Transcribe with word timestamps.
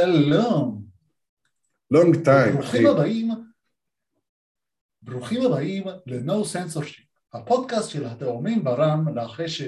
שלום. 0.00 0.82
לונג 1.90 2.24
טיים. 2.24 2.54
ברוכים 2.54 2.86
הבאים, 2.86 3.30
ברוכים 5.02 5.42
הבאים 5.42 5.84
ל-No 6.06 6.32
Censorship, 6.32 7.04
הפודקאסט 7.32 7.90
של 7.90 8.06
התאומים 8.06 8.64
ברם, 8.64 9.16
לאחרי 9.16 9.48
ש... 9.48 9.62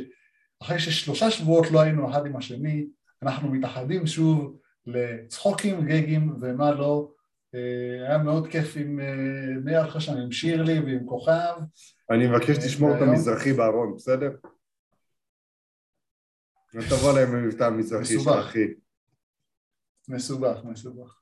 אחרי 0.62 0.78
ששלושה 0.78 1.30
שבועות 1.30 1.70
לא 1.70 1.80
היינו 1.80 2.10
אחד 2.10 2.26
עם 2.26 2.36
השני, 2.36 2.86
אנחנו 3.22 3.48
מתאחדים 3.48 4.06
שוב 4.06 4.58
לצחוקים, 4.86 5.86
גגים 5.86 6.36
ומה 6.40 6.74
לא. 6.74 7.12
אה, 7.54 8.08
היה 8.08 8.18
מאוד 8.18 8.48
כיף 8.48 8.76
עם, 8.76 9.00
אה, 9.00 9.82
לך 9.82 10.00
שם? 10.00 10.12
עם 10.12 10.32
שירלי 10.32 10.80
ועם 10.80 11.06
כוכב. 11.06 11.54
אני 12.10 12.26
מבקש 12.26 12.58
אה, 12.58 12.64
לשמור 12.64 12.96
את 12.96 13.02
המזרחי 13.02 13.52
בארון, 13.52 13.94
בסדר? 13.96 14.30
אל 16.76 16.82
תבוא 16.82 17.12
להם 17.12 17.34
עם 17.34 17.46
מבטא 17.46 17.64
המזרחי 17.64 18.18
של. 18.20 18.30
אחי. 18.40 18.66
מסובך, 20.12 20.64
מסובך. 20.64 21.18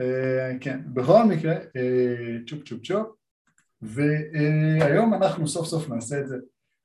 אה, 0.00 0.52
כן, 0.60 0.80
בכל 0.94 1.24
מקרה, 1.24 1.54
אה, 1.54 2.38
צ'ופ 2.46 2.68
צ'ופ 2.68 2.86
צ'ופ, 2.86 3.06
והיום 3.82 5.14
אנחנו 5.14 5.48
סוף 5.48 5.66
סוף 5.66 5.88
נעשה 5.88 6.20
את 6.20 6.28
זה 6.28 6.36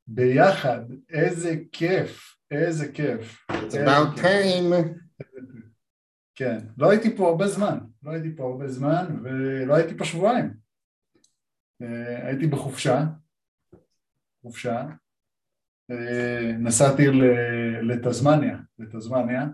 ביחד, 0.07 0.79
איזה 1.09 1.55
כיף, 1.71 2.37
איזה 2.51 2.91
כיף. 2.91 3.45
It's 3.51 3.73
about 3.73 4.19
time. 4.19 4.73
כן, 6.35 6.57
לא 6.77 6.89
הייתי 6.89 7.17
פה 7.17 7.29
הרבה 7.29 7.47
זמן, 7.47 7.77
לא 8.03 8.11
הייתי 8.11 8.35
פה 8.35 8.43
הרבה 8.43 8.67
זמן 8.67 9.19
ולא 9.23 9.75
הייתי 9.75 9.97
פה 9.97 10.05
שבועיים. 10.05 10.53
אה, 11.81 12.27
הייתי 12.27 12.47
בחופשה, 12.47 13.05
חופשה, 14.41 14.85
נסעתי 16.59 17.03
לתזמניה, 17.81 18.57
לתזמניה, 18.79 19.45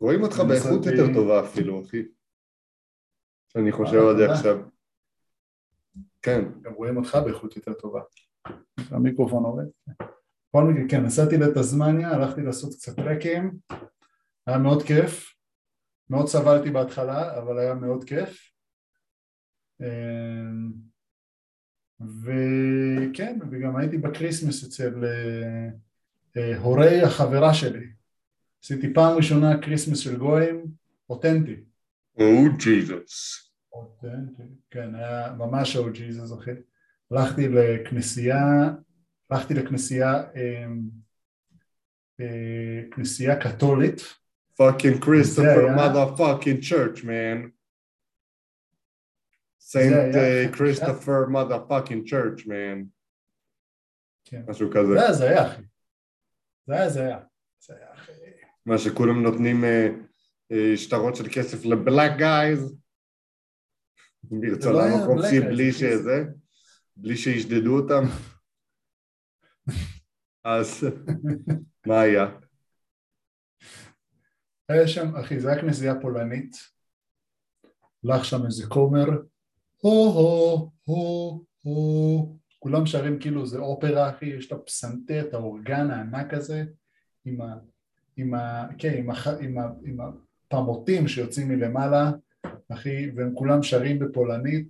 רואים 0.00 0.22
אותך 0.22 0.40
אני 0.40 0.48
באיכות 0.48 0.86
יותר 0.86 1.14
טובה 1.14 1.44
אפילו, 1.44 1.82
אחי. 1.84 2.02
שאני 3.48 3.72
חושב 3.72 3.96
אה, 3.96 4.10
על 4.10 4.16
זה 4.16 4.22
תודה. 4.26 4.38
עכשיו. 4.38 4.58
כן. 6.22 6.44
גם 6.62 6.72
רואים 6.72 6.96
אותך 6.96 7.18
באיכות 7.24 7.56
יותר 7.56 7.72
טובה. 7.72 8.00
המיקרופון 8.90 9.44
עובד. 9.44 9.64
בכל 10.48 10.64
מקרה, 10.64 10.88
כן, 10.88 11.04
נסעתי 11.04 11.36
לתזמניה, 11.36 12.10
הלכתי 12.10 12.42
לעשות 12.42 12.74
קצת 12.74 12.96
טרקים, 12.96 13.58
היה 14.46 14.58
מאוד 14.58 14.82
כיף, 14.82 15.34
מאוד 16.10 16.26
סבלתי 16.26 16.70
בהתחלה, 16.70 17.38
אבל 17.38 17.58
היה 17.58 17.74
מאוד 17.74 18.04
כיף. 18.04 18.52
אמ, 19.80 20.72
וכן, 22.00 23.38
וגם 23.50 23.76
הייתי 23.76 23.98
ב 23.98 24.05
Christmas 24.05 24.64
אצל 24.64 25.04
אה, 25.04 25.68
אה, 26.36 26.58
הורי 26.58 27.02
החברה 27.02 27.54
שלי. 27.54 27.97
עשיתי 28.64 28.94
פעם 28.94 29.16
ראשונה 29.16 29.60
Christmas 29.62 29.98
של 29.98 30.16
גויים, 30.16 30.64
אותנטי. 31.10 31.56
או 32.18 32.44
ג'יזוס. 32.58 33.50
אותנטי, 33.72 34.42
כן, 34.70 34.94
היה 34.94 35.32
ממש 35.38 35.76
או 35.76 35.92
ג'יזוס 35.92 36.38
אחי. 36.38 36.50
הלכתי 37.10 37.48
לכנסייה, 37.48 38.70
הלכתי 39.30 39.54
לכנסייה, 39.54 40.12
אמ, 40.34 40.80
אה, 42.20 42.82
כנסייה 42.90 43.40
קתולית, 43.40 44.00
fucking 44.56 45.04
כריסטופר 45.04 45.66
church 46.60 46.98
man. 46.98 47.48
זה 49.58 49.78
היה 49.78 50.12
סיינט. 50.12 50.54
כריסטופר 50.56 51.26
fucking 51.68 52.08
church 52.08 52.46
man. 52.46 52.84
כן. 54.24 54.42
משהו 54.48 54.70
כזה. 54.70 54.92
זה 54.92 54.98
היה 54.98 55.08
הזיה 55.08 55.46
אחי, 55.46 55.62
זה 56.66 56.74
היה 56.74 56.84
הזיה, 56.84 57.18
זה 57.58 57.76
היה 57.76 57.87
מה 58.68 58.78
שכולם 58.78 59.22
נותנים 59.22 59.64
אה, 59.64 59.88
אה, 60.52 60.76
שטרות 60.76 61.16
של 61.16 61.24
כסף 61.34 61.64
לבלאק 61.64 62.12
גייז. 62.16 62.76
ברצונם 64.22 64.76
לא 64.76 65.02
החופשי 65.02 65.38
guys, 65.38 65.44
בלי 65.44 65.72
שזה, 65.72 66.24
בלי 66.96 67.16
שישדדו 67.16 67.76
אותם. 67.76 68.04
אז 70.44 70.86
מה 71.86 72.00
היה? 72.00 72.26
היה 74.68 74.88
שם, 74.88 75.16
אחי, 75.16 75.40
זה 75.40 75.52
היה 75.52 75.60
כנסייה 75.60 76.00
פולנית, 76.00 76.56
הלך 78.04 78.24
שם 78.24 78.46
איזה 78.46 78.66
כומר, 78.66 79.06
הו 79.76 80.12
הו 80.12 80.70
הו 80.84 81.44
הו, 81.62 82.38
כולם 82.58 82.86
שרים 82.86 83.18
כאילו 83.20 83.46
זה 83.46 83.58
אופרה 83.58 84.10
אחי, 84.10 84.26
יש 84.26 84.46
את 84.46 84.52
הפסנתר, 84.52 85.28
את 85.28 85.34
האורגן 85.34 85.90
הענק 85.90 86.34
הזה, 86.34 86.64
עם 87.24 87.40
ה... 87.40 87.54
עם 88.18 88.34
ה... 88.34 88.66
כן, 88.78 88.94
עם, 88.98 89.10
הח... 89.10 89.26
עם, 89.28 89.58
ה... 89.58 89.68
עם 89.84 89.98
הפמוטים 90.00 91.08
שיוצאים 91.08 91.48
מלמעלה, 91.48 92.10
אחי, 92.68 93.10
והם 93.16 93.34
כולם 93.34 93.62
שרים 93.62 93.98
בפולנית, 93.98 94.68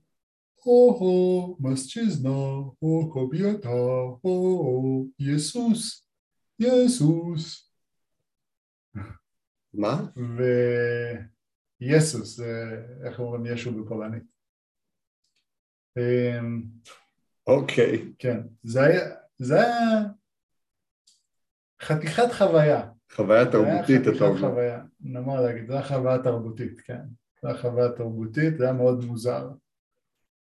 הו 0.63 0.99
הו, 0.99 1.57
מסצ'יזנו, 1.61 2.75
הו 2.79 3.11
קוביוטה, 3.13 3.69
הו 3.69 4.19
הו, 4.23 5.09
יסוס, 5.19 6.07
יסוס. 6.59 7.73
מה? 9.75 10.07
ויסוס, 11.81 12.37
זה 12.37 12.83
איך 13.05 13.21
אומרים 13.21 13.47
ישו 13.47 13.85
בפולנית. 13.85 14.23
אמ, 15.99 16.63
אוקיי. 17.47 18.13
כן, 18.19 18.41
זה 18.63 18.83
היה, 18.83 19.15
זה 19.39 19.61
היה 19.61 20.01
חתיכת 21.83 22.33
חוויה. 22.39 22.91
חוויה 23.13 23.47
תרבותית, 23.53 24.17
אתה 24.17 24.25
אומר. 24.25 24.41
חוויה, 24.41 24.83
נאמר 25.01 25.41
להגיד, 25.41 25.67
זה 25.67 25.73
היה 25.73 25.83
חוויה 25.83 26.19
תרבותית, 26.19 26.81
כן. 26.81 27.03
זה 27.43 27.49
היה 27.49 27.59
חוויה 27.59 27.89
תרבותית, 27.89 28.59
זה 28.59 28.65
היה 28.65 28.73
מאוד 28.73 29.05
מוזר. 29.05 29.51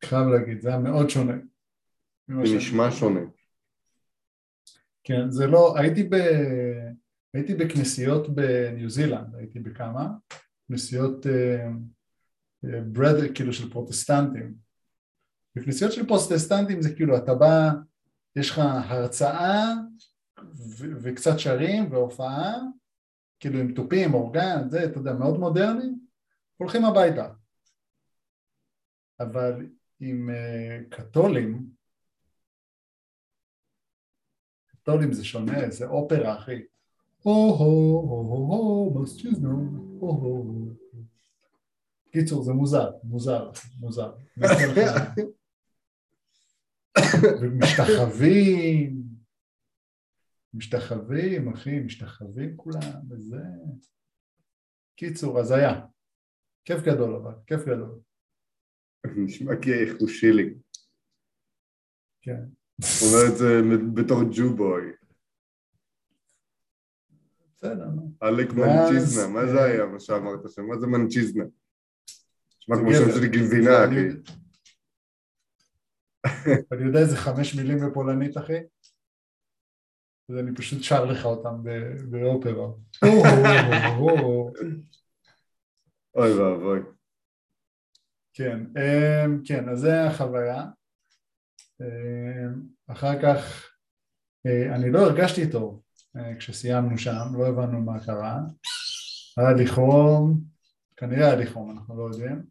חייב 0.04 0.26
להגיד, 0.26 0.60
זה 0.60 0.68
היה 0.68 0.78
מאוד 0.78 1.10
שונה. 1.10 1.36
זה 2.28 2.56
נשמע 2.56 2.90
שונה. 2.90 3.20
כן, 5.04 5.30
זה 5.30 5.46
לא, 5.46 5.78
הייתי 5.78 6.02
ב... 6.02 6.14
הייתי 7.34 7.54
בכנסיות 7.54 8.34
בניו 8.34 8.90
זילנד, 8.90 9.34
הייתי 9.34 9.60
בכמה, 9.60 10.08
כנסיות 10.68 11.26
ברד, 12.62 13.14
כאילו 13.34 13.52
של 13.52 13.70
פרוטסטנטים. 13.70 14.54
בכנסיות 15.56 15.92
של 15.92 16.06
פרוטסטנטים 16.06 16.82
זה 16.82 16.94
כאילו, 16.94 17.16
אתה 17.16 17.34
בא, 17.34 17.70
יש 18.36 18.50
לך 18.50 18.58
הרצאה 18.64 19.74
ו- 20.78 21.02
וקצת 21.02 21.38
שרים 21.38 21.92
והופעה, 21.92 22.54
כאילו 23.40 23.58
עם 23.58 23.74
תופים, 23.74 24.14
אורגן, 24.14 24.70
זה, 24.70 24.84
אתה 24.84 24.98
יודע, 24.98 25.12
מאוד 25.12 25.38
מודרני, 25.38 25.88
הולכים 26.56 26.84
הביתה. 26.84 27.28
אבל 29.20 29.66
עם 30.00 30.30
אה, 30.30 30.78
קתולים, 30.90 31.66
קתולים 34.66 35.12
זה 35.12 35.24
שונה, 35.24 35.70
זה 35.70 35.86
אופרה, 35.86 36.38
אחי. 36.38 36.62
הו 37.22 37.54
הו 37.54 38.08
הו 38.08 38.22
הו 38.28 38.46
הו, 38.52 39.02
מסצ'יזנו, 39.02 39.48
הו 40.00 40.20
הו. 40.20 40.68
קיצור, 42.12 42.42
זה 42.42 42.52
מוזר, 42.52 42.90
מוזר, 43.04 43.50
מוזר. 43.80 44.12
ומשתחווים, 47.40 48.97
משתחווים, 50.54 51.52
אחי, 51.52 51.80
משתחווים 51.80 52.56
כולם, 52.56 53.10
וזה... 53.10 53.36
קיצור, 54.96 55.38
הזיה. 55.38 55.80
כיף 56.64 56.82
גדול 56.82 57.14
אבל, 57.14 57.34
כיף 57.46 57.60
גדול, 57.60 58.00
נשמע 59.16 59.52
כחושי 59.62 60.32
לי. 60.32 60.54
כן. 62.20 62.40
אומר 63.02 63.32
את 63.32 63.36
זה 63.38 63.60
בתור 63.94 64.18
ג'ובוי. 64.36 64.92
בסדר, 67.54 67.88
נו. 67.88 68.12
עלק 68.20 68.52
מנצ'יזנה, 68.52 69.28
מה 69.28 69.46
זה 69.46 69.62
היה 69.62 69.86
מה 69.86 70.00
שאמרת 70.00 70.40
שם? 70.48 70.62
מה 70.66 70.78
זה 70.78 70.86
מנצ'יזנה? 70.86 71.44
נשמע 72.58 72.76
כמו 72.76 72.90
שם. 72.92 73.20
של 73.20 73.26
גלבינה, 73.26 73.84
אחי. 73.84 74.08
אני 76.72 76.86
יודע 76.86 76.98
איזה 76.98 77.16
חמש 77.16 77.54
מילים 77.54 77.78
בפולנית, 77.86 78.36
אחי? 78.36 78.58
אז 80.30 80.36
אני 80.38 80.54
פשוט 80.54 80.82
שר 80.82 81.04
לך 81.04 81.24
אותם 81.24 81.62
באופרה. 82.10 82.68
אוי 86.14 86.32
ואבוי. 86.32 86.80
כן, 88.32 88.60
אמ, 88.76 89.42
כן, 89.44 89.68
אז 89.68 89.78
זה 89.78 90.04
החוויה. 90.04 90.64
אמ, 91.80 92.62
אחר 92.86 93.22
כך, 93.22 93.68
אה, 94.46 94.74
אני 94.74 94.90
לא 94.90 94.98
הרגשתי 94.98 95.50
טוב 95.50 95.82
אה, 96.16 96.34
כשסיימנו 96.38 96.98
שם, 96.98 97.26
לא 97.38 97.46
הבנו 97.46 97.80
מה 97.80 98.04
קרה. 98.04 98.38
היה 99.36 99.52
לי 99.52 99.66
חום, 99.66 100.40
כנראה 100.96 101.26
היה 101.26 101.36
לי 101.36 101.46
חום, 101.46 101.70
אנחנו 101.70 101.96
לא 101.98 102.02
יודעים. 102.12 102.42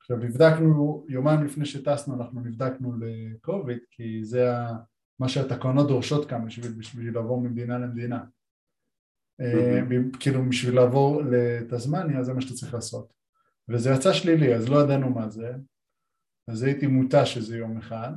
עכשיו 0.00 0.16
נבדקנו, 0.16 1.06
יומיים 1.08 1.44
לפני 1.44 1.66
שטסנו 1.66 2.14
אנחנו 2.16 2.40
נבדקנו 2.40 2.92
לקוביד, 3.00 3.78
כי 3.90 4.24
זה 4.24 4.56
ה- 4.56 4.76
מה 5.18 5.28
שהתקנות 5.28 5.88
דורשות 5.88 6.30
כאן 6.30 6.46
בשביל, 6.46 6.72
בשביל 6.72 7.14
לעבור 7.14 7.40
ממדינה 7.40 7.78
למדינה. 7.78 8.24
אה, 9.40 9.80
ב- 9.88 10.16
כאילו 10.20 10.48
בשביל 10.48 10.74
לעבור 10.74 11.22
לתזמניה 11.22 12.22
זה 12.22 12.32
מה 12.34 12.40
שאתה 12.40 12.54
צריך 12.54 12.74
לעשות. 12.74 13.12
וזה 13.68 13.90
יצא 13.90 14.12
שלילי, 14.12 14.54
אז 14.54 14.68
לא 14.68 14.82
ידענו 14.84 15.10
מה 15.10 15.28
זה, 15.28 15.52
אז 16.48 16.62
הייתי 16.62 16.86
מותש 16.86 17.36
איזה 17.36 17.56
יום 17.56 17.78
אחד, 17.78 18.12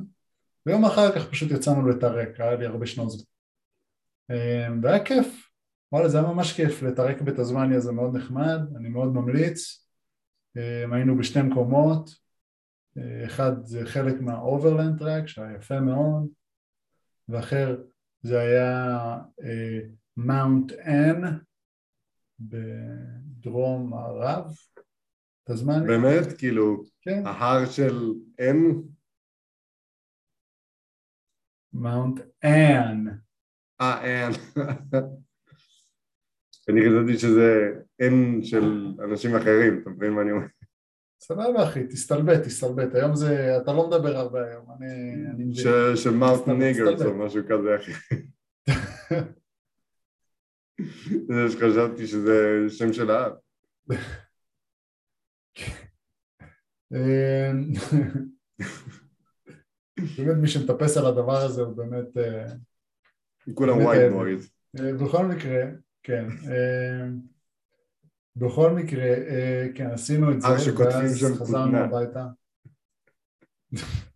ויום 0.66 0.84
אחר 0.84 1.14
כך 1.14 1.30
פשוט 1.30 1.50
יצאנו 1.50 1.88
לטרק, 1.88 2.40
היה 2.40 2.56
לי 2.56 2.66
הרבה 2.66 2.86
שנות 2.86 3.10
זמן. 3.10 3.24
אה, 4.30 4.68
והיה 4.82 5.04
כיף, 5.04 5.50
וואלה 5.92 6.08
זה 6.08 6.18
היה 6.18 6.26
ממש 6.26 6.52
כיף, 6.52 6.82
לטרק 6.82 7.22
בתזמניה 7.22 7.80
זה 7.80 7.92
מאוד 7.92 8.16
נחמד, 8.16 8.60
אני 8.76 8.88
מאוד 8.88 9.14
ממליץ, 9.14 9.88
אה, 10.56 10.84
היינו 10.92 11.18
בשתי 11.18 11.42
מקומות, 11.42 12.28
אחד 13.26 13.52
זה 13.64 13.86
חלק 13.86 14.20
מהאוברלנד 14.20 14.98
טרק 14.98 15.26
שהיה 15.26 15.56
יפה 15.56 15.80
מאוד, 15.80 16.28
ואחר 17.28 17.82
זה 18.22 18.40
היה 18.40 18.98
מאונט 20.16 20.72
אן 20.72 21.22
בדרום 22.40 23.90
מערב, 23.90 24.54
תזמניה, 25.44 25.86
באמת? 25.86 26.38
כאילו, 26.38 26.82
כן, 27.02 27.26
ההר 27.26 27.66
של 27.66 27.94
אין? 28.38 28.82
מאונט 31.72 32.20
אן, 32.44 33.04
אה, 33.80 34.04
אין. 34.04 34.32
אני 36.68 36.80
חשבתי 36.80 37.18
שזה 37.18 37.80
אין 37.98 38.40
של 38.42 38.94
אנשים 39.04 39.36
אחרים, 39.36 39.80
אתה 39.82 39.90
מבין 39.90 40.12
מה 40.12 40.22
אני 40.22 40.30
אומר? 40.32 40.46
סבבה 41.20 41.64
אחי, 41.64 41.86
תסתלבט, 41.86 42.40
תסתלבט, 42.42 42.94
היום 42.94 43.14
זה, 43.16 43.56
אתה 43.62 43.72
לא 43.72 43.88
מדבר 43.88 44.16
הרבה 44.16 44.44
היום, 44.44 44.66
אני, 44.78 44.86
אני 45.34 45.44
מבין. 45.44 45.54
ש- 45.54 46.02
של 46.04 46.10
מאוט 46.10 46.42
סתם, 46.42 46.58
ניגרס. 46.58 47.02
או 47.02 47.14
משהו 47.14 47.42
כזה, 47.48 47.76
אחי. 47.76 47.92
זה 51.28 51.50
שחשבתי 51.52 52.06
שזה 52.06 52.64
שם 52.68 52.92
של 52.92 53.10
ההר. 53.10 53.34
אה, 56.94 57.52
באמת 60.18 60.36
מי 60.40 60.48
שמטפס 60.48 60.96
על 60.96 61.06
הדבר 61.06 61.36
הזה 61.36 61.62
הוא 61.62 61.76
באמת, 61.76 62.16
אה, 62.16 62.46
כולם 63.54 63.80
אהב. 63.80 64.12
בויז. 64.12 64.50
אה, 64.80 64.92
בכל 64.92 65.26
מקרה, 65.26 65.64
כן, 66.02 66.24
אה, 66.50 67.06
בכל 68.38 68.70
מקרה, 68.70 69.04
אה, 69.04 69.66
כן, 69.74 69.90
עשינו 69.90 70.32
את 70.32 70.40
זה, 70.40 70.48
אה, 70.48 70.52
ואז 70.52 71.38
חזרנו. 71.38 71.78
הביתה. 71.78 72.26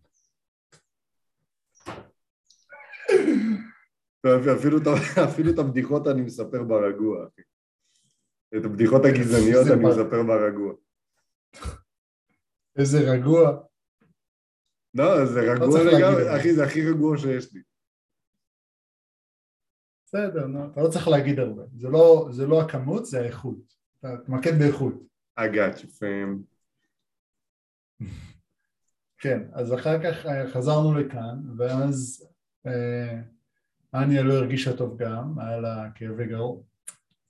אפילו 5.28 5.50
את 5.54 5.58
הבדיחות 5.58 6.06
אני 6.06 6.22
מספר 6.22 6.62
ברגוע, 6.62 7.26
אחי. 7.26 7.42
את 8.58 8.64
הבדיחות 8.64 9.02
הגזעניות 9.04 9.66
אני 9.66 9.84
מספר 9.84 10.22
ברגוע. 10.22 10.74
איזה 12.76 12.98
רגוע, 13.12 13.62
לא, 14.94 15.26
זה 15.26 15.40
רגוע 15.40 15.84
להגיד 15.84 15.94
את 15.94 16.00
לגמרי. 16.00 16.36
אחי, 16.36 16.54
זה 16.54 16.64
הכי 16.64 16.90
רגוע 16.90 17.18
שיש 17.18 17.52
לי. 17.52 17.62
בסדר, 20.06 20.46
אתה 20.72 20.82
לא 20.82 20.88
צריך 20.88 21.08
להגיד 21.08 21.38
הרבה, 21.38 21.62
זה 21.76 21.88
לא, 21.88 22.28
זה 22.30 22.46
לא 22.46 22.62
הכמות, 22.62 23.06
זה 23.06 23.20
האיכות, 23.20 23.81
תתמקד 24.02 24.58
באיכות. 24.58 24.94
I 25.40 25.42
got 25.42 25.78
you, 25.78 25.86
fam. 25.86 26.42
כן, 29.18 29.42
אז 29.52 29.74
אחר 29.74 30.02
כך 30.02 30.26
אה, 30.26 30.50
חזרנו 30.50 30.94
לכאן, 30.98 31.38
ואז 31.58 32.28
אה, 32.66 33.20
אניה 33.94 34.22
לא 34.22 34.34
הרגישה 34.34 34.76
טוב 34.76 35.02
גם, 35.02 35.38
היה 35.38 35.60
לה 35.60 35.88
כאבי 35.94 36.26
גרוע, 36.26 36.62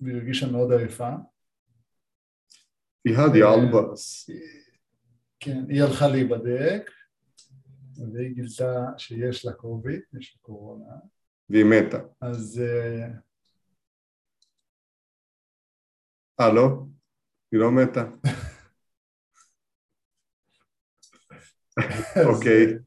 והיא 0.00 0.16
הרגישה 0.16 0.52
מאוד 0.52 0.72
עייפה. 0.72 1.10
היא 3.04 3.16
had 3.16 3.36
אה, 3.36 3.54
albus. 3.54 4.32
כן, 5.40 5.64
היא 5.68 5.82
הלכה 5.82 6.08
להיבדק, 6.08 6.90
והיא 8.12 8.34
גילתה 8.34 8.86
שיש 8.98 9.44
לה 9.44 9.52
קוביד, 9.52 10.00
יש 10.18 10.36
לה 10.36 10.40
קורונה, 10.42 10.94
והיא 11.50 11.64
מתה. 11.64 11.98
אז 12.20 12.62
אה, 12.64 13.08
אה, 16.42 16.52
לא? 16.52 16.82
היא 17.52 17.60
לא 17.60 17.70
מתה. 17.70 18.04
אוקיי. 22.30 22.78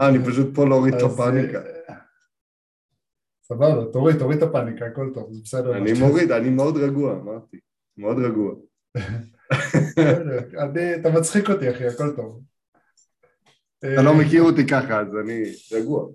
אה, 0.00 0.08
אני 0.08 0.18
פשוט 0.26 0.54
פה 0.54 0.64
להוריד 0.64 0.94
את 0.94 1.02
הפאניקה. 1.02 1.58
אה, 1.58 1.94
סבבה, 3.42 3.92
תוריד, 3.92 4.18
תוריד 4.18 4.42
את 4.42 4.48
הפאניקה, 4.48 4.86
הכל 4.86 5.10
טוב, 5.14 5.32
זה 5.32 5.40
בסדר. 5.44 5.76
אני 5.76 5.92
מוריד, 5.92 6.32
אני 6.32 6.50
מאוד 6.50 6.76
רגוע, 6.76 7.12
אמרתי. 7.12 7.60
מאוד 7.96 8.16
רגוע. 8.18 8.54
אתה 11.00 11.10
מצחיק 11.18 11.50
אותי 11.50 11.70
אחי, 11.70 11.86
הכל 11.86 12.16
טוב. 12.16 12.42
אתה 13.78 14.02
לא 14.02 14.12
מכיר 14.20 14.42
אותי 14.42 14.66
ככה, 14.66 15.00
אז 15.00 15.08
אני 15.24 15.42
רגוע. 15.72 16.08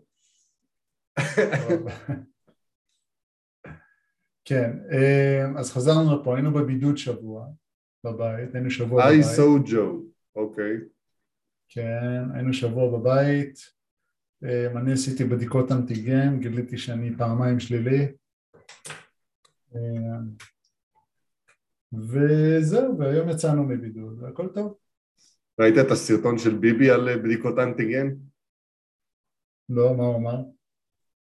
כן, 4.45 4.71
אה, 4.91 5.59
אז 5.59 5.71
חזרנו 5.71 6.21
לפה, 6.21 6.35
היינו 6.35 6.53
בבידוד 6.53 6.97
שבוע 6.97 7.47
בבית, 8.03 8.55
היינו 8.55 8.71
שבוע 8.71 9.03
I 9.03 9.07
בבית, 9.07 9.25
so 9.25 9.69
Joe, 9.69 9.95
אוקיי. 10.35 10.73
כן, 11.69 12.23
היינו 12.33 12.53
שבוע 12.53 12.99
בבית, 12.99 13.59
אה, 14.43 14.71
אני 14.71 14.93
עשיתי 14.93 15.23
בדיקות 15.23 15.71
אנטיגן, 15.71 16.39
גיליתי 16.39 16.77
שאני 16.77 17.17
פעמיים 17.17 17.59
שלילי, 17.59 18.07
אה, 19.75 20.17
וזהו, 21.93 22.99
והיום 22.99 23.29
יצאנו 23.29 23.63
מבידוד, 23.63 24.23
והכל 24.23 24.47
טוב. 24.47 24.77
ראית 25.59 25.75
את 25.77 25.91
הסרטון 25.91 26.37
של 26.37 26.57
ביבי 26.57 26.89
על 26.89 27.09
אה, 27.09 27.17
בדיקות 27.17 27.59
אנטיגן? 27.59 28.07
לא, 29.69 29.97
מה 29.97 30.03
הוא 30.03 30.15
אמר? 30.15 30.37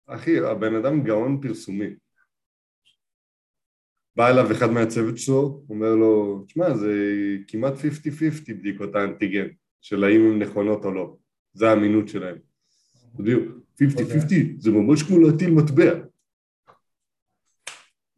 אחי, 0.08 0.40
הבן 0.40 0.76
אדם 0.76 1.04
גאון 1.04 1.42
פרסומי. 1.42 1.96
בא 4.16 4.30
אליו 4.30 4.52
אחד 4.52 4.72
מהצוות 4.72 5.18
שלו, 5.18 5.64
אומר 5.70 5.96
לו, 5.96 6.44
תשמע, 6.48 6.76
זה 6.76 6.94
כמעט 7.48 7.74
50-50 7.74 7.78
בדיקות 8.54 8.96
האנטיגן, 8.96 9.48
של 9.82 10.04
האם 10.04 10.22
הן 10.22 10.42
נכונות 10.42 10.86
או 10.86 10.92
לא. 10.92 11.18
זה 11.54 11.70
האמינות 11.70 12.08
שלהם. 12.08 12.38
בדיוק, 13.16 13.44
50-50, 13.82 13.82
זה 14.58 14.72
ממש 14.72 15.04
כמו 15.04 15.20
להטיל 15.20 15.52
מטבע. 15.52 15.94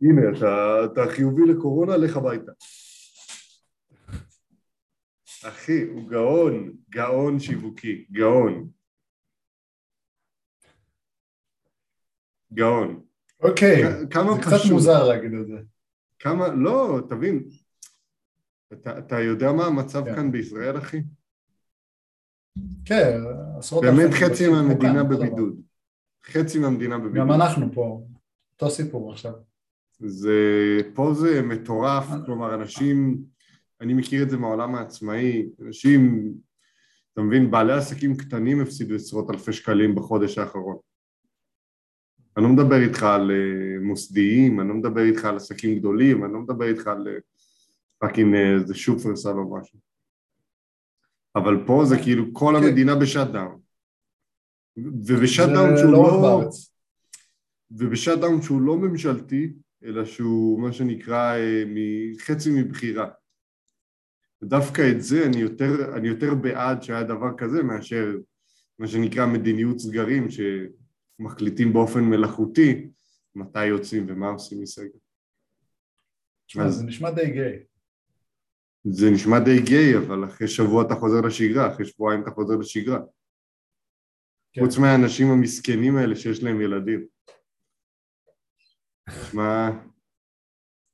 הנה, 0.02 0.38
אתה, 0.38 0.86
אתה 0.86 1.12
חיובי 1.12 1.42
לקורונה, 1.46 1.98
לך 1.98 2.18
הביתה. 2.18 2.52
אחי, 5.44 5.82
הוא 5.82 6.10
גאון, 6.10 6.74
גאון 6.90 7.40
שיווקי, 7.40 8.06
גאון. 8.12 8.70
גאון. 12.54 13.02
אוקיי, 13.40 13.84
כמה 14.10 14.34
זה 14.34 14.42
קצת 14.42 14.52
פשוט. 14.60 14.72
מוזר 14.72 15.08
להגיד 15.08 15.32
את 15.34 15.48
זה. 15.48 15.77
כמה, 16.20 16.48
לא, 16.48 17.00
תבין, 17.10 17.44
אתה, 18.74 19.00
אתה 19.00 19.20
יודע 19.20 19.52
מה 19.52 19.66
המצב 19.66 20.06
כן. 20.06 20.16
כאן 20.16 20.32
בישראל, 20.32 20.78
אחי? 20.78 21.02
כן, 22.86 23.20
עשרות 23.58 23.84
באמת 23.84 24.06
אלפי 24.06 24.26
חצי 24.26 24.50
מהמדינה. 24.50 25.04
בבידוד. 25.04 25.62
חצי 26.26 26.60
מהמדינה 26.60 26.98
בבידוד. 26.98 27.18
גם 27.18 27.32
אנחנו 27.32 27.74
פה, 27.74 28.02
אותו 28.54 28.70
סיפור 28.70 29.12
עכשיו. 29.12 29.34
זה, 30.00 30.40
פה 30.94 31.14
זה 31.14 31.42
מטורף, 31.42 32.06
כלומר 32.26 32.56
אנשים, 32.56 33.18
אני 33.82 33.94
מכיר 33.94 34.24
את 34.24 34.30
זה 34.30 34.38
מהעולם 34.38 34.76
העצמאי, 34.76 35.50
אנשים, 35.62 36.34
אתה 37.14 37.22
מבין, 37.22 37.52
בעלי 37.52 37.74
עסקים 37.74 38.18
קטנים 38.18 38.62
הפסידו 38.62 38.96
עשרות 38.96 39.30
אלפי 39.30 39.54
שקלים 39.54 39.96
בחודש 39.96 40.38
האחרון. 40.38 40.78
אני 42.38 42.46
לא 42.46 42.50
מדבר 42.50 42.82
איתך 42.82 43.04
על 43.04 43.32
אה, 43.32 43.80
מוסדיים, 43.82 44.60
אני 44.60 44.70
לא 44.70 44.76
מדבר 44.76 45.02
איתך 45.02 45.26
על 45.26 45.36
עסקים 45.36 45.80
גדולים, 45.80 46.26
אני 46.26 46.34
לא 46.34 46.40
מדבר 46.40 46.66
איתך 46.66 46.88
על 46.88 47.08
אה, 47.08 47.14
פאקינג 48.00 48.36
אה, 48.36 48.54
איזה 48.54 48.76
שופרסל 48.76 49.30
או 49.30 49.58
משהו. 49.58 49.80
אבל 51.36 51.64
פה 51.68 51.84
זה 51.86 51.96
כאילו 52.04 52.34
כל 52.34 52.54
כן. 52.58 52.64
המדינה 52.64 52.96
ב 52.96 53.02
shutdown. 53.02 53.60
וב 54.78 54.98
shutdown 54.98 55.76
זה 55.76 55.82
שהוא 55.82 55.92
לא 55.92 56.02
רק 56.02 56.14
לא... 56.14 56.22
בארץ. 56.22 56.74
וב 57.72 57.86
shutdown 57.86 58.42
שהוא 58.42 58.62
לא 58.62 58.78
ממשלתי, 58.78 59.54
אלא 59.84 60.06
שהוא 60.06 60.62
מה 60.62 60.74
שנקרא 60.74 61.36
חצי 62.20 62.52
מבחירה. 62.62 63.08
ודווקא 64.42 64.92
את 64.92 65.02
זה 65.02 65.26
אני 65.26 65.38
יותר, 65.38 65.96
אני 65.98 66.08
יותר 66.08 66.36
בעד 66.36 66.84
שהיה 66.84 67.04
דבר 67.04 67.38
כזה 67.38 67.64
מאשר 67.64 68.18
מה 68.80 68.88
שנקרא 68.88 69.26
מדיניות 69.26 69.80
סגרים 69.80 70.28
שמחליטים 71.18 71.74
באופן 71.74 72.00
מלאכותי 72.00 72.90
מתי 73.36 73.66
יוצאים 73.66 74.06
ומה 74.10 74.28
עושים 74.28 74.62
מסגר. 74.62 74.98
תשמע, 76.48 76.66
אז- 76.66 76.74
זה 76.74 76.84
נשמע 76.86 77.12
די 77.12 77.32
גיי. 77.32 77.64
זה 78.84 79.06
נשמע 79.14 79.40
די 79.40 79.62
גיי, 79.66 79.98
אבל 79.98 80.26
אחרי 80.26 80.48
שבוע 80.48 80.84
אתה 80.88 80.96
חוזר 80.96 81.22
לשגרה, 81.28 81.74
אחרי 81.74 81.86
שבועיים 81.86 82.24
אתה 82.24 82.32
חוזר 82.32 82.56
לשגרה. 82.56 83.00
כן. 84.54 84.62
חוץ 84.62 84.78
מהאנשים 84.78 85.28
המסכנים 85.28 85.98
האלה 85.98 86.16
שיש 86.16 86.44
להם 86.44 86.62
ילדים. 86.62 87.08
שמע, 89.30 89.70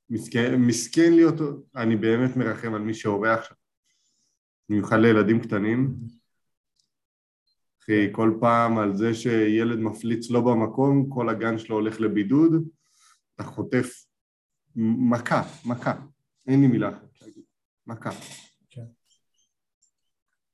מסכן, 0.09 0.55
מסכן 0.67 1.13
להיות, 1.13 1.35
אני 1.75 1.95
באמת 1.95 2.37
מרחם 2.37 2.73
על 2.73 2.81
מי 2.81 2.93
שהורה 2.93 3.33
עכשיו, 3.33 3.57
במיוחד 4.69 4.97
לילדים 5.01 5.39
קטנים. 5.41 5.95
אחי, 7.83 8.07
כל 8.11 8.37
פעם 8.39 8.77
על 8.77 8.95
זה 8.95 9.13
שילד 9.13 9.79
מפליץ 9.79 10.31
לא 10.31 10.41
במקום, 10.41 11.09
כל 11.09 11.29
הגן 11.29 11.57
שלו 11.57 11.75
הולך 11.75 12.01
לבידוד, 12.01 12.51
אתה 13.35 13.43
חוטף 13.43 14.05
מכה, 14.75 15.43
מכה, 15.65 15.93
אין 16.47 16.61
לי 16.61 16.67
מילה 16.67 16.89
אחרת 16.89 17.21
להגיד, 17.21 17.43
מכה. 17.87 18.11
כן, 18.69 18.85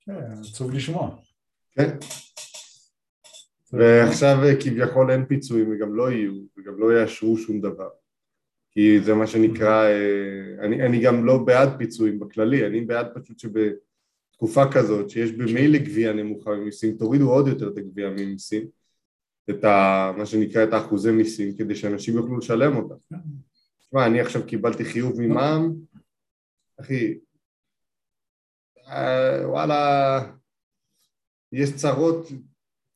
כן 0.05 0.12
עצוב 0.39 0.71
לשמוע. 0.71 1.15
כן. 1.71 1.98
ועכשיו 3.74 4.38
כביכול 4.63 5.12
אין 5.12 5.25
פיצויים 5.25 5.71
וגם 5.71 5.95
לא 5.95 6.12
יהיו, 6.12 6.33
וגם 6.57 6.79
לא 6.79 7.00
יאשרו 7.00 7.38
שום 7.38 7.62
דבר. 7.62 7.89
כי 8.71 9.01
זה 9.01 9.13
מה 9.13 9.27
שנקרא, 9.27 9.83
אה, 9.83 10.65
אני, 10.65 10.86
אני 10.86 11.01
גם 11.01 11.25
לא 11.25 11.38
בעד 11.38 11.69
פיצויים 11.77 12.19
בכללי, 12.19 12.67
אני 12.67 12.81
בעד 12.81 13.07
פשוט 13.13 13.39
שבתקופה 14.39 14.63
כזאת 14.74 15.10
שיש 15.10 15.31
במילא 15.31 15.77
גבייה 15.77 16.13
נמוכה 16.13 16.51
ממיסים, 16.51 16.98
תורידו 16.98 17.29
עוד 17.29 17.48
יותר 17.48 17.67
את 17.67 17.77
הגבייה 17.77 18.10
ממיסים, 18.10 18.67
את 19.50 19.63
ה, 19.63 20.12
מה 20.17 20.25
שנקרא 20.25 20.63
את 20.63 20.74
האחוזי 20.74 21.12
מיסים, 21.12 21.58
כדי 21.58 21.75
שאנשים 21.75 22.15
יוכלו 22.15 22.38
לשלם 22.38 22.75
אותם. 22.75 22.96
תשמע, 23.79 24.05
אני 24.05 24.22
עכשיו 24.22 24.46
קיבלתי 24.48 24.86
חיוב 24.86 25.22
ממע"מ, 25.22 25.74
אחי, 26.81 27.19
אה, 28.88 29.50
וואלה, 29.50 30.31
יש 31.51 31.75
צרות, 31.75 32.27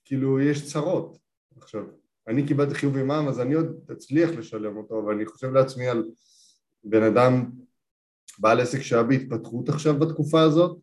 כאילו 0.06 0.40
יש 0.40 0.72
צרות 0.74 1.18
עכשיו. 1.58 1.84
אני 2.28 2.48
קיבלתי 2.48 2.76
חיוב 2.76 2.98
ממע"מ 2.98 3.28
אז 3.28 3.40
אני 3.40 3.54
עוד 3.54 3.80
אצליח 3.92 4.30
לשלם 4.30 4.78
אותו, 4.78 5.00
אבל 5.00 5.14
אני 5.14 5.26
חושב 5.26 5.52
לעצמי 5.52 5.88
על 5.88 6.04
בן 6.84 7.04
אדם 7.04 7.52
בעל 8.40 8.60
עסק 8.60 8.82
שהיה 8.82 9.04
בהתפתחות 9.04 9.70
עכשיו 9.70 10.00
בתקופה 10.00 10.42
הזאת 10.42 10.83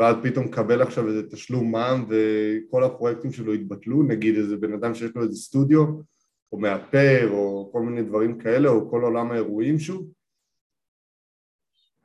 ואז 0.00 0.16
פתאום 0.22 0.46
מקבל 0.46 0.82
עכשיו 0.82 1.08
איזה 1.08 1.30
תשלום 1.30 1.72
מע"מ 1.72 2.04
וכל 2.08 2.84
הפרויקטים 2.84 3.32
שלו 3.32 3.52
התבטלו, 3.52 4.02
נגיד 4.02 4.36
איזה 4.36 4.56
בן 4.56 4.72
אדם 4.72 4.94
שיש 4.94 5.10
לו 5.14 5.22
איזה 5.22 5.36
סטודיו 5.36 5.86
או 6.52 6.58
מאפר 6.58 7.28
או 7.30 7.70
כל 7.72 7.82
מיני 7.82 8.02
דברים 8.02 8.38
כאלה 8.38 8.68
או 8.68 8.90
כל 8.90 9.02
עולם 9.02 9.30
האירועים 9.30 9.78
שוב. 9.78 10.12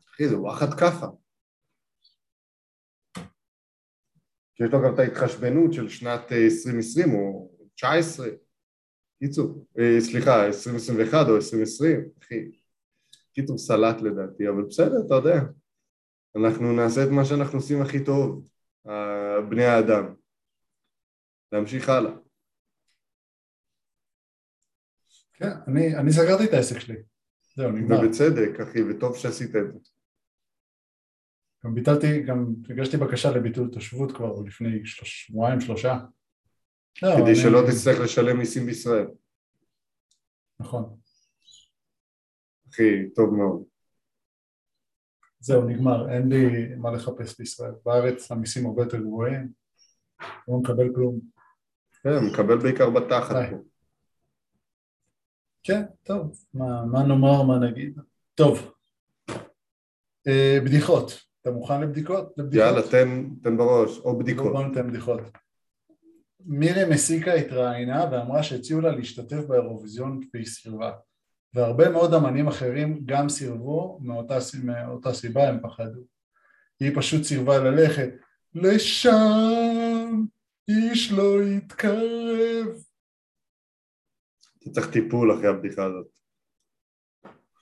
אחי 0.10 0.28
זה 0.28 0.40
וואחד 0.40 0.80
כאפה 0.80 1.06
שיש 4.58 4.72
לו 4.74 4.82
גם 4.84 4.94
את 4.94 5.00
ההתחשבנות 5.00 5.74
של 5.74 5.90
שנת 5.90 6.32
2020 6.32 7.14
או 7.14 7.52
19 7.76 8.28
קיצור, 9.20 9.66
אה, 9.80 10.02
סליחה, 10.02 10.46
2021 10.46 11.28
או 11.30 11.36
2020, 11.36 12.10
אחי, 12.20 12.52
קיצור 13.34 13.58
סלט 13.58 14.02
לדעתי, 14.02 14.50
אבל 14.50 14.64
בסדר, 14.64 15.06
אתה 15.06 15.16
יודע, 15.16 15.40
אנחנו 16.36 16.74
נעשה 16.74 17.04
את 17.04 17.10
מה 17.12 17.26
שאנחנו 17.26 17.58
עושים 17.58 17.82
הכי 17.82 18.06
טוב, 18.06 18.50
בני 19.50 19.64
האדם, 19.64 20.16
להמשיך 21.52 21.90
הלאה. 21.90 22.12
כן, 25.34 25.50
אני, 25.68 25.98
אני 25.98 26.12
סגרתי 26.12 26.44
את 26.44 26.54
העסק 26.54 26.80
שלי, 26.80 26.96
זהו, 27.56 27.72
נגמר. 27.72 28.00
ובצדק, 28.00 28.60
אחי, 28.60 28.80
וטוב 28.84 29.18
שעשית 29.18 29.56
את 29.56 29.74
זה. 29.74 29.90
גם 31.66 31.76
ביטלתי, 31.76 32.24
גם 32.24 32.46
הגשתי 32.70 32.98
בקשה 32.98 33.32
לביטול 33.32 33.72
תושבות 33.72 34.12
כבר 34.12 34.42
לפני 34.42 34.82
שבועיים, 34.86 35.62
שלושה. 35.62 35.98
לא, 37.04 37.10
כדי 37.18 37.26
אני... 37.26 37.36
שלא 37.36 37.60
תצטרך 37.68 38.00
לשלם 38.04 38.38
מיסים 38.38 38.66
בישראל. 38.66 39.08
נכון. 40.60 40.98
אחי, 42.70 43.10
טוב 43.16 43.34
מאוד. 43.34 43.75
זהו, 45.46 45.66
נגמר, 45.66 46.10
אין 46.10 46.30
לי 46.30 46.76
מה 46.76 46.92
לחפש 46.92 47.40
בישראל. 47.40 47.72
בארץ 47.86 48.32
המיסים 48.32 48.66
הרבה 48.66 48.84
יותר 48.84 48.98
גבוהים, 48.98 49.50
לא 50.48 50.58
מקבל 50.58 50.94
כלום. 50.96 51.20
כן, 52.04 52.20
מקבל 52.32 52.58
בעיקר 52.58 52.90
בתחת 52.90 53.36
פה. 53.50 53.58
כן, 55.64 55.84
טוב, 56.04 56.32
מה, 56.54 56.86
מה 56.86 57.04
נאמר, 57.04 57.44
מה 57.44 57.60
נגיד. 57.60 58.00
טוב, 58.36 58.72
אה, 60.28 60.60
בדיחות. 60.66 61.24
אתה 61.42 61.52
מוכן 61.52 61.82
לבדיקות? 61.82 62.34
לבדיקות? 62.38 62.68
יאללה, 62.68 62.82
תן, 62.92 63.30
תן 63.44 63.58
בראש, 63.58 64.00
או 64.00 64.20
בדיקות. 64.20 64.52
בוא 64.52 64.64
ניתן 64.64 64.88
בדיחות. 64.88 65.22
מירי 66.40 66.86
מסיקה 66.90 67.34
התראיינה 67.34 68.10
ואמרה 68.12 68.44
שהציעו 68.44 68.82
לה 68.82 68.96
להשתתף 68.96 69.46
באירוויזיון 69.48 70.20
והיא 70.34 70.46
סירבה 70.46 70.92
והרבה 71.56 71.90
מאוד 71.90 72.14
אמנים 72.14 72.48
אחרים 72.48 73.06
גם 73.06 73.30
סירבו 73.30 74.00
מאותה, 74.02 74.38
מאותה 74.64 75.14
סיבה 75.14 75.50
הם 75.50 75.60
פחדו 75.62 76.02
היא 76.80 76.92
פשוט 76.96 77.24
סירבה 77.24 77.58
ללכת 77.58 78.10
לשם 78.54 80.26
איש 80.68 81.12
לא 81.12 81.44
יתקרב 81.44 82.68
אתה 84.58 84.72
צריך 84.72 84.92
טיפול 84.92 85.34
אחרי 85.34 85.48
הבדיחה 85.48 85.86
הזאת 85.86 86.08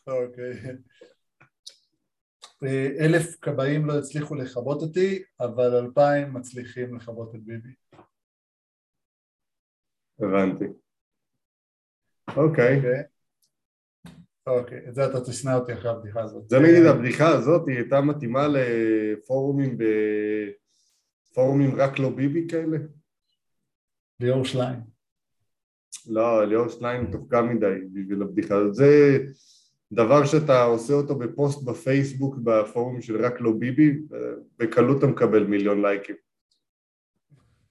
אוקיי 0.07 0.53
אלף 2.99 3.35
כבאים 3.41 3.85
לא 3.85 3.99
הצליחו 3.99 4.35
לכבות 4.35 4.81
אותי 4.81 5.23
אבל 5.39 5.75
אלפיים 5.75 6.33
מצליחים 6.33 6.95
לכבות 6.95 7.35
את 7.35 7.43
ביבי 7.43 7.73
הבנתי. 10.19 10.65
אוקיי. 12.37 12.77
אוקיי. 12.77 13.12
אוקיי, 14.47 14.87
את 14.89 14.95
זה 14.95 15.05
אתה 15.05 15.21
תשנא 15.21 15.55
אותי 15.55 15.73
אחרי 15.73 15.91
הבדיחה 15.91 16.21
הזאת. 16.21 16.49
זה 16.49 16.59
נגיד 16.59 16.85
הבדיחה 16.85 17.27
הזאת 17.29 17.67
היא 17.67 17.77
הייתה 17.77 18.01
מתאימה 18.01 18.47
לפורומים 18.47 19.77
ב... 19.77 19.83
פורומים 21.33 21.75
רק 21.75 21.99
לא 21.99 22.09
ביבי 22.09 22.47
כאלה? 22.49 22.77
ליאור 24.19 24.45
שליין. 24.45 24.79
לא, 26.07 26.45
ליאור 26.45 26.67
שליין 26.67 27.11
תופקע 27.11 27.41
מדי 27.41 27.75
בשביל 27.93 28.21
הבדיחה 28.21 28.55
הזאת. 28.55 28.73
זה 28.73 29.19
דבר 29.91 30.25
שאתה 30.25 30.63
עושה 30.63 30.93
אותו 30.93 31.15
בפוסט 31.15 31.63
בפייסבוק 31.63 32.35
בפורום 32.43 33.01
של 33.01 33.25
רק 33.25 33.41
לא 33.41 33.51
ביבי, 33.59 33.99
בקלות 34.57 34.97
אתה 34.97 35.07
מקבל 35.07 35.43
מיליון 35.43 35.81
לייקים. 35.81 36.15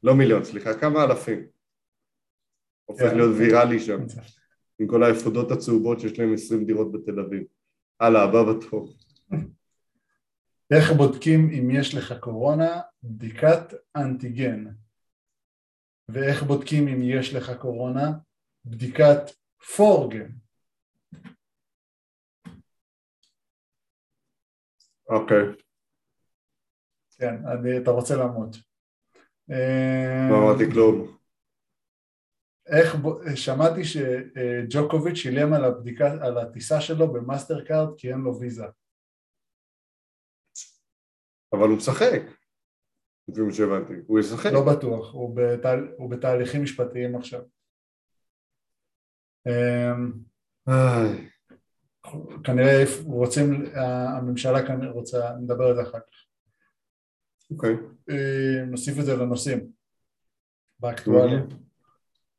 לא 0.02 0.14
מיליון, 0.14 0.44
סליחה, 0.44 0.74
כמה 0.74 1.04
אלפים. 1.04 1.46
הופך 2.84 3.10
כן. 3.10 3.16
להיות 3.16 3.36
ויראלי 3.38 3.80
שם, 3.80 4.00
עם 4.82 4.88
כל 4.88 5.02
האפודות 5.02 5.50
הצהובות 5.50 6.00
שיש 6.00 6.18
להם 6.18 6.34
20 6.34 6.64
דירות 6.64 6.92
בתל 6.92 7.20
אביב. 7.20 7.42
הלאה, 8.00 8.22
הבא 8.22 8.42
בתור. 8.42 8.94
איך 10.74 10.92
בודקים 10.96 11.50
אם 11.58 11.70
יש 11.70 11.94
לך 11.94 12.14
קורונה? 12.20 12.80
בדיקת 13.02 13.74
אנטיגן. 13.96 14.64
ואיך 16.08 16.42
בודקים 16.42 16.88
אם 16.88 16.98
יש 17.02 17.34
לך 17.34 17.52
קורונה? 17.60 18.12
בדיקת 18.64 19.30
פורגן. 19.76 20.30
אוקיי. 25.08 25.44
כן, 27.18 27.34
אני, 27.46 27.78
אתה 27.78 27.90
רוצה 27.90 28.16
למות. 28.16 28.56
לא 29.48 30.38
אמרתי 30.38 30.70
כלום. 30.72 31.21
איך, 32.66 32.96
שמעתי 33.34 33.84
שג'וקוביץ' 33.84 35.16
שילם 35.16 35.52
על 35.52 35.64
הבדיקה, 35.64 36.12
על 36.20 36.38
הטיסה 36.38 36.80
שלו 36.80 37.12
במאסטר 37.12 37.64
קארד 37.64 37.88
כי 37.98 38.10
אין 38.12 38.18
לו 38.18 38.40
ויזה. 38.40 38.64
אבל 41.52 41.68
הוא 41.68 41.76
משחק, 41.76 42.22
לפי 43.28 43.40
מה 43.40 43.52
שהבנתי, 43.52 43.92
הוא 44.06 44.20
ישחק. 44.20 44.50
לא 44.52 44.64
בטוח, 44.72 45.12
הוא, 45.12 45.36
בתהל... 45.36 45.94
הוא 45.96 46.10
בתהליכים 46.10 46.62
משפטיים 46.62 47.16
עכשיו. 47.16 47.40
אמ, 49.46 50.12
כנראה 52.44 52.84
רוצים, 53.04 53.64
הממשלה 53.74 54.66
כנראה 54.66 54.90
רוצה, 54.90 55.36
נדבר 55.42 55.64
על 55.64 55.74
זה 55.74 55.82
אחר 55.82 55.98
כך. 55.98 56.26
אוקיי. 57.50 57.74
אמ, 58.10 58.70
נוסיף 58.70 58.98
את 58.98 59.04
זה 59.04 59.16
לנושאים, 59.16 59.68
באקטואליה. 60.78 61.40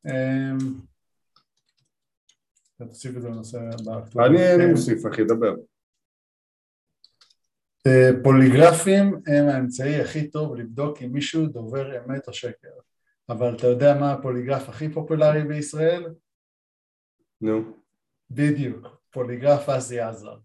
אמ, 0.08 0.58
תוסיף 2.78 3.18
את 3.18 3.22
זה 3.22 3.30
לנושא 3.30 3.58
אני 4.26 4.72
מוסיף 4.72 5.06
אחי, 5.06 5.24
דבר. 5.24 5.56
אה, 7.88 8.10
פוליגרפים 8.24 9.14
הם 9.28 9.48
האמצעי 9.50 10.02
הכי 10.02 10.30
טוב 10.32 10.56
לבדוק 10.56 11.02
אם 11.02 11.12
מישהו 11.14 11.46
דובר 11.46 12.06
אמת 12.06 12.28
או 12.28 12.34
שקר 12.34 12.74
אבל 13.30 13.56
אתה 13.56 13.68
יודע 13.68 13.94
מה 14.00 14.14
הפוליגרף 14.14 14.70
הכי 14.70 14.90
פופולרי 14.90 15.44
בישראל? 15.44 16.14
נו. 17.42 17.78
בדיוק, 18.32 18.88
פוליגרף 19.10 19.70
אסי 19.70 20.00
עזר. 20.00 20.38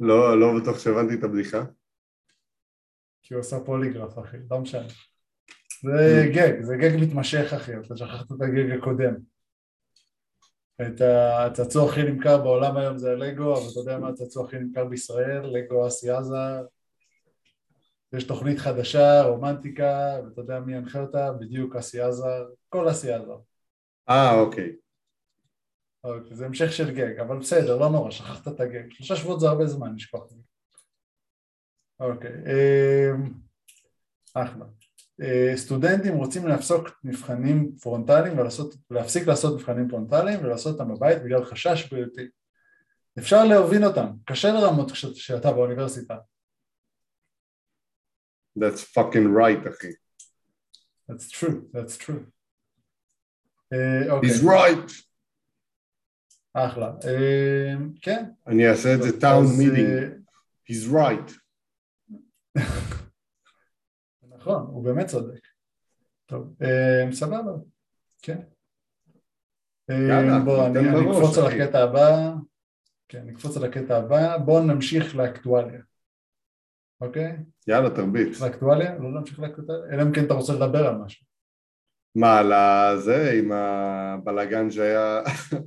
לא, 0.00 0.40
לא 0.40 0.60
בטוח 0.60 0.78
שהבנתי 0.78 1.14
את 1.14 1.24
הבדיחה. 1.24 1.64
כי 3.26 3.34
הוא 3.34 3.40
עושה 3.40 3.60
פוליגרף 3.60 4.18
אחי, 4.18 4.36
לא 4.50 4.60
משנה. 4.60 4.86
זה 5.82 6.30
גג, 6.34 6.62
זה 6.62 6.76
גג 6.76 6.96
מתמשך 7.00 7.52
אחי, 7.52 7.72
אתה 7.76 7.96
שכחת 7.96 8.32
את 8.32 8.40
הגג 8.40 8.78
הקודם. 8.78 9.14
את 10.82 11.00
הצעצוע 11.00 11.90
הכי 11.90 12.02
נמכר 12.02 12.42
בעולם 12.42 12.76
היום 12.76 12.98
זה 12.98 13.10
הלגו, 13.10 13.52
אבל 13.52 13.68
אתה 13.72 13.80
יודע 13.80 13.98
מה 13.98 14.08
הצעצוע 14.08 14.46
הכי 14.46 14.58
נמכר 14.58 14.84
בישראל? 14.84 15.46
לגו 15.46 15.86
אסי 15.86 16.10
עזה. 16.10 16.36
יש 18.12 18.24
תוכנית 18.24 18.58
חדשה, 18.58 19.22
רומנטיקה, 19.22 20.20
ואתה 20.24 20.40
יודע 20.40 20.60
מי 20.60 20.74
ינחה 20.74 21.00
אותה? 21.00 21.32
בדיוק 21.32 21.76
אסי 21.76 22.00
עזר, 22.00 22.26
כל 22.68 22.90
אסי 22.90 23.12
עזר. 23.12 23.32
אה, 24.08 24.40
אוקיי. 24.40 24.76
אוקיי, 26.04 26.36
זה 26.36 26.46
המשך 26.46 26.72
של 26.72 26.94
gag, 26.94 27.20
אבל 27.20 27.38
בסדר, 27.38 27.78
לא 27.78 27.88
נורא, 27.88 28.10
שכחת 28.10 28.48
את 28.48 28.60
ה 28.60 28.66
gag. 28.66 28.90
שלושה 28.90 29.16
שבועות 29.16 29.40
זה 29.40 29.48
הרבה 29.48 29.66
זמן, 29.66 29.92
נשכח. 29.94 30.18
אוקיי, 32.00 32.30
אמ, 32.30 33.32
אחלה. 34.34 34.64
אה, 35.22 35.52
סטודנטים 35.56 36.14
רוצים 36.14 36.46
להפסיק 36.46 36.88
מבחנים 37.04 37.76
פרונטליים 37.82 38.38
ולהפסיק 38.90 39.26
לעשות 39.26 39.60
מבחנים 39.60 39.88
פרונטליים 39.88 40.44
ולעשות 40.44 40.80
אותם 40.80 40.94
בבית 40.94 41.22
בגלל 41.22 41.44
חשש 41.44 41.92
בריאותי. 41.92 42.28
אפשר 43.18 43.44
להוביל 43.44 43.84
אותם, 43.84 44.06
קשה 44.24 44.52
לרמות 44.52 44.90
כשאתה 44.90 45.52
באוניברסיטה. 45.52 46.16
That's 48.58 48.80
fucking 48.98 49.28
right, 49.36 49.68
אחי. 49.68 49.92
That's 51.10 51.30
true, 51.30 51.68
that's 51.72 51.96
true. 51.96 52.26
Uh, 53.74 54.10
okay. 54.10 54.26
He's 54.26 54.42
right. 54.42 54.92
אחלה. 56.54 56.92
Uh, 57.00 58.00
כן. 58.02 58.24
אני 58.46 58.68
אעשה 58.70 58.94
את 58.94 59.02
זה 59.02 59.20
town 59.20 59.46
meeting. 59.58 60.12
He's 60.70 60.92
right. 60.92 61.45
נכון, 64.28 64.66
הוא 64.66 64.84
באמת 64.84 65.06
צודק. 65.06 65.40
טוב, 66.26 66.54
אה, 66.62 67.12
סבבה, 67.12 67.52
כן. 68.22 68.38
אה, 69.90 70.38
בואו, 70.44 70.66
אני 70.66 71.10
אקפוץ 71.10 71.38
על 71.38 71.46
הקטע 71.46 71.82
הבא. 71.82 72.32
כן, 73.08 73.26
נקפוץ 73.26 73.56
על 73.56 73.64
הקטע 73.64 73.96
הבא. 73.96 74.38
בואו 74.38 74.64
נמשיך 74.64 75.16
לאקטואליה. 75.16 75.80
אוקיי? 77.00 77.36
יאללה, 77.68 77.90
תרביץ. 77.90 78.40
לאקטואליה? 78.40 78.98
לא 78.98 79.10
נמשיך 79.10 79.40
לאקטואליה? 79.40 79.94
אלא 79.94 80.02
אם 80.02 80.12
כן 80.12 80.24
אתה 80.24 80.34
רוצה 80.34 80.52
לדבר 80.52 80.86
על 80.86 80.94
משהו. 80.94 81.26
מה, 82.14 82.38
על 82.38 82.52
זה, 82.98 83.32
עם 83.38 83.52
הבלאגן 83.52 84.70
שהיה 84.70 85.22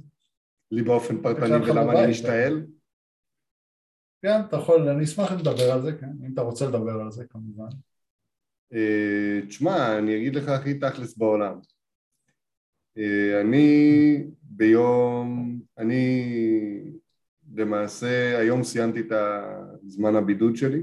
לי 0.71 0.81
באופן 0.81 1.21
פרטני 1.21 1.55
ולמה 1.55 2.03
אני 2.03 2.11
משתעל? 2.11 2.65
כן, 4.21 4.41
אתה 4.47 4.57
יכול, 4.57 4.89
אני 4.89 5.03
אשמח 5.03 5.31
לדבר 5.31 5.71
על 5.71 5.81
זה, 5.81 5.97
כן, 5.99 6.11
אם 6.25 6.33
אתה 6.33 6.41
רוצה 6.41 6.65
לדבר 6.65 7.01
על 7.01 7.11
זה 7.11 7.25
כמובן. 7.29 7.69
אה, 8.73 9.39
תשמע, 9.47 9.97
אני 9.97 10.17
אגיד 10.17 10.35
לך 10.35 10.49
הכי 10.49 10.79
תכלס 10.79 11.17
בעולם. 11.17 11.59
אה, 12.97 13.41
אני 13.41 14.23
ביום, 14.41 15.59
אני 15.77 16.23
למעשה 17.55 18.39
היום 18.39 18.63
סיימתי 18.63 18.99
את 18.99 19.11
הזמן 19.83 20.15
הבידוד 20.15 20.55
שלי, 20.55 20.81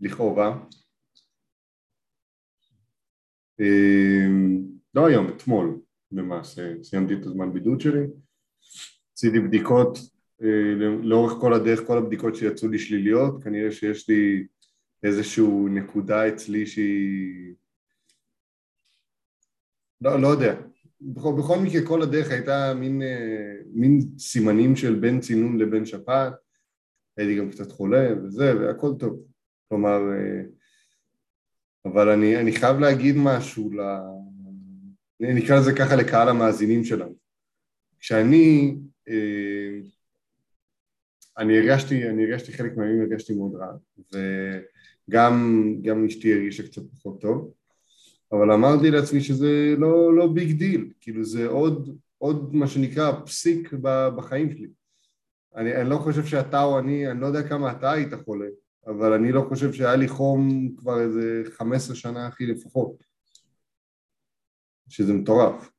לכאורה. 0.00 0.64
אה, 3.60 4.26
לא 4.94 5.06
היום, 5.06 5.28
אתמול 5.28 5.80
למעשה, 6.12 6.82
סיימתי 6.82 7.14
את 7.14 7.26
הזמן 7.26 7.52
בידוד 7.52 7.80
שלי, 7.80 8.06
עשיתי 9.16 9.40
בדיקות 9.40 9.98
לאורך 11.02 11.32
כל 11.40 11.54
הדרך, 11.54 11.86
כל 11.86 11.98
הבדיקות 11.98 12.36
שיצאו 12.36 12.68
לי 12.68 12.78
שליליות, 12.78 13.44
כנראה 13.44 13.72
שיש 13.72 14.08
לי 14.08 14.46
איזשהו 15.02 15.68
נקודה 15.68 16.28
אצלי 16.28 16.66
שהיא... 16.66 17.54
לא, 20.00 20.20
לא 20.20 20.28
יודע. 20.28 20.54
בכל, 21.00 21.32
בכל 21.38 21.58
מקרה 21.58 21.86
כל 21.86 22.02
הדרך 22.02 22.30
הייתה 22.30 22.74
מין, 22.74 23.02
אה, 23.02 23.54
מין 23.72 24.00
סימנים 24.18 24.76
של 24.76 24.94
בין 24.94 25.20
צינון 25.20 25.58
לבין 25.58 25.86
שפעת, 25.86 26.32
הייתי 27.16 27.38
גם 27.38 27.50
קצת 27.50 27.72
חולה 27.72 28.08
וזה 28.22 28.60
והכל 28.60 28.92
טוב, 28.98 29.22
כלומר, 29.68 30.00
אה, 30.12 30.42
אבל 31.84 32.08
אני, 32.08 32.36
אני 32.36 32.52
חייב 32.52 32.78
להגיד 32.78 33.14
משהו, 33.18 33.72
ל... 33.72 33.80
אני 35.22 35.44
אקרא 35.44 35.58
לזה 35.58 35.72
ככה 35.72 35.96
לקהל 35.96 36.28
המאזינים 36.28 36.84
שלנו. 36.84 37.14
כשאני, 38.00 38.76
אה, 39.08 39.80
אני 41.38 41.58
הרגשתי, 41.58 42.08
אני 42.08 42.24
הרגשתי 42.24 42.52
חלק 42.52 42.76
מהימים 42.76 43.00
הרגשתי 43.00 43.34
מאוד 43.34 43.54
רע, 43.54 43.72
ו... 44.14 44.18
גם, 45.10 45.64
גם 45.82 46.04
אשתי 46.04 46.34
הרגישה 46.34 46.62
קצת 46.62 46.82
פחות 46.90 47.20
טוב, 47.20 47.52
אבל 48.32 48.52
אמרתי 48.52 48.90
לעצמי 48.90 49.20
שזה 49.20 49.74
לא, 49.78 50.16
לא 50.16 50.32
big 50.32 50.58
deal, 50.58 50.92
כאילו 51.00 51.24
זה 51.24 51.46
עוד, 51.46 51.98
עוד 52.18 52.54
מה 52.54 52.66
שנקרא 52.66 53.12
פסיק 53.26 53.72
בחיים 54.16 54.50
שלי. 54.50 54.68
אני, 55.56 55.76
אני 55.76 55.90
לא 55.90 55.96
חושב 55.96 56.24
שאתה 56.24 56.62
או 56.62 56.78
אני, 56.78 57.10
אני 57.10 57.20
לא 57.20 57.26
יודע 57.26 57.48
כמה 57.48 57.72
אתה 57.72 57.92
היית 57.92 58.14
חולה, 58.24 58.46
אבל 58.86 59.12
אני 59.12 59.32
לא 59.32 59.46
חושב 59.48 59.72
שהיה 59.72 59.96
לי 59.96 60.08
חום 60.08 60.68
כבר 60.76 61.00
איזה 61.00 61.42
15 61.50 61.96
שנה 61.96 62.26
הכי 62.26 62.46
לפחות, 62.46 63.04
שזה 64.88 65.12
מטורף. 65.12 65.70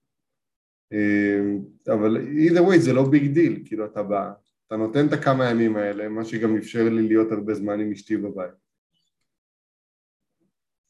אמ, 0.91 1.59
אבל 1.87 2.17
either 2.17 2.69
way 2.69 2.77
זה 2.77 2.93
לא 2.93 3.09
big 3.09 3.33
deal, 3.33 3.63
כאילו 3.65 3.85
אתה 3.85 4.03
בא, 4.03 4.31
אתה 4.67 4.75
נותן 4.75 5.07
את 5.07 5.13
הכמה 5.13 5.49
ימים 5.49 5.77
האלה, 5.77 6.09
מה 6.09 6.25
שגם 6.25 6.57
אפשר 6.57 6.83
לי 6.83 7.07
להיות 7.07 7.31
הרבה 7.31 7.53
זמן 7.53 7.79
עם 7.79 7.91
אשתי 7.91 8.17
בבית. 8.17 8.51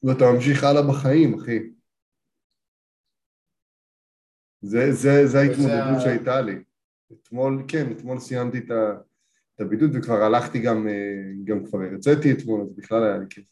ואתה 0.04 0.26
ממשיך 0.34 0.64
הלאה 0.64 0.82
בחיים, 0.90 1.34
אחי. 1.34 1.60
זה, 4.62 4.92
זה, 4.92 5.28
זה 5.28 5.40
ההתמודדות 5.40 6.02
שהייתה 6.04 6.42
לי. 6.42 6.64
אתמול, 7.14 7.64
כן, 7.68 7.92
אתמול 7.92 8.20
סיימתי 8.20 8.58
את, 8.58 8.72
ה, 8.72 8.98
את 9.56 9.62
הבידוד 9.62 9.90
וכבר 9.96 10.22
הלכתי 10.24 10.60
גם, 10.60 10.88
אה, 10.88 11.22
גם 11.44 11.66
כבר 11.66 11.80
הרציתי 11.82 12.32
אתמול, 12.32 12.62
אז 12.62 12.74
בכלל 12.76 13.04
היה 13.04 13.18
לי 13.18 13.26
כיף. 13.30 13.46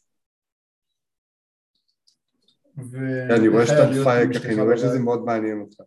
ו... 2.77 2.97
אני 3.35 3.47
רואה 3.47 3.65
שאתה 3.65 4.03
פייק, 4.03 4.35
אחי, 4.35 4.53
אני 4.53 4.61
רואה 4.61 4.77
שזה 4.77 4.99
מאוד 4.99 5.25
מעניין 5.25 5.61
אותך. 5.61 5.81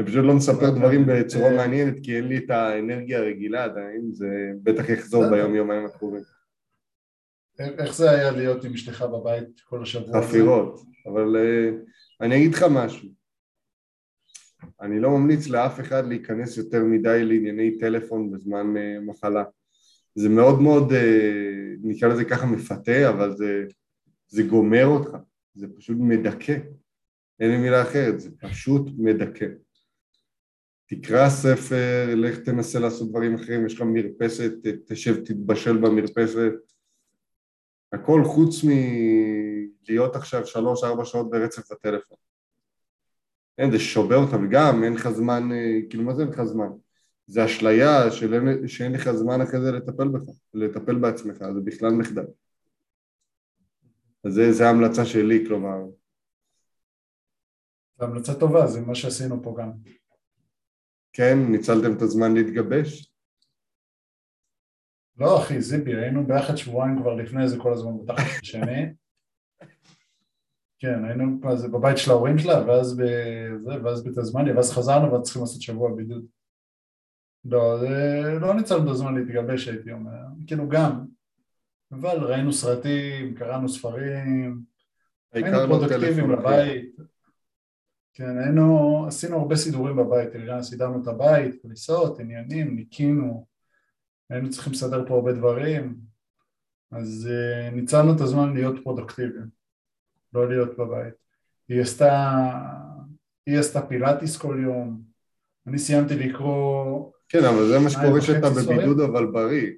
אני 0.00 0.08
פשוט 0.08 0.24
לא 0.24 0.34
מספר 0.34 0.70
דברים 0.70 1.04
בצורה 1.06 1.46
אה, 1.46 1.56
מעניינת 1.56 1.94
כי 2.02 2.16
אין 2.16 2.28
לי 2.28 2.38
את 2.38 2.50
האנרגיה 2.50 3.18
הרגילה 3.18 3.64
עדיין, 3.64 4.12
זה 4.12 4.50
בטח 4.62 4.88
יחזור 4.88 5.30
ביום 5.30 5.54
יומיים 5.54 5.86
הקרובים. 5.86 6.22
איך 7.58 7.94
זה 7.94 8.10
היה 8.10 8.30
להיות 8.30 8.64
עם 8.64 8.72
אשתך 8.72 9.02
בבית 9.02 9.60
כל 9.60 9.82
השבוע? 9.82 10.22
חפירות, 10.22 10.80
אבל 11.06 11.36
uh, 11.36 11.74
אני 12.20 12.36
אגיד 12.36 12.54
לך 12.54 12.64
משהו. 12.70 13.08
אני 14.80 15.00
לא 15.00 15.10
ממליץ 15.10 15.48
לאף 15.48 15.80
אחד 15.80 16.08
להיכנס 16.08 16.56
יותר 16.56 16.84
מדי 16.84 17.24
לענייני 17.24 17.78
טלפון 17.78 18.30
בזמן 18.30 18.74
uh, 18.76 19.00
מחלה. 19.00 19.44
זה 20.14 20.28
מאוד 20.28 20.60
מאוד, 20.60 20.92
נקרא 21.82 22.08
לזה 22.08 22.24
ככה 22.24 22.46
מפתה, 22.46 23.08
אבל 23.08 23.36
זה, 23.36 23.64
זה 24.28 24.42
גומר 24.42 24.86
אותך, 24.86 25.10
זה 25.54 25.66
פשוט 25.78 25.96
מדכא. 26.00 26.58
אין 27.40 27.50
לי 27.50 27.56
מילה 27.56 27.82
אחרת, 27.82 28.20
זה 28.20 28.30
פשוט 28.38 28.90
מדכא. 28.98 29.46
תקרא 30.90 31.28
ספר, 31.28 32.14
לך 32.16 32.38
תנסה 32.38 32.78
לעשות 32.78 33.10
דברים 33.10 33.34
אחרים, 33.34 33.66
יש 33.66 33.74
לך 33.74 33.82
מרפסת, 33.82 34.52
תשב, 34.86 35.24
תתבשל 35.24 35.76
במרפסת, 35.76 36.52
הכל 37.92 38.22
חוץ 38.24 38.64
מלהיות 38.64 40.16
עכשיו 40.16 40.46
שלוש-ארבע 40.46 41.04
שעות 41.04 41.30
ברצף 41.30 41.72
בטלפון. 41.72 42.16
אין, 43.58 43.70
זה 43.70 43.78
שובר 43.78 44.16
אותך, 44.16 44.36
וגם 44.42 44.84
אין 44.84 44.92
לך 44.92 45.08
זמן, 45.10 45.52
אה, 45.52 45.78
כאילו 45.90 46.02
מה 46.02 46.14
זה 46.14 46.22
אין 46.22 46.30
לך 46.30 46.42
זמן? 46.42 46.68
זה 47.26 47.44
אשליה 47.44 48.10
של 48.10 48.34
אין, 48.34 48.68
שאין 48.68 48.92
לך 48.92 49.12
זמן 49.12 49.40
אחרי 49.40 49.60
זה 49.60 49.72
לטפל 49.72 50.08
בך, 50.08 50.22
לטפל 50.54 50.94
בעצמך, 50.94 51.36
זה 51.36 51.60
בכלל 51.64 51.90
מחדל. 51.90 52.26
אז 54.24 54.40
זה 54.50 54.66
ההמלצה 54.66 55.04
שלי, 55.04 55.44
כלומר. 55.46 55.78
זו 57.98 58.04
המלצה 58.04 58.34
טובה, 58.34 58.66
זה 58.66 58.80
מה 58.80 58.94
שעשינו 58.94 59.42
פה 59.42 59.54
גם. 59.58 59.99
כן, 61.12 61.38
ניצלתם 61.48 61.96
את 61.96 62.02
הזמן 62.02 62.34
להתגבש? 62.34 63.12
לא 65.18 65.42
אחי, 65.42 65.60
זיפי, 65.60 65.94
היינו 65.94 66.26
ביחד 66.26 66.56
שבועיים 66.56 67.00
כבר 67.02 67.14
לפני 67.14 67.48
זה 67.48 67.58
כל 67.58 67.72
הזמן 67.72 67.92
בתחת 68.04 68.26
השני. 68.42 68.94
כן, 70.78 71.04
היינו 71.04 71.40
בבית 71.72 71.98
של 71.98 72.10
ההורים 72.10 72.38
שלה, 72.38 72.66
ואז 72.66 72.96
בזה, 72.96 73.84
ואז 73.84 74.04
בתזמניה, 74.04 74.56
ואז 74.56 74.72
חזרנו 74.72 75.12
ואז 75.12 75.22
צריכים 75.22 75.42
לעשות 75.42 75.62
שבוע 75.62 75.94
בידוד. 75.96 76.24
לא, 77.44 77.78
זה, 77.78 78.22
לא 78.40 78.54
ניצלנו 78.54 78.84
את 78.84 78.88
הזמן 78.88 79.14
להתגבש 79.14 79.68
הייתי 79.68 79.92
אומר, 79.92 80.18
כאילו 80.46 80.68
גם, 80.68 81.04
אבל 81.92 82.24
ראינו 82.24 82.52
סרטים, 82.52 83.34
קראנו 83.34 83.68
ספרים, 83.68 84.60
היינו 85.32 85.58
פרודקטיביים 85.68 86.30
לבית, 86.30 86.96
כן, 88.12 88.38
היינו, 88.38 89.04
עשינו 89.06 89.36
הרבה 89.36 89.56
סידורים 89.56 89.96
בבית, 89.96 90.28
סידרנו 90.62 91.02
את 91.02 91.06
הבית, 91.06 91.62
כניסות, 91.62 92.20
עניינים, 92.20 92.76
ניקינו, 92.76 93.46
היינו 94.30 94.50
צריכים 94.50 94.72
לסדר 94.72 95.04
פה 95.08 95.14
הרבה 95.14 95.32
דברים, 95.32 96.00
אז 96.90 97.28
uh, 97.30 97.74
ניצלנו 97.74 98.16
את 98.16 98.20
הזמן 98.20 98.54
להיות 98.54 98.82
פרודקטיביים. 98.82 99.60
לא 100.32 100.48
להיות 100.48 100.78
בבית. 100.78 101.14
היא 101.68 101.80
עשתה, 101.80 102.34
היא 103.46 103.58
עשתה 103.58 103.86
פילאטיס 103.86 104.36
כל 104.36 104.60
יום, 104.62 105.02
אני 105.66 105.78
סיימתי 105.78 106.14
לקרוא... 106.14 107.12
כן, 107.28 107.44
אבל 107.44 107.68
זה 107.68 107.78
מה 107.78 107.90
שקורה 107.90 108.20
שאתה? 108.20 108.50
בבידוד 108.50 109.00
אבל 109.00 109.26
בריא. 109.26 109.70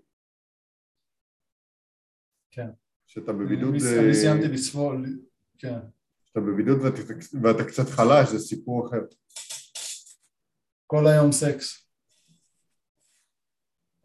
כן. 2.51 2.68
שאתה 3.07 3.33
בבידוד, 3.33 3.75
אני, 3.75 3.99
אה, 3.99 4.05
אני 4.05 4.14
סיימתי 4.14 4.49
לסבול, 4.49 5.07
כן. 5.59 5.79
שאתה 6.33 6.40
בבידוד 6.40 6.79
ואתה, 6.83 7.12
ואתה 7.42 7.64
קצת 7.64 7.88
חלש, 7.88 8.29
זה 8.29 8.38
סיפור 8.38 8.88
אחר. 8.88 9.01
כל 10.87 11.07
היום 11.07 11.33
סקס, 11.33 11.83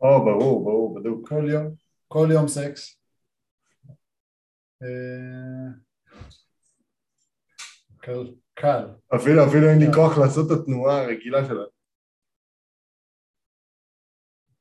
או, 0.01 0.25
ברור, 0.25 0.63
ברור, 0.63 0.99
בדיוק. 0.99 1.29
כל 1.29 1.49
יום, 1.49 1.75
כל 2.07 2.27
יום 2.33 2.47
סקס. 2.47 2.99
אה, 4.83 5.71
קל, 7.97 8.35
קל. 8.53 8.85
אפילו, 9.15 9.45
אפילו 9.47 9.69
אין 9.69 9.79
לי. 9.79 9.85
כוח 9.95 10.17
לעשות 10.17 10.51
את 10.51 10.57
התנועה 10.61 11.03
הרגילה 11.03 11.45
שלה. 11.45 11.63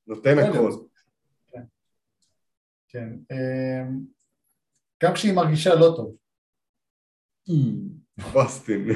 נותן 0.07 0.35
כל 0.53 0.59
הכל. 0.59 0.87
כן. 1.47 1.63
כן. 2.89 3.09
אה, 3.31 3.83
גם 5.03 5.15
כשהיא 5.15 5.35
מרגישה 5.35 5.75
לא 5.75 5.95
טוב. 5.97 6.17
פסטין. 8.33 8.89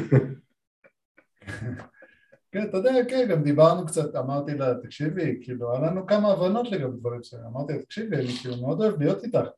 כן, 2.52 2.64
אתה 2.64 2.76
יודע, 2.76 2.90
כן, 3.08 3.28
גם 3.30 3.42
דיברנו 3.42 3.86
קצת, 3.86 4.14
אמרתי 4.14 4.54
לה, 4.54 4.74
תקשיבי, 4.82 5.40
כאילו, 5.42 5.72
היה 5.72 5.80
לנו 5.80 6.06
כמה 6.06 6.32
הבנות 6.32 6.70
לגבי 6.70 6.96
דברים 6.98 7.22
שלנו, 7.22 7.48
אמרתי 7.48 7.72
לה, 7.72 7.82
תקשיבי, 7.82 8.16
אני 8.16 8.28
כאילו 8.40 8.56
מאוד 8.56 8.80
אוהב 8.80 8.98
להיות 8.98 9.24
איתך, 9.24 9.48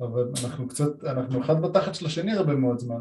אבל 0.00 0.32
אנחנו 0.44 0.68
קצת, 0.68 1.04
אנחנו 1.04 1.40
אחד 1.40 1.62
בתחת 1.62 1.94
של 1.94 2.06
השני 2.06 2.32
הרבה 2.32 2.54
מאוד 2.54 2.78
זמן, 2.78 3.00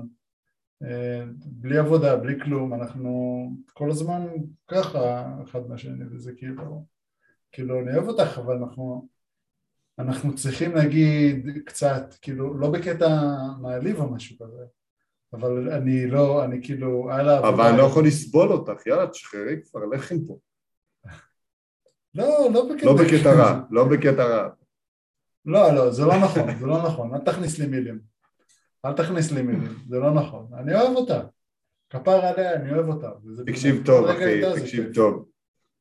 אה, 0.83 1.23
בלי 1.45 1.77
עבודה, 1.77 2.17
בלי 2.17 2.39
כלום, 2.43 2.73
אנחנו 2.73 3.43
כל 3.73 3.91
הזמן 3.91 4.27
ככה 4.67 5.27
אחד 5.43 5.67
מהשני, 5.69 6.05
וזה 6.11 6.31
כאילו, 6.37 6.85
כאילו, 7.51 7.79
אני 7.79 7.95
אוהב 7.95 8.07
אותך, 8.07 8.37
אבל 8.37 8.55
אנחנו, 8.55 9.07
אנחנו 9.99 10.35
צריכים 10.35 10.75
להגיד 10.75 11.47
קצת, 11.65 12.15
כאילו, 12.21 12.57
לא 12.57 12.71
בקטע 12.71 13.35
מעליב 13.61 13.99
או 13.99 14.11
משהו 14.11 14.37
כזה, 14.45 14.63
אבל 15.33 15.69
אני 15.69 16.07
לא, 16.07 16.43
אני 16.43 16.59
כאילו, 16.63 17.11
היה 17.11 17.23
לה 17.23 17.39
אבל 17.39 17.67
אני 17.67 17.77
לא 17.77 17.83
יכול 17.83 18.07
לסבול 18.07 18.51
אותך, 18.51 18.87
יאללה, 18.87 19.07
תשחררי 19.07 19.55
כבר, 19.65 19.85
לכי 19.85 20.15
מפה. 20.15 20.37
לא, 22.15 22.49
לא 22.53 22.69
בקטע... 22.69 22.85
לא 22.85 22.93
בקטע 22.93 23.33
רע, 23.33 23.61
לא 23.71 23.83
בקטע 23.83 24.23
רע. 24.23 24.49
לא, 25.45 25.73
לא, 25.73 25.91
זה 25.91 26.05
לא 26.05 26.17
נכון, 26.17 26.59
זה 26.59 26.65
לא 26.65 26.83
נכון, 26.83 27.13
אל 27.15 27.19
תכניס 27.19 27.59
לי 27.59 27.67
מילים. 27.67 27.99
אל 28.85 28.93
תכניס 28.93 29.31
לי 29.31 29.41
מילים, 29.41 29.73
זה 29.89 29.99
לא 29.99 30.13
נכון. 30.13 30.47
אני 30.59 30.75
אוהב 30.75 30.95
אותה. 30.95 31.21
כפר 31.89 32.25
עליה, 32.25 32.53
אני 32.53 32.73
אוהב 32.73 32.87
אותה. 32.87 33.09
תקשיב 33.45 33.81
טוב, 33.85 34.07
אחי, 34.07 34.41
תקשיב. 34.55 34.93
טוב. 34.93 35.25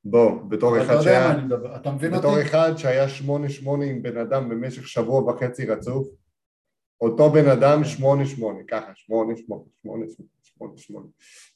בוא, 0.04 0.42
בתור 0.42 0.82
אחד 0.82 1.00
שהיה... 1.00 1.32
אתה 1.76 1.90
מבין 1.90 2.14
אותי? 2.14 2.26
בתור 2.26 2.42
אחד 2.42 2.72
שהיה 2.76 3.08
שמונה 3.08 3.48
שמונה 3.48 3.84
עם 3.84 4.02
בן 4.02 4.16
אדם 4.16 4.48
במשך 4.48 4.88
שבוע 4.88 5.22
וחצי 5.22 5.66
רצוף, 5.66 6.08
אותו 7.00 7.30
בן 7.30 7.48
אדם 7.48 7.78
כן. 7.78 7.88
שמונה 7.88 8.26
שמונה, 8.26 8.58
ככה, 8.68 8.92
שמונה 8.94 9.36
שמונה, 9.36 9.62
שמונה 9.82 10.04
שמונה, 10.56 10.78
שמונה. 10.78 11.06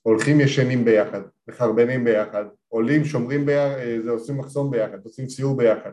הולכים 0.03 0.41
ישנים 0.41 0.85
ביחד, 0.85 1.21
מחרבנים 1.49 2.05
ביחד, 2.05 2.45
עולים, 2.69 3.05
שומרים 3.05 3.47
ביחד, 3.47 3.79
אה, 3.79 3.99
זה 4.05 4.11
עושים 4.11 4.39
מחסום 4.39 4.71
ביחד, 4.71 5.05
עושים 5.05 5.29
סיור 5.29 5.57
ביחד, 5.57 5.91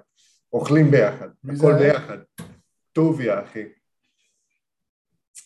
אוכלים 0.54 0.92
ביחד, 0.92 1.30
הכל? 1.50 1.74
ביחד. 1.80 2.18
טוביה, 2.94 3.44
אחי. 3.44 3.64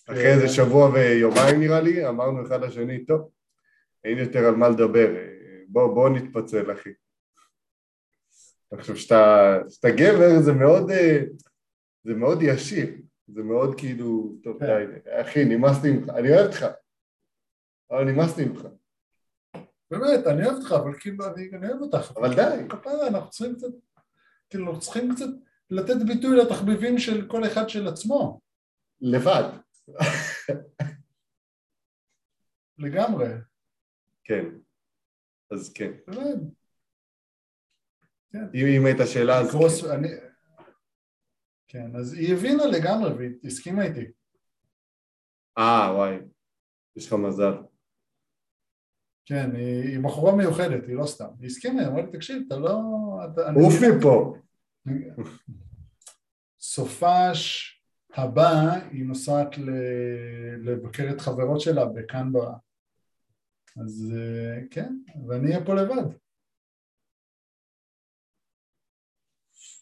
אחרי. 0.08 0.26
איזה 0.26 0.48
שבוע 0.48 0.90
ויומיים 0.90 1.60
נראה 1.60 1.82
לי, 1.82 2.08
אמרנו 2.08 2.48
אחד 2.48 2.64
לשני, 2.64 3.06
טוב, 3.06 3.30
אין 4.04 4.18
יותר 4.18 4.40
על 4.40 4.56
מה 4.56 4.70
לדבר, 4.70 5.16
אה, 5.16 5.28
בוא, 5.68 5.94
בוא 5.94 6.10
נתפצל, 6.10 6.72
אחי. 6.72 6.90
אני 8.72 8.82
חושב 8.82 8.96
שאתה, 8.96 9.90
גבר 9.90 10.40
זה 10.40 10.54
מאוד, 10.54 10.92
אה, 10.92 11.22
זה 12.04 12.14
מאוד 12.14 12.42
ישיר, 12.42 12.90
זה 13.28 13.44
מאוד 13.44 13.76
כאילו, 13.78 14.36
טוב 14.44 14.60
כן. 14.60 14.66
די, 14.66 15.12
אחי 15.22 15.46
נמאס 15.46 15.84
לי 15.84 15.92
ממך, 15.92 16.10
אני 16.10 16.30
אוהב 16.30 16.48
אותך, 16.48 16.66
אבל 17.92 18.04
נמאס 18.04 18.38
לי 18.38 18.46
ממך, 18.46 18.68
באמת, 19.92 20.28
אני 20.28 20.46
אוהב 20.46 20.58
אותך, 20.58 20.72
אבל 20.72 21.00
כאילו, 21.00 21.26
אני 21.54 21.70
אוהב 21.70 21.82
אותך. 21.82 22.12
אבל 22.18 22.36
די. 22.36 22.70
כפרה, 22.70 23.08
אנחנו 23.08 23.30
צריכים 23.30 23.56
קצת, 23.56 23.68
כאילו, 24.50 24.66
אנחנו 24.66 24.82
צריכים 24.82 25.16
קצת 25.16 25.26
לתת 25.70 25.96
ביטוי 26.08 26.38
לתחביבים 26.38 26.98
של 26.98 27.28
כל 27.28 27.46
אחד 27.46 27.70
של 27.70 27.88
עצמו. 27.88 28.42
לבד, 29.02 29.44
לגמרי, 32.78 33.28
כן, 34.24 34.46
אז 35.52 35.74
כן, 35.74 35.92
באמת. 36.08 36.40
אם, 38.34 38.66
אם 38.78 38.86
הייתה 38.86 39.08
שאלה 39.08 39.40
אז 39.40 39.52
קרוס, 39.52 39.84
כן. 41.72 41.96
אז 41.96 42.14
היא 42.14 42.34
הבינה 42.34 42.66
לגמרי 42.66 43.14
והיא 43.14 43.36
הסכימה 43.44 43.84
איתי. 43.84 44.12
אה 45.58 45.92
וואי, 45.96 46.18
יש 46.96 47.08
לך 47.08 47.14
מזל, 47.14 47.54
כן, 49.26 49.56
היא, 49.56 49.84
היא 49.84 50.00
בחורה 50.04 50.36
מיוחדת, 50.36 50.88
היא 50.88 50.96
לא 50.96 51.06
סתם. 51.06 51.26
היא 51.40 51.46
הסכימה, 51.46 51.82
היא 51.82 51.88
אמרה 51.88 52.02
לי, 52.02 52.12
תקשיב, 52.12 52.44
אתה 52.48 52.56
לא... 52.58 52.80
אתה, 53.34 53.42
עוף 53.42 53.74
מפה, 53.98 54.36
סופש 56.60 57.68
הבא 58.14 58.50
היא 58.92 59.06
נוסעת 59.06 59.58
ל- 59.58 60.70
לבקר 60.70 61.10
את 61.16 61.22
חברות 61.22 61.62
שלה 61.62 61.86
בקנברה. 61.86 62.54
אז 63.82 64.14
אה, 64.18 64.60
כן, 64.72 64.96
ואני 65.28 65.48
אהיה 65.54 65.66
פה 65.66 65.74
לבד. 65.74 66.16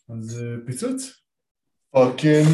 אז 0.09 0.43
אה, 0.43 0.65
פיצוץ. 0.65 1.23
fucking 1.91 2.47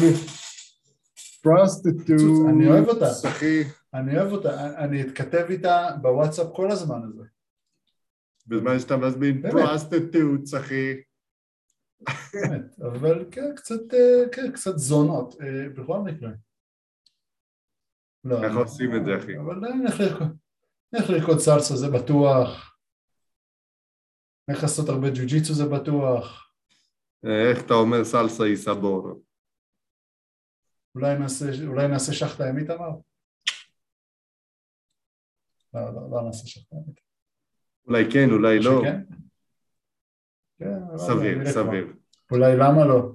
prostitute, 1.42 2.48
אני 2.50 2.68
אוהב 2.68 2.88
אותה. 2.88 3.06
אחי, 3.28 3.62
אני 3.94 4.18
אוהב 4.18 4.32
אותה, 4.32 4.78
אני 4.84 5.02
אתכתב 5.02 5.46
איתה 5.50 5.88
בוואטסאפ 6.02 6.46
כל 6.56 6.70
הזמן 6.70 7.00
הזה. 7.08 7.22
בזמן 8.46 8.78
שאתה 8.78 8.96
מזמין. 8.96 9.42
prostitute, 9.50 10.54
אחי, 10.60 10.94
באמת, 12.34 12.80
אבל 12.80 13.24
כן, 13.30 13.54
קצת, 13.56 13.94
אה, 13.94 14.28
כן, 14.32 14.52
קצת 14.52 14.78
זונות, 14.78 15.34
אה, 15.40 15.68
בכל 15.68 15.98
מקרה. 15.98 16.30
לא, 18.24 18.36
איך 18.42 18.52
אני- 18.52 18.60
עושים 18.60 18.96
את 18.96 19.04
זה, 19.04 19.18
אחי? 19.18 19.38
אבל 19.38 19.54
נלך 20.92 21.10
לרקוד 21.10 21.38
סלסה 21.38 21.76
זה 21.76 21.88
בטוח. 21.90 22.76
נלך 24.48 24.62
לעשות 24.62 24.88
הרבה 24.88 25.08
ג'ו-ג'יצו 25.10 25.54
זה 25.54 25.64
בטוח. 25.66 26.45
איך 27.26 27.64
אתה 27.64 27.74
אומר 27.74 28.04
סלסה 28.04 28.44
היא 28.44 28.56
סבור? 28.56 29.22
אולי 30.94 31.18
נעשה, 31.18 31.46
אולי 31.66 31.88
נעשה 31.88 32.12
שחטה 32.12 32.48
עם 32.48 32.58
איתמר? 32.58 32.90
לא, 35.74 35.94
לא, 35.94 36.10
לא 36.10 36.22
נעשה 36.26 36.46
שחטה 36.46 36.76
עם 36.76 36.82
איתמר. 36.88 37.06
אולי 37.86 38.04
כן, 38.12 38.30
אולי 38.30 38.58
לא, 38.58 38.80
שכן? 38.80 39.00
כן, 40.58 40.96
סביר, 40.96 41.50
סביר. 41.50 41.86
כבר. 41.86 42.36
אולי 42.36 42.56
למה 42.56 42.86
לא? 42.86 43.12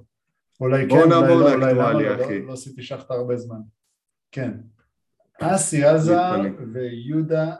אולי 0.60 0.88
כן, 0.88 1.12
אולי 1.12 1.34
לא, 1.34 1.54
אולי 1.54 1.74
למה 1.74 1.92
לא. 1.92 2.02
לא, 2.02 2.46
לא 2.46 2.52
עשיתי 2.52 2.82
שחטה 2.82 3.14
הרבה 3.14 3.36
זמן. 3.36 3.60
כן. 4.30 4.60
אסי 5.40 5.84
עזר. 5.84 6.40
ויהודה 6.72 7.56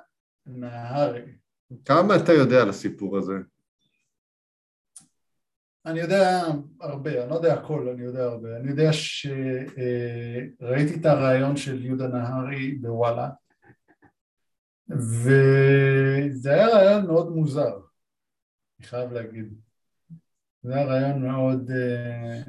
נהרי. 0.47 1.37
כמה 1.85 2.17
אתה 2.17 2.33
יודע 2.33 2.63
על 2.63 2.69
הסיפור 2.69 3.19
הזה? 3.19 3.35
אני 5.87 6.01
יודע 6.01 6.43
הרבה, 6.81 7.23
אני 7.23 7.31
לא 7.31 7.35
יודע 7.35 7.55
הכל, 7.55 7.89
אני 7.89 8.03
יודע 8.03 8.25
הרבה. 8.25 8.57
אני 8.57 8.71
יודע 8.71 8.93
שראיתי 8.93 9.41
את 11.01 11.07
הרעיון 11.07 11.57
של 11.57 11.85
יהודה 11.85 12.09
נהרי 12.09 12.73
בוואלה, 12.75 13.29
וזה 14.89 16.51
היה 16.51 16.69
רעיון 16.69 17.07
מאוד 17.07 17.33
מוזר, 17.33 17.81
אני 18.79 18.87
חייב 18.87 19.13
להגיד. 19.13 19.55
זה 20.63 20.75
היה 20.75 20.87
רעיון 20.87 21.23
מאוד... 21.23 21.71
אה, 21.71 22.43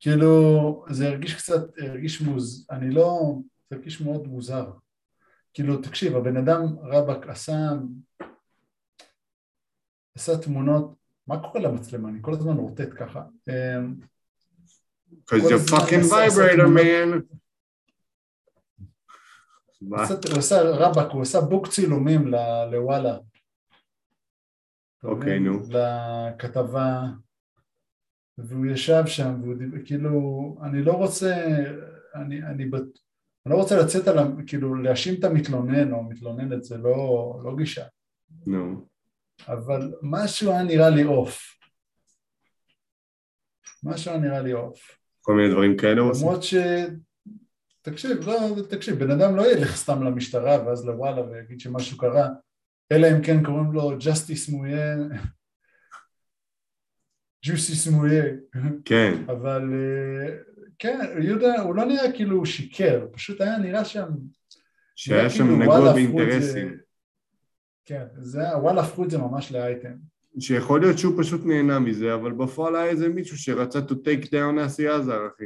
כאילו, 0.00 0.84
זה 0.90 1.08
הרגיש 1.08 1.34
קצת, 1.34 1.78
הרגיש 1.78 2.20
מוז... 2.20 2.66
אני 2.70 2.90
לא... 2.90 3.38
זה 3.70 3.76
הרגיש 3.76 4.00
מאוד 4.00 4.26
מוזר. 4.26 4.70
כאילו, 5.54 5.82
תקשיב, 5.82 6.16
הבן 6.16 6.36
אדם 6.36 6.78
רבאק 6.82 7.26
עשה... 7.26 7.70
עשה 10.16 10.38
תמונות, 10.42 10.97
מה 11.28 11.42
קורה 11.42 11.60
למצלמה? 11.60 12.08
אני 12.08 12.18
כל 12.22 12.32
הזמן 12.32 12.56
רוטט 12.56 12.88
ככה. 12.96 13.22
אה, 13.48 13.78
Because 15.10 15.42
you're 15.50 15.70
fucking 15.70 16.04
vibrator 16.10 16.68
man. 16.76 17.22
הוא 19.80 20.38
עשה 20.38 20.62
רבאק, 20.62 21.10
הוא 21.12 21.22
עשה 21.22 21.40
בוק 21.40 21.68
צילומים 21.68 22.34
לוואלה. 22.72 23.18
אוקיי? 25.04 25.40
נו. 25.40 25.58
לכתבה, 25.68 27.02
והוא 28.38 28.66
ישב 28.66 29.02
שם, 29.06 29.42
והוא 29.42 29.54
כאילו, 29.84 30.58
אני 30.62 30.82
לא 30.82 30.92
רוצה, 30.92 31.36
אני, 32.14 32.42
אני, 32.42 32.64
אני 32.64 32.70
לא 33.46 33.54
רוצה 33.54 33.82
לצאת 33.82 34.08
על, 34.08 34.18
כאילו 34.46 34.74
להאשים 34.74 35.14
את 35.18 35.24
המתלונן 35.24 35.92
או 35.92 35.98
המתלוננת, 35.98 36.64
זה 36.64 36.78
לא, 36.78 37.40
לא 37.44 37.56
גישה, 37.56 37.86
נו. 38.46 38.87
אבל 39.46 39.92
משהו 40.02 40.50
היה 40.50 40.62
נראה 40.62 40.90
לי 40.90 41.02
עוף. 41.02 41.58
משהו 43.84 44.10
היה 44.10 44.20
נראה 44.20 44.40
לי 44.40 44.52
עוף. 44.52 44.98
כל 45.20 45.34
מיני 45.34 45.50
דברים 45.52 45.76
כאלה 45.76 46.00
הוא 46.00 46.10
עושה. 46.10 46.24
למרות 46.24 46.42
ש... 46.42 46.54
תקשיב, 47.82 48.28
לא, 48.28 48.38
תקשיב, 48.68 49.04
בן 49.04 49.10
אדם 49.10 49.36
לא 49.36 49.52
ילך 49.52 49.76
סתם 49.76 50.02
למשטרה 50.02 50.66
ואז 50.66 50.86
לוואלה 50.86 51.22
ויגיד 51.22 51.60
שמשהו 51.60 51.98
קרה, 51.98 52.28
אלא 52.92 53.06
אם 53.06 53.22
כן 53.22 53.44
קוראים 53.44 53.72
לו 53.72 53.98
ג'סטיס 53.98 54.48
מויה, 54.48 54.96
ג'וסיס 57.44 57.88
מויה, 57.88 58.24
כן, 58.84 59.12
אבל 59.26 59.62
אה, 59.72 60.36
כן, 60.78 60.98
יהודה, 61.22 61.60
הוא 61.62 61.74
לא 61.74 61.84
נראה 61.84 62.12
כאילו 62.12 62.36
הוא 62.36 62.46
שיקר, 62.46 63.06
פשוט 63.12 63.40
היה 63.40 63.58
נראה 63.58 63.84
שם... 63.84 64.08
שהיה 64.96 65.30
שם 65.30 65.44
כאילו, 65.44 65.58
נגוע 65.58 65.92
באינטרסים. 65.92 66.78
כן, 67.88 68.06
זה, 68.16 68.40
וואלה 68.56 68.80
הפכו 68.80 69.04
את 69.04 69.10
זה 69.10 69.18
ממש 69.18 69.52
לאייטם. 69.52 69.96
שיכול 70.40 70.80
להיות 70.80 70.98
שהוא 70.98 71.22
פשוט 71.22 71.40
נהנה 71.44 71.78
מזה, 71.78 72.14
אבל 72.14 72.32
בפועל 72.32 72.76
היה 72.76 72.90
איזה 72.90 73.08
מישהו 73.08 73.38
שרצה 73.38 73.78
to 73.78 73.92
take 73.92 74.24
down 74.24 74.66
אסי 74.66 74.88
עזר, 74.88 75.26
אחי. 75.26 75.44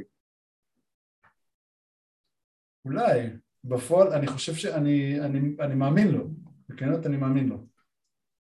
אולי, 2.85 3.31
בפועל, 3.65 4.13
אני 4.13 4.27
חושב 4.27 4.55
שאני 4.55 5.21
אני, 5.21 5.39
אני 5.61 5.75
מאמין 5.75 6.09
לו, 6.09 6.29
בכנות 6.69 7.07
אני 7.07 7.17
מאמין 7.17 7.49
לו. 7.49 7.67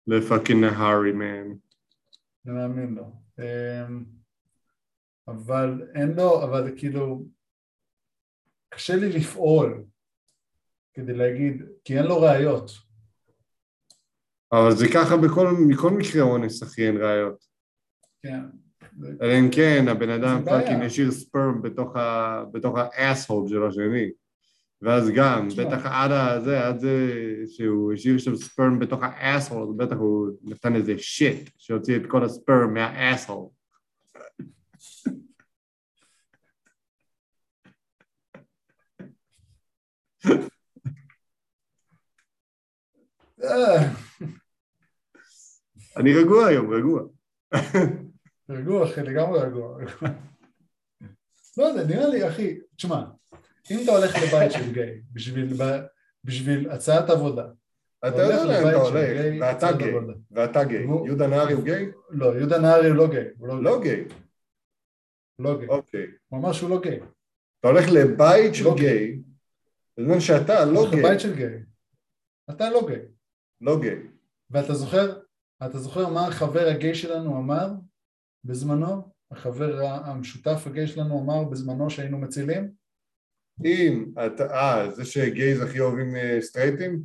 ל 0.07 0.14
fucking 0.14 0.65
הארי, 0.65 1.13
man. 1.13 1.57
אני 2.47 2.55
מאמין 2.55 2.95
לו. 2.95 3.13
אמ, 3.39 4.05
אבל 5.29 5.89
אין 5.95 6.13
לו, 6.17 6.45
אבל 6.45 6.73
כאילו, 6.77 7.25
קשה 8.69 8.97
לי 8.97 9.09
לפעול 9.13 9.85
כדי 10.95 11.15
להגיד, 11.15 11.63
כי 11.85 11.99
אין 11.99 12.07
לו 12.07 12.21
ראיות. 12.21 12.88
אבל 14.53 14.77
זה 14.77 14.87
ככה 14.95 15.17
בכל, 15.17 15.49
מכל 15.69 15.91
מקרה 15.91 16.23
אונס, 16.23 16.63
אחי, 16.63 16.87
אין 16.87 16.97
ראיות. 16.97 17.45
כן. 18.23 18.41
אלא 19.23 19.39
אם 19.41 19.49
כן, 19.53 19.85
הבן 19.89 20.11
אדם 20.11 20.39
זה. 20.45 20.51
fucking 20.51 20.83
השאיר 20.85 21.11
sperm 21.11 21.63
בתוך 21.63 21.97
ה- 21.97 22.45
בתוך 22.53 22.79
ה 22.79 22.88
asshole 22.88 23.49
של 23.49 23.67
השני. 23.67 24.11
ואז 24.83 25.11
גם. 25.17 25.49
בטח 25.57 25.87
עד 25.87 26.11
הזה, 26.11 26.67
עד 26.67 26.79
זה 26.79 27.11
שהוא 27.47 27.93
השאיר 27.93 28.19
שם 28.19 28.37
ספרם 28.37 28.79
בתוך 28.79 29.01
האס-הול, 29.03 29.75
בטח 29.77 29.97
הוא 29.97 30.29
נתן 30.43 30.77
איזה 30.77 30.95
שיט 30.99 31.51
שהוציא 31.59 31.97
את 31.97 32.03
כל 32.09 32.25
הספרם 32.25 32.75
מהאס-הול. 32.75 33.49
אני 45.99 46.15
רגוע 46.15 46.47
היום, 46.47 46.71
רגוע. 46.71 47.03
רגוע 48.49 48.85
אחי, 48.85 49.03
לגמרי 49.03 49.41
רגוע. 49.41 49.79
לא 51.59 51.65
יודע, 51.65 51.85
נראה 51.85 52.09
לי 52.09 52.29
אחי, 52.29 52.59
תשמע, 52.77 53.05
אם 53.71 53.79
אתה 53.85 53.93
הולך 53.93 54.17
לבית 54.23 54.53
של 54.53 54.73
גיי 54.73 55.03
בשביל, 55.13 55.57
בשביל 56.25 56.71
הצעת 56.71 57.11
עבודה, 57.11 57.47
אתה 58.09 58.17
יודע 58.17 58.45
לאן 58.45 58.61
לבית 58.61 58.77
אתה 58.77 58.85
של 58.85 58.97
הולך, 58.97 59.11
גיי, 59.11 59.41
ואתה 59.41 59.73
גיי. 59.73 59.95
ואתה 60.31 60.65
גיי. 60.65 60.85
יהודה 61.05 61.27
נהרי 61.27 61.53
הוא 61.53 61.65
גיי? 61.65 61.91
לא, 62.11 62.37
יהודה 62.37 62.59
נהרי 62.59 62.89
הוא 62.89 62.97
לא 62.97 63.09
גיי, 63.11 63.29
הוא 63.39 63.49
לא, 63.49 63.63
לא 63.63 63.83
גיי. 63.83 64.05
לא 65.39 65.59
גיי, 65.59 65.69
אוקיי. 65.69 66.07
הוא 66.29 66.41
אמר 66.41 66.53
שהוא 66.53 66.71
לא 66.71 66.81
גיי, 66.81 67.01
אתה 67.61 67.69
הולך 67.69 67.85
לבית 67.93 68.55
של 68.55 68.65
לא 68.65 68.75
גיי, 68.77 69.21
בזמן 69.99 70.21
שאתה 70.21 70.63
הוא 70.63 70.73
לא 70.73 70.91
גיי. 70.91 71.01
לבית 71.01 71.21
של 71.21 71.35
גיי, 71.37 71.63
אתה 72.51 72.71
לא 72.71 72.87
גיי, 72.89 73.03
לא 73.61 73.81
גיי. 73.81 73.97
ואתה 74.51 74.75
זוכר, 74.75 75.19
אתה 75.67 75.79
זוכר 75.79 76.09
מה 76.09 76.27
החבר 76.27 76.69
הגיי 76.69 76.95
שלנו 76.95 77.39
אמר 77.39 77.67
בזמנו? 78.45 79.13
החבר 79.31 79.81
המשותף 79.83 80.63
הגיי 80.67 80.87
שלנו 80.87 81.21
אמר 81.21 81.45
בזמנו 81.45 81.91
שהיינו 81.91 82.19
מצילים? 82.19 82.71
אם 83.65 84.13
אתה, 84.27 84.55
אה, 84.55 84.91
זה 84.91 85.05
שגייז 85.05 85.61
הכי 85.63 85.81
אוהבים 85.81 86.17
אה, 86.17 86.39
סטרייטים? 86.41 87.03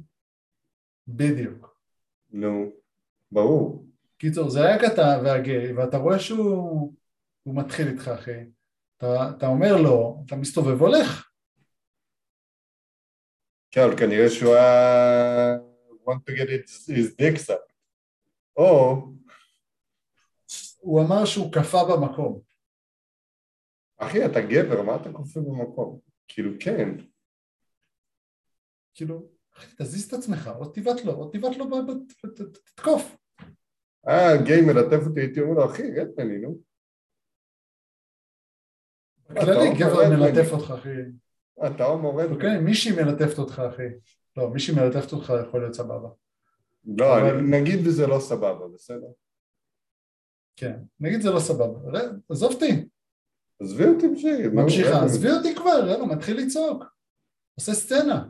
בדיוק. 1.08 1.80
נו, 2.32 2.72
ברור. 3.32 3.86
קיצור, 4.18 4.50
זה 4.50 4.66
היה 4.66 4.80
קטע 4.80 5.22
והגיי, 5.24 5.74
ואתה 5.74 5.98
רואה 5.98 6.20
שהוא 6.20 6.94
הוא 7.44 7.56
מתחיל 7.56 7.88
איתך 7.88 8.08
אחי, 8.08 8.40
אתה, 8.98 9.32
אתה 9.38 9.48
אומר 9.48 9.82
לו, 9.82 10.24
אתה 10.26 10.36
מסתובב 10.36 10.82
והולך, 10.82 11.30
כן, 13.72 13.82
אבל 13.82 13.98
כנראה 13.98 14.30
שהוא 14.30 14.56
היה... 14.56 15.58
want 16.06 16.26
to 16.26 16.36
get 16.36 16.50
his, 16.50 16.86
his 16.88 17.16
dick 17.16 17.38
sucked. 17.40 17.73
או, 18.58 18.96
הוא 20.80 21.02
אמר 21.02 21.26
שהוא 21.26 21.52
קפא 21.54 21.84
במקום, 21.84 22.42
אחי, 23.98 24.26
אתה 24.26 24.42
גבר, 24.42 24.82
מה 24.82 24.96
אתה 24.96 25.14
כופר 25.14 25.40
במקום? 25.40 26.00
כאילו, 26.28 26.52
כן. 26.60 26.90
כאילו, 28.94 29.30
אחי, 29.58 29.76
תזיז 29.78 30.08
את 30.08 30.14
עצמך, 30.14 30.50
או 30.60 30.66
תבעט 30.66 31.06
לו, 31.06 31.14
או 31.14 31.30
תבעט 31.30 31.56
לו, 31.58 31.66
תתקוף. 32.54 33.16
אה, 34.08 34.44
גיי 34.46 34.62
מלטף 34.62 35.08
אותי, 35.08 35.20
הייתי 35.20 35.42
אומר 35.42 35.54
לו, 35.54 35.66
אחי, 35.66 35.84
רד 36.00 36.08
ממני, 36.18 36.38
נו. 36.38 36.58
כללי, 39.28 39.70
גבר 39.80 40.10
מלטף 40.10 40.52
אותך, 40.52 40.72
אחי. 40.72 40.90
אתה 41.68 41.86
הומו 41.86 42.16
רד. 42.16 42.32
אוקיי, 42.32 42.60
מישהי 42.60 42.92
מלטפת 42.92 43.38
אותך, 43.38 43.62
אחי. 43.74 43.88
לא, 44.38 44.50
מישהי 44.50 44.76
מלטפת 44.76 45.14
אותך 45.14 45.34
יכול 45.48 45.62
להיות 45.62 45.74
סבבה. 45.74 46.10
לא, 46.86 47.18
אבל- 47.22 47.38
אני- 47.38 47.62
נגיד 47.62 47.88
וזה 47.88 48.08
לא 48.08 48.20
סבבה, 48.20 48.68
בסדר? 48.68 49.08
כן, 50.56 50.80
נגיד 51.00 51.22
זה 51.22 51.30
לא 51.32 51.40
סבבה. 51.40 51.80
רד, 51.92 52.20
עזוב 52.30 52.54
אותי, 52.54 52.88
עזבי 53.62 53.84
אותי 53.86 54.08
רד 54.08 54.54
ממשיכה. 54.54 55.04
עזבי 55.06 55.32
אותי 55.32 55.56
כבר, 55.56 55.88
יאללה, 55.90 56.06
מתחיל 56.06 56.38
לצעוק. 56.38 56.84
עושה 57.56 57.74
סצנה. 57.74 58.26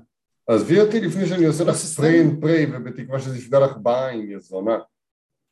עזבי 0.48 0.82
אותי 0.82 1.02
לפני 1.02 1.26
שאני 1.26 1.46
עושה 1.46 1.64
לך 1.64 1.76
spray 1.76 2.22
and 2.22 2.42
pray 2.42 2.66
ובתקווה 2.76 3.20
שזה 3.20 3.38
יפגע 3.38 3.60
לך 3.60 3.78
בעין, 3.82 4.32
יא 4.32 4.38
זונה. 4.40 4.78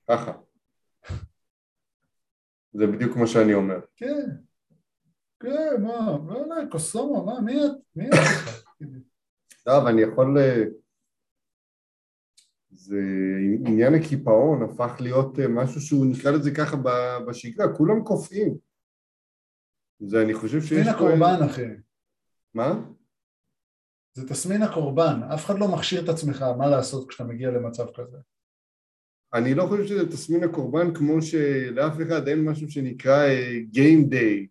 ככה. 0.10 0.32
זה 2.74 2.88
בדיוק 2.88 3.14
כמו 3.14 3.28
שאני 3.28 3.54
אומר. 3.54 3.80
כן. 3.96 4.30
כן, 5.40 5.82
מה, 5.82 6.18
לא, 6.28 6.48
לא, 6.48 6.56
קוסומו, 6.72 7.26
מה, 7.26 7.42
מי 7.42 7.66
את? 7.66 7.72
מי 7.96 8.10
את? 8.10 8.14
לא, 9.68 9.78
אבל 9.78 9.88
אני 9.92 10.02
יכול... 10.02 10.38
זה 12.82 13.02
עניין 13.66 13.94
הקיפאון 13.94 14.64
הפך 14.64 15.02
להיות 15.02 15.40
אה, 15.40 15.48
משהו 15.48 15.82
שהוא 15.82 16.06
נקרא 16.06 16.32
לזה 16.32 16.52
ככה 16.52 16.78
בשגרה, 17.28 17.74
כולם 17.76 18.04
קופאים. 18.04 18.58
זה 20.00 20.22
אני 20.22 20.34
חושב 20.34 20.62
שיש... 20.62 20.72
תסמין 20.72 20.96
הקורבן, 20.96 21.44
אחי. 21.46 21.66
מה? 22.54 22.84
זה 24.14 24.28
תסמין 24.28 24.62
הקורבן. 24.62 25.20
אף 25.34 25.46
אחד 25.46 25.60
לא 25.60 25.68
מכשיר 25.68 26.04
את 26.04 26.10
עצמך 26.10 26.42
מה 26.58 26.68
לעשות 26.68 27.10
כשאתה 27.10 27.24
מגיע 27.24 27.52
למצב 27.52 27.86
כזה. 27.96 28.18
אני 29.34 29.54
לא 29.54 29.66
חושב 29.68 29.86
שזה 29.86 30.10
תסמין 30.10 30.44
הקורבן 30.44 30.94
כמו 30.94 31.22
שלאף 31.22 31.94
אחד 32.08 32.28
אין 32.28 32.46
משהו 32.46 32.72
שנקרא 32.72 33.24
אה, 33.24 33.60
Game 33.74 34.14
Day 34.14 34.48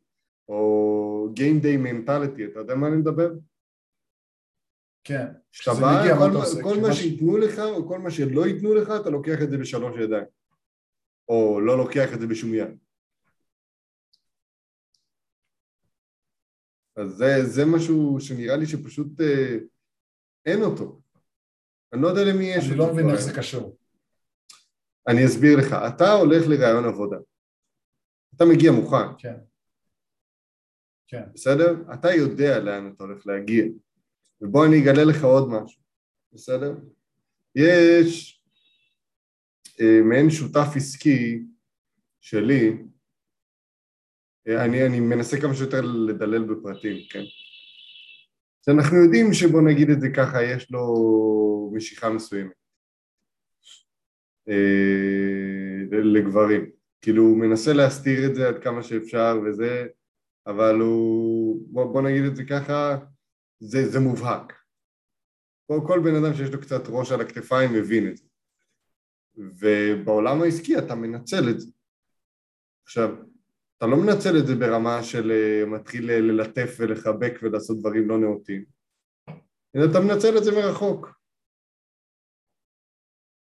או 0.48 1.28
Game 1.36 1.62
Day 1.62 1.86
Mentality, 1.86 2.50
אתה 2.50 2.58
יודע 2.60 2.74
מה 2.74 2.88
אני 2.88 2.96
מדבר? 2.96 3.30
כן. 5.04 5.26
כשאתה 5.52 5.70
בא, 5.80 6.14
כל, 6.18 6.30
מה? 6.30 6.62
כל 6.62 6.80
מה 6.80 6.94
שייתנו 6.94 7.38
לך 7.38 7.58
או 7.58 7.88
כל 7.88 7.98
מה 7.98 8.10
שלא 8.10 8.46
ייתנו 8.46 8.74
לך, 8.74 8.92
אתה 9.00 9.10
לוקח 9.10 9.42
את 9.42 9.50
זה 9.50 9.58
בשלוש 9.58 9.96
ידיים. 10.00 10.24
או 11.28 11.60
לא 11.60 11.78
לוקח 11.78 12.14
את 12.14 12.20
זה 12.20 12.26
בשום 12.26 12.54
יד. 12.54 12.78
אז 16.96 17.10
זה, 17.10 17.44
זה 17.44 17.62
משהו 17.66 18.16
שנראה 18.20 18.56
לי 18.56 18.66
שפשוט 18.66 19.20
אה, 19.20 19.56
אין 20.46 20.62
אותו. 20.62 21.00
אני 21.92 22.02
לא 22.02 22.08
יודע 22.08 22.24
למי 22.24 22.44
יש 22.44 22.68
אני. 22.68 22.76
לא 22.78 22.92
מבין. 22.92 23.10
איך 23.10 23.20
זה 23.20 23.32
קשור. 23.36 23.76
אני 25.08 25.26
אסביר 25.26 25.58
לך. 25.58 25.72
אתה 25.94 26.12
הולך 26.12 26.42
לראיון 26.48 26.84
עבודה. 26.84 27.16
אתה 28.36 28.44
מגיע 28.44 28.72
מוכן, 28.72 29.18
כן. 29.18 29.36
כן. 31.06 31.22
בסדר? 31.34 31.94
אתה 31.94 32.08
יודע 32.10 32.58
לאן 32.58 32.92
אתה 32.92 33.04
הולך 33.04 33.26
להגיע. 33.26 33.64
ובוא 34.42 34.66
אני 34.66 34.82
אגלה 34.82 35.04
לך 35.04 35.24
עוד 35.24 35.48
משהו, 35.48 35.82
בסדר? 36.32 36.74
יש 37.54 38.42
אה, 39.80 40.00
מעין 40.04 40.30
שותף 40.30 40.68
עסקי 40.76 41.42
שלי, 42.20 42.72
אה, 44.48 44.64
אני, 44.64 44.86
אני 44.86 45.00
מנסה 45.00 45.40
כמה 45.40 45.54
שיותר 45.54 45.80
לדלל 45.80 46.44
בפרטים, 46.44 46.96
כן? 47.10 47.22
אז 48.62 48.74
אנחנו 48.74 48.96
יודעים 48.96 49.32
שבוא 49.32 49.62
נגיד 49.62 49.90
את 49.90 50.00
זה 50.00 50.08
ככה, 50.16 50.42
יש 50.42 50.70
לו 50.70 51.72
משיכה 51.74 52.10
מסוימת 52.10 52.52
אה, 54.48 55.86
לגברים. 55.90 56.70
כאילו 57.02 57.22
הוא 57.22 57.38
מנסה 57.38 57.72
להסתיר 57.72 58.26
את 58.26 58.34
זה 58.34 58.48
עד 58.48 58.58
כמה 58.58 58.82
שאפשר 58.82 59.40
וזה, 59.44 59.86
אבל 60.46 60.74
הוא, 60.80 61.62
בוא, 61.66 61.92
בוא 61.92 62.02
נגיד 62.02 62.24
את 62.24 62.36
זה 62.36 62.44
ככה, 62.44 62.98
זה, 63.60 63.88
זה 63.88 64.00
מובהק. 64.00 64.52
כל, 65.66 65.80
כל 65.86 66.00
בן 66.04 66.24
אדם 66.24 66.34
שיש 66.34 66.50
לו 66.50 66.60
קצת 66.60 66.82
ראש 66.88 67.12
על 67.12 67.20
הכתפיים 67.20 67.72
מבין 67.72 68.08
את 68.08 68.16
זה. 68.16 68.24
ובעולם 69.34 70.42
העסקי 70.42 70.78
אתה 70.78 70.94
מנצל 70.94 71.48
את 71.50 71.60
זה. 71.60 71.70
עכשיו, 72.84 73.08
אתה 73.78 73.86
לא 73.86 73.96
מנצל 73.96 74.38
את 74.38 74.46
זה 74.46 74.54
ברמה 74.54 75.02
של 75.02 75.32
uh, 75.32 75.66
מתחיל 75.66 76.10
ללטף 76.10 76.76
ולחבק 76.78 77.32
ולעשות 77.42 77.78
דברים 77.78 78.08
לא 78.08 78.18
נאותים, 78.18 78.64
אלא 79.76 79.84
אתה 79.90 80.00
מנצל 80.00 80.38
את 80.38 80.44
זה 80.44 80.50
מרחוק. 80.52 81.08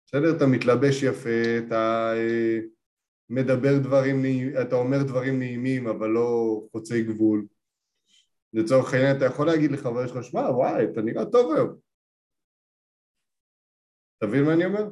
בסדר? 0.06 0.36
אתה 0.36 0.46
מתלבש 0.46 1.02
יפה, 1.02 1.58
אתה 1.66 2.12
uh, 2.14 2.64
מדבר 3.30 3.78
דברים, 3.78 4.22
אתה 4.62 4.76
אומר 4.76 5.02
דברים 5.02 5.38
נעימים 5.38 5.86
אבל 5.86 6.08
לא 6.08 6.62
חוצי 6.72 7.02
גבול. 7.02 7.46
לצורך 8.52 8.94
העניין 8.94 9.16
אתה 9.16 9.24
יכול 9.24 9.46
להגיד 9.46 9.70
לחבר 9.70 10.06
שלך, 10.06 10.24
שמע, 10.24 10.40
וואי, 10.40 10.84
אתה 10.92 11.00
נראה 11.00 11.24
טוב 11.32 11.52
היום. 11.52 11.78
אתה 14.18 14.26
מבין 14.26 14.44
מה 14.44 14.52
אני 14.54 14.64
אומר? 14.64 14.84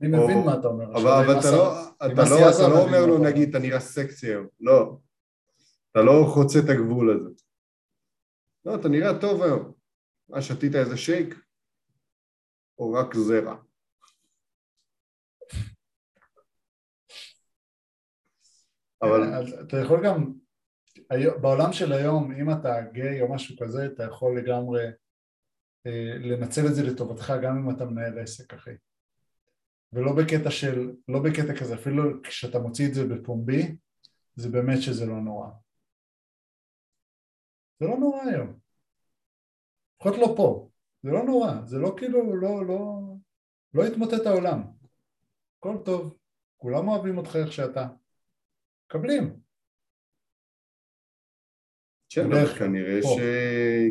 אני 0.00 0.08
מבין 0.08 0.38
מה 0.46 0.54
אתה 0.60 0.68
אומר. 0.68 0.84
אבל 0.84 1.38
אתה 1.38 1.50
לא, 1.56 1.88
אתה 1.96 2.22
לא, 2.30 2.50
אתה 2.50 2.68
לא 2.68 2.78
אומר 2.84 3.06
לו 3.06 3.18
נגיד 3.18 3.48
אתה 3.48 3.58
נראה 3.58 3.80
סקסי 3.80 4.26
היום, 4.26 4.46
לא. 4.60 4.98
אתה 5.90 6.00
לא 6.00 6.26
חוצה 6.34 6.58
את 6.58 6.70
הגבול 6.70 7.10
הזה. 7.10 7.30
לא, 8.64 8.74
אתה 8.80 8.88
נראה 8.88 9.20
טוב 9.20 9.42
היום. 9.42 9.72
מה, 10.28 10.42
שתית 10.42 10.74
איזה 10.74 10.96
שייק? 10.96 11.34
או 12.78 12.92
רק 12.92 13.14
זרע? 13.14 13.56
אבל... 19.02 19.20
אתה 19.62 19.76
יכול 19.76 20.00
גם, 20.04 20.32
בעולם 21.40 21.72
של 21.72 21.92
היום, 21.92 22.32
אם 22.32 22.50
אתה 22.50 22.74
גיי 22.92 23.20
או 23.22 23.34
משהו 23.34 23.56
כזה, 23.60 23.86
אתה 23.86 24.04
יכול 24.04 24.38
לגמרי 24.38 24.84
אה, 25.86 26.18
לנצל 26.18 26.66
את 26.66 26.74
זה 26.74 26.82
לטובתך 26.82 27.32
גם 27.42 27.56
אם 27.56 27.76
אתה 27.76 27.84
מנהל 27.84 28.18
עסק, 28.18 28.54
אחי. 28.54 28.70
ולא 29.92 30.12
בקטע 30.12 30.50
של, 30.50 30.92
לא 31.08 31.22
בקטע 31.22 31.60
כזה, 31.60 31.74
אפילו 31.74 32.22
כשאתה 32.22 32.58
מוציא 32.58 32.88
את 32.88 32.94
זה 32.94 33.04
בפומבי, 33.08 33.76
זה 34.36 34.48
באמת 34.48 34.82
שזה 34.82 35.06
לא 35.06 35.20
נורא. 35.20 35.48
זה 37.80 37.86
לא 37.86 37.96
נורא 37.96 38.22
היום. 38.22 38.58
לפחות 39.96 40.14
לא 40.18 40.34
פה. 40.36 40.70
זה 41.02 41.10
לא 41.10 41.24
נורא, 41.24 41.52
זה 41.64 41.78
לא 41.78 41.94
כאילו, 41.98 42.36
לא, 42.36 42.66
לא, 42.66 43.00
לא 43.74 43.86
יתמוטט 43.86 44.26
העולם. 44.26 44.62
הכל 45.58 45.76
טוב, 45.84 46.16
כולם 46.56 46.88
אוהבים 46.88 47.18
אותך 47.18 47.36
איך 47.36 47.52
שאתה. 47.52 47.86
מקבלים. 48.86 49.45
כן, 52.24 52.46
כנראה, 52.58 53.02
ש... 53.02 53.18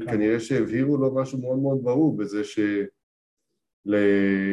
כנראה 0.06 0.40
שהבהירו 0.40 0.98
לו 0.98 1.16
משהו 1.16 1.42
מאוד 1.42 1.60
מאוד 1.60 1.84
ברור 1.84 2.18
בזה 2.18 2.44
ש... 2.44 2.60
ל... 3.86 3.96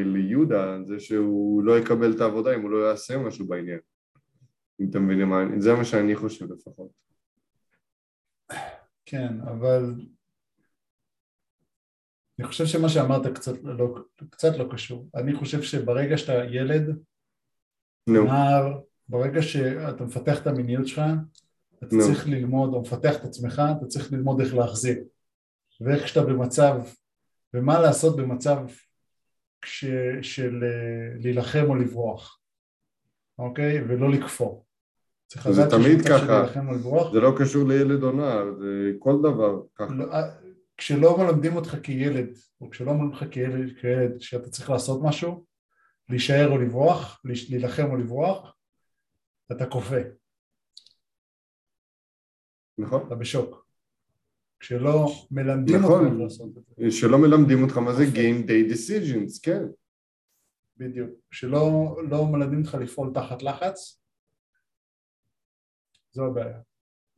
ליהודה, 0.04 0.78
זה 0.84 1.00
שהוא 1.00 1.62
לא 1.64 1.78
יקבל 1.78 2.12
את 2.16 2.20
העבודה 2.20 2.54
אם 2.54 2.62
הוא 2.62 2.70
לא 2.70 2.88
יעשה 2.88 3.18
משהו 3.18 3.46
בעניין. 3.46 3.78
אם 4.80 4.86
אתם 4.90 5.04
מבינים 5.04 5.28
מה, 5.28 5.44
זה 5.58 5.74
מה 5.74 5.84
שאני 5.84 6.16
חושב 6.16 6.52
לפחות. 6.52 6.90
כן, 9.06 9.40
אבל 9.40 9.94
אני 12.38 12.48
חושב 12.48 12.66
שמה 12.66 12.88
שאמרת 12.88 13.26
קצת 13.34 13.52
לא, 13.62 13.94
קצת 14.30 14.58
לא 14.58 14.68
קשור. 14.72 15.08
אני 15.14 15.34
חושב 15.34 15.62
שברגע 15.62 16.18
שאתה 16.18 16.44
ילד, 16.50 16.98
נער, 18.08 18.80
ברגע 19.08 19.42
שאתה 19.42 20.04
מפתח 20.04 20.42
את 20.42 20.46
המיניות 20.46 20.86
שלך, 20.86 21.00
אתה 21.84 21.96
no. 21.96 22.00
צריך 22.00 22.28
ללמוד, 22.28 22.74
או 22.74 22.80
מפתח 22.80 23.16
את 23.16 23.24
עצמך, 23.24 23.62
אתה 23.78 23.86
צריך 23.86 24.12
ללמוד 24.12 24.40
איך 24.40 24.54
להחזיר. 24.54 25.04
ואיך 25.80 26.08
שאתה 26.08 26.22
במצב, 26.22 26.80
ומה 27.54 27.80
לעשות 27.80 28.16
במצב 28.16 28.58
כש, 29.62 29.84
של 30.22 30.64
אה, 30.64 31.18
להילחם 31.18 31.64
או 31.68 31.74
לברוח, 31.74 32.40
אוקיי? 33.38 33.84
ולא 33.88 34.10
לכפור. 34.10 34.64
זה 35.50 35.70
תמיד 35.70 36.02
ככה, 36.08 36.46
זה 37.12 37.20
לא 37.20 37.32
קשור 37.38 37.68
לילד 37.68 38.02
או 38.02 38.12
נער, 38.12 38.54
זה 38.58 38.92
כל 38.98 39.18
דבר 39.18 39.62
ככה. 39.74 39.94
לא, 39.94 40.12
אה, 40.12 40.30
כשלא 40.76 41.18
מלמדים 41.18 41.56
אותך 41.56 41.76
כילד, 41.82 42.28
או 42.60 42.70
כשלא 42.70 42.92
מלמדים 42.92 43.10
אותך 43.10 43.24
כילד, 43.30 43.76
כילד 43.80 44.20
שאתה 44.20 44.50
צריך 44.50 44.70
לעשות 44.70 45.02
משהו, 45.02 45.44
להישאר 46.08 46.48
או 46.50 46.58
לברוח, 46.58 47.20
להילחם 47.24 47.90
או 47.90 47.96
לברוח, 47.96 48.56
אתה 49.52 49.66
כופה. 49.66 50.00
נכון. 52.78 53.06
אתה 53.06 53.14
בשוק. 53.14 53.66
כשלא 54.60 55.06
מלמדים 55.30 55.76
נכון. 55.76 56.06
אותך 56.06 56.16
לעשות 56.18 56.58
את 56.58 56.62
זה. 56.76 56.90
שלא 56.90 57.18
מלמדים 57.18 57.62
אותך 57.62 57.78
מה 57.78 57.92
זה 57.92 58.04
Game 58.04 58.46
Day 58.46 58.72
Decisions, 58.72 59.40
כן. 59.42 59.62
בדיוק. 60.76 61.10
כשלא 61.30 61.96
לא 62.10 62.26
מלמדים 62.26 62.58
אותך 62.58 62.74
לפעול 62.74 63.10
תחת 63.14 63.42
לחץ, 63.42 64.02
זו 66.12 66.26
הבעיה. 66.26 66.60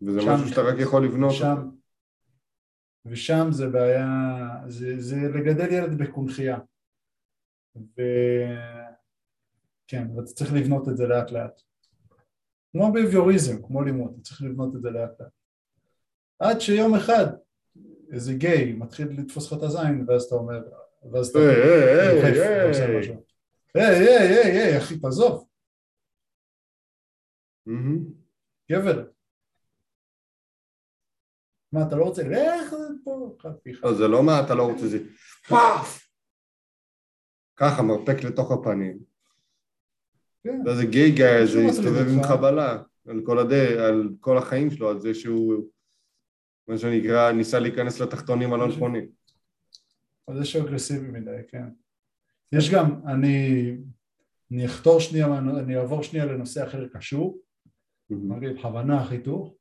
וזה 0.03 0.21
שם, 0.21 0.31
משהו 0.35 0.49
שאתה 0.49 0.61
רק 0.63 0.75
יכול 0.79 1.05
לבנות 1.05 1.33
שם. 1.33 1.71
ושם 3.07 3.47
זה 3.51 3.69
בעיה, 3.69 4.07
זה, 4.69 5.01
זה 5.01 5.17
לגדל 5.17 5.73
ילד 5.73 5.99
בקונכייה. 5.99 6.59
וכן, 7.77 8.07
ואתה 10.17 10.33
צריך 10.35 10.53
לבנות 10.53 10.89
את 10.89 10.97
זה 10.97 11.07
לאט 11.07 11.31
לאט. 11.31 11.61
כמו 12.73 12.93
ביביוריזם, 12.93 13.63
כמו 13.67 13.83
לימוד, 13.83 14.13
אתה 14.13 14.23
צריך 14.23 14.43
לבנות 14.43 14.77
את 14.77 14.83
זה 14.83 14.91
לאט 14.91 15.21
לאט. 15.21 15.44
עד 16.39 16.61
שיום 16.61 16.95
אחד 16.95 17.27
איזה 18.13 18.35
גיי 18.35 18.73
מתחיל 18.73 19.09
לתפוס 19.21 19.53
לך 19.53 19.59
את 19.59 19.63
הזין 19.63 20.05
ואז 20.09 20.23
אתה 20.23 20.35
אומר, 20.35 20.63
ואז 21.13 21.29
אתה 21.29 21.39
היי 23.75 23.99
היי 24.09 24.19
היי 24.19 24.63
היי. 24.63 24.79
אחי 24.79 24.99
תעזוב. 24.99 25.49
גבר. 28.71 29.07
מה 31.73 31.87
אתה 31.89 31.97
לא 31.97 32.05
רוצה, 32.05 32.23
לך 32.23 32.75
פה, 33.05 33.95
זה 33.95 34.09
לא 34.09 34.23
מה 34.23 34.41
אתה 34.45 34.55
לא 34.55 34.63
רוצה, 34.63 34.87
זה 34.87 34.99
פאף! 35.49 36.09
ככה 37.57 37.83
מרפק 37.83 38.25
לתוך 38.25 38.53
הפנים. 38.53 38.99
כן. 40.45 40.63
ואז 40.67 40.81
גיי 40.81 41.11
גאי 41.11 41.43
הזה 41.43 41.61
יסתובב 41.61 42.07
עם 42.09 42.23
חבלה 42.23 42.83
על 43.07 44.11
כל 44.21 44.39
החיים 44.39 44.71
שלו, 44.71 44.91
על 44.91 45.01
זה 45.01 45.15
שהוא 45.15 45.71
מה 46.69 46.79
שנקרא, 46.79 47.33
ניסה 47.33 47.59
להיכנס 47.59 48.01
לתחתונים 48.01 48.53
הלא 48.53 48.69
נכונים. 48.69 49.09
אז 50.29 50.41
יש 50.41 50.57
אגרסיבי 50.57 51.07
מדי, 51.09 51.37
כן. 51.49 51.65
יש 52.53 52.71
גם, 52.71 53.01
אני, 53.07 53.71
אני 54.53 54.67
אחתור 54.67 55.01
שנייה, 55.01 55.39
אני 55.39 55.77
אעבור 55.77 56.03
שנייה 56.03 56.25
לנושא 56.25 56.67
אחר 56.67 56.89
קשור, 56.89 57.39
אמרתי 58.13 58.47
בכוונה 58.49 59.01
החיתוך, 59.01 59.55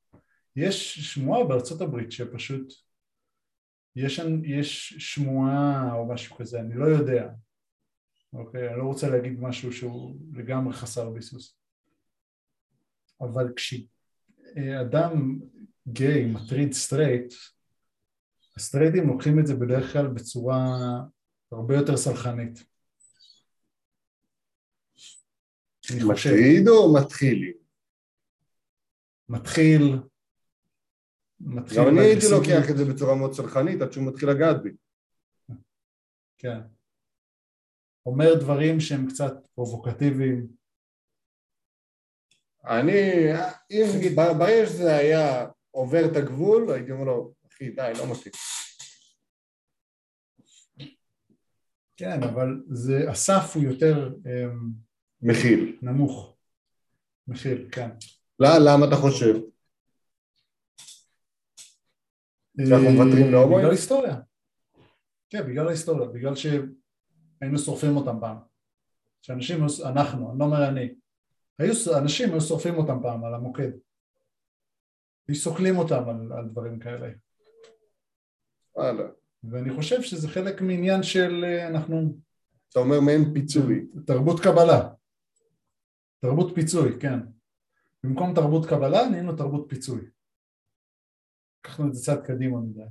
יש 0.55 0.99
שמועה 0.99 1.43
בארצות 1.43 1.81
הברית 1.81 2.11
שפשוט, 2.11 2.73
יש, 3.95 4.21
יש 4.43 4.93
שמועה 4.97 5.93
או 5.93 6.07
משהו 6.07 6.35
כזה, 6.35 6.59
אני 6.59 6.75
לא 6.75 6.85
יודע, 6.85 7.29
אוקיי? 8.33 8.69
אני 8.69 8.77
לא 8.77 8.83
רוצה 8.83 9.09
להגיד 9.09 9.39
משהו 9.39 9.73
שהוא 9.73 10.15
לגמרי 10.33 10.73
חסר 10.73 11.09
ביסוס, 11.09 11.57
אבל 13.21 13.53
כשאדם 13.55 15.39
גיי 15.87 16.25
מטריד 16.25 16.73
סטרייט, 16.73 17.33
הסטרייטים 18.57 19.07
לוקחים 19.07 19.39
את 19.39 19.47
זה 19.47 19.55
בדרך 19.55 19.93
כלל 19.93 20.07
בצורה 20.07 20.57
הרבה 21.51 21.75
יותר 21.75 21.97
סלחנית. 21.97 22.63
מטריד 25.91 26.67
או 26.67 26.93
מתחיל? 26.93 27.53
מתחיל. 29.29 29.99
מתחיל 31.39 31.77
גם 31.77 31.87
אני 31.87 31.99
הייתי 31.99 32.25
לוקח 32.31 32.69
את 32.71 32.77
זה 32.77 32.85
בצורה 32.85 33.15
מאוד 33.15 33.33
סלחנית 33.33 33.81
עד 33.81 33.91
שהוא 33.91 34.07
מתחיל 34.07 34.29
לגעת 34.29 34.63
בי. 34.63 34.69
כן. 36.37 36.59
אומר 38.05 38.39
דברים 38.39 38.79
שהם 38.79 39.09
קצת 39.09 39.33
פרובוקטיביים. 39.55 40.47
אני, 42.65 43.01
אם 43.71 43.85
ברגע 44.15 44.65
שזה 44.65 44.95
היה 44.95 45.47
עובר 45.73 46.05
את 46.11 46.15
הגבול, 46.15 46.71
הייתי 46.71 46.91
אומר 46.91 47.03
לו, 47.03 47.33
אחי, 47.47 47.69
די, 47.69 47.91
לא 47.97 48.11
מספיק. 48.11 48.33
כן, 51.97 52.23
אבל 52.23 52.63
זה, 52.69 53.09
הסף 53.09 53.51
הוא 53.55 53.63
יותר... 53.63 54.13
אמ, 54.25 54.71
מכיל. 55.21 55.79
נמוך. 55.81 56.37
מכיל, 57.27 57.69
כן. 57.71 57.89
לא, 58.39 58.49
למה 58.65 58.87
אתה 58.87 58.95
חושב? 58.95 59.35
שאנחנו 62.67 62.91
מוותרים 62.91 63.31
להומואים? 63.31 63.59
בגלל 63.59 63.71
היסטוריה. 63.71 64.15
כן, 65.29 65.47
בגלל 65.47 65.67
ההיסטוריה, 65.67 66.07
בגלל 66.07 66.35
שהיינו 66.35 67.57
שורפים 67.57 67.97
אותם 67.97 68.19
פעם. 68.21 68.37
שאנשים, 69.21 69.65
אנחנו, 69.85 70.31
אני 70.31 70.39
לא 70.39 70.45
אומר 70.45 70.69
אני, 70.69 70.95
אנשים 71.97 72.31
היו 72.31 72.41
שורפים 72.41 72.75
אותם 72.75 72.97
פעם 73.01 73.23
על 73.25 73.35
המוקד. 73.35 73.71
וסוכלים 75.29 75.77
אותם 75.77 76.09
על, 76.09 76.31
על 76.33 76.49
דברים 76.49 76.79
כאלה. 76.79 77.09
וואלה. 78.75 79.03
ואני 79.43 79.73
חושב 79.75 80.01
שזה 80.01 80.27
חלק 80.27 80.61
מעניין 80.61 81.03
של 81.03 81.43
אה, 81.43 81.67
אנחנו... 81.67 82.17
אתה 82.69 82.79
אומר 82.79 82.99
מעין 82.99 83.33
פיצוי. 83.33 83.87
תרבות 84.05 84.39
קבלה. 84.39 84.89
תרבות 86.19 86.55
פיצוי, 86.55 86.99
כן. 86.99 87.19
במקום 88.03 88.33
תרבות 88.35 88.65
קבלה 88.65 89.09
נהיינו 89.09 89.35
תרבות 89.35 89.65
פיצוי. 89.69 90.01
לקחנו 91.59 91.87
את 91.87 91.93
זה 91.93 92.05
צעד 92.05 92.25
קדימה 92.25 92.59
מדי. 92.59 92.81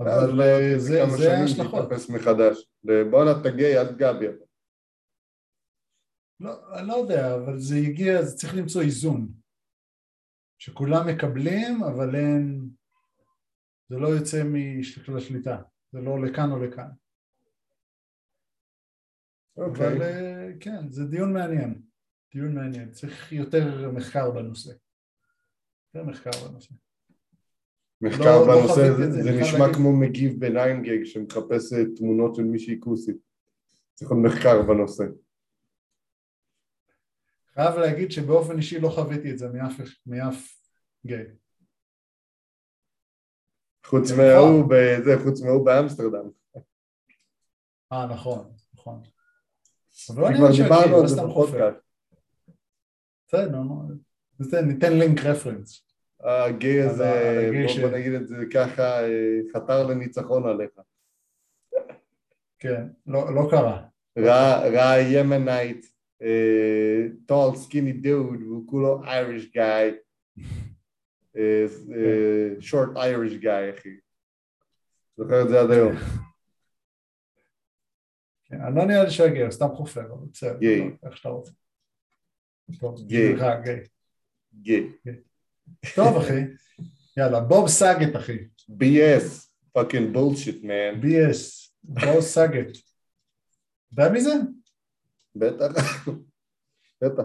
אבל 0.00 0.40
אה, 0.42 0.78
זה 0.78 1.02
כמה 1.06 1.16
זה 1.16 1.24
שנים 1.24 1.40
ההשלכות. 1.40 1.86
תתאפס 1.86 2.10
מחדש. 2.10 2.68
בואנה 3.10 3.40
אתה 3.40 3.50
גיי, 3.50 3.78
אל 3.78 3.92
תגע 3.92 4.12
בי. 4.12 4.26
לא, 6.40 6.78
אני 6.78 6.88
לא 6.88 6.94
יודע, 6.94 7.34
אבל 7.34 7.58
זה 7.58 7.76
הגיע, 7.76 8.22
זה 8.22 8.36
צריך 8.36 8.54
למצוא 8.54 8.82
איזון. 8.82 9.28
שכולם 10.58 11.08
מקבלים, 11.08 11.82
אבל 11.82 12.16
אין... 12.16 12.68
זה 13.88 13.96
לא 13.96 14.08
יוצא 14.08 14.42
משל 14.44 15.16
השליטה. 15.16 15.62
זה 15.92 16.00
לא 16.00 16.22
לכאן 16.22 16.50
או 16.52 16.58
לכאן. 16.58 16.88
אוקיי. 19.56 19.86
אבל 19.86 20.02
אה, 20.02 20.50
כן, 20.60 20.90
זה 20.90 21.04
דיון 21.04 21.32
מעניין. 21.32 21.82
דיון 22.34 22.54
מעניין. 22.54 22.90
צריך 22.90 23.32
יותר 23.32 23.90
מחקר 23.92 24.30
בנושא. 24.30 24.72
יותר 25.94 26.08
מחקר 26.08 26.48
בנושא. 26.48 26.74
מחקר 28.00 28.24
לא- 28.24 28.46
לא 28.46 28.60
בנושא, 28.60 28.90
את 28.92 28.96
זה 28.96 29.10
זה, 29.10 29.22
זה 29.22 29.40
נשמע 29.40 29.58
להגיד. 29.58 29.76
כמו 29.76 29.96
מגיב 29.96 30.40
בניין 30.40 30.82
גג 30.82 31.04
שמחפש 31.04 31.72
אה, 31.72 31.84
תמונות 31.96 32.34
של 32.34 32.42
מישהי 32.42 32.80
כוסית. 32.80 33.16
צריך 33.94 34.12
להיות 34.12 34.24
מחקר 34.24 34.62
בנושא. 34.62 35.04
חייב 37.56 37.74
להגיד 37.78 38.10
שבאופן 38.10 38.56
אישי 38.56 38.80
לא 38.80 38.88
חוויתי 38.88 39.30
את 39.30 39.38
זה 39.38 39.48
מאף, 39.48 39.72
מאף 40.06 40.54
גיי. 41.06 41.24
חוץ 43.86 44.08
זה 44.08 44.16
מההוא, 44.16 44.48
נכון. 44.64 44.68
בזה, 44.70 45.14
חוץ 45.24 45.40
מההוא 45.42 45.66
באמסטרדם. 45.66 46.30
אה, 47.92 48.06
נכון, 48.06 48.52
נכון. 48.74 49.02
לא 50.16 50.28
כבר 50.36 50.50
דיברנו 50.62 50.96
על 51.00 51.06
זה. 51.08 51.22
בפודקאסט. 51.22 51.80
בסדר, 53.28 54.62
ניתן- 54.62 54.92
לינק 54.98 55.20
רפרנס. 55.20 55.82
הגיי 56.20 56.82
הזה, 56.82 57.50
בוא 57.82 57.90
נגיד 57.90 58.12
את 58.12 58.28
זה 58.28 58.36
ככה, 58.54 59.02
אה, 59.04 59.38
חתר 59.54 59.86
לניצחון 59.86 60.48
עליך. 60.48 60.70
כן, 62.58 62.86
לא 63.06 63.34
לא 63.34 63.48
קרה. 63.50 63.86
ראה 64.18 64.98
ראה 66.22 66.28
ימנייט, 66.28 67.12
טול 67.26 67.56
סקיני 67.56 67.92
דוד, 67.92 68.42
והוא 68.42 68.68
כולו 68.68 69.04
אייריש 69.04 69.52
גאי, 69.52 69.90
שורט 72.60 72.96
אייריש 72.96 73.36
גאי, 73.36 73.70
אחי. 73.70 73.88
זוכר 75.16 75.42
את 75.42 75.48
זה 75.48 75.60
עד 75.60 75.70
היום. 75.70 75.92
כן, 78.44 78.60
אני 78.60 78.76
לא 78.76 78.84
נראה 78.86 79.04
לי 79.04 79.10
הוא 79.42 79.50
סתם 79.50 79.68
חופר, 79.74 80.12
אבל 80.12 80.26
בסדר. 80.32 80.58
לא, 80.60 81.08
איך 81.08 81.16
שאתה 81.16 81.28
רוצה. 81.28 81.52
גיי. 84.62 84.92
טוב, 85.94 86.16
אחי. 86.16 86.40
יאללה, 87.16 87.40
בוב 87.40 87.68
סאגט, 87.68 88.16
אחי. 88.16 88.38
BS, 88.70 89.48
fucking 89.78 90.14
bullshit, 90.14 90.62
man. 90.62 91.02
BS, 91.02 91.70
בוב 91.82 92.20
סאגט. 92.20 92.76
יודע 93.92 94.12
מי 94.12 94.20
זה? 94.20 94.30
בטח. 95.38 96.06
בטח. 97.04 97.24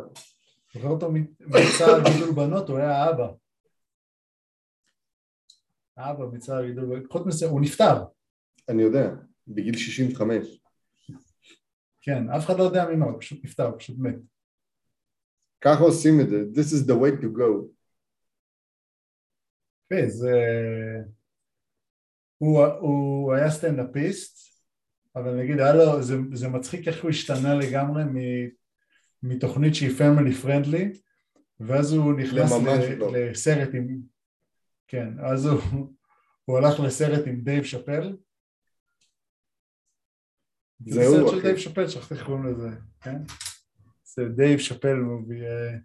זוכר 0.73 0.87
אותו 0.87 1.11
מצער 1.39 1.99
גידול 2.13 2.35
בנות, 2.35 2.69
הוא 2.69 2.77
היה 2.77 2.91
האבא. 2.91 3.27
האבא 5.97 6.25
מצער 6.25 6.65
גידול 6.65 6.85
בנות, 6.85 7.11
חוץ 7.11 7.27
מזה, 7.27 7.45
הוא 7.45 7.61
נפטר. 7.61 8.03
אני 8.69 8.81
יודע, 8.81 9.09
בגיל 9.47 9.77
65. 9.77 10.61
כן, 12.01 12.29
אף 12.29 12.45
אחד 12.45 12.57
לא 12.57 12.63
יודע 12.63 12.85
ממה, 12.89 13.05
הוא 13.05 13.21
פשוט 13.21 13.39
נפטר, 13.43 13.65
הוא 13.65 13.79
פשוט 13.79 13.95
מת. 13.99 14.15
ככה 15.61 15.83
עושים 15.83 16.13
את 16.21 16.29
זה, 16.29 16.37
this 16.61 16.73
is 16.75 16.87
the 16.87 16.95
way 16.95 17.21
to 17.21 17.25
go. 17.25 17.67
כן, 19.89 20.09
זה... 20.09 20.31
הוא, 22.37 22.65
הוא 22.65 23.33
היה 23.33 23.49
סטנדאפיסט, 23.49 24.50
אבל 25.15 25.35
נגיד, 25.35 25.59
היה 25.59 25.73
לו, 25.73 26.03
זה, 26.03 26.15
זה 26.33 26.47
מצחיק 26.47 26.87
איך 26.87 27.03
הוא 27.03 27.09
השתנה 27.09 27.55
לגמרי 27.55 28.03
מ, 28.03 28.15
מתוכנית 29.23 29.75
שהיא 29.75 29.89
family 29.89 30.33
friendly, 30.33 30.91
ואז 31.59 31.93
הוא 31.93 32.13
נכנס 32.13 32.51
ל, 32.51 32.95
לא. 32.95 33.11
לסרט 33.17 33.69
עם... 33.73 34.01
כן, 34.87 35.13
אז 35.19 35.45
הוא, 35.45 35.93
הוא 36.45 36.57
הלך 36.57 36.79
לסרט 36.79 37.27
עם 37.27 37.41
דייב 37.41 37.63
שאפל. 37.63 38.17
זה 40.85 41.01
זה 41.01 41.01
סרט 41.01 41.29
של 41.29 41.37
אחי. 41.37 41.41
דייב 41.41 41.57
שאפל, 41.57 41.87
שכחתי 41.87 42.13
איך 42.13 42.25
קוראים 42.25 42.45
לזה, 42.45 42.69
כן? 43.01 43.17
זה 44.03 44.29
דייב 44.35 44.59
שאפל 44.59 44.93
movie... 44.93 45.41
אה, 45.41 45.77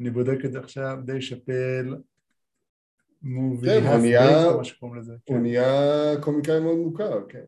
אני 0.00 0.10
בודק 0.10 0.44
את 0.44 0.52
זה 0.52 0.58
עכשיו, 0.58 0.98
דייב 1.04 1.20
שאפל 1.20 1.96
כן, 3.22 3.86
הוא 3.86 3.98
נהיה- 4.02 4.28
כן. 5.26 5.42
נהיה 5.42 5.64
קומיקאי 6.22 6.60
מאוד 6.60 6.78
מוכר, 6.78 7.28
כן. 7.28 7.44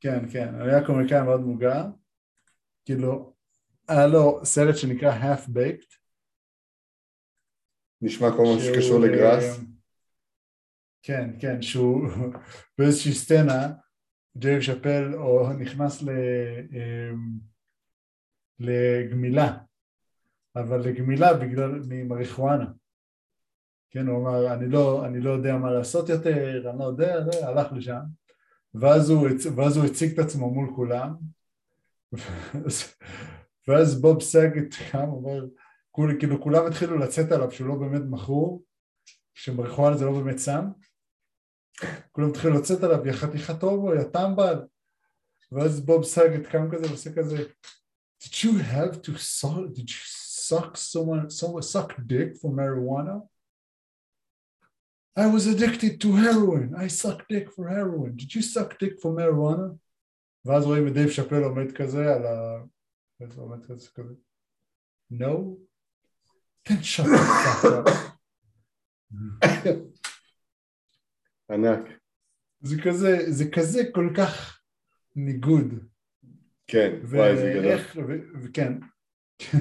כן, 0.00 0.18
כן, 0.32 0.54
הוא 0.54 0.62
היה 0.62 0.86
קומיקאי 0.86 1.22
מאוד 1.22 1.40
מוכר. 1.40 1.84
כאילו, 2.84 3.34
היה 3.88 4.06
לו 4.06 4.40
סרט 4.44 4.76
שנקרא 4.76 5.10
half 5.20 5.48
baked. 5.48 5.96
נשמע 8.02 8.30
כל 8.30 8.42
מה 8.42 8.60
שהוא, 8.62 8.74
שקשור 8.74 9.04
אה, 9.04 9.08
לגראס. 9.08 9.60
כן, 11.02 11.30
כן, 11.40 11.62
שהוא 11.62 12.08
באיזושהי 12.78 13.12
סצנה, 13.12 13.68
דייב 14.36 14.60
שאפל 14.60 15.14
או 15.14 15.52
נכנס 15.52 16.02
ל, 16.02 16.08
אמ, 16.72 17.38
לגמילה, 18.58 19.58
אבל 20.56 20.80
לגמילה 20.80 21.34
בגלל 21.34 21.80
ממריחואנה. 21.88 22.66
כן, 23.90 24.06
הוא 24.06 24.18
אמר, 24.22 24.54
אני 24.54 24.68
לא, 24.68 25.06
אני 25.06 25.20
לא 25.20 25.30
יודע 25.30 25.56
מה 25.56 25.70
לעשות 25.70 26.08
יותר, 26.08 26.70
אני 26.70 26.78
לא 26.78 26.84
יודע, 26.84 27.24
זה, 27.24 27.46
הלך 27.48 27.72
לשם, 27.72 28.00
ואז 28.74 29.10
הוא, 29.10 29.28
ואז 29.56 29.76
הוא 29.76 29.84
הציג 29.86 30.12
את 30.12 30.18
עצמו 30.18 30.50
מול 30.50 30.72
כולם, 30.76 31.14
ואז- 32.12 32.94
ואז 33.68 34.00
בוב 34.00 34.22
סאגט 34.22 34.74
קם, 34.90 35.08
אומר, 35.08 35.44
כול, 35.90 36.16
כאילו 36.18 36.42
כולם 36.42 36.66
התחילו 36.66 36.98
לצאת 36.98 37.32
עליו 37.32 37.50
שהוא 37.50 37.68
לא 37.68 37.74
באמת 37.74 38.02
מכור, 38.10 38.62
שמריחואנה 39.34 39.96
זה 39.96 40.04
לא 40.04 40.12
באמת 40.12 40.38
סם, 40.38 40.70
כולם 42.12 42.28
התחילו 42.28 42.54
לצאת 42.54 42.82
עליו, 42.82 43.06
יא 43.06 43.12
חתיכת 43.12 43.62
הומו, 43.62 43.94
יא 43.94 44.02
טמבל, 44.02 44.64
ואז 45.52 45.80
בוב 45.80 46.04
סאגט 46.04 46.46
קם 46.46 46.70
כזה 46.72 46.86
ועושה 46.86 47.12
כזה, 47.12 47.36
did 48.22 48.32
you 48.44 48.62
have 48.72 49.02
to 49.02 49.12
suck, 49.16 49.72
did 49.74 49.88
you 49.90 50.02
suck 50.48 50.76
someone, 50.76 51.30
someone 51.30 51.62
suck 51.62 51.92
dick 52.06 52.36
for 52.40 52.50
marijuana? 52.50 53.14
I 55.24 55.26
was 55.34 55.44
addicted 55.52 55.94
to 56.02 56.08
heroin, 56.24 56.68
I 56.84 56.86
suck 57.00 57.18
dick 57.32 57.46
for 57.54 57.64
heroin, 57.76 58.12
did 58.20 58.30
you 58.34 58.42
suck 58.42 58.70
dick 58.78 58.94
for 59.00 59.10
marijuana? 59.12 59.76
ואז 60.44 60.64
רואים 60.64 60.88
את 60.88 60.92
דייב 60.92 61.10
שאפל 61.10 61.42
עומד 61.42 61.72
כזה 61.76 62.14
על 62.14 62.26
ה... 62.26 62.62
איזה 63.20 63.40
עומד 63.40 63.66
כזה 63.66 63.88
כזה, 63.94 64.14
no? 65.12 65.56
then 66.68 66.82
shut 66.82 67.04
the 67.04 67.18
fuck 67.18 67.64
up. 67.64 67.90
ענק. 71.50 71.84
זה 72.60 72.76
כזה, 72.84 73.16
זה 73.28 73.44
כזה 73.54 73.82
כל 73.94 74.10
כך 74.16 74.60
ניגוד. 75.16 75.66
כן, 76.66 76.98
וואי, 77.02 77.36
זה 77.36 77.52
גדול. 77.54 77.66
ואיך, 77.66 77.96
ו- 77.96 78.42
וכן, 78.42 78.72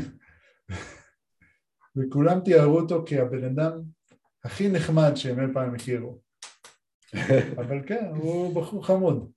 וכולם 1.98 2.40
תיארו 2.46 2.80
אותו 2.80 3.06
כהבן 3.08 3.44
אדם 3.46 3.82
הכי 4.44 4.70
נחמד 4.70 5.12
שהם 5.16 5.40
אי 5.40 5.54
פעם 5.54 5.76
הכירו, 5.76 6.22
אבל 7.62 7.88
כן, 7.88 8.06
הוא 8.16 8.62
בחור 8.62 8.86
חמוד. 8.86 9.32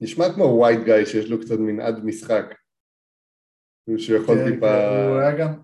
נשמע 0.00 0.24
כמו 0.34 0.44
ווייט 0.44 0.80
גאי 0.86 1.06
שיש 1.06 1.30
לו 1.30 1.40
קצת 1.40 1.54
מנעד 1.58 2.04
משחק. 2.04 2.44
הוא 3.84 3.98
שיכול 3.98 4.34
כן, 4.38 4.54
טיפה... 4.54 4.66
כן, 4.66 5.08
הוא 5.08 5.18
היה 5.20 5.38
גם, 5.38 5.60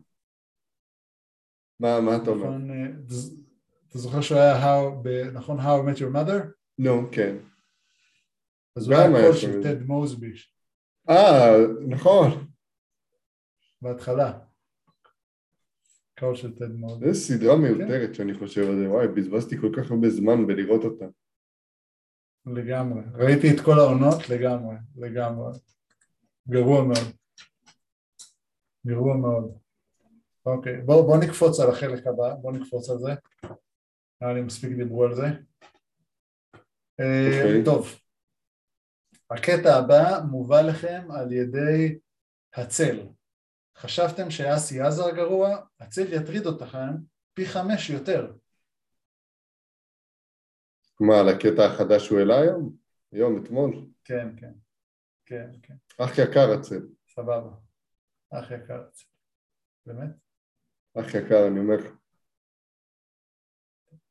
מה, 1.80 2.00
מה 2.00 2.16
אתה 2.22 2.30
אומר? 2.30 2.44
נכון, 2.44 2.70
אה, 2.70 2.86
אתה- 3.88 3.98
זוכר 3.98 4.20
שהוא 4.20 4.38
היה, 4.38 5.32
נכון, 5.32 5.58
How 5.58 5.62
I 5.62 5.94
Met 5.94 5.98
Your 5.98 6.14
Mother? 6.14 6.46
נו, 6.78 7.08
כן. 7.12 7.36
אז 8.76 8.88
הוא 8.88 8.96
היה 8.96 9.08
קול 9.10 9.36
של. 9.36 9.62
טד 9.62 9.82
מוסבי 9.82 10.32
אה, 11.10 11.56
נכון. 11.88 12.46
בהתחלה. 13.82 14.38
קול 16.20 16.36
של 16.36 16.58
טד 16.58 16.72
מוסבי. 16.72 17.12
זו 17.12 17.20
סדרה 17.20 17.56
מיותרת 17.56 18.14
שאני 18.14 18.34
חושב 18.34 18.60
על 18.60 18.78
זה. 18.78 18.90
וואי, 18.90 19.08
בזבזתי 19.08 19.58
כל 19.58 19.70
כך 19.76 19.90
הרבה 19.90 20.10
זמן 20.10 20.46
בלראות 20.46 20.84
אותה. 20.84 21.04
לגמרי. 22.46 23.02
ראיתי 23.14 23.46
את 23.54 23.60
כל 23.64 23.78
העונות 23.78 24.28
לגמרי, 24.28 24.76
לגמרי. 24.96 25.52
גרוע 26.48 26.84
מאוד. 26.84 27.12
גרוע 28.86 29.16
מאוד. 29.16 29.58
אוקיי, 30.46 30.80
בואו 30.80 31.06
בוא 31.06 31.16
נקפוץ 31.16 31.60
על 31.60 31.70
החלק 31.70 32.06
הבא, 32.06 32.34
בואו 32.34 32.52
נקפוץ 32.52 32.90
על 32.90 32.98
זה. 32.98 33.10
נראה 34.20 34.34
לי 34.34 34.42
מספיק 34.42 34.76
דיברו 34.76 35.04
על 35.04 35.14
זה. 35.14 35.26
אה, 37.00 37.42
אוקיי. 37.42 37.64
טוב, 37.64 37.88
הקטע 39.30 39.76
הבא 39.76 40.20
מובא 40.30 40.60
לכם 40.60 41.08
על 41.10 41.32
ידי 41.32 41.98
הצל. 42.54 43.06
חשבתם 43.80 44.30
שאסי 44.30 44.80
עזר 44.80 45.10
גרוע? 45.10 45.56
הצל 45.80 46.12
יטריד 46.12 46.46
אותכם 46.46 46.90
פי 47.34 47.46
חמש 47.46 47.90
יותר. 47.90 48.32
מה, 51.00 51.20
על 51.20 51.28
הקטע 51.28 51.64
החדש 51.66 52.06
שהוא 52.06 52.18
העלה 52.18 52.40
היום? 52.40 52.76
היום, 53.12 53.44
אתמול? 53.44 53.86
כן, 54.04 54.28
כן, 54.36 54.52
כן, 55.26 55.50
כן, 55.62 55.74
אח 55.98 56.18
יקר 56.18 56.52
הצל. 56.58 56.86
סבבה. 57.08 57.50
אח 58.30 58.50
יקר. 58.50 58.82
באמת? 59.86 60.10
אח 60.98 61.14
יקר, 61.14 61.46
אני 61.48 61.60
אומר 61.60 61.76
לך. 61.76 61.92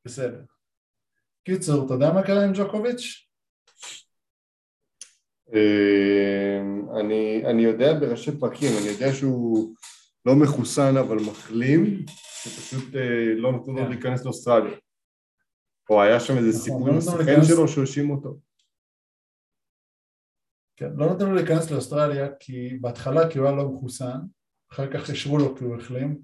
בסדר. 0.04 0.44
קיצור, 1.44 1.86
אתה 1.86 1.94
יודע 1.94 2.12
מה 2.14 2.22
קרה 2.26 2.44
עם 2.44 2.52
ג'וקוביץ'? 2.54 3.29
אה, 5.54 6.60
אני, 7.00 7.42
אני 7.46 7.62
יודע 7.62 8.00
בראשי 8.00 8.38
פרקים, 8.38 8.72
אני 8.78 8.88
יודע 8.88 9.12
שהוא 9.12 9.74
לא 10.26 10.36
מחוסן 10.36 10.96
אבל 10.96 11.16
מחלים, 11.16 12.04
שפשוט 12.42 12.94
אה, 12.94 13.34
לא 13.36 13.52
נתנו 13.52 13.72
לו 13.72 13.82
כן. 13.82 13.88
להיכנס 13.88 14.24
לאוסטרליה. 14.24 14.76
או 15.90 16.02
היה 16.02 16.20
שם 16.20 16.36
איזה 16.36 16.58
סיפור 16.58 16.88
עם 16.88 16.98
הסוכן. 16.98 17.44
שלו 17.44 17.68
שהאשים 17.68 18.10
אותו. 18.10 18.38
כן, 20.76 20.90
לא 20.96 21.14
נתנו 21.14 21.26
לו 21.26 21.34
להיכנס 21.34 21.70
לאוסטרליה 21.70 22.28
כי 22.40 22.78
בהתחלה 22.80 23.30
כי 23.30 23.38
הוא 23.38 23.46
היה 23.46 23.56
לא 23.56 23.68
מחוסן, 23.68 24.18
אחר 24.72 24.92
כך 24.92 25.10
אישרו 25.10 25.38
לו 25.38 25.56
כי 25.56 25.64
הוא 25.64 25.76
החלים, 25.76 26.22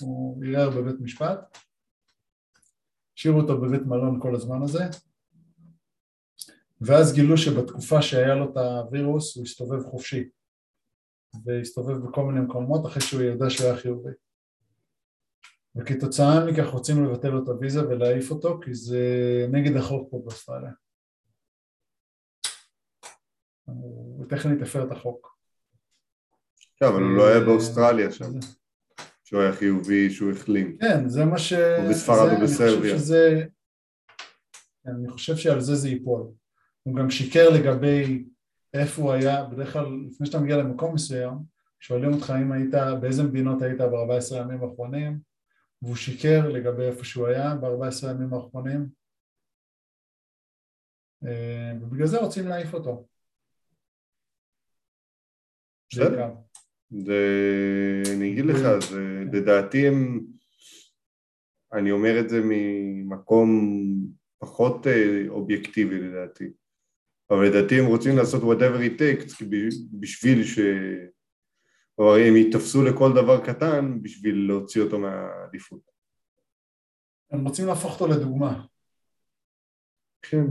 הוא 0.00 0.44
ערער 0.46 0.70
בבית 0.70 1.00
משפט, 1.00 1.58
השאירו 3.16 3.40
אותו 3.40 3.60
בבית 3.60 3.82
מלון 3.86 4.20
כל 4.22 4.34
הזמן 4.34 4.62
הזה, 4.62 4.84
ואז 6.80 7.14
גילו 7.14 7.36
שבתקופה 7.36 8.02
שהיה 8.02 8.34
לו 8.34 8.52
את 8.52 8.56
הווירוס 8.56 9.36
הוא 9.36 9.44
הסתובב 9.44 9.82
חופשי, 9.82 10.28
והסתובב 11.44 11.96
בכל 11.96 12.24
מיני 12.24 12.40
מקומות 12.40 12.86
אחרי 12.86 13.02
שהוא 13.02 13.22
ידע 13.22 13.50
שהוא 13.50 13.66
היה 13.66 13.76
חיובי. 13.76 14.10
וכתוצאה 15.76 16.46
מכך 16.46 16.66
רוצים 16.66 17.04
לבטל 17.04 17.28
לו 17.28 17.42
את 17.42 17.48
הוויזה 17.48 17.88
ולהעיף 17.88 18.30
אותו 18.30 18.60
כי 18.64 18.74
זה 18.74 18.98
נגד 19.52 19.76
החוק 19.76 20.10
פה 20.10 20.18
באוסטרליה. 20.24 20.70
הוא 23.64 24.26
טכנית 24.28 24.62
הפר 24.62 24.86
את 24.86 24.92
החוק. 24.92 25.36
כן, 26.76 26.86
אבל 26.86 27.02
הוא 27.02 27.16
לא 27.16 27.28
היה 27.28 27.40
באוסטרליה 27.40 28.12
שם, 28.12 28.30
שהוא 29.24 29.40
היה 29.40 29.52
חיובי, 29.52 30.10
שהוא 30.10 30.32
החלים. 30.32 30.78
כן, 30.78 31.08
זה 31.08 31.24
מה 31.24 31.38
ש... 31.38 31.52
או 31.52 31.90
בספרד 31.90 32.32
או 32.32 32.42
בסרביה. 32.42 32.96
כן, 34.84 34.90
אני 34.90 35.08
חושב 35.08 35.36
שעל 35.36 35.60
זה 35.60 35.74
זה 35.74 35.88
ייפול. 35.88 36.39
הוא 36.82 36.96
גם 36.96 37.10
שיקר 37.10 37.50
לגבי 37.50 38.24
איפה 38.74 39.02
הוא 39.02 39.12
היה, 39.12 39.44
בדרך 39.44 39.72
כלל 39.72 39.86
לפני 40.06 40.26
שאתה 40.26 40.40
מגיע 40.40 40.56
למקום 40.56 40.94
מסוים, 40.94 41.34
שואלים 41.80 42.12
אותך 42.12 42.32
אם 42.42 42.52
היית, 42.52 42.74
באיזה 43.00 43.22
מדינות 43.22 43.62
היית 43.62 43.80
ב-14 43.80 44.34
הימים 44.34 44.62
האחרונים, 44.62 45.18
והוא 45.82 45.96
שיקר 45.96 46.48
לגבי 46.48 46.82
איפה 46.82 47.04
שהוא 47.04 47.26
היה 47.26 47.54
ב-14 47.54 48.08
הימים 48.08 48.34
האחרונים, 48.34 48.88
אה, 51.26 51.72
ובגלל 51.80 52.06
זה 52.06 52.18
רוצים 52.18 52.48
להעיף 52.48 52.74
אותו. 52.74 53.06
בסדר. 55.92 56.26
אני 58.16 58.32
אגיד 58.32 58.44
לך, 58.44 58.58
זה, 58.90 59.24
לדעתי 59.32 59.88
הם, 59.88 60.20
אני 61.72 61.90
אומר 61.90 62.20
את 62.20 62.28
זה 62.28 62.40
ממקום 62.44 63.48
פחות 64.38 64.86
אה, 64.86 65.28
אובייקטיבי 65.28 65.98
לדעתי, 65.98 66.50
אבל 67.30 67.46
לדעתי 67.46 67.80
הם 67.80 67.86
רוצים 67.86 68.16
לעשות 68.16 68.42
whatever 68.42 68.78
it 68.78 69.00
takes 69.00 69.44
בשביל 70.00 70.44
ש... 70.44 70.58
או 71.98 72.16
הם 72.16 72.36
ייתפסו 72.36 72.84
לכל 72.84 73.10
דבר 73.14 73.46
קטן 73.46 74.02
בשביל 74.02 74.46
להוציא 74.48 74.82
אותו 74.82 74.98
מהעדיפות. 74.98 75.80
הם 77.30 77.44
רוצים 77.44 77.66
להפוך 77.66 78.00
אותו 78.00 78.12
לדוגמה. 78.12 78.64
כן. 80.22 80.46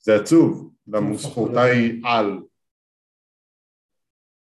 זה 0.00 0.16
עצוב, 0.16 0.74
למה 0.86 1.08
הוא 1.08 1.18
ספורטאי 1.18 2.00
על. 2.04 2.40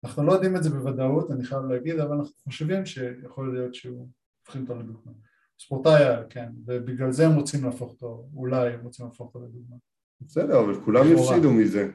אנחנו 0.03 0.25
לא 0.25 0.31
יודעים 0.31 0.55
את 0.55 0.63
זה 0.63 0.69
בוודאות, 0.69 1.31
אני 1.31 1.43
חייב 1.43 1.61
להגיד, 1.63 1.99
אבל 1.99 2.15
אנחנו 2.15 2.33
חושבים 2.43 2.85
שיכול 2.85 3.53
להיות 3.53 3.75
שהוא 3.75 4.09
הופכים 4.41 4.61
אותו 4.61 4.75
לדוגמה. 4.75 5.11
ספורטאי 5.59 6.03
על, 6.03 6.23
כן, 6.29 6.51
ובגלל 6.65 7.11
זה 7.11 7.25
הם 7.25 7.35
רוצים 7.35 7.63
להפוך 7.63 7.91
אותו, 7.91 8.29
אולי 8.35 8.73
הם 8.73 8.83
רוצים 8.83 9.05
להפוך 9.05 9.27
אותו 9.27 9.45
לדוגמה. 9.45 9.75
בסדר, 10.21 10.59
אבל 10.59 10.81
כולם. 10.81 11.05
יפסידו 11.13 11.53
מזה, 11.53 11.91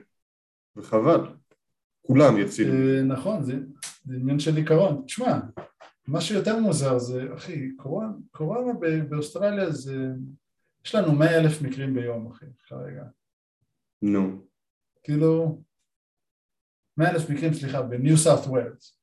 וחבל. 0.76 1.20
כולם 2.02 2.38
יפסידו. 2.38 2.72
אה, 2.72 3.02
נכון, 3.02 3.44
זה, 3.44 3.54
עניין 4.14 4.38
של 4.38 4.56
עיקרון. 4.56 5.02
תשמע, 5.06 5.40
מה 6.06 6.20
שיותר 6.20 6.58
מוזר 6.58 6.98
זה, 6.98 7.34
אחי, 7.34 7.76
קורונה, 8.32 8.72
באוסטרליה 9.08 9.70
זה, 9.70 9.96
יש 10.84 10.94
לנו 10.94 11.12
מאה 11.12 11.40
אלף 11.40 11.62
מקרים 11.62 11.94
ביום, 11.94 12.30
אחי, 12.32 12.46
כרגע. 12.66 13.04
נו. 14.02 14.46
כאילו, 15.02 15.62
מאה 16.96 17.10
אלף 17.10 17.30
מקרים, 17.30 17.54
סליחה, 17.54 17.82
בניו 17.82 18.16
סארט 18.16 18.46
ווילס. 18.46 19.00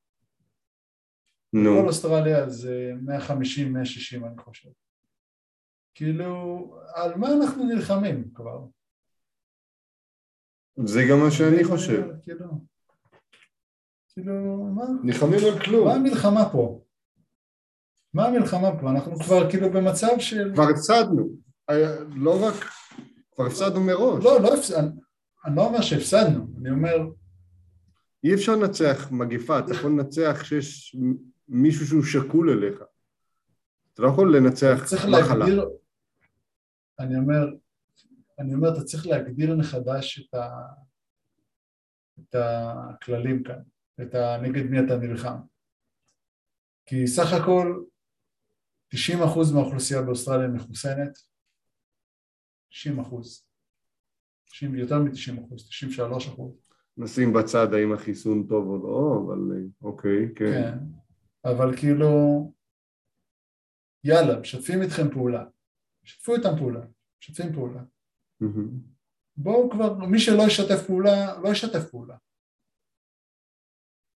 כל 1.51 1.57
נו. 1.57 1.87
אוסטרליה 1.87 2.49
זה 2.49 2.91
150-160 3.05 4.25
אני 4.27 4.37
חושב. 4.37 4.69
כאילו, 5.93 6.79
על 6.95 7.15
מה 7.15 7.27
אנחנו 7.33 7.65
נלחמים 7.65 8.31
כבר? 8.33 8.65
זה 10.85 11.01
גם 11.09 11.19
מה 11.19 11.31
שאני 11.31 11.63
חושב. 11.63 12.03
כאילו, 12.23 12.45
כאילו, 14.13 14.33
מה, 14.75 14.83
נלחמים 15.03 15.39
על 15.53 15.59
כלום. 15.65 15.87
מה 15.87 15.93
המלחמה 15.93 16.49
פה? 16.51 16.81
מה 18.13 18.25
המלחמה 18.25 18.79
פה? 18.81 18.89
אנחנו 18.91 19.19
כבר 19.19 19.49
כאילו 19.49 19.69
במצב 19.71 20.07
של... 20.19 20.51
כבר 20.53 20.63
הפסדנו. 20.63 21.29
היה- 21.67 21.99
לא 22.15 22.45
רק, 22.47 22.53
כבר 23.35 23.45
הפסדנו 23.45 23.83
מראש. 23.83 24.23
לא, 24.25 24.41
לא 24.41 24.53
הפסדנו, 24.53 25.01
אני 25.45 25.55
לא 25.55 25.61
אומר 25.67 25.81
שהפסדנו, 25.81 26.47
אני 26.59 26.69
אומר, 26.71 26.95
אי 28.23 28.33
אפשר 28.33 28.55
לנצח 28.55 29.11
מגפה, 29.11 29.59
אתה 29.59 29.71
יכול 29.73 29.91
לנצח 29.91 30.37
כשיש 30.41 30.95
מישהו 31.47 31.87
שהוא 31.87 32.03
שקול 32.03 32.49
אליך. 32.49 32.83
אתה 33.93 34.01
לא 34.01 34.07
יכול 34.07 34.37
לנצח 34.37 34.83
מחלה. 35.19 35.45
אני 36.99 37.15
אומר, 37.17 37.47
אני 38.39 38.53
אומר, 38.53 38.73
אתה 38.73 38.83
צריך 38.83 39.07
להגדיר 39.07 39.55
מחדש 39.55 40.19
את, 40.19 40.33
ה, 40.33 40.49
את 42.19 42.35
הכללים 42.35 43.43
כאן, 43.43 43.61
את 44.01 44.15
ה, 44.15 44.37
נגד 44.41 44.63
מי 44.63 44.79
אתה 44.79 44.97
נלחם. 44.97 45.37
כי 46.85 47.07
סך 47.07 47.33
הכל 47.41 47.83
90% 48.95 48.97
מהאוכלוסייה 49.53 50.01
באוסטרליה 50.01 50.47
מחוסנת, 50.47 51.17
90%, 52.71 52.75
90, 54.45 54.75
יותר 54.75 54.99
מ-90%, 54.99 55.53
93%, 56.37 56.41
נשים 56.97 57.33
בצד 57.33 57.73
האם 57.73 57.93
החיסון 57.93 58.47
טוב 58.47 58.67
או 58.67 58.77
לא, 58.77 59.25
אבל 59.25 59.63
אוקיי, 59.81 60.35
כן. 60.35 60.45
כן, 60.45 60.77
אבל 61.45 61.77
כאילו, 61.77 62.07
יאללה, 64.03 64.39
משתפים 64.39 64.81
איתכם 64.81 65.11
פעולה, 65.11 65.45
שתפו 66.03 66.35
איתם 66.35 66.57
פעולה, 66.57 66.81
משתפים 67.19 67.53
פעולה. 67.53 67.81
מהמם. 68.41 68.79
בואו 69.37 69.69
כבר, 69.71 69.93
מי 69.93 70.19
שלא 70.19 70.43
ישתף 70.47 70.87
פעולה, 70.87 71.39
לא 71.43 71.49
ישתף 71.49 71.89
פעולה. 71.91 72.17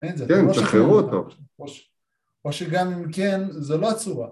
אין 0.02 0.18
זה, 0.18 0.26
כן, 0.28 0.34
לא 0.48 0.52
תשחררו 0.52 0.68
שחררו 0.68 0.98
אותו. 1.00 1.20
או, 2.46 2.54
שגם 2.54 2.88
אם 2.94 3.12
כן, 3.16 3.62
זה 3.62 3.74
לא 3.82 3.88
הצורה. 3.92 4.30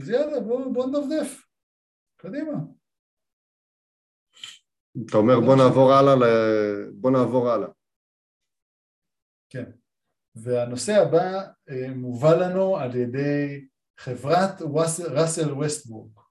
אז 0.00 0.08
יאללה, 0.08 0.40
בואו 0.40 0.72
בוא 0.72 0.86
נדפדף. 0.86 1.46
קדימה. 2.16 2.52
אתה 5.06 5.16
אומר 5.16 5.34
בוא 5.46 5.56
נעבור 5.56 5.92
הלאה, 5.92 6.14
ל- 6.16 6.90
בוא 7.00 7.10
נעבור 7.10 7.48
הלאה. 7.50 7.68
כן. 9.48 9.70
והנושא 10.34 10.92
הבא 10.92 11.52
אה, 11.68 11.94
מובא 11.94 12.28
לנו 12.28 12.76
על 12.76 12.90
ידי 12.96 13.68
חברת 13.98 14.62
ראסל 15.16 15.52
ווסטבורג. 15.52 16.23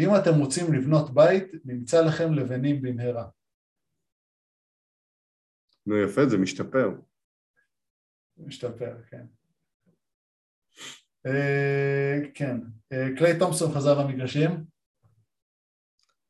אם 0.00 0.08
אתם 0.20 0.40
רוצים 0.40 0.72
לבנות 0.72 1.14
בית, 1.14 1.44
נמצא 1.64 2.00
לכם 2.06 2.32
לבנים 2.32 2.82
במהרה. 2.82 3.28
נו 5.86 5.96
יפה, 5.96 6.26
זה 6.26 6.38
משתפר. 6.38 6.90
משתפר, 8.36 9.02
כן. 9.10 9.26
אה, 11.26 12.18
כן. 12.34 12.56
אה, 12.92 13.08
קליי 13.16 13.38
תומפסון 13.38 13.72
חזר 13.74 13.98
למגרשים, 13.98 14.64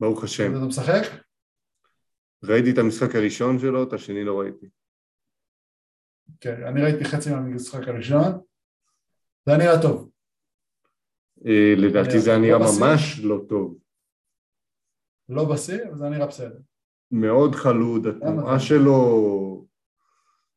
ברוך 0.01 0.25
השם. 0.25 0.57
אתה 0.57 0.67
משחק? 0.67 1.03
ראיתי 2.45 2.71
את 2.71 2.79
המשחק 2.79 3.15
הראשון 3.15 3.59
שלו, 3.59 3.83
את 3.83 3.93
השני 3.93 4.25
לא 4.25 4.41
ראיתי. 4.41 4.67
כן, 6.41 6.63
אני 6.63 6.83
ראיתי 6.83 7.05
חצי 7.05 7.31
מהמשחק 7.31 7.89
הראשון, 7.89 8.41
זה 9.47 9.53
היה 9.53 9.59
נראה 9.59 9.83
טוב. 9.83 10.10
אה, 11.47 11.75
לדעתי 11.77 12.21
זה 12.21 12.31
היה 12.31 12.39
לא 12.39 12.45
נראה? 12.45 12.59
ממש 12.59 13.21
לא 13.25 13.41
טוב. 13.49 13.79
לא 15.29 15.45
בשיא, 15.45 15.79
אבל 15.89 15.99
זה 15.99 16.09
נראה 16.09 16.27
בסדר. 16.27 16.59
מאוד 17.11 17.55
חלוד, 17.55 18.07
התנועה? 18.07 18.61
שלו 18.61 19.67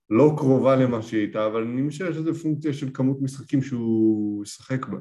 לא 0.09 0.33
קרובה 0.37 0.75
למה 0.75 1.01
שהיא 1.01 1.19
הייתה, 1.19 1.45
אבל 1.45 1.61
אני 1.61 1.81
משער 1.81 2.13
שזה 2.13 2.33
פונקציה 2.33 2.73
של 2.73 2.89
כמות 2.93 3.21
משחקים 3.21 3.61
שהוא 3.61 4.43
ישחק 4.43 4.85
בה. 4.85 4.97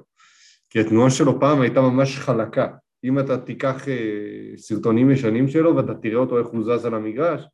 כי 0.71 0.81
התנועה 0.81 1.11
שלו 1.11 1.41
פעם 1.41 1.61
הייתה 1.61 1.81
ממש 1.81 2.19
חלקה. 2.19 2.69
אם 3.05 3.19
אתה 3.19 3.39
תיקח 3.39 3.89
אה, 3.89 4.57
סרטונים 4.57 5.11
ישנים 5.11 5.49
שלו 5.49 5.77
ואתה 5.77 5.95
תראה 5.95 6.17
אותו 6.17 6.39
איך 6.39 6.47
הוא 6.47 6.65
זז 6.65 6.85
על 6.85 6.95
המגרש, 6.95 7.45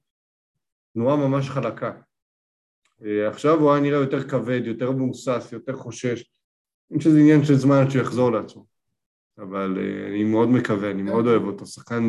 תנועה 0.94 1.16
ממש 1.16 1.50
חלקה. 1.50 1.92
אה, 3.04 3.28
עכשיו 3.28 3.60
הוא 3.60 3.72
היה 3.72 3.82
נראה 3.82 3.98
יותר 3.98 4.28
כבד, 4.28 4.60
יותר 4.64 4.90
מהוסס, 4.90 5.48
יותר 5.52 5.76
חושש. 5.76 6.24
אני 6.90 6.98
חושב 6.98 7.10
שזה 7.10 7.18
עניין 7.18 7.44
של 7.44 7.54
זמן 7.54 7.76
עד 7.84 7.90
שהוא 7.90 8.02
יחזור 8.02 8.32
לעצמו. 8.32 8.66
אבל 9.38 9.78
אה, 9.78 10.08
אני 10.08 10.24
מאוד 10.24 10.48
מקווה, 10.48 10.90
אני 10.90 11.02
מאוד 11.02 11.26
אוהב 11.26 11.42
אותו. 11.42 11.66
שחקן 11.66 12.02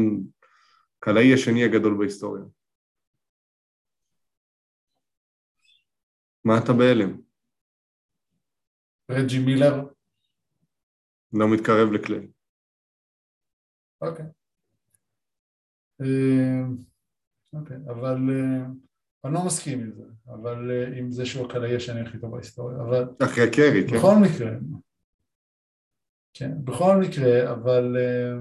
קלעי 1.00 1.34
השני 1.34 1.64
הגדול 1.64 1.98
בהיסטוריה. 1.98 2.44
מה 6.44 6.58
אתה 6.64 6.74
בהלם? 6.74 7.22
רג'י 9.12 9.40
מילר, 9.40 9.74
לא 11.34 11.48
מתקרב 11.54 11.92
לקליי. 11.92 12.28
אוקיי. 14.02 14.26
אה, 16.02 16.64
אוקיי, 17.54 17.78
אבל 17.88 18.18
אה, 18.30 18.66
אני 19.26 19.34
לא 19.34 19.46
מסכים 19.46 19.80
עם 19.80 19.92
זה, 19.92 20.04
אבל 20.28 20.72
אה, 20.72 20.98
עם 20.98 21.12
זה 21.12 21.26
שהוא 21.26 21.46
הקלעי 21.46 21.76
השני 21.76 22.02
הכי 22.02 22.20
טוב 22.20 22.32
בהיסטוריה, 22.32 22.82
אבל 22.82 23.10
אחרי 23.24 23.52
קרי, 23.52 23.88
כן? 23.88 23.98
בכל 23.98 24.16
מקרה, 24.22 24.52
כן, 26.34 26.66
בכל 26.66 26.96
מקרה, 26.98 27.52
אבל 27.52 27.98
אה, 27.98 28.34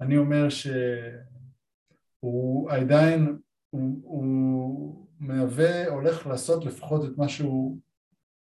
אני 0.00 0.16
אומר 0.16 0.48
שהוא 2.20 2.70
עדיין, 2.70 3.38
הוא, 3.70 4.00
הוא 4.02 5.06
מהווה, 5.20 5.88
הולך 5.88 6.26
לעשות 6.26 6.64
לפחות 6.64 7.04
את 7.04 7.18
מה 7.18 7.28
שהוא 7.28 7.78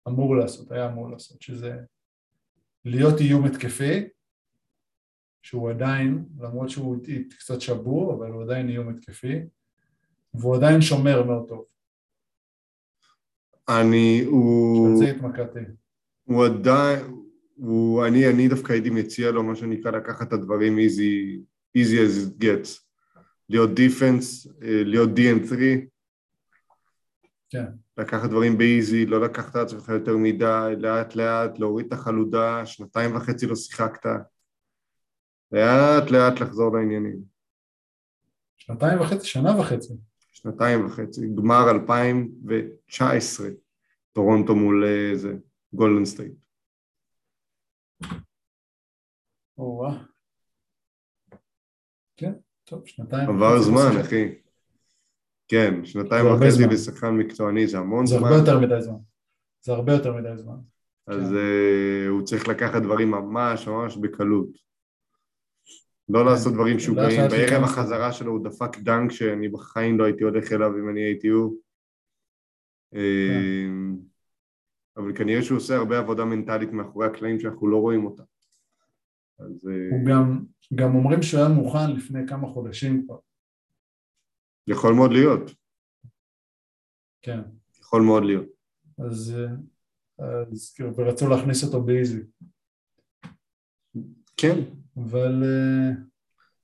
אמור 0.08 0.36
לעשות, 0.36 0.72
היה 0.72 0.86
אמור 0.86 1.10
לעשות, 1.10 1.42
שזה 1.42 1.76
להיות 2.84 3.20
איום 3.20 3.44
התקפי, 3.44 4.08
שהוא 5.42 5.70
עדיין, 5.70 6.24
למרות 6.40 6.70
שהוא 6.70 6.96
קצת 7.38 7.60
שבור, 7.60 8.14
אבל 8.14 8.30
הוא 8.30 8.42
עדיין 8.42 8.68
איום 8.68 8.88
התקפי, 8.88 9.42
והוא 10.34 10.56
עדיין 10.56 10.80
שומר 10.80 11.22
מאוד 11.22 11.48
טוב, 11.48 11.64
אני, 13.68 14.24
הוא... 14.26 14.88
שעל 14.88 15.06
זה 15.06 15.16
התמקדתי. 15.16 15.60
הוא 16.24 16.44
עדיין, 16.44 17.00
הוא, 17.54 18.06
אני, 18.06 18.28
אני 18.28 18.48
דווקא 18.48 18.72
הייתי 18.72 18.90
מציע 18.90 19.30
לו 19.30 19.42
מה 19.42 19.56
שנקרא 19.56 19.90
לקחת 19.90 20.28
את 20.28 20.32
הדברים 20.32 20.78
easy, 20.78 21.40
easy 21.78 21.94
as 21.94 22.28
it 22.28 22.42
gets. 22.44 22.82
להיות 23.48 23.74
דיפנס, 23.74 24.46
להיות 24.60 25.10
DN3, 25.10 25.56
כן, 27.50 27.66
לקחת 27.98 28.30
דברים 28.30 28.58
ב 28.58 28.66
easy, 28.66 29.06
לא 29.06 29.20
לקחת 29.20 29.50
את 29.50 29.56
עצמך 29.56 29.88
יותר 29.88 30.16
מדי, 30.16 30.74
לאט 30.78 31.16
לאט, 31.16 31.58
להוריד 31.58 31.86
את 31.86 31.92
החלודה, 31.92 32.66
שנתיים 32.66 33.16
וחצי 33.16 33.46
לא 33.46 33.56
שיחקת, 33.56 34.06
לאט 35.52 36.10
לאט 36.10 36.40
לחזור 36.40 36.76
לעניינים. 36.76 37.22
שנתיים 38.56 39.00
וחצי, 39.00 39.26
שנה 39.26 39.60
וחצי. 39.60 39.92
שנתיים 40.42 40.86
וחצי, 40.86 41.28
גמר 41.34 41.70
2019, 41.70 43.48
טורונטו 44.12 44.54
מול 44.54 44.84
אה, 44.84 45.16
זה, 45.16 45.36
גולדן 45.72 46.04
סטייט. 46.04 46.32
כן, 52.16 52.32
טוב, 52.64 52.86
שנתיים 52.86 53.28
עבר 53.28 53.62
זמן, 53.62 54.00
אחי. 54.00 54.34
כן, 55.48 55.84
שנתיים 55.84 56.24
זה 56.24 56.32
וחצי 56.32 56.50
זמן. 56.50 56.68
לשחקן 56.72 57.10
מקצועני 57.10 57.66
זה 57.66 57.78
המון 57.78 58.06
זה 58.06 58.18
זמן. 58.18 58.28
הרבה 58.28 58.38
יותר 58.38 58.58
מדי 58.60 58.82
זמן. 58.82 58.98
זה 59.60 59.72
הרבה 59.72 59.92
יותר 59.92 60.12
מדי 60.12 60.36
זמן. 60.36 60.56
אז 61.06 61.28
כן. 61.30 61.36
אה, 61.36 62.08
הוא 62.08 62.22
צריך 62.22 62.48
לקחת 62.48 62.82
דברים 62.82 63.10
ממש 63.10 63.68
ממש 63.68 63.96
בקלות. 63.96 64.71
לא 66.12 66.18
כן. 66.18 66.26
לעשות 66.26 66.52
דברים 66.52 66.76
משוגעים. 66.76 67.20
לאט 67.20 67.30
בערב 67.30 67.64
החזרה 67.64 68.12
שלו 68.12 68.32
הוא 68.32 68.44
דפק 68.44 68.78
דנק 68.78 69.12
שאני 69.12 69.48
בחיים 69.48 69.98
לא 69.98 70.04
הייתי 70.04 70.24
הולך 70.24 70.52
אליו 70.52 70.78
אם 70.78 70.88
אני 70.88 71.00
הייתי 71.00 71.28
הוא. 71.28 71.56
אה, 72.94 73.68
אבל 74.96 75.16
כנראה 75.16 75.42
שהוא 75.42 75.56
עושה 75.56 75.76
הרבה 75.76 75.98
עבודה 75.98 76.24
מנטלית 76.24 76.72
מאחורי 76.72 77.06
הקלעים 77.06 77.40
שאנחנו 77.40 77.68
לא 77.68 77.76
רואים 77.76 78.06
אותה. 78.06 78.22
אז 79.38 79.68
אה, 79.68 79.88
הוא 79.90 80.06
גם, 80.08 80.44
גם 80.74 80.94
אומרים 80.94 81.22
שהוא 81.22 81.40
היה 81.40 81.48
מוכן 81.48 81.90
לפני 81.96 82.20
כמה 82.28 82.48
חודשים 82.48 83.06
כבר. 83.06 83.18
יכול 84.66 84.94
מאוד 84.94 85.12
להיות, 85.12 85.50
כן. 87.22 87.40
יכול 87.80 88.02
מאוד 88.02 88.24
להיות. 88.24 88.46
אז, 88.98 89.36
אה, 89.38 90.42
אז 90.52 90.72
כאילו, 90.74 90.96
ורצו 90.96 91.28
להכניס 91.28 91.64
אותו 91.64 91.82
באיזי. 91.82 92.22
כן, 94.36 94.58
אבל 94.96 95.42
אה, 95.44 95.90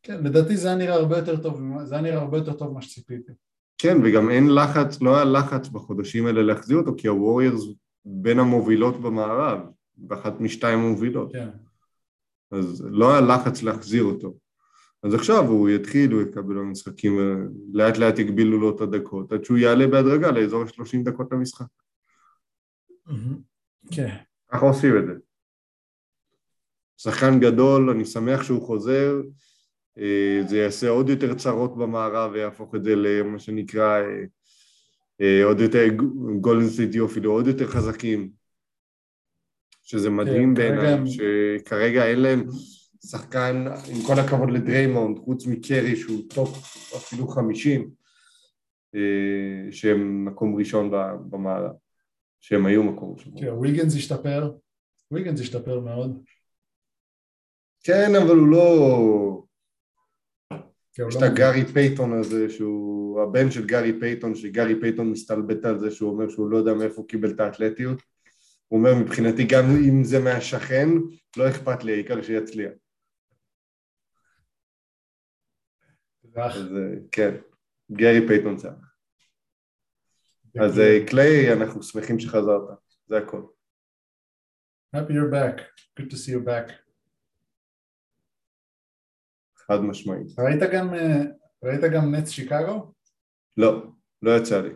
כן, 0.03 0.25
לדעתי 0.25 0.57
זה 0.57 0.69
היה 0.69 0.77
נראה 0.77 0.95
הרבה 0.95 1.19
יותר 1.19 1.43
טוב, 1.43 1.61
זה 1.85 1.95
היה 1.95 2.03
נראה 2.03 2.19
הרבה 2.19 2.39
יותר 2.39 2.53
טוב 2.53 2.73
ממה 2.73 2.83
שציפיתי. 2.83 3.33
כן, 3.79 3.97
וגם 4.05 4.31
אין 4.31 4.55
לחץ, 4.55 5.01
לא 5.01 5.17
היה 5.17 5.25
לחץ 5.25 5.69
בחודשים 5.69 6.27
האלה 6.27 6.43
להחזיר 6.43 6.77
אותו, 6.77 6.95
כי 6.97 7.09
הווריורס 7.09 7.63
בין 8.05 8.39
המובילות 8.39 9.01
במערב, 9.01 9.61
באחת 9.97 10.41
משתיים 10.41 10.79
המובילות. 10.79 11.33
כן, 11.33 11.49
אז 12.51 12.85
לא 12.91 13.13
היה 13.13 13.21
לחץ 13.21 13.63
להחזיר 13.63 14.05
אותו. 14.05 14.35
אז 15.03 15.15
עכשיו 15.15 15.45
הוא 15.45 15.69
יתחיל, 15.69 16.13
הוא 16.13 16.23
יקבל 16.23 16.55
במשחקים, 16.55 17.19
לאט 17.73 17.99
לאט 17.99 18.19
יגבילו 18.19 18.61
לו 18.61 18.77
את 18.77 18.81
הדקות, 18.81 19.33
עד 19.33 19.45
שהוא 19.45 19.59
יעלה 19.59 19.87
בהדרגה 19.87 20.31
לאזור 20.31 20.63
ה-30 20.63 21.05
דקות 21.05 21.33
למשחק. 21.33 21.67
כן, 23.93 24.17
ככה 24.53 24.67
עושים 24.67 24.99
את 24.99 25.07
זה. 25.07 25.28
שחקן 27.01 27.41
גדול, 27.41 27.91
אני 27.91 28.05
שמח 28.05 28.43
שהוא 28.43 28.63
חוזר, 28.63 29.21
אה, 29.99 30.43
זה 30.49 30.59
יעשה 30.59 30.89
עוד 30.89 31.09
יותר 31.09 31.35
צרות 31.35 31.77
במערב 31.77 32.31
ויהפוך 32.33 32.75
את 32.75 32.85
זה 32.85 32.97
למה 32.97 33.39
שנקרא 33.39 34.01
אה, 34.01 34.25
אה, 35.21 35.45
עוד 35.45 35.61
יותר 35.61 35.85
גולדן 36.41 36.69
סטייט 36.69 36.95
יהיו 36.95 37.07
אפילו 37.07 37.33
עוד 37.33 37.47
יותר 37.47 37.67
חזקים, 37.67 38.31
שזה 39.83 40.11
מדהים 40.11 40.55
כן, 40.55 40.77
בעיניי, 40.77 40.99
שכרגע 41.07 42.07
אין 42.07 42.21
להם 42.21 42.45
שחקן, 43.07 43.65
עם 43.67 44.03
כל 44.07 44.21
הכבוד 44.21 44.51
לדריימונד, 44.51 45.19
חוץ 45.19 45.47
מקרי 45.47 45.97
שהוא 45.97 46.23
טופ 46.29 46.49
אפילו 46.97 47.29
חמישים, 47.29 47.91
שהם 49.71 50.25
מקום 50.25 50.57
ראשון 50.57 50.91
ב- 50.91 51.17
במערב, 51.31 51.73
שהם 52.41 52.67
היו 52.67 52.83
מקום 52.83 53.15
ראשון. 53.15 53.33
כן, 53.41 53.53
ויגנס 53.53 53.95
השתפר, 53.95 54.53
ויגנס 55.11 55.41
השתפר 55.41 55.81
מאוד. 55.81 56.23
כן, 57.83 58.11
אבל 58.23 58.37
הוא 58.37 58.49
לא... 58.49 59.43
כן, 60.93 61.05
יש 61.09 61.15
לא 61.15 61.27
את. 61.27 61.33
הגארי 61.33 61.65
פייטון 61.73 62.19
הזה, 62.19 62.51
שהוא 62.51 63.23
הבן 63.23 63.51
של 63.51 63.67
גארי 63.67 64.01
פייטון, 64.01 64.35
שגארי 64.35 64.81
פייטון 64.81 65.11
מסתלבט 65.11 65.65
על 65.65 65.79
זה 65.79 65.91
שהוא 65.91 66.11
אומר 66.11 66.29
שהוא 66.29 66.51
לא 66.51 66.57
יודע 66.57 66.75
מאיפה 66.75 66.95
הוא 66.97 67.09
קיבל 67.09 67.31
את 67.31 67.41
האתלטיות. 67.41 68.03
הוא 68.69 68.79
אומר 68.79 68.95
מבחינתי 68.95 69.45
גם 69.45 69.65
אם 69.89 70.05
זה 70.05 70.19
מהשכן, 70.19 70.89
לא 71.37 71.49
אכפת 71.49 71.85
לי, 71.85 71.93
העיקר 71.93 72.23
שיצליח. 72.23 72.73
אז 76.37 76.57
אה, 76.57 76.99
כן, 77.13 77.35
גארי 77.93 78.29
פייטון 78.29 78.59
זה. 78.59 78.69
אז 80.61 80.79
אה, 80.79 81.07
קליי, 81.07 81.53
אנחנו 81.53 81.83
שמחים 81.83 82.21
שחזרת, 82.21 82.79
זה 83.09 83.19
הכל. 83.19 83.43
Happy 84.97 85.11
you're 85.11 85.33
back, 85.33 85.61
good 86.01 86.11
to 86.11 86.17
see 86.17 86.33
you 86.33 86.47
back. 86.47 86.88
חד 89.69 89.81
משמעית. 89.81 90.39
ראית 90.39 90.63
גם, 90.73 90.95
אה, 90.95 91.23
ראית 91.63 91.81
גם 91.95 92.15
נץ 92.15 92.29
שיקגו? 92.29 92.93
לא, 93.57 93.87
לא 94.23 94.37
יצא 94.37 94.61
לי. 94.61 94.71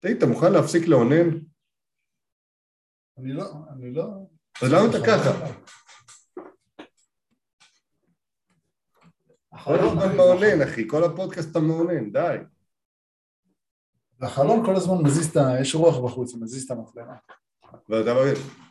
תגיד, 0.00 0.16
אתה 0.16 0.26
מוכן 0.26 0.52
להפסיק 0.52 0.88
לאונן? 0.88 1.28
אני 3.18 3.32
לא, 3.32 3.44
אני 3.72 3.94
לא... 3.94 4.04
אז 4.62 4.72
למה 4.72 4.90
אתה 4.90 4.98
ככה? 5.06 5.46
כל 9.64 9.78
הזמן 9.78 10.16
מאונן, 10.16 10.62
אחי, 10.62 10.88
כל 10.88 11.04
הפודקאסט 11.04 11.50
אתה 11.50 11.60
מאונן, 11.60 12.12
די. 12.12 12.36
החלון 14.22 14.66
כל 14.66 14.76
הזמן 14.76 14.94
מזיז 15.04 15.30
את 15.30 15.36
ה... 15.36 15.60
יש 15.60 15.74
רוח 15.74 16.04
בחוץ, 16.04 16.34
מזיז 16.34 16.64
את 16.64 16.70
המצלמה. 16.70 17.14
ואתה 17.88 18.14
מבין. 18.14 18.69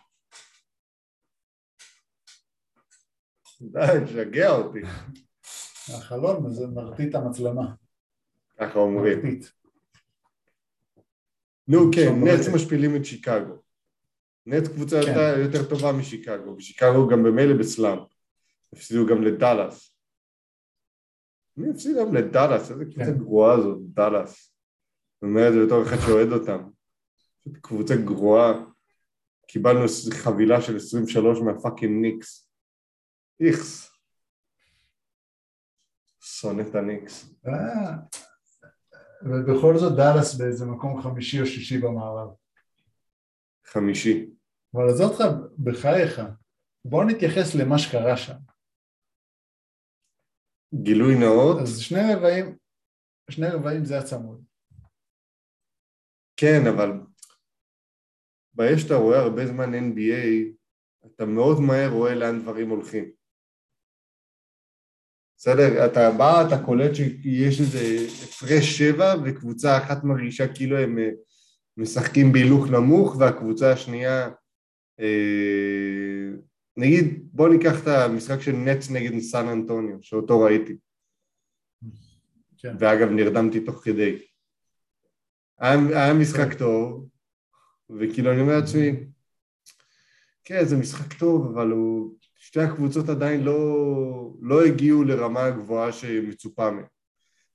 די, 3.61 3.79
משגע 4.03 4.49
אותי. 4.49 4.79
החלון 5.93 6.53
זה 6.53 6.67
מרטיט 6.67 7.15
המצלמה. 7.15 7.73
ככה 8.59 8.79
אומרים. 8.79 9.17
מרטיט. 9.17 9.45
נו 11.67 11.79
כן, 11.95 12.11
נץ. 12.23 12.47
משפילים 12.53 12.95
את 12.95 13.05
שיקגו. 13.05 13.53
נט 14.45 14.67
קבוצה 14.67 15.01
כן. 15.05 15.41
יותר, 15.43 15.69
טובה 15.69 15.91
משיקגו, 15.91 16.55
ושיקגו 16.57 17.07
גם 17.07 17.23
במילא 17.23 17.57
בסלאמפ, 17.59 18.01
הפסידו 18.73 19.05
גם 19.05 19.23
לדאלאס. 19.23 19.95
מי 21.57 21.69
הפסיד 21.69 21.97
גם 21.97 22.15
לדאלאס? 22.15 22.71
איזה 22.71 22.85
קבוצה 22.85 23.05
כן. 23.05 23.17
גרועה 23.17 23.61
זאת, 23.61 23.77
דאלאס. 23.81 24.53
אני 25.23 25.31
אומר 25.31 25.47
את 25.47 25.53
זה 25.53 25.65
בתור 25.65 25.83
אחד 25.83 25.97
שאוהד 26.05 26.31
אותם. 26.31 26.69
קבוצה 27.61 27.95
גרועה. 27.95 28.63
קיבלנו 29.47 29.79
חבילה 30.13 30.61
של 30.61 30.75
23 30.75 31.39
מהפאקינג 31.39 32.01
ניקס. 32.01 32.48
איכס. 33.39 33.91
שונא 36.19 36.61
את 36.61 36.75
הניקס. 36.75 37.33
אה, 37.47 37.95
ובכל 39.21 39.77
זאת 39.77 39.97
דאלאס 39.97 40.35
באיזה 40.35 40.65
מקום 40.65 41.01
חמישי 41.01 41.41
או 41.41 41.45
שישי 41.45 41.77
במערב. 41.77 42.29
חמישי. 43.65 44.29
אבל 44.73 44.89
עזוב 44.89 45.11
אותך, 45.11 45.23
בחייך, 45.63 46.21
בוא 46.85 47.03
נתייחס 47.03 47.55
למה 47.55 47.77
שקרה 47.77 48.17
שם. 48.17 48.37
גילוי 50.73 51.15
נאות, 51.19 51.57
אז 51.61 51.79
שני 51.79 51.99
רבעים, 52.13 52.57
שני 53.29 53.47
רבעים 53.47 53.85
זה 53.85 53.99
הצמוד. 53.99 54.43
כן, 56.37 56.61
אבל 56.73 56.91
ברגע 58.53 58.77
שאתה 58.77 58.95
רואה 58.95 59.19
הרבה 59.19 59.47
זמן 59.47 59.73
NBA, 59.73 60.53
אתה 61.05 61.25
מאוד 61.25 61.57
מהר 61.67 61.89
רואה 61.89 62.15
לאן 62.15 62.41
דברים 62.41 62.69
הולכים. 62.69 63.18
בסדר? 65.41 65.85
אתה 65.85 66.11
בא, 66.11 66.47
אתה 66.47 66.65
קולט 66.65 66.95
שיש 66.95 67.59
איזה 67.61 67.79
הפרש 68.23 68.77
שבע 68.77 69.15
וקבוצה 69.25 69.77
אחת 69.77 70.03
מרגישה 70.03 70.53
כאילו 70.53 70.77
הם 70.77 70.99
אה, 70.99 71.09
משחקים 71.77 72.31
בהילוך 72.31 72.67
נמוך 72.67 73.15
והקבוצה 73.19 73.71
השנייה, 73.71 74.29
אה, 74.99 76.29
נגיד, 76.77 77.27
בוא 77.33 77.49
ניקח 77.49 77.83
את 77.83 77.87
המשחק 77.87 78.41
של 78.41 78.51
נטס 78.51 78.91
נגד 78.91 79.19
סן 79.19 79.47
אנטוניו, 79.47 79.97
שאותו 80.01 80.39
ראיתי. 80.39 80.77
כן. 82.57 82.75
ואגב, 82.79 83.09
נרדמתי 83.09 83.59
תוך 83.59 83.81
כדי. 83.83 84.21
היה, 85.59 85.73
היה 85.89 86.13
משחק 86.13 86.53
טוב, 86.53 87.09
וכאילו 87.89 88.31
אני 88.31 88.41
אומר 88.41 88.59
לעצמי, 88.59 88.91
כן, 90.43 90.65
זה 90.65 90.77
משחק 90.77 91.13
טוב, 91.13 91.47
אבל 91.47 91.71
הוא... 91.71 92.18
שתי 92.39 92.59
הקבוצות 92.59 93.09
עדיין 93.09 93.43
לא, 93.43 94.31
לא 94.41 94.65
הגיעו 94.65 95.03
לרמה 95.03 95.43
הגבוהה 95.43 95.91
שמצופה 95.91 96.71
מהם. 96.71 96.85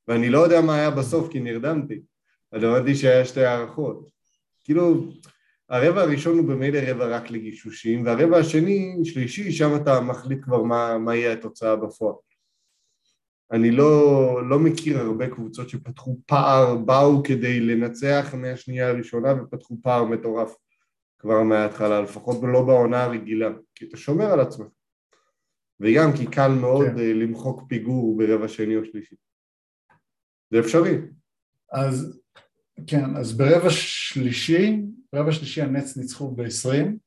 ואני 0.08 0.30
לא 0.30 0.38
יודע 0.38 0.60
מה 0.60 0.74
היה 0.74 0.90
בסוף, 0.90 1.28
כי 1.32 1.40
נרדמתי. 1.40 2.00
אבל 2.52 2.64
הבנתי 2.64 2.94
שהיה 2.94 3.24
שתי 3.24 3.44
הערכות. 3.44 4.10
כאילו, 4.64 5.12
הרבע 5.68 6.02
הראשון 6.02 6.38
הוא 6.38 6.48
במילא 6.48 6.78
רבע 6.78 7.06
רק 7.06 7.30
לגישושים, 7.30 8.06
והרבע 8.06 8.38
השני, 8.38 8.96
שלישי, 9.04 9.52
שם 9.52 9.76
אתה 9.82 10.00
מחליט 10.00 10.44
כבר 10.44 10.62
מה, 10.62 10.98
מה 10.98 11.16
יהיה 11.16 11.32
התוצאה 11.32 11.76
בפועל. 11.76 12.14
אני 13.52 13.70
לא, 13.70 14.48
לא 14.48 14.58
מכיר 14.58 14.98
הרבה 14.98 15.30
קבוצות 15.30 15.68
שפתחו 15.68 16.18
פער, 16.26 16.76
באו 16.76 17.22
כדי 17.22 17.60
לנצח 17.60 18.34
מהשנייה 18.38 18.88
הראשונה 18.88 19.42
ופתחו 19.42 19.76
פער 19.82 20.04
מטורף 20.04 20.54
כבר 21.18 21.42
מההתחלה, 21.42 22.00
לפחות 22.00 22.36
לא 22.42 22.62
בעונה 22.62 23.04
הרגילה, 23.04 23.48
כי 23.74 23.84
אתה 23.84 23.96
שומר 23.96 24.24
על 24.24 24.40
עצמך. 24.40 24.66
וגם 25.80 26.10
כי 26.16 26.26
קל 26.26 26.48
מאוד 26.60 26.86
כן. 26.86 26.96
כן. 26.96 27.18
למחוק 27.18 27.62
פיגור 27.68 28.16
ברבע 28.18 28.48
שני 28.48 28.76
או 28.76 28.84
שלישי. 28.84 29.16
זה 30.50 30.60
אפשרי. 30.60 30.96
אז 31.72 32.20
כן, 32.86 33.16
אז 33.16 33.36
ברבע 33.36 33.70
שלישי, 33.70 34.82
ברבע 35.12 35.32
שלישי 35.32 35.62
הנץ 35.62 35.96
ניצחו 35.96 36.30
ב-20 36.30 36.98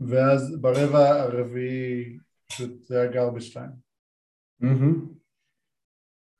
ואז 0.00 0.56
ברבע 0.60 1.22
הרביעי 1.22 2.18
פשוט 2.48 2.82
זה 2.82 3.00
היה 3.00 3.12
גרבג' 3.12 3.40
2. 3.40 3.70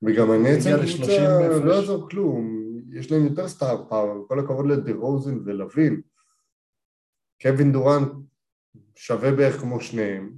וגם 0.03 0.31
הנץ 0.31 0.67
הגיע 0.67 0.75
הם 0.75 0.81
ל-30 0.81 0.97
קבוצה, 0.97 1.47
הפרש. 1.47 1.63
לא 1.65 1.73
יעזור 1.73 2.11
כלום, 2.11 2.69
יש 2.93 3.13
להם 3.13 3.25
יותר 3.25 3.49
סטאר 3.49 3.89
פאוור, 3.89 4.29
כל 4.29 4.41
הכבוד 4.41 4.67
לדה 4.67 4.93
רוזן 4.93 5.39
ולווין. 5.45 6.03
קווין 7.43 7.73
דורנט 7.73 8.28
שווה 8.99 9.33
בערך 9.37 9.61
כמו 9.61 9.81
שניהם, 9.81 10.35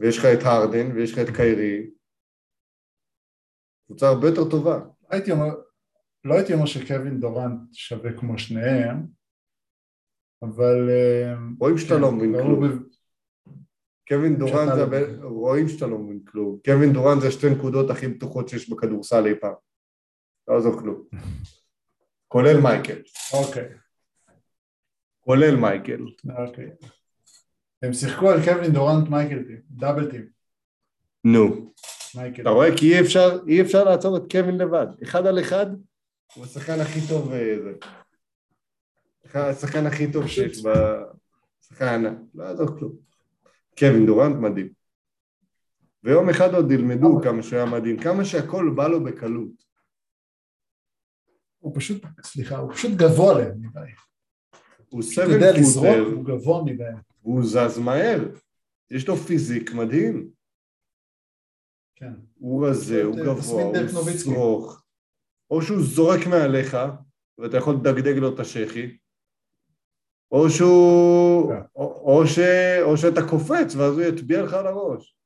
ויש 0.00 0.18
לך 0.18 0.24
את 0.24 0.42
הרדן 0.42 0.92
ויש 0.92 1.12
לך 1.12 1.18
את 1.18 1.36
קיירי. 1.36 1.90
קבוצה 3.86 4.08
הרבה 4.08 4.28
יותר 4.28 4.50
טובה. 4.50 4.80
הייתי 5.10 5.32
אומר, 5.32 5.54
לא 6.24 6.34
הייתי 6.34 6.54
אומר 6.54 6.66
שקווין 6.66 7.20
דורנט 7.20 7.74
שווה 7.74 8.18
כמו 8.18 8.38
שניהם, 8.38 9.06
אבל... 10.42 10.90
אה, 10.90 11.34
רואים 11.60 11.78
שאתה 11.78 11.94
כן, 11.94 12.00
לא 12.00 12.12
מבין 12.12 12.32
כלום. 12.32 12.88
קווין 14.08 14.36
דורנט 14.38 14.72
זה, 14.74 15.16
לא. 15.16 15.28
רואים 15.28 15.68
שאתה 15.68 15.86
לא 15.86 15.98
מבין 15.98 16.20
כלום. 16.24 16.58
קווין 16.64 16.92
דורנט 16.92 17.20
זה 17.20 17.30
שתי 17.30 17.46
נקודות 17.50 17.90
הכי 17.90 18.08
בטוחות 18.08 18.48
שיש 18.48 18.70
בכדורסל 18.70 19.26
אי 19.26 19.34
פעם. 19.40 19.54
לא 20.48 20.56
עזוב 20.56 20.80
כלום. 20.80 21.04
כולל 22.32 22.60
מייקל. 22.62 23.02
אוקיי, 23.32 23.68
כולל 25.20 25.56
מייקל. 25.56 26.04
אוקיי. 26.46 26.70
הם 27.82 27.92
שיחקו 27.92 28.30
על 28.30 28.44
קווין 28.44 28.72
דורנט 28.72 29.08
מייקל 29.08 29.42
טים, 29.42 29.60
דאבל 29.70 30.10
טים, 30.10 30.26
נו. 31.24 31.72
מייקל. 32.14 32.42
אתה 32.42 32.50
רואה? 32.50 32.76
כי 32.76 32.94
אי 32.94 33.00
אפשר, 33.00 33.38
אי 33.46 33.62
אפשר 33.62 33.84
לעצור 33.84 34.16
את 34.16 34.22
קווין 34.30 34.58
לבד. 34.58 34.86
אחד 35.02 35.26
על 35.26 35.40
אחד, 35.40 35.66
הוא 36.34 36.44
השחקן 36.44 36.80
הכי 36.80 37.00
טוב 37.08 37.32
אה, 37.32 37.56
זה. 37.62 37.72
השחקן 39.34 39.86
הכי 39.86 40.12
טוב 40.12 40.26
שיש 40.26 40.66
ב... 40.66 40.68
שחקן 41.68 41.86
ענק. 41.86 42.18
לא 42.34 42.44
יעזור 42.44 42.66
כלום. 42.78 42.92
קווין 43.78 44.06
דורנט 44.06 44.36
מדהים. 44.36 44.68
ויום 46.04 46.30
אחד 46.30 46.54
עוד 46.54 46.72
ילמדו 46.72 47.20
כמה 47.22 47.42
שהוא 47.42 47.58
היה 47.58 47.66
מדהים, 47.66 48.00
כמה 48.00 48.24
שהכל 48.24 48.72
בא 48.76 48.88
לו 48.88 49.04
בקלות. 49.04 49.70
הוא 51.58 51.72
פשוט, 51.76 52.02
סליחה, 52.22 52.56
הוא 52.56 52.72
פשוט 52.72 52.90
גבוה 52.96 53.38
להם 53.38 53.60
מדי. 53.60 53.90
הוא 54.90 55.02
יודע 55.28 55.52
לזרוק, 55.52 55.86
פוטר, 55.86 56.14
הוא 56.14 56.24
גבוה 56.24 56.64
מדי. 56.64 56.84
והוא 57.22 57.44
זז 57.44 57.78
מהר. 57.78 58.28
יש 58.90 59.08
לו 59.08 59.16
פיזיק 59.16 59.72
מדהים. 59.72 60.30
כן. 61.94 62.12
הוא 62.38 62.66
רזה, 62.66 63.02
הוא 63.04 63.16
גבוה, 63.16 63.62
הוא. 63.62 63.74
שרוך. 64.18 64.82
או 65.50 65.62
שהוא 65.62 65.82
זורק 65.82 66.26
מעליך, 66.26 66.76
ואתה 67.38 67.56
יכול 67.56 67.74
לדגדג 67.74 68.18
לו 68.18 68.34
את 68.34 68.40
השחי, 68.40 68.96
או 70.32 70.50
שהוא... 70.50 71.52
כן. 71.52 71.60
או, 71.76 71.84
או, 71.84 72.26
ש, 72.26 72.38
או 72.82 72.96
שאתה 72.96 73.20
קופץ, 73.30 73.74
ואז 73.74 73.92
הוא 73.98 74.02
יטביע 74.02 74.42
לך 74.42 74.52
על 74.52 74.66
הראש, 74.66 75.16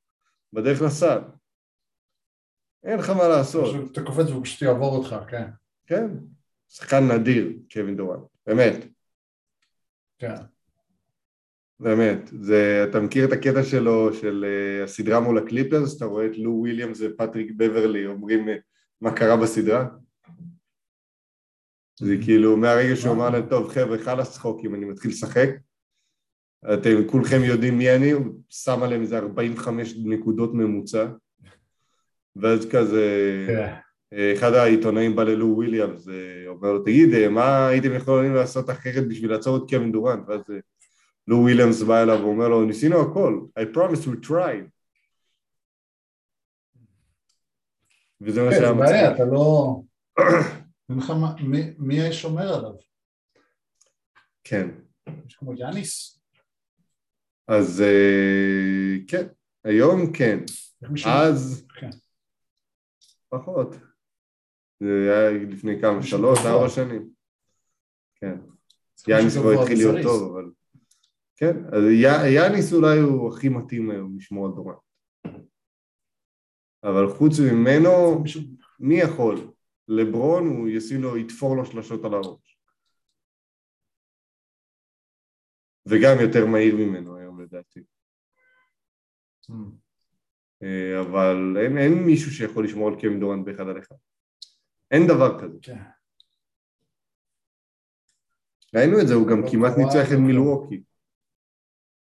בדרך 0.52 0.82
לסל. 0.82 1.18
אין 2.84 2.98
לך 2.98 3.10
מה 3.10 3.28
לעשות, 3.28 3.92
אתה 3.92 4.02
קופץ 4.02 4.30
והוא 4.30 4.44
פשוט 4.44 4.62
יעבור 4.62 4.96
אותך, 4.96 5.16
כן. 5.28 5.50
כן? 5.86 6.06
שחקן 6.68 7.12
נדיר, 7.12 7.52
קווין 7.72 7.96
דורנט, 7.96 8.22
באמת, 8.46 8.74
כן. 10.18 10.34
באמת. 11.80 12.30
זה, 12.40 12.86
אתה 12.90 13.00
מכיר 13.00 13.24
את 13.24 13.32
הקטע 13.32 13.62
שלו, 13.62 14.14
של 14.14 14.44
אה, 14.44 14.84
הסדרה 14.84 15.20
מול 15.20 15.38
הקליפרס, 15.38 15.96
אתה 15.96 16.04
רואה 16.04 16.26
את 16.26 16.36
לו 16.36 16.50
וויליאמס 16.50 17.00
ופטריק 17.00 17.52
בברלי 17.56 18.06
אומרים 18.06 18.48
אה, 18.48 18.54
מה 19.00 19.16
קרה 19.16 19.36
בסדרה? 19.36 19.86
זה 22.00 22.16
כאילו 22.24 22.56
מהרגע 22.56 22.96
שהוא 22.96 23.14
אמר 23.14 23.30
להם, 23.30 23.48
טוב 23.48 23.68
חבר'ה, 23.68 23.98
חלאס 23.98 24.32
צחוקים, 24.32 24.74
אני 24.74 24.84
מתחיל 24.84 25.10
לשחק. 25.10 25.48
אתם 26.74 27.08
כולכם 27.10 27.40
יודעים 27.44 27.78
מי 27.78 27.96
אני, 27.96 28.10
הוא 28.10 28.24
שם 28.48 28.82
עליהם 28.82 29.02
איזה 29.02 29.18
45 29.18 29.94
נקודות 30.04 30.54
ממוצע. 30.54 31.06
ואז 32.36 32.68
כזה, 32.72 33.06
כן. 33.48 33.74
אחד 34.12 34.52
העיתונאים 34.52 35.16
בא 35.16 35.22
ללו 35.22 35.46
וויליאמס, 35.56 36.08
אומר 36.46 36.72
לו, 36.72 36.82
תגיד, 36.82 37.28
מה 37.28 37.66
הייתם 37.68 37.94
יכולים 37.94 38.34
לעשות 38.34 38.70
אחרת 38.70 39.08
בשביל 39.08 39.30
לעצור 39.30 39.56
את 39.56 39.62
קווין 39.70 39.92
דורנט? 39.92 40.28
ואז 40.28 40.40
אה, 40.50 40.56
לו 41.26 41.36
וויליאמס 41.36 41.82
בא 41.82 42.02
אליו 42.02 42.18
ואומר 42.22 42.48
לו, 42.48 42.64
ניסינו 42.64 43.00
הכל, 43.00 43.40
I 43.58 43.76
promise 43.76 44.06
we 44.08 44.26
tried. 44.28 44.68
וזה 48.20 48.42
מה 48.42 48.50
כן, 48.50 48.56
שהיה 48.56 48.72
בעיה, 48.72 49.10
מצחיק. 49.10 49.16
אתה 49.16 49.24
לא... 49.32 49.80
אין 50.88 50.98
לך 50.98 51.10
מה... 51.10 51.34
מי- 51.40 51.74
מי 51.78 52.12
שומר 52.12 52.54
עליו? 52.54 52.72
כן. 54.44 54.68
יש 55.26 55.34
כמו 55.36 55.54
יאניס? 55.54 56.20
אז 57.48 57.80
אה, 57.80 58.96
כן, 59.08 59.26
היום 59.64 60.12
כן. 60.12 60.38
אז 61.06 61.66
כן. 61.80 61.90
פחות. 63.28 63.76
זה 64.84 65.18
היה 65.18 65.30
לפני 65.30 65.80
כמה, 65.80 66.02
שלוש. 66.02 66.38
ארבע 66.38 66.68
שנים. 66.68 67.08
כן, 68.14 68.38
יאניס 69.08 69.36
כבר 69.36 69.50
התחיל 69.60 69.78
להיות. 69.78 69.96
טוב, 70.02 70.32
אבל... 70.32 70.50
כן, 71.36 71.56
אז 71.72 71.82
יאניס 72.34 72.72
אולי 72.72 72.98
הוא 72.98 73.34
הכי 73.34 73.48
מתאים 73.48 73.90
היום 73.90 74.16
לשמור 74.16 74.46
על 74.46 74.52
דורנט. 74.52 74.78
אבל 76.84 77.08
חוץ 77.08 77.32
ממנו. 77.52 78.24
מי 78.80 78.94
יכול? 78.94 79.52
לברון, 79.88 80.46
הוא 80.46 80.68
ישים 80.68 81.02
לו, 81.02 81.16
יתפור 81.16 81.56
לו 81.56 81.66
שלשות 81.66 82.04
על 82.04 82.14
הראש. 82.14 82.58
וגם 85.86 86.16
יותר 86.20 86.46
מהיר 86.46 86.76
ממנו 86.76 87.16
היום 87.16 87.40
לדעתי. 87.40 87.80
Hmm. 89.50 89.54
אה, 90.62 91.00
אבל 91.00 91.56
אין, 91.60 91.78
אין 91.78 91.94
מישהו 92.06 92.30
שיכול 92.30 92.64
לשמור 92.64 92.88
על 92.88 92.94
קווין 93.00 93.20
דורנט 93.20 93.46
באחד 93.46 93.68
על 93.68 93.78
אחד. 93.78 93.96
אין 94.90 95.06
דבר 95.08 95.40
כזה. 95.40 95.58
כן. 95.62 95.78
ראינו 98.74 99.00
את 99.00 99.08
זה, 99.08 99.14
הוא 99.14 99.28
גם 99.28 99.40
לא 99.40 99.50
כמעט 99.50 99.72
ניצח 99.78 99.94
את 99.94 100.10
לא 100.10 100.16
כלום. 100.16 100.26
מילווקי. 100.26 100.82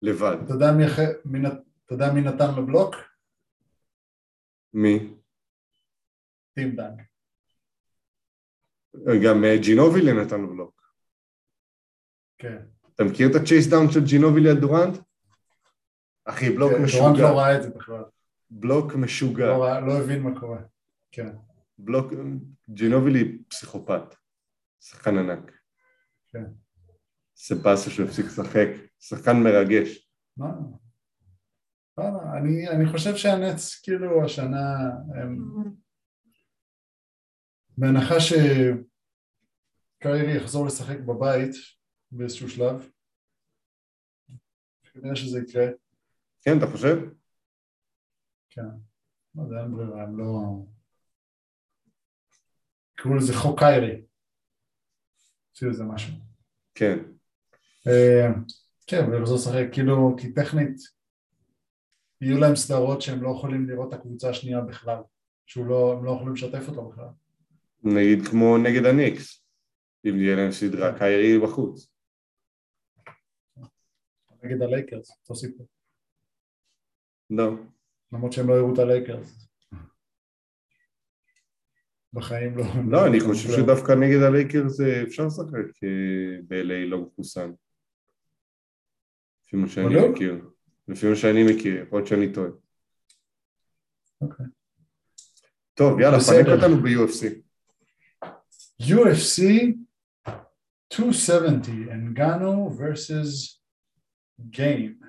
לבד. 0.02 0.38
אתה 0.44 1.94
יודע 1.94 2.14
מי 2.14 2.22
נתן 2.22 2.56
לו 2.56 2.66
בלוק? 2.66 2.96
מי? 4.74 5.14
טים 6.54 6.76
דנק. 6.76 7.00
גם 9.24 9.44
אה, 9.44 9.58
ג'ינובילי 9.62 10.14
נתן 10.14 10.42
לו 10.42 10.48
בלוק. 10.50 10.94
כן. 12.38 12.58
אתה 12.96 13.04
מכיר 13.04 13.28
את 13.32 13.36
ה 13.36 13.41
chase 13.41 13.68
down 13.68 13.92
של 13.92 14.06
ג'ינובילי 14.06 14.50
על 14.50 14.60
דורנט? 14.60 14.98
אחי, 16.26 16.50
בלוק 16.50 16.72
כן, 16.72 16.78
דורנט 16.78 16.88
משוגע. 16.88 17.30
לא 17.30 17.40
ראה 17.40 17.58
את 17.58 17.64
זה 17.64 17.70
בכלל. 17.70 18.04
בלוק 18.50 18.96
משוגע. 18.96 19.46
לא 19.46 19.88
לא 19.88 19.94
הבין 19.98 20.22
מה 20.22 20.40
קורה. 20.40 20.60
כן. 21.12 21.47
בלוק, 21.78 22.14
ג'ינובילי 22.70 23.44
פסיכופת. 23.48 24.16
שחקן 24.80 25.18
ענק. 25.18 25.52
כן. 26.28 26.44
שהוא 27.36 28.06
הפסיק 28.06 28.26
לשחק. 28.26 28.68
שחקן 29.00 29.38
מרגש. 29.44 30.12
מה? 30.38 30.48
לא, 31.98 32.04
אני, 32.38 32.70
אני 32.70 32.92
חושב 32.92 33.16
שהנץ, 33.16 33.82
כאילו, 33.84 34.26
השנה, 34.26 34.90
הם... 35.16 35.38
בהנחה 37.78 38.16
שקיירי 38.20 38.78
יחזור 40.38 40.66
לשחק 40.66 41.00
בבית 41.00 41.52
באיזשהו 42.12 42.50
שלב, 42.50 42.90
כנראה 44.84 45.16
שזה 45.16 45.40
יקרה, 45.40 45.66
כן, 46.42 46.58
אתה 46.58 46.66
חושב? 46.72 46.96
כן. 48.50 48.62
לא 49.36 49.44
יודע, 49.44 49.64
אין 49.64 49.72
ברירה, 49.72 50.04
הם 50.04 50.18
לא... 50.18 50.26
קראו 52.98 53.16
לזה 53.16 53.34
חוק 53.34 53.60
קיירי. 53.60 54.02
עשו 55.56 55.70
לזה 55.70 55.84
משהו. 55.84 56.14
כן. 56.76 56.98
אה, 57.88 58.28
כן, 58.88 59.10
ולחזור 59.12 59.38
לשחק, 59.38 59.66
כאילו, 59.72 60.16
כי 60.20 60.34
טכנית 60.34 60.78
יהיו 62.22 62.38
להם 62.38 62.56
סדרות 62.56 63.02
שהם 63.02 63.24
לא 63.24 63.30
יכולים 63.30 63.70
לראות 63.70 63.94
את 63.94 64.00
הקבוצה 64.00 64.30
השנייה 64.30 64.62
בכלל, 64.62 65.02
שהוא 65.46 65.66
לא, 65.66 66.02
לא 66.04 66.12
יכולים 66.12 66.34
לשתף 66.34 66.70
אותו 66.70 66.90
בכלל. 66.90 67.08
נגיד 67.84 68.28
כמו 68.28 68.58
נגד 68.58 68.86
הניקס. 68.86 69.44
אם 70.06 70.20
יהיה 70.20 70.36
להם 70.36 70.52
סדרה, 70.52 70.98
קיירי 71.00 71.40
בחוץ. 71.40 71.92
נגד 74.44 74.62
הלייקרס, 74.62 75.12
אותו 75.22 75.36
סיפור. 75.36 75.68
לא. 77.30 77.52
למרות 78.12 78.34
שהם 78.34 78.50
לא 78.50 78.54
יראו 78.54 78.74
את 78.74 78.80
הלייקרס. 78.80 79.47
בחיים 82.18 82.58
לא. 82.58 82.64
לא, 82.92 83.08
אני 83.08 83.20
חושב 83.20 83.50
שדווקא 83.50 83.92
נגד 83.92 84.22
הלייקרס 84.22 84.82
אה, 84.82 85.04
אפשר 85.04 85.26
לשחק 85.26 85.84
אה, 85.84 86.38
ב-LA 86.48 86.88
לא 86.88 87.02
מחוסן. 87.02 87.52
לפי 89.48 89.58
מה 89.58 89.68
שאני. 89.68 90.10
מכיר. 90.10 90.50
לפי 90.88 91.10
מה 91.10 91.16
שאני 91.16 91.44
מכיר, 91.44 91.84
יכול 91.84 92.00
להיות 92.00 92.08
שאני 92.08 92.34
טועה. 92.34 92.50
אוקיי. 94.22 94.46
טוב, 95.74 96.00
יאללה. 96.00 96.20
פנק 96.20 96.48
אותנו 96.48 96.76
ב-UFC. 96.84 97.48
UFC 98.82 99.44
270, 100.94 101.90
אנגנו 101.92 102.78
versus 102.80 103.60
גיים. 104.40 105.00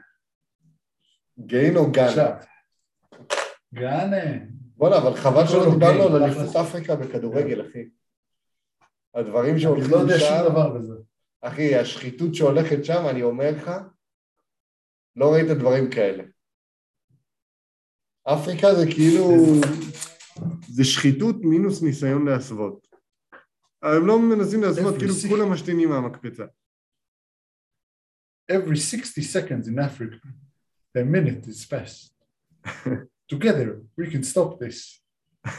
גיין 1.38 1.76
או 1.76 1.92
גאנה? 1.92 2.38
גאנה. 3.74 4.57
בואנה, 4.78 4.98
אבל 4.98 5.14
חבל 5.16 5.46
שלא 5.46 5.66
לא, 5.66 5.72
דיברנו 5.72 6.02
על 6.02 6.22
אליפות. 6.22 6.56
אפריקה 6.56 6.96
בכדורגל, 6.96 7.66
אחי. 7.68 7.88
הדברים 9.14 9.52
אני 9.52 9.60
שהולכים 9.60 9.90
לא 9.90 9.96
יודע 9.96 10.18
שום 10.18 10.28
שם, 10.28 10.44
דבר 10.50 10.78
בזה. 10.78 10.94
אחי, 11.40 11.76
השחיתות 11.76 12.34
שהולכת 12.34 12.84
שם, 12.84 13.06
אני 13.10 13.22
אומר 13.22 13.50
לך, 13.56 13.70
לא 15.16 15.32
ראית 15.32 15.46
דברים 15.46 15.90
כאלה. 15.90 16.24
אפריקה 18.24 18.74
זה 18.74 18.86
כאילו, 18.94 19.30
זה 20.68 20.84
שחיתות 20.84 21.36
מינוס 21.40 21.82
ניסיון 21.82 22.28
להסוות. 22.28 22.88
הם 23.82 24.06
לא 24.06 24.18
מנסים 24.18 24.62
להסוות, 24.62 24.94
כאילו 24.98 25.14
כולם 25.28 25.52
משתינים 25.52 25.88
מהמקפצה. 25.88 26.44
Every 28.52 28.76
60 28.76 29.22
seconds 29.22 29.68
in 29.68 29.78
Africa, 29.78 30.28
a 30.96 31.04
minute 31.04 31.46
is 31.46 31.66
passed. 31.66 32.14
Together, 33.32 33.82
we 33.96 34.10
can 34.10 34.22
stop 34.22 34.58
this. 34.58 35.02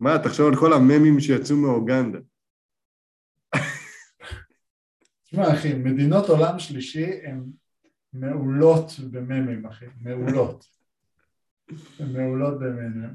מה, 0.00 0.18
תחשוב 0.24 0.46
על 0.52 0.56
כל 0.60 0.72
הממים 0.72 1.20
שיצאו 1.20 1.56
מאוגנדה. 1.56 2.18
תשמע 5.24 5.54
אחי, 5.54 5.74
מדינות 5.74 6.28
עולם 6.28 6.58
שלישי 6.58 7.26
הן 7.26 7.44
מעולות 8.12 8.92
בממים 9.10 9.66
אחי, 9.66 9.86
מעולות. 10.00 10.66
הן 11.98 12.12
מעולות 12.12 12.60
בממים. 12.60 13.10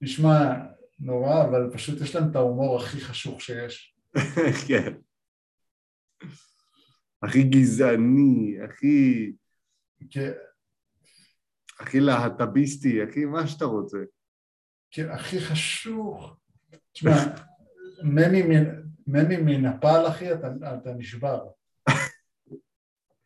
נשמע 0.00 0.54
נורא, 0.98 1.44
אבל 1.44 1.70
פשוט 1.72 2.00
יש 2.00 2.16
להם 2.16 2.30
את 2.30 2.36
ההומור 2.36 2.76
הכי 2.76 3.00
חשוך 3.00 3.40
שיש. 3.40 3.96
כן. 4.68 4.94
הכי 7.22 7.42
גזעני, 7.42 8.56
הכי, 8.64 9.32
כי, 10.10 10.20
הכי 11.80 12.00
להט"ביסטי, 12.00 13.02
הכי 13.02 13.24
מה 13.24 13.46
שאתה 13.46 13.64
רוצה. 13.64 13.98
כי 14.90 15.02
הכי 15.04 15.40
חשוך. 15.40 16.36
תשמע, 16.92 17.10
ממים 18.02 18.50
מ- 18.50 18.82
ממים 19.06 19.46
מנפאל 19.46 20.08
אחי, 20.08 20.32
אתה, 20.32 20.46
אתה 20.82 20.92
נשבר. 20.94 21.46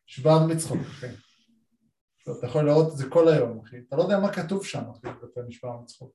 נשבר 0.09 0.47
מצחוק 0.47 0.81
אחי. 0.81 1.07
אתה 2.23 2.47
יכול 2.47 2.65
לראות 2.67 2.93
את 2.93 2.97
זה 2.97 3.11
כל 3.11 3.29
היום 3.29 3.61
אחי. 3.61 3.77
אתה 3.89 3.97
לא 3.97 4.03
יודע 4.03 4.19
מה 4.21 4.33
כתוב 4.33 4.65
שם 4.65 4.83
אחי, 4.91 5.07
ואתה 5.07 5.41
נשבר 5.49 5.81
מצחוק. 5.83 6.13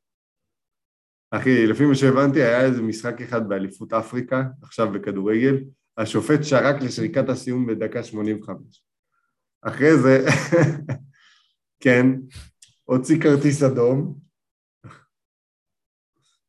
אחי, 1.32 1.68
לפי 1.68 1.86
מה 1.86 1.96
שהבנתי, 1.96 2.42
היה 2.44 2.62
איזה 2.66 2.82
משחק 2.82 3.22
אחד 3.22 3.50
באליפות 3.50 3.94
אפריקה, 3.94 4.44
עכשיו 4.62 4.92
בכדורגל, 4.92 5.56
השופט 5.98 6.40
שרק 6.44 6.76
לשריקת 6.82 7.30
הסיום 7.30 7.66
בדקה 7.68 8.04
85. 8.04 8.84
אחרי 9.62 9.98
זה, 9.98 10.26
כן, 11.80 12.06
הוציא 12.84 13.22
כרטיס 13.22 13.64
אדום, 13.64 14.20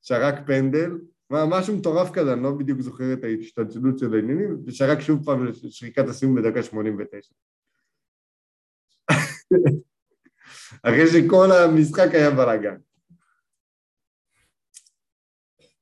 שרק 0.03 0.35
פנדל, 0.47 0.91
משהו 1.31 1.77
מטורף 1.77 2.11
כזה, 2.13 2.33
אני 2.33 2.43
לא 2.43 2.53
בדיוק 2.59 2.81
זוכר 2.81 3.13
את 3.13 3.25
ההשתלשלות 3.25 3.99
של 3.99 4.15
העניינים, 4.15 4.57
ושרק 4.67 5.01
שוב 5.01 5.25
פעם 5.25 5.47
לשריקת 5.47 6.09
הסיום 6.09 6.35
בדקה 6.35 6.63
89. 6.63 7.35
אחרי 10.83 11.07
שכל 11.07 11.49
המשחק 11.53 12.09
היה 12.13 12.31
בלאגן. 12.31 12.77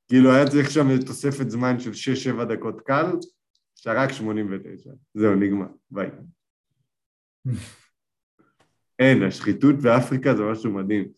כאילו 0.09 0.33
היה 0.33 0.49
צריך 0.51 0.71
שם 0.71 1.05
תוספת 1.07 1.51
זמן 1.51 1.81
של 1.81 1.91
6-7 2.41 2.45
דקות 2.45 2.81
קל, 2.81 3.07
שרק 3.75 4.13
89. 4.13 4.91
זהו, 5.15 5.35
נגמר, 5.35 5.67
ביי. 5.91 6.11
אין, 8.99 9.23
השחיתות 9.23 9.75
באפריקה 9.75 10.37
זה 10.37 10.43
משהו 10.43 10.73
מדהים. 10.73 11.09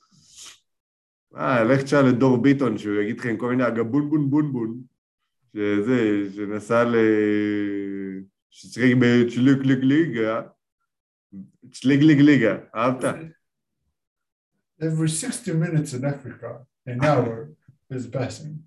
אה, 1.36 1.64
לך 1.64 1.82
תשאל 1.82 2.08
לדור 2.08 2.42
ביטון, 2.42 2.78
שהוא 2.78 3.00
יגיד 3.00 3.20
לכם 3.20 3.36
כל 3.36 3.50
מיני 3.50 3.68
אגבון 3.68 4.10
בון 4.10 4.30
בון 4.30 4.52
בון, 4.52 4.80
שזה, 5.52 6.28
שנסע 6.34 6.84
ל... 6.84 6.96
ששיחק 8.50 8.96
בצ'ליק 9.00 9.58
ליג 9.64 9.78
ליגה, 9.84 10.42
ליג 11.84 12.20
ליגה, 12.20 12.56
אהבת? 12.74 13.04
Every 14.80 15.08
60 15.08 15.58
minutes 15.58 15.94
in 15.94 16.04
Africa, 16.04 16.66
an 16.86 17.02
hour 17.02 17.50
is 17.90 18.06
passing. 18.06 18.64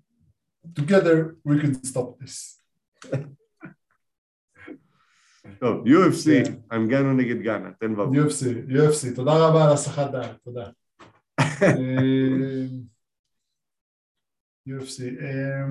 Together, 0.74 1.36
we 1.44 1.60
can 1.60 1.84
stop 1.84 2.18
this. 2.18 2.58
טוב, 5.60 5.86
UFC, 5.86 6.46
כן. 6.46 6.54
אנגנו 6.72 7.12
נגד 7.12 7.42
גאנה, 7.42 7.70
תן 7.80 7.96
ברור. 7.96 8.14
UFC, 8.14 8.70
UFC, 8.70 9.16
תודה 9.16 9.32
רבה 9.32 9.64
על 9.64 9.72
הסחת 9.72 10.10
דעת, 10.10 10.36
תודה. 10.44 10.70
UFC, 14.68 15.02
אה, 15.22 15.66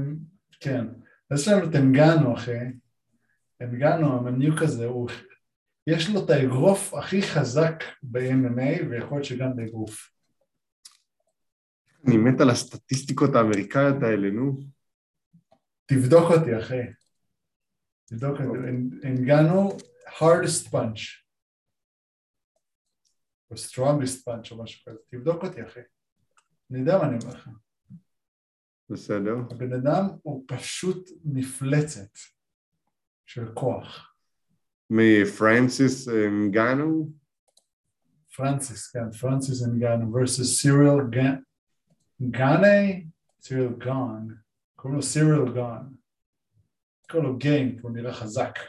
כן. 0.59 0.85
אז 1.31 1.39
יש 1.41 1.47
לנו 1.47 1.69
את 1.69 1.75
אנגנו, 1.75 2.35
אחי. 2.35 2.57
אנגנו, 3.61 4.17
המניוק 4.17 4.61
הזה, 4.61 4.85
הוא... 4.85 5.09
יש 5.87 6.09
לו 6.09 6.25
את 6.25 6.29
האגרוף 6.29 6.93
הכי 6.93 7.21
חזק 7.21 7.83
ב-MMA, 8.03 8.85
ויכול 8.89 9.17
להיות 9.17 9.25
שגם 9.25 9.55
באגרוף. 9.55 10.11
אני 12.07 12.17
מת 12.17 12.41
על 12.41 12.49
הסטטיסטיקות 12.49 13.35
האמריקאיות 13.35 14.03
האלה, 14.03 14.29
נו. 14.31 14.59
תבדוק 15.85 16.31
אותי, 16.31 16.57
אחי. 16.59 16.81
תבדוק 18.09 18.41
את. 18.41 18.45
זה. 18.45 18.69
אנגנו 19.07 19.77
hardest 20.17 20.71
punch. 20.71 21.01
או 23.51 23.55
strongest 23.55 24.23
punch 24.27 24.51
או 24.51 24.63
משהו 24.63 24.85
כזה. 24.85 24.99
תבדוק 25.07 25.43
אותי 25.43 25.63
אחי. 25.63 25.79
אני 26.71 26.79
יודע 26.79 26.97
מה 26.97 27.03
אני 27.07 27.17
אומר 27.23 27.33
לך. 27.33 27.49
בסדר. 28.89 29.35
הבן 29.51 29.73
אדם 29.73 30.05
הוא 30.23 30.43
פשוט 30.47 31.09
מפלצת 31.23 32.17
של 33.25 33.53
כוח. 33.53 34.15
מפרנסיס 34.89 36.07
גאנו? 36.51 37.11
פרנסיס, 38.35 38.91
כן, 38.91 39.11
פרנסיס 39.11 39.63
אנגנו 39.63 40.17
versus 40.17 40.43
סיריל 40.43 41.27
גאנה, 42.21 43.03
סיריל 43.41 43.73
גאן, 43.77 44.27
קוראים 44.75 44.95
לו 44.95 45.03
סיריל 45.03 45.53
גאן. 45.55 45.98
קוראים 47.09 47.29
לו 47.29 47.37
גיים, 47.37 47.75
כי 47.75 47.81
הוא 47.81 47.91
נראה 47.91 48.13
חזק. 48.13 48.59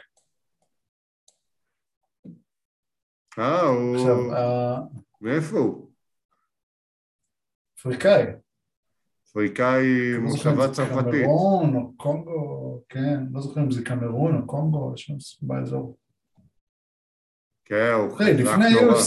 אה, 3.39 3.61
הוא... 3.61 3.95
עכשיו, 3.95 4.33
אה, 4.33 4.77
מאיפה 5.21 5.57
הוא? 5.57 5.91
אפריקאי. 7.79 8.23
אפריקאי 9.27 10.13
לא 10.13 10.21
מושבה 10.21 10.71
צרפתית. 10.71 11.23
קמרון 11.23 11.75
או 11.75 11.97
קונגו, 11.97 12.83
כן, 12.89 13.23
לא 13.31 13.41
זוכר 13.41 13.61
אם 13.61 13.71
זה 13.71 13.83
קמרון 13.85 14.41
או 14.41 14.47
קונגו, 14.47 14.93
יש 14.95 15.01
שם 15.01 15.47
באזור. 15.47 15.97
כן, 17.65 17.91
הוא 17.97 18.17
חזק 18.17 18.81
נורא. 18.81 18.99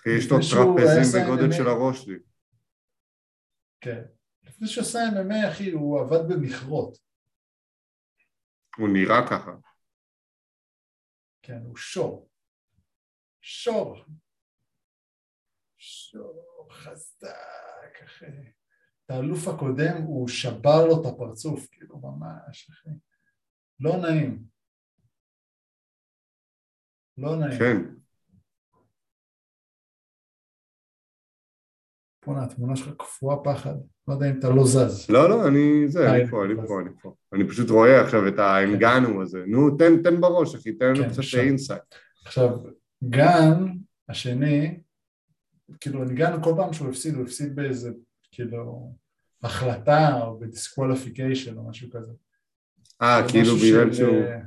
אחי, 0.00 0.10
יש 0.10 0.30
לו 0.30 0.38
טרפזים 0.50 1.22
בגודל. 1.22 1.52
של 1.52 1.68
הראש 1.68 2.04
שלי. 2.04 2.18
כן, 3.80 4.02
לפני 4.44 4.68
שהוא 4.68 4.82
עשה 4.82 4.98
MMA, 5.08 5.48
אחי, 5.48 5.70
הוא 5.70 6.00
עבד 6.00 6.28
במכרות. 6.28 7.11
הוא 8.76 8.88
נראה 8.92 9.28
ככה. 9.30 9.52
כן, 11.42 11.62
הוא 11.64 11.76
שור. 11.76 12.28
שור. 13.40 14.04
שור 15.76 16.68
חזק, 16.70 18.02
אחי. 18.04 18.52
את 19.04 19.10
האלוף 19.10 19.48
הקודם, 19.48 20.02
הוא 20.06 20.28
שבר 20.28 20.86
לו 20.86 21.00
את 21.00 21.14
הפרצוף, 21.14 21.68
כאילו, 21.70 21.98
ממש, 21.98 22.70
אחי. 22.70 22.90
לא 23.80 23.96
נעים. 23.96 24.44
לא 27.18 27.36
נעים. 27.36 27.58
כן. 27.58 28.01
בואנה, 32.26 32.44
התמונה 32.44 32.76
שלך 32.76 32.90
קפואה 32.98 33.36
פחד. 33.44 33.74
לא 34.08 34.14
יודע 34.14 34.30
אם 34.30 34.38
אתה 34.38 34.50
לא 34.50 34.64
זז. 34.64 35.10
לא, 35.10 35.28
לא, 35.30 35.48
אני 35.48 35.88
זה, 35.88 36.06
אה, 36.06 36.16
אני 36.16 36.26
פה, 36.26 36.44
אני 36.44 36.54
פה, 36.68 36.80
אני 36.80 36.90
פה. 37.02 37.14
אני 37.32 37.48
פשוט 37.48 37.70
רואה 37.70 38.00
עכשיו 38.00 38.28
את 38.28 38.38
האנגנו 38.38 39.22
הזה. 39.22 39.44
נו, 39.46 39.76
תן, 39.76 40.02
תן 40.02 40.20
בראש, 40.20 40.54
אחי, 40.54 40.72
תן 40.72 40.86
לנו 40.86 41.04
כן, 41.04 41.10
קצת. 41.10 41.38
insight. 41.38 41.82
עכשיו, 42.24 42.58
גן 43.04 43.66
השני, 44.08 44.80
כאילו, 45.80 46.04
אנגנו 46.04 46.42
כל 46.42 46.52
פעם 46.56 46.72
שהוא 46.72 46.88
הפסיד, 46.88 47.14
הוא 47.14 47.24
הפסיד 47.24 47.56
באיזה, 47.56 47.90
כאילו, 48.32 48.92
החלטה 49.42 50.20
או 50.22 50.38
ב 50.38 50.45
disqualification 50.45 51.56
או 51.56 51.68
משהו 51.68 51.90
כזה. 51.90 52.12
אה, 53.02 53.20
כאילו 53.28 53.56
בגלל 53.56 53.92
שהוא... 53.92 54.22
אה, 54.22 54.38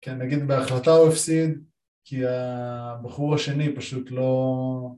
כן, 0.00 0.18
נגיד 0.18 0.48
בהחלטה 0.48 0.90
הוא 0.90 1.08
הפסיד, 1.08 1.64
כי 2.04 2.26
הבחור 2.26 3.34
השני 3.34 3.76
פשוט 3.76 4.10
לא... 4.10 4.90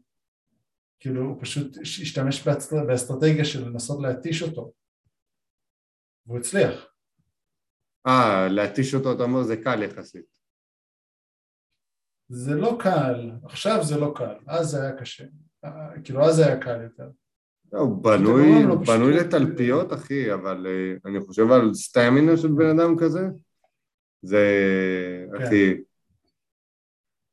כאילו, 1.01 1.23
הוא 1.25 1.37
פשוט 1.41 1.79
השתמש 1.79 2.49
באסטר- 2.49 2.85
באסטרטגיה 2.87 3.45
של 3.45 3.69
לנסות 3.69 4.03
להתיש 4.03 4.43
אותו. 4.43 4.73
והוא 6.27 6.39
הצליח. 6.39 6.87
אה, 8.07 8.49
להתיש 8.51 8.95
אותו, 8.95 9.13
אתה 9.13 9.23
אומר, 9.23 9.43
זה 9.43 9.57
קל 9.57 9.83
יחסית. 9.83 10.41
זה 12.29 12.55
לא 12.55 12.79
קל, 12.81 13.31
עכשיו 13.45 13.85
זה 13.85 13.97
לא 14.01 14.13
קל, 14.17 14.35
אז 14.47 14.67
זה 14.67 14.83
היה 14.83 14.97
קשה. 15.01 15.25
אה, 15.65 15.71
כאילו, 16.05 16.25
אז 16.25 16.37
זה 16.37 16.47
היה 16.47 16.61
קל 16.61 16.83
יותר. 16.83 17.11
לא, 17.73 17.79
הוא 17.79 18.03
בנוי, 18.05 18.53
פשוט- 18.83 18.97
בנוי 18.97 19.13
לתלפיות, 19.17 19.93
אחי, 19.93 20.35
אבל 20.35 20.67
אה, 20.67 21.11
אני 21.11 21.21
חושב 21.21 21.51
על 21.51 21.75
סטמינה 21.75 22.37
של 22.37 22.49
בן 22.49 22.79
אדם 22.79 22.95
כזה, 23.01 23.21
זה, 24.23 24.45
כן. 25.39 25.45
אחי, 25.45 25.75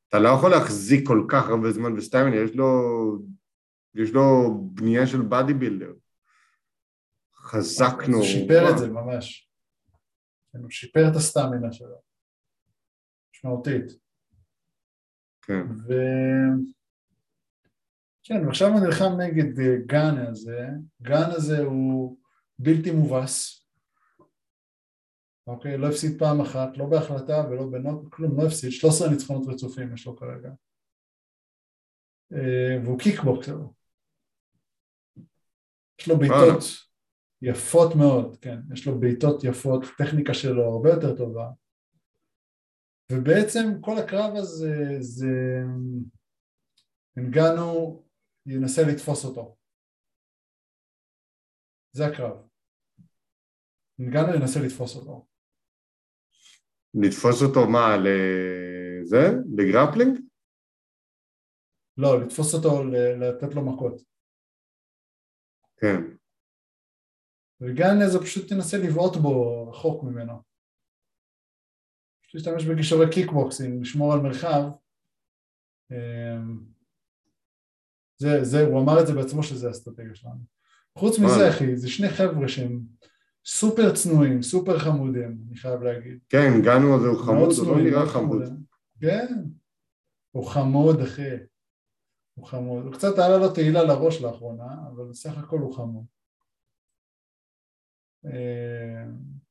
אתה 0.08 0.18
לא 0.18 0.28
יכול 0.28 0.50
להחזיק 0.50 1.06
כל 1.08 1.26
כך 1.30 1.48
הרבה 1.48 1.70
זמן 1.70 1.96
בסטמינה, 1.96 2.36
יש 2.36 2.54
לו, 2.56 2.68
יש 3.98 4.10
לו 4.10 4.54
בנייה 4.74 5.06
של 5.06 5.22
בדי 5.22 5.54
בילדר. 5.54 5.92
חזק 7.34 7.84
אז 7.84 8.08
הוא 8.08 8.10
נורא. 8.10 8.24
שיפר 8.24 8.70
את 8.70 8.78
זה 8.78 8.90
ממש. 8.90 9.50
כן, 10.52 10.58
הוא 10.58 10.70
שיפר 10.70 11.08
את 11.10 11.16
הסטמינה 11.16 11.72
שלו. 11.72 12.00
משמעותית. 13.34 13.84
כן. 15.42 15.62
ו... 15.70 15.92
כן, 18.22 18.46
ועכשיו 18.46 18.68
הוא 18.68 18.80
נלחם 18.80 19.20
נגד 19.20 19.60
אה, 19.60 19.76
גאן 19.86 20.26
הזה. 20.28 20.66
גאן 21.02 21.30
הזה 21.30 21.58
הוא 21.58 22.18
בלתי 22.58 22.90
מובס. 22.90 23.64
אוקיי, 25.46 25.78
לא 25.78 25.88
הפסיד 25.88 26.18
פעם 26.18 26.40
אחת, 26.40 26.76
לא 26.76 26.86
בהחלטה 26.86 27.44
ולא 27.50 27.66
בנוק, 27.66 28.14
כלום, 28.14 28.40
לא 28.40 28.46
הפסיד, 28.46 28.70
13 28.70 29.10
ניצחונות 29.10 29.48
רצופים 29.48 29.94
יש 29.94 30.06
לו 30.06 30.16
כרגע. 30.16 30.50
אה, 32.32 32.78
והוא 32.84 32.98
kickboxer. 32.98 33.58
יש 36.00 36.08
לו 36.08 36.18
בעיטות 36.18 36.62
יפות 37.42 37.94
מאוד, 37.98 38.36
כן, 38.36 38.58
יש 38.72 38.86
לו 38.86 39.00
בעיטות 39.00 39.44
יפות, 39.44 39.82
טכניקה 39.98 40.34
שלו 40.34 40.62
הרבה 40.62 40.90
יותר 40.90 41.16
טובה. 41.16 41.50
ובעצם 43.12 43.80
כל 43.80 43.96
הקרב 43.98 44.36
הזה 44.36 44.74
זה 45.00 45.26
אנגנו 47.18 48.02
ינסה 48.46 48.82
לתפוס 48.92 49.24
אותו. 49.24 49.56
זה 51.92 52.06
הקרב. 52.06 52.48
אנגנו 54.00 54.34
ינסה 54.34 54.60
לתפוס 54.66 54.96
אותו. 54.96 55.26
לתפוס 56.94 57.42
אותו 57.42 57.60
מה, 57.72 57.96
לזה? 57.96 59.22
לגרפלינג? 59.56 60.18
לא, 61.96 62.20
לתפוס 62.20 62.54
אותו, 62.54 62.84
לתת 63.20 63.54
לו 63.54 63.72
מכות. 63.72 64.17
כן. 65.80 66.02
וגן 67.60 68.08
זה 68.08 68.18
פשוט 68.20 68.48
תנסה 68.48 68.78
לבעוט 68.78 69.16
בו 69.16 69.68
רחוק 69.70 70.04
ממנו. 70.04 70.42
פשוט 72.22 72.34
להשתמש 72.34 72.64
בכישורי 72.64 73.06
קיקבוקסינג, 73.10 73.82
לשמור 73.82 74.12
על 74.12 74.20
מרחב. 74.20 74.62
אמ, 75.90 76.58
זה, 78.18 78.44
זה, 78.44 78.60
הוא 78.60 78.80
אמר 78.82 79.00
את 79.00 79.06
זה 79.06 79.14
בעצמו 79.14 79.42
שזה 79.42 79.68
האסטרטגיה 79.68 80.14
שלנו. 80.14 80.40
חוץ 80.98 81.18
מזה, 81.18 81.26
וואלה. 81.26 81.50
אחי, 81.50 81.76
זה 81.76 81.88
שני 81.88 82.08
חבר'ה 82.08 82.48
שהם 82.48 82.80
סופר 83.46 83.94
צנועים, 83.94 84.42
סופר 84.42 84.78
חמודים, 84.78 85.38
אני 85.48 85.56
חייב 85.56 85.82
להגיד. 85.82 86.18
כן, 86.28 86.50
אנגנו 86.62 86.96
הזה 86.96 87.08
הוא 87.08 87.18
חמוד, 87.18 87.52
הוא 87.58 87.76
לא 87.76 87.82
נראה 87.82 88.06
חמוד. 88.06 88.42
כן, 89.00 89.34
הוא 90.30 90.46
חמוד, 90.46 91.00
אחי. 91.00 91.36
הוא 92.38 92.46
חמוד. 92.46 92.84
הוא 92.84 92.92
קצת 92.92 93.18
עלה 93.18 93.38
לו 93.38 93.52
תהילה 93.52 93.84
לראש 93.84 94.22
לאחרונה, 94.22 94.88
אבל 94.88 95.04
בסך 95.04 95.38
הכל 95.38 95.58
הוא 95.58 95.74
חמוד. 95.74 96.04
אה, 98.24 99.04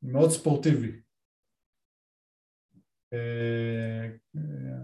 מאוד 0.03 0.29
ספורטיבי. 0.29 0.91
אה, 3.13 4.07
אה, 4.37 4.77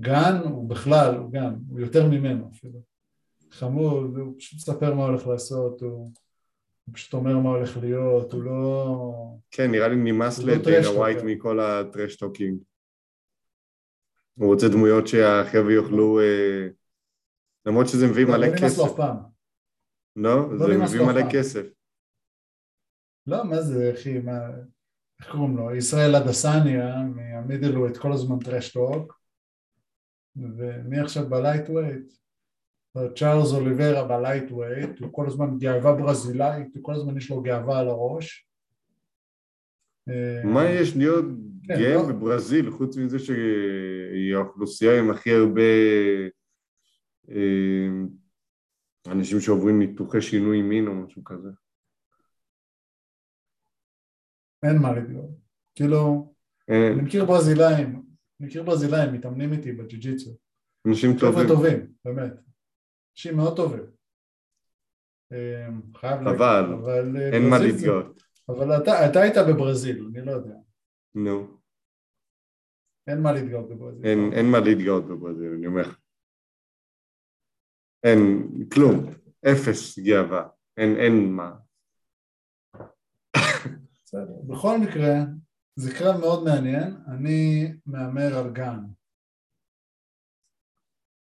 גן 0.00 0.36
הוא 0.44 0.68
בכלל, 0.70 1.14
הוא 1.16 1.32
גם, 1.32 1.54
הוא 1.68 1.80
יותר 1.80 2.08
ממנו 2.08 2.50
אפילו. 2.52 2.80
חמוד, 3.50 4.16
הוא 4.18 4.34
פשוט 4.38 4.54
מספר 4.54 4.94
מה 4.94 5.04
הולך 5.04 5.26
לעשות, 5.26 5.80
הוא, 5.80 6.12
הוא 6.84 6.94
פשוט 6.94 7.14
אומר 7.14 7.38
מה 7.38 7.48
הולך 7.48 7.76
להיות, 7.76 8.32
הוא 8.32 8.42
לא... 8.42 9.04
כן, 9.50 9.70
נראה 9.70 9.88
לי 9.88 9.96
נמאס 9.96 10.38
לא 10.38 10.52
לדיינה 10.52 10.82
טרשטוק, 10.82 10.96
ווייט. 10.96 11.18
מכל 11.24 11.60
הטרשטוקים. 11.60 12.58
הוא 14.34 14.52
רוצה 14.52 14.68
דמויות 14.68 15.08
שהחבר'ה 15.08 15.72
יוכלו... 15.72 16.20
אה, 16.20 16.68
למרות 17.66 17.88
שזה 17.88 18.06
מביא 18.06 18.24
לא 18.24 18.30
מלא 18.30 18.46
לו 18.46 18.52
כסף. 18.62 18.98
לא? 20.16 20.52
לא 20.52 20.66
זה 20.66 20.78
מביא 20.78 21.00
מלא. 21.06 21.30
כסף. 21.32 21.66
לא, 23.26 23.44
מה 23.44 23.62
זה, 23.62 23.92
אחי, 23.94 24.18
מה... 24.18 24.38
איך 25.20 25.30
קוראים 25.30 25.56
לו? 25.56 25.74
ישראל 25.74 26.16
אדסניה, 26.16 26.96
מה 27.14 27.25
middleweight, 27.25 27.96
כל 27.96 28.12
הזמן 28.12 28.38
trash 28.38 28.79
talk, 28.79 29.20
ומי 30.36 31.00
עכשיו 31.00 31.28
ב 31.28 31.35
lightweight? 31.35 32.12
צ'ארלס 33.16 33.52
אוליביירה 33.52 34.04
ב 34.08 34.15
lightweight, 34.15 34.98
הוא 35.00 35.12
כל 35.12 35.26
הזמן 35.26 35.58
גאווה 35.58 35.94
ברזילאית, 35.94 36.76
הוא 36.76 36.84
כל 36.84 36.94
הזמן 36.94 37.16
יש 37.16 37.30
לו 37.30 37.42
גאווה 37.42 37.78
על 37.78 37.88
הראש. 37.88 38.48
אה, 40.08 40.44
מה 40.44 40.64
יש 40.64 40.96
להיות 40.96 41.24
כן, 41.64 41.74
גאה 41.78 41.94
לא. 41.94 42.08
בברזיל, 42.08 42.70
חוץ 42.70 42.96
מזה 42.96 43.18
שהיא 43.18 44.34
האוכלוסייה 44.34 44.98
עם 44.98 45.10
הכי 45.10 45.34
הרבה 45.34 45.62
אנשים 49.06 49.40
שעוברים 49.40 49.78
ניתוחי 49.78 50.22
שינוי 50.22 50.62
מין 50.62 50.86
או 50.86 50.94
משהו 50.94 51.24
כזה. 51.24 51.48
אין 54.62 54.78
מה 54.82 54.92
לדאוג. 54.92 55.34
כאילו, 55.74 56.32
אה, 56.70 56.92
אני 56.92 57.02
מכיר 57.02 57.24
ברזילאים, 57.24 58.02
אני 58.40 58.48
מכיר 58.48 58.62
ברזילאים, 58.62 59.12
מתאמנים 59.12 59.52
איתי 59.52 59.72
בג'ו-ג'יצו. 59.72 60.30
אנשים 60.88 61.18
חבר'ה 61.18 61.48
טובים. 61.48 61.48
טובים, 61.48 61.92
באמת. 62.04 62.32
אנשים 63.16 63.36
מאוד 63.36 63.56
טובים. 63.56 63.84
אה, 65.32 65.68
חייב 65.96 66.20
להגיד, 66.20 66.40
אבל 66.40 66.72
אבל 66.72 67.16
אה, 67.16 67.30
אין 67.32 67.50
מה 67.50 67.58
להתגאות. 67.58 68.22
אבל 68.48 68.82
אתה, 68.82 69.10
אתה 69.10 69.20
היית 69.20 69.34
בברזיל, 69.48 70.08
אני 70.14 70.26
לא 70.26 70.30
יודע. 70.30 70.54
נו, 71.14 71.60
אין 73.06 73.22
מה 73.22 73.32
להתגאות 73.32 73.68
בברזיל. 73.68 74.06
אין, 74.06 74.32
אין 74.32 74.50
מה 74.50 74.60
להתגאות 74.60 75.08
בברזיל, 75.08 75.52
אני 75.52 75.66
אומר. 75.66 75.82
לך. 75.82 75.98
אין, 78.04 78.48
כלום, 78.72 79.06
אפס 79.52 79.98
גאווה, 79.98 80.48
אין, 80.76 80.96
אין 80.96 81.32
מה. 81.32 81.52
בסדר. 84.04 84.40
בכל 84.46 84.78
מקרה, 84.78 85.14
זה 85.76 85.94
קרב 85.94 86.20
מאוד 86.20 86.44
מעניין, 86.44 86.96
אני 87.08 87.72
מהמר 87.86 88.38
על 88.38 88.52
גן. 88.52 88.78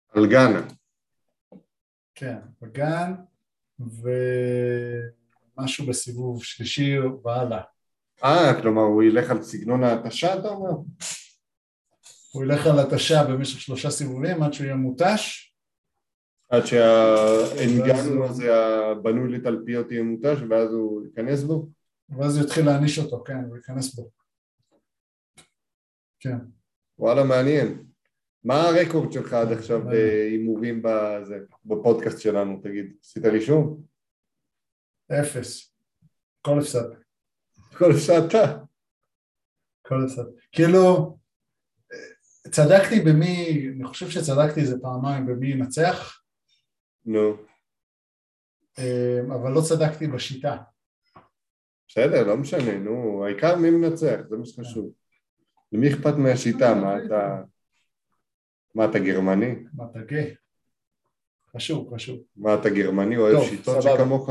על 0.08 0.26
גאנה. 0.26 0.60
כן, 2.14 2.38
בגן, 2.62 3.14
ומשהו 5.58 5.86
בסיבוב 5.86 6.44
שלישי 6.44 6.98
והלאה. 6.98 7.62
אה, 8.24 8.62
כלומר 8.62 8.82
הוא 8.82 9.02
ילך 9.02 9.30
על 9.30 9.42
סגנון 9.42 9.84
ההתשה, 9.84 10.38
אתה 10.38 10.48
אומר? 10.48 10.70
הוא 12.32 12.44
ילך 12.44 12.66
על 12.66 12.78
התשה 12.78 13.24
במשך 13.24 13.60
שלושה 13.60 13.90
סיבובים 13.90 14.42
עד 14.42 14.52
שהוא 14.52 14.64
יהיה 14.64 14.76
מותש, 14.76 15.51
עד 16.52 16.66
שהאנגנו 16.66 18.20
ואז- 18.20 18.30
הזה 18.30 18.54
הבנוי 18.56 19.32
לתלפיות 19.32 19.90
יהיה 19.92 20.02
מותש 20.02 20.38
ואז 20.50 20.72
הוא 20.72 21.04
ייכנס 21.04 21.42
בו? 21.42 21.68
ואז 22.18 22.36
הוא 22.36 22.44
יתחיל 22.44 22.66
להעניש 22.66 22.98
אותו, 22.98 23.24
כן, 23.24 23.44
הוא 23.48 23.56
ייכנס 23.56 23.94
בו. 23.94 24.10
כן, 26.20 26.36
וואלה 26.98 27.24
מעניין. 27.24 27.84
מה 28.44 28.54
הרקורד 28.54 29.12
שלך 29.12 29.32
עד 29.32 29.52
עכשיו 29.52 29.78
מעניין. 29.78 30.02
בהימורים 30.08 30.82
בזה, 30.84 31.38
בפודקאסט 31.64 32.20
שלנו, 32.20 32.60
תגיד? 32.62 32.92
עשית 33.02 33.24
רישום? 33.24 33.82
אפס. 35.12 35.74
הכל 36.40 36.58
הפסדת. 36.58 36.96
כל 37.78 37.92
שעתה. 37.96 38.58
הכל 39.84 40.04
הפסדת. 40.04 40.26
כאילו, 40.52 41.18
צדקתי 42.50 43.00
במי, 43.00 43.68
אני 43.76 43.84
חושב 43.84 44.10
שצדקתי 44.10 44.60
איזה 44.60 44.76
פעמיים 44.82 45.26
במי 45.26 45.48
ינצח, 45.48 46.21
נו, 47.04 47.36
אה, 48.78 49.20
אבל 49.26 49.50
לא 49.50 49.60
צדקתי 49.68 50.06
בשיטה. 50.06 50.56
בסדר, 51.88 52.26
לא 52.26 52.36
משנה, 52.36 52.78
נו, 52.78 53.24
העיקר 53.24 53.56
מי 53.56 53.70
מנצח, 53.70 54.20
זה 54.28 54.36
מה 54.36 54.46
שחשוב. 54.46 54.92
למי 55.72 55.88
אכפת 55.88 56.14
מהשיטה? 56.18 56.74
מה 56.74 57.04
אתה... 57.04 57.42
מה 58.74 58.84
אתה 58.84 58.98
גרמני? 58.98 59.54
מה 59.74 59.84
אתה 59.90 59.98
גיי? 60.08 60.34
חשוב, 61.56 61.94
חשוב. 61.94 62.18
מה 62.36 62.54
אתה 62.54 62.68
גרמני 62.70 63.16
אוהב 63.16 63.44
שיטות. 63.44 63.82
שכמוך? 63.82 64.30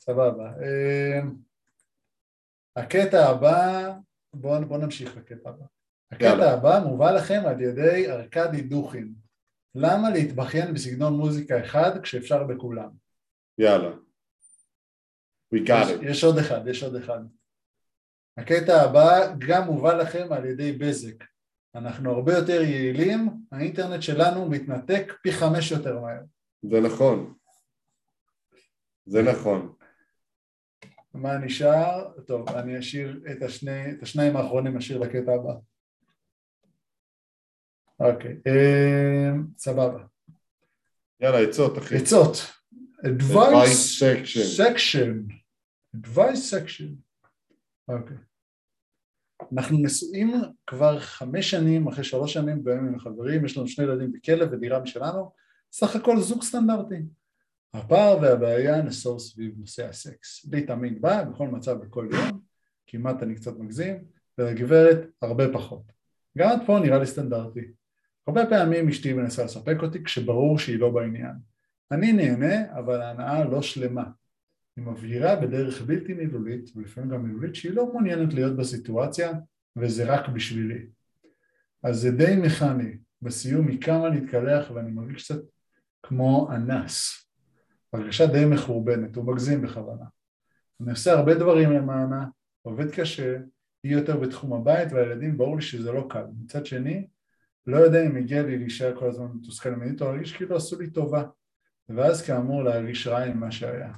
סבבה. 0.00 0.52
אה, 0.62 1.20
הקטע 2.76 3.28
הבא, 3.28 3.92
בואו 4.34 4.64
בוא 4.66 4.78
נמשיך 4.78 5.16
לקטע 5.16 5.48
הבא. 5.48 5.64
הקטע. 6.12 6.52
הבא 6.52 6.80
מובא 6.86 7.10
לכם 7.10 7.42
על 7.46 7.60
ידי 7.60 8.10
ארכדי 8.10 8.62
דוכין. 8.62 9.14
למה 9.80 10.10
להתבכיין 10.10 10.74
בסגנון 10.74 11.16
מוזיקה 11.16 11.64
אחד 11.64 12.02
כשאפשר 12.02 12.44
בכולם? 12.44 12.88
יאללה. 13.58 13.90
We 15.54 15.58
got 15.58 15.70
יש, 15.70 15.88
it. 15.88 16.04
יש 16.04 16.24
עוד 16.24 16.38
אחד, 16.38 16.60
יש 16.66 16.82
עוד 16.82 16.94
אחד. 16.96 17.20
הקטע 18.36 18.82
הבא 18.82 19.34
גם 19.38 19.64
מובא 19.64 19.94
לכם 19.94 20.32
על 20.32 20.44
ידי 20.44 20.72
בזק. 20.72 21.24
אנחנו 21.74 22.12
הרבה 22.12 22.34
יותר 22.34 22.62
יעילים, 22.62 23.28
האינטרנט 23.52 24.02
שלנו 24.02 24.50
מתנתק 24.50 25.12
פי 25.22 25.32
חמש 25.32 25.70
יותר 25.70 26.00
מהר. 26.00 26.20
זה 26.62 26.80
נכון. 26.80 27.34
זה 29.06 29.22
נכון. 29.22 29.74
מה 31.14 31.38
נשאר? 31.38 32.10
טוב, 32.26 32.48
אני 32.48 32.78
אשאיר 32.78 33.20
את, 33.32 33.42
השני, 33.42 33.90
את 33.90 34.02
השניים 34.02 34.36
האחרונים 34.36 34.76
אשאיר 34.76 34.98
לקטע 34.98 35.32
הבא. 35.34 35.54
אוקיי, 38.00 38.36
אה, 38.46 39.30
סבבה. 39.58 40.04
יאללה, 41.20 41.40
עצות, 41.40 41.78
אחי. 41.78 41.96
עצות. 41.96 42.36
Advice 43.04 44.02
section. 44.58 45.32
Advice 45.96 46.52
section. 46.52 46.90
אוקיי. 47.88 48.16
אנחנו 49.52 49.78
נשואים 49.78 50.34
כבר 50.66 50.98
חמש 50.98 51.50
שנים, 51.50 51.88
אחרי 51.88 52.04
שלוש 52.04 52.32
שנים 52.32 52.64
בהם 52.64 52.88
עם 52.88 52.94
החברים, 52.94 53.44
יש 53.44 53.56
לנו 53.56 53.68
שני 53.68 53.84
ילדים 53.84 54.12
בכלב 54.12 54.48
ודירה 54.52 54.80
משלנו, 54.80 55.32
סך 55.72 55.96
הכל 55.96 56.20
זוג 56.20 56.42
סטנדרטי. 56.42 57.02
הפער 57.74 58.18
והבעיה 58.22 58.82
נסור 58.82 59.18
סביב 59.18 59.54
נושא 59.58 59.88
הסקס. 59.88 60.46
לי 60.52 60.66
תמיד 60.66 61.02
בא, 61.02 61.24
בכל 61.24 61.48
מצב 61.48 61.72
בכל 61.72 62.08
יום, 62.12 62.40
כמעט 62.86 63.22
אני 63.22 63.34
קצת 63.34 63.58
מגזים, 63.58 64.04
ולגברת 64.38 65.06
הרבה 65.22 65.52
פחות. 65.52 65.82
גם 66.38 66.48
עד 66.48 66.66
פה 66.66 66.78
נראה 66.78 66.98
לי 66.98 67.06
סטנדרטי. 67.06 67.60
הרבה 68.28 68.46
פעמים 68.46 68.88
אשתי 68.88 69.12
מנסה 69.12 69.44
לספק 69.44 69.76
אותי 69.82 70.04
כשברור 70.04 70.58
שהיא 70.58 70.78
לא 70.78 70.90
בעניין. 70.90 71.32
אני 71.90 72.12
נהנה, 72.12 72.78
אבל 72.78 73.00
ההנאה 73.00 73.44
לא 73.44 73.62
שלמה. 73.62 74.04
היא 74.76 74.84
מבהירה 74.84 75.36
בדרך 75.36 75.82
בלתי 75.82 76.14
מילולית, 76.14 76.70
ולפעמים 76.76 77.10
גם 77.10 77.22
מילולית, 77.22 77.54
שהיא 77.54 77.72
לא 77.72 77.86
מעוניינת 77.86 78.34
להיות 78.34 78.56
בסיטואציה, 78.56 79.32
וזה 79.76 80.14
רק 80.14 80.28
בשבילי. 80.28 80.86
אז 81.82 81.96
זה 81.96 82.10
די 82.10 82.36
מכני. 82.36 82.96
בסיום 83.22 83.68
היא 83.68 83.80
קמה 83.80 84.08
להתקלח 84.08 84.70
ואני 84.70 84.90
מרגיש 84.90 85.24
קצת 85.24 85.40
כמו 86.02 86.48
אנס. 86.52 87.26
הרגשה 87.92 88.26
די 88.26 88.44
מחורבנת, 88.44 89.16
הוא 89.16 89.24
מגזים 89.24 89.62
בכוונה. 89.62 90.04
אני 90.80 90.90
עושה 90.90 91.12
הרבה 91.12 91.34
דברים 91.34 91.72
למענה, 91.72 92.26
עובד 92.62 92.90
קשה, 92.90 93.38
היא 93.82 93.92
יותר 93.92 94.16
בתחום 94.16 94.52
הבית 94.52 94.92
והילדים, 94.92 95.38
ברור 95.38 95.56
לי 95.56 95.62
שזה 95.62 95.92
לא 95.92 96.06
קל. 96.10 96.24
מצד 96.44 96.66
שני, 96.66 97.06
לא 97.68 97.76
יודע 97.76 98.06
אם 98.06 98.16
הגיע 98.16 98.42
לי 98.42 98.58
להישאר 98.58 98.96
כל 98.98 99.08
הזמן 99.08 99.26
מתוסכל 99.34 99.70
מינית 99.70 100.02
או 100.02 100.06
להרגיש 100.06 100.32
כאילו 100.32 100.56
עשו 100.56 100.80
לי 100.80 100.90
טובה. 100.90 101.24
ואז 101.88 102.22
כאמור 102.22 102.62
להרגיש 102.62 103.06
רע 103.06 103.24
עם 103.24 103.40
מה 103.40 103.50
שהיה. 103.50 103.92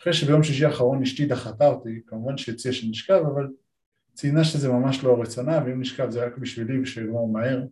אחרי 0.00 0.12
שביום 0.12 0.42
שישי 0.42 0.64
האחרון 0.64 1.02
אשתי 1.02 1.26
דחתה 1.26 1.66
אותי, 1.66 2.00
כמובן 2.06 2.36
שהציעה 2.36 2.74
שנשכב, 2.74 3.22
אבל 3.34 3.48
ציינה 4.14 4.44
שזה 4.44 4.68
ממש 4.68 5.04
לא 5.04 5.22
רצונה, 5.22 5.60
ואם 5.66 5.80
נשכב 5.80 6.10
זה 6.10 6.26
רק 6.26 6.38
בשבילי 6.38 6.80
ושלגמור 6.82 7.32
מהר. 7.32 7.62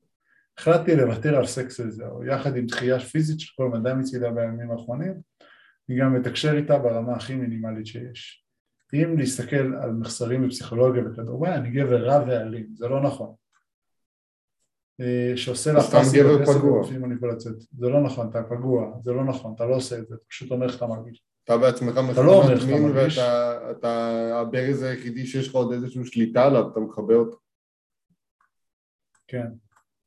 החלטתי 0.59 0.97
לוותר 0.97 1.37
על 1.37 1.47
סקס 1.47 1.81
וזהו, 1.81 2.25
יחד 2.25 2.57
עם 2.57 2.67
דחייה 2.67 3.01
פיזית 3.01 3.41
של 3.41 3.53
כל 3.57 3.69
מדע 3.69 3.95
מצידה 3.95 4.31
בימים 4.31 4.71
האחרונים, 4.71 5.15
אני 5.89 5.99
גם 5.99 6.15
מתקשר 6.15 6.57
איתה 6.57 6.79
ברמה 6.79 7.13
הכי 7.13 7.35
מינימלית 7.35 7.87
שיש. 7.87 8.45
אם 8.95 9.19
להסתכל 9.19 9.75
על 9.83 9.91
מחסרים 9.93 10.47
בפסיכולוגיה 10.47 11.03
וכדומה, 11.07 11.55
אני 11.55 11.71
גבר 11.71 12.05
רע 12.05 12.25
ואלים, 12.27 12.67
זה 12.75 12.89
לא 12.89 13.03
נכון. 13.03 13.35
אה, 15.01 15.33
שעושה 15.37 15.73
לה 15.73 15.81
סתם 15.81 15.99
גבר 16.15 16.45
פגוע. 16.59 16.83
זה 17.79 17.89
לא 17.89 18.01
נכון, 18.03 18.29
אתה 18.31 18.43
פגוע, 18.43 18.99
זה 19.05 19.13
לא 19.13 19.25
נכון, 19.25 19.53
אתה 19.57 19.67
לא 19.67 19.75
עושה 19.75 19.99
את 19.99 20.09
זה, 20.09 20.17
פשוט 20.29 20.51
אומר 20.51 20.67
איך 20.67 20.77
אתה 20.77 20.87
מרגיש. 20.87 21.25
אתה 21.45 21.59
בעצמך 21.59 21.97
לא 21.97 22.43
אתה 22.45 22.67
מין. 22.67 22.93
ואתה 22.95 23.71
אתה 23.71 24.19
הברז 24.41 24.83
היחידי 24.83 25.27
שיש 25.27 25.49
לך 25.49 25.55
עוד 25.55 25.73
איזושהי 25.73 26.05
שליטה 26.05 26.47
עליו, 26.47 26.69
אתה 26.73 26.81
מכבה 26.81 27.15
אותו. 27.15 27.37
כן. 29.29 29.47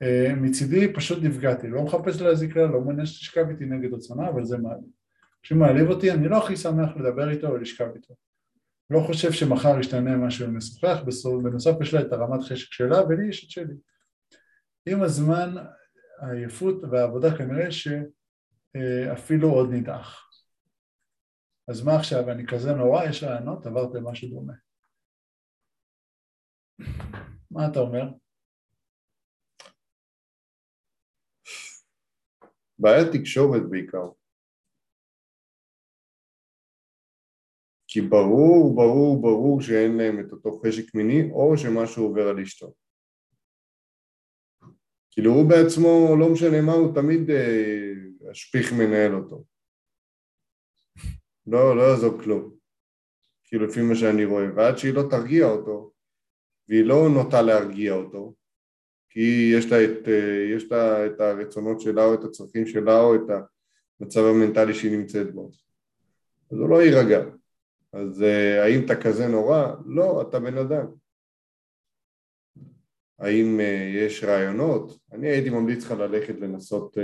אה, 0.01 0.33
מצידי 0.35 0.93
פשוט 0.93 1.23
נפגעתי, 1.23 1.67
לא 1.67 1.83
מחפש 1.83 2.21
להזיק 2.21 2.55
לה, 2.55 2.65
לא 2.65 2.81
מעוניין 2.81 3.05
שתשכב 3.05 3.45
איתי 3.49 3.65
נגד 3.65 3.93
רצונה, 3.93 4.29
אבל 4.29 4.45
זה 4.45 4.57
מעליב. 4.57 4.89
כשהוא 5.43 5.59
מעליב 5.59 5.89
אותי, 5.89 6.11
אני 6.11 6.27
לא 6.27 6.37
הכי 6.37 6.57
שמח 6.57 6.89
לדבר 6.97 7.29
איתו 7.29 7.47
או 7.47 7.57
לשכב 7.57 7.87
איתו. 7.95 8.13
לא 8.89 8.99
חושב 8.99 9.31
שמחר 9.31 9.79
ישתנה 9.79 10.17
משהו 10.17 10.57
לשוחח, 10.57 10.97
בסוף- 11.05 11.43
בנוסף 11.43 11.71
יש 11.81 11.93
לה 11.93 12.01
את 12.01 12.13
הרמת 12.13 12.43
חשק 12.43 12.71
שלה 12.71 13.01
ולי 13.09 13.29
יש 13.29 13.45
את 13.45 13.49
שלי. 13.49 13.73
עם 14.89 15.03
הזמן, 15.03 15.49
העייפות 16.21 16.75
והעבודה 16.91 17.27
כנראה 17.37 17.71
שאפילו 17.71 19.49
עוד 19.49 19.69
נדעך. 19.71 20.29
אז 21.67 21.85
מה 21.85 21.95
עכשיו, 21.99 22.31
אני 22.31 22.43
כזה 22.47 22.73
נורא, 22.73 23.03
יש 23.09 23.23
רעיונות, 23.23 23.65
עברתם 23.65 24.07
משהו 24.07 24.29
דומה. 24.29 24.53
מה 27.51 27.67
אתה 27.71 27.79
אומר? 27.79 28.03
בעיית 32.79 33.07
תקשורת 33.13 33.61
בעיקר. 33.69 34.07
כי 37.87 38.01
ברור, 38.01 38.75
ברור, 38.75 39.21
ברור 39.21 39.61
שאין 39.61 39.97
להם 39.97 40.19
את 40.19 40.31
אותו 40.31 40.61
חשק 40.65 40.95
מיני, 40.95 41.31
או 41.31 41.57
שמשהו 41.57 42.03
עובר 42.03 42.27
על 42.27 42.39
אשתו. 42.39 42.73
כאילו 45.13 45.31
הוא 45.31 45.49
בעצמו, 45.49 46.15
לא 46.19 46.29
משנה 46.29 46.61
מה, 46.61 46.73
הוא 46.73 46.95
תמיד 46.95 47.29
אה, 47.29 47.93
השפיך 48.31 48.73
מנהל 48.73 49.15
אותו. 49.15 49.43
לא, 51.47 51.77
לא 51.77 51.81
יעזור 51.81 52.21
כלום. 52.21 52.53
כאילו 53.43 53.65
לפי 53.65 53.81
מה 53.81 53.95
שאני 53.95 54.25
רואה, 54.25 54.45
ועד 54.55 54.77
שהיא 54.77 54.93
לא 54.93 55.03
תרגיע 55.09 55.45
אותו, 55.45 55.91
והיא 56.69 56.85
לא 56.85 57.09
נוטה 57.09 57.41
להרגיע 57.41 57.93
אותו, 57.93 58.33
כי 59.09 59.53
יש 59.57 59.71
לה, 59.71 59.83
את, 59.83 60.07
אה, 60.07 60.55
יש 60.55 60.71
לה 60.71 61.05
את 61.05 61.19
הרצונות 61.19 61.81
שלה 61.81 62.05
או 62.05 62.13
את 62.13 62.23
הצרכים 62.23 62.67
שלה 62.67 62.99
או 62.99 63.15
את 63.15 63.21
המצב 63.99 64.21
המנטלי 64.25 64.73
שהיא 64.73 64.97
נמצאת 64.97 65.33
בו. 65.33 65.51
אז 66.51 66.57
הוא 66.57 66.69
לא 66.69 66.83
יירגע. 66.83 67.19
אז 67.93 68.23
אה, 68.23 68.63
האם 68.63 68.85
אתה 68.85 69.01
כזה 69.01 69.27
נורא? 69.27 69.73
לא, 69.85 70.21
אתה 70.21 70.39
בן 70.39 70.57
אדם. 70.57 71.02
האם 73.19 73.59
אה, 73.59 73.91
יש 73.95 74.23
רעיונות? 74.23 74.99
אני 75.11 75.29
הייתי 75.29 75.49
ממליץ 75.49 75.85
לך 75.85 75.91
ללכת 75.91 76.35
לנסות 76.39 76.97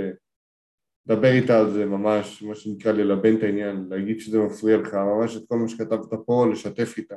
לדבר 1.05 1.31
איתה 1.31 1.59
על 1.59 1.71
זה 1.71 1.85
ממש, 1.85 2.43
מה 2.43 2.55
שנקרא 2.55 2.91
ללבן 2.91 3.37
את 3.37 3.43
העניין, 3.43 3.87
להגיד 3.89 4.19
שזה 4.19 4.39
מפריע 4.39 4.77
לך, 4.77 4.93
ממש 4.93 5.37
את 5.37 5.41
כל 5.47 5.57
מה 5.57 5.67
שכתבת 5.67 6.09
פה, 6.25 6.45
לשתף 6.51 6.97
איתה. 6.97 7.15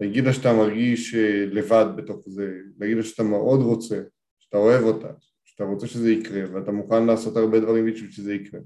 להגיד 0.00 0.24
לה 0.24 0.32
שאתה 0.32 0.52
מרגיש 0.52 1.14
אה, 1.14 1.46
לבד 1.46 1.86
בתוך 1.96 2.28
זה, 2.28 2.58
להגיד 2.78 2.96
לה 2.96 3.02
שאתה 3.02 3.22
מאוד 3.22 3.60
רוצה, 3.60 4.02
שאתה 4.38 4.56
אוהב 4.56 4.82
אותה, 4.82 5.12
שאתה 5.44 5.64
רוצה 5.64 5.86
שזה 5.86 6.12
יקרה 6.12 6.54
ואתה 6.54 6.72
מוכן 6.72 7.06
לעשות 7.06 7.36
הרבה 7.36 7.60
דברים 7.60 7.86
בשביל 7.86 8.10
שזה 8.10 8.34
יקרה 8.34 8.60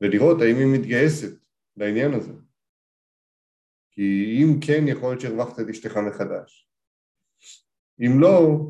ולראות 0.00 0.40
האם 0.40 0.56
היא 0.56 0.80
מתגייסת 0.80 1.32
לעניין 1.76 2.14
הזה 2.14 2.32
כי 3.90 4.38
אם 4.42 4.60
כן 4.60 4.84
יכול 4.88 5.08
להיות 5.08 5.20
שהרווחת 5.20 5.60
את 5.60 5.68
אשתך 5.68 5.96
מחדש 5.96 6.65
אם 8.00 8.20
לא, 8.20 8.66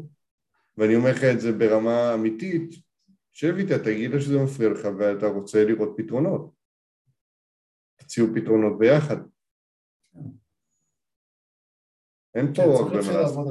ואני 0.77 0.97
אומר 0.97 1.11
לך 1.11 1.24
את 1.35 1.40
זה 1.40 1.53
ברמה 1.53 2.15
אמיתית, 2.15 2.70
שב 3.32 3.55
איתה, 3.55 3.74
תגיד 3.85 4.11
לה 4.11 4.20
שזה 4.20 4.39
מפריע 4.44 4.70
לך 4.70 4.85
ואתה 4.98 5.27
רוצה 5.27 5.65
לראות 5.65 5.94
פתרונות. 5.97 6.55
תציעו 7.97 8.27
פתרונות 8.35 8.78
ביחד. 8.78 9.16
אין 12.35 12.55
פה 12.55 12.62
הרבה 12.62 13.01
מה 13.07 13.20
לעשות. 13.20 13.47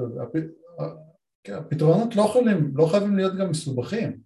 כן, 1.44 1.54
הפתרונות 1.54 2.16
לא 2.16 2.22
יכולים, 2.22 2.78
לא 2.78 2.88
חייבים 2.92 3.16
להיות 3.16 3.34
גם 3.40 3.50
מסובכים, 3.50 4.22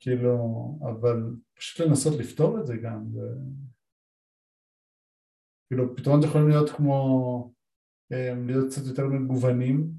כאילו, 0.00 0.36
אבל 0.82 1.16
פשוט 1.54 1.86
לנסות 1.86 2.20
לפתור 2.20 2.60
את 2.60 2.66
זה 2.66 2.74
גם, 2.82 3.16
ו... 3.16 3.18
כאילו 5.68 5.96
פתרונות 5.96 6.24
יכולים 6.24 6.48
להיות 6.48 6.70
כמו 6.70 7.52
אה, 8.12 8.34
להיות 8.46 8.70
קצת 8.70 8.86
יותר 8.86 9.06
מגוונים, 9.06 9.90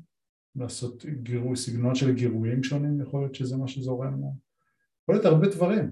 לעשות 0.60 1.06
גירוי, 1.06 1.58
סגנון 1.58 1.96
של 1.96 2.14
גירויים 2.16 2.64
שונים, 2.64 3.02
יכול 3.02 3.22
להיות 3.22 3.36
שזה 3.36 3.58
מה 3.58 3.68
שזורם 3.68 4.22
לו, 4.22 4.34
יכול 5.02 5.16
להיות 5.16 5.26
הרבה 5.26 5.48
דברים, 5.48 5.92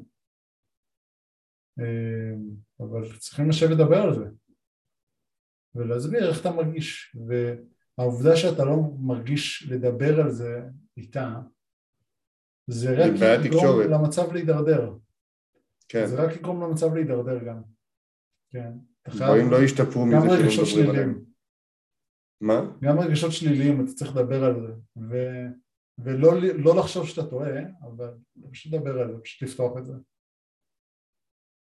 אה, 1.80 2.34
אבל 2.80 3.18
צריכים 3.18 3.50
לשבת 3.50 3.70
לדבר 3.70 3.98
על 3.98 4.16
זה. 4.16 4.26
ולהסביר 5.76 6.30
איך 6.30 6.42
אתה 6.42 6.52
מרגיש, 6.52 7.16
והעובדה 7.28 8.36
שאתה 8.36 8.66
לא 8.66 8.76
מרגיש 9.00 9.70
לדבר 9.72 10.22
על 10.22 10.32
זה 10.32 10.62
איתה, 10.98 11.40
זה 12.70 12.96
רק 12.98 13.46
יגרום 13.46 13.82
למצב 13.92 14.34
להידרדר. 14.34 14.94
כן. 15.90 16.06
זה 16.06 16.24
רק 16.24 16.36
יגרום 16.36 16.62
למצב 16.62 16.94
להידרדר 16.94 17.44
גם. 17.44 17.62
כן. 18.50 18.72
דברים 19.10 19.52
לא 19.52 19.64
ישתפרו 19.64 20.06
מזה 20.06 20.52
שלא 20.52 20.64
מדברים 20.64 20.90
עליהם. 20.90 21.27
מה? 22.42 22.78
גם 22.82 23.00
רגשות 23.00 23.32
שליליים, 23.32 23.86
אתה 23.86 23.92
צריך 23.92 24.12
לדבר 24.16 24.44
על 24.44 24.56
זה. 24.62 24.74
ו... 24.98 25.16
ולא 25.98 26.30
לא 26.64 26.76
לחשוב 26.80 27.08
שאתה 27.08 27.30
טועה, 27.30 27.50
אבל 27.82 28.14
פשוט 28.52 28.74
לדבר 28.74 29.02
על 29.02 29.12
זה, 29.12 29.22
פשוט 29.24 29.50
לפתוח 29.50 29.78
את 29.78 29.86
זה. 29.86 29.94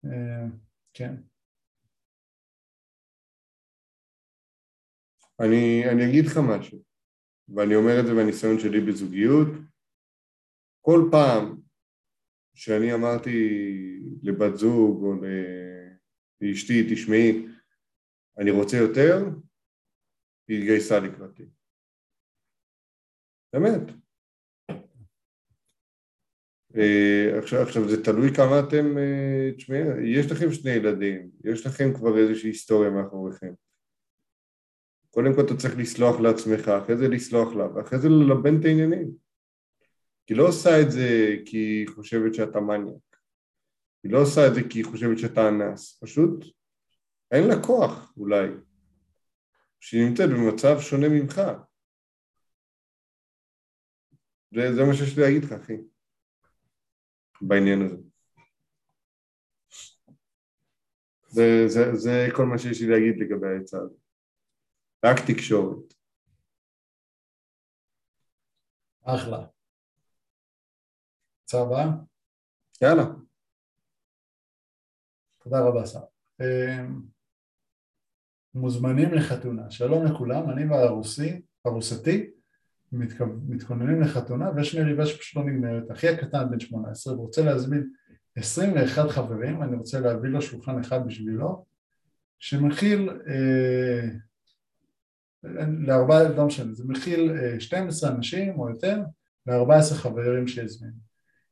אה, 0.06 0.46
כן. 0.94 1.16
אני, 5.40 5.90
אני 5.92 6.10
אגיד 6.10 6.26
לך 6.26 6.38
משהו, 6.50 6.84
ואני 7.56 7.76
אומר 7.76 8.00
את 8.00 8.06
זה 8.06 8.14
מהניסיון 8.14 8.60
שלי 8.60 8.82
בזוגיות, 8.82 9.48
כל 10.82 11.10
פעם 11.12 11.62
שאני 12.56 12.94
אמרתי 12.94 13.38
לבת 14.24 14.56
זוג 14.56 15.04
או 15.04 15.14
לאשתי, 16.42 16.94
תשמעי, 16.94 17.48
אני 18.38 18.52
רוצה 18.52 18.78
יותר, 18.78 19.26
היא 20.50 20.58
התגייסה 20.58 21.00
לקראתי. 21.00 21.44
באמת. 23.54 23.82
אה, 26.76 27.40
עכשיו, 27.44 27.62
עכשיו 27.62 27.90
זה 27.90 28.04
תלוי 28.04 28.36
כמה 28.36 28.60
אתם, 28.60 28.98
אה, 28.98 29.52
תשמעי, 29.58 29.80
יש 30.06 30.32
לכם 30.32 30.52
שני 30.52 30.72
ילדים, 30.72 31.30
יש 31.44 31.66
לכם 31.66 31.94
כבר 31.94 32.18
איזושהי 32.18 32.50
היסטוריה 32.50 32.90
מאחוריכם. 32.90 33.54
קודם 35.10 35.36
כל 35.36 35.42
אתה 35.46 35.58
צריך 35.58 35.78
לסלוח 35.78 36.20
לעצמך, 36.20 36.68
אחרי 36.68 36.98
זה 36.98 37.08
לסלוח 37.08 37.56
לה, 37.56 37.76
ואחרי 37.76 38.00
זה 38.00 38.10
ללבן 38.10 38.60
את 38.60 38.66
העניינים. 38.66 39.12
היא 40.30 40.38
לא 40.38 40.48
עושה 40.48 40.82
את 40.82 40.92
זה 40.92 41.36
כי 41.46 41.58
היא 41.58 41.88
חושבת 41.88 42.34
שאתה 42.34 42.60
מניאק. 42.60 43.18
היא 44.04 44.12
לא 44.12 44.22
עושה 44.22 44.48
את 44.48 44.54
זה 44.54 44.62
כי 44.70 44.80
היא 44.80 44.86
חושבת 44.86 45.20
שאתה 45.20 45.50
אנס. 45.50 46.00
פשוט 46.04 46.46
אין 47.32 47.48
לה 47.48 47.64
כוח, 47.64 48.14
אולי. 48.18 48.48
שהיא 49.80 50.10
נמצאת 50.10 50.30
במצב 50.30 50.80
שונה 50.80 51.08
ממך. 51.10 51.42
זה, 54.52 54.76
זה 54.76 54.82
מה 54.88 54.94
שיש 54.94 55.18
לי 55.18 55.24
להגיד 55.24 55.44
לך, 55.44 55.52
אחי, 55.52 55.78
בעניין 57.42 57.82
הזה. 57.86 57.96
זה, 61.28 61.68
זה, 61.68 61.96
זה 61.96 62.28
כל 62.36 62.46
מה 62.46 62.58
שיש 62.58 62.82
לי 62.82 62.88
להגיד 62.88 63.16
לגבי 63.20 63.48
העצה 63.48 63.78
הזאת. 63.78 64.00
רק 65.06 65.18
תקשורת. 65.28 65.94
אחלה. 69.04 69.46
הצעה 71.44 71.62
הבאה? 71.62 71.86
יאללה. 72.82 73.04
תודה 75.40 75.58
רבה, 75.68 75.86
שר. 75.88 76.06
מוזמנים 78.56 79.14
לחתונה. 79.14 79.72
שלום 79.72 80.06
לכולם, 80.06 80.50
אני 80.50 80.66
והרוסי, 80.66 81.42
ארוסתי, 81.68 82.30
מתכוננים 83.48 84.02
לחתונה 84.02 84.52
ויש 84.56 84.76
מריבה 84.76 85.06
שפשוט 85.06 85.36
לא 85.36 85.52
נגמרת. 85.52 85.92
אחי 85.92 86.08
הקטן 86.08 86.50
בן 86.50 86.60
18 86.60 87.14
ורוצה 87.14 87.42
להזמין 87.42 87.90
21 88.36 89.10
חברים, 89.10 89.64
אני 89.64 89.76
רוצה 89.76 90.00
להביא 90.00 90.30
לו 90.30 90.42
שולחן 90.42 90.80
אחד 90.80 91.08
בשבילו, 91.08 91.66
שמכיל 92.40 93.10
אה, 93.28 94.10
לארבעה, 95.88 96.30
לא 96.30 96.46
משנה, 96.46 96.74
זה 96.74 96.84
מכיל 96.88 97.32
12 97.60 98.10
אה, 98.10 98.16
אנשים 98.16 98.60
או 98.60 98.70
יותר 98.70 99.02
ל-14 99.48 99.94
חברים 99.94 100.48
שהזמין. 100.48 101.09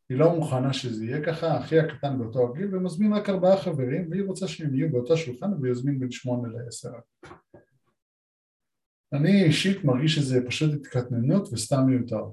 היא 0.09 0.17
לא 0.17 0.35
מוכנה 0.35 0.73
שזה 0.73 1.05
יהיה 1.05 1.25
ככה, 1.25 1.59
אחי 1.59 1.79
הקטן 1.79 2.19
באותו 2.19 2.49
הגיל 2.49 2.75
ומזמין 2.75 3.13
רק 3.13 3.29
ארבעה 3.29 3.61
חברים 3.61 4.11
והיא 4.11 4.23
רוצה 4.23 4.47
שהם 4.47 4.75
יהיו 4.75 4.91
באותו 4.91 5.17
שולחן 5.17 5.51
ויזמין 5.61 5.99
בין 5.99 6.11
שמונה 6.11 6.47
לעשר. 6.47 6.89
אני 9.13 9.43
אישית 9.43 9.84
מרגיש 9.84 10.15
שזה 10.15 10.47
פשוט 10.47 10.73
התקטננות 10.73 11.49
וסתם 11.53 11.84
מיותר. 11.85 12.23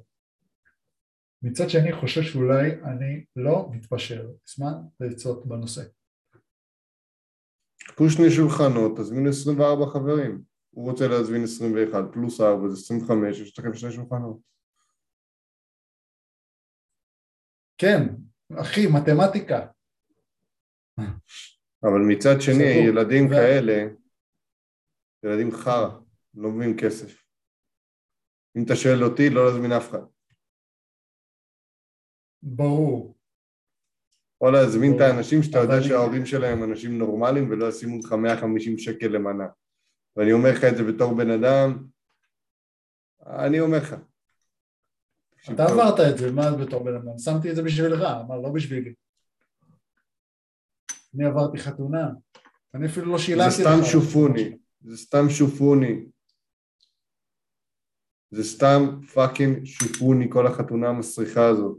מצד 1.43 1.71
שני 1.71 1.93
חושב 1.93 2.23
שאולי 2.23 2.71
אני 2.71 3.25
לא 3.37 3.69
מתפשר, 3.73 4.31
זמן 4.57 4.73
לעצות 5.01 5.47
בנושא. 5.47 5.83
קחו 7.79 8.11
שני 8.11 8.31
שולחנות, 8.31 8.99
תזמינו 8.99 9.29
24 9.29 9.87
חברים. 9.87 10.43
הוא 10.71 10.91
רוצה 10.91 11.09
להזמין 11.09 11.45
21 11.45 12.05
פלוס 12.13 12.41
4 12.41 12.69
זה 12.69 12.75
25, 12.75 13.41
יש 13.41 13.59
לכם 13.59 13.75
שני 13.75 13.93
שולחנות. 13.93 14.54
כן, 17.85 18.03
אחי, 18.61 18.87
מתמטיקה. 18.87 19.67
אבל 21.83 22.01
מצד 22.09 22.41
שני, 22.41 22.89
ילדים 22.89 23.27
ו... 23.27 23.31
כאלה, 23.31 23.87
ילדים 25.25 25.51
חרא, 25.53 25.99
לא 26.35 26.51
מביאים 26.51 26.77
כסף. 26.77 27.25
אם 28.57 28.63
אתה 28.65 28.77
שואל 28.77 29.05
אותי, 29.05 29.31
לא 29.31 29.47
להזמין 29.47 29.73
אף 29.73 29.91
אחד. 29.91 30.03
ברור. 32.43 33.17
או 34.41 34.51
להזמין 34.51 34.93
את 34.97 35.01
האנשים 35.01 35.43
שאתה 35.43 35.59
יודע 35.59 35.83
שההורים 35.83 36.27
שלהם 36.27 36.65
אנשים 36.65 36.99
נורמליים 36.99 37.51
ולא 37.51 37.69
ישימו 37.69 37.99
לך 37.99 38.13
150 38.13 38.79
שקל 38.79 39.07
למנה. 39.07 39.47
ואני 40.17 40.33
אומר 40.33 40.51
לך 40.53 40.65
את 40.65 40.77
זה 40.77 40.83
בתור 40.93 41.17
בן 41.17 41.31
אדם, 41.31 41.87
אני 43.27 43.61
אומר 43.61 43.79
לך. 43.79 43.95
אתה 45.53 45.65
עברת 45.65 46.01
את 46.01 46.19
זה, 46.19 46.33
מה 46.33 46.57
בתור 46.57 46.85
בן 46.85 46.97
אדם? 46.97 47.19
שמתי 47.19 47.51
את 47.51 47.57
זה 47.57 47.63
בשבילך, 47.63 48.01
מה 48.29 48.37
לא 48.37 48.49
בשבילי. 48.49 48.95
אני 51.15 51.25
עברתי 51.25 51.59
חתונה, 51.59 52.09
אני 52.75 52.87
אפילו 52.87 53.13
לא 53.13 53.19
שילמתי 53.19 53.49
לך. 53.49 53.57
זה 53.57 53.63
סתם 53.63 53.85
שופוני, 53.93 54.57
זה 54.81 54.97
סתם 54.97 55.31
שופוני. 55.31 56.05
זה 58.31 58.45
סתם 58.45 59.01
פאקינג 59.15 59.65
שופוני, 59.65 60.31
כל 60.31 60.47
החתונה 60.47 60.89
המסריחה 60.89 61.47
הזאת. 61.47 61.79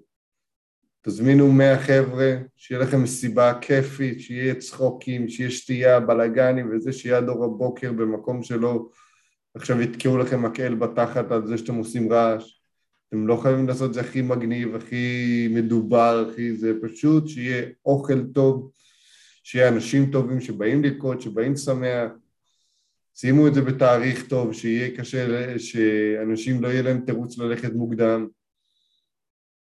תזמינו 1.02 1.52
100 1.52 1.80
חבר'ה, 1.80 2.36
שיהיה 2.56 2.82
לכם 2.82 3.04
מסיבה 3.04 3.60
כיפית, 3.62 4.20
שיהיה 4.20 4.56
צחוקים, 4.56 5.30
שיהיה 5.30 5.52
שתייה, 5.52 6.00
בלאגנים 6.00 6.70
וזה, 6.72 6.94
שיהיה 6.94 7.18
עד 7.18 7.30
אור 7.30 7.46
הבוקר 7.46 7.92
במקום 7.92 8.44
שלו. 8.44 8.90
עכשיו 9.56 9.82
יתקעו 9.82 10.18
לכם 10.18 10.46
מקל 10.46 10.76
בתחת 10.76 11.32
על 11.32 11.48
זה 11.48 11.58
שאתם 11.58 11.76
עושים 11.76 12.14
רעש. 12.14 12.65
אתם 13.10 13.27
לא 13.27 13.36
חייבים 13.36 13.68
לעשות 13.68 13.90
את 13.90 13.94
זה 13.94 14.02
הכי 14.02 14.22
מגניב, 14.22 14.76
הכי 14.76 15.48
מדובר, 15.52 16.26
הכי 16.30 16.56
זה, 16.56 16.73
פשוט 16.82 17.27
שיהיה 17.27 17.65
אוכל 17.86 18.23
טוב, 18.34 18.72
שיהיה 19.44 19.68
אנשים 19.69 20.11
טובים 20.11 20.41
שבאים 20.41 20.84
לרקוד, 20.84 21.22
שבאים 21.22 21.56
שמח. 21.56 22.11
שימו 23.15 23.48
את 23.48 23.53
זה 23.53 23.61
בתאריך 23.61 24.27
טוב, 24.27 24.53
שיהיה 24.53 24.98
קשה, 24.98 25.60
שאנשים 25.60 26.64
לא 26.64 26.68
יהיה 26.68 26.82
להם 26.82 27.02
תירוץ 27.06 27.38
ללכת 27.38 27.73
מוקדם, 27.73 28.27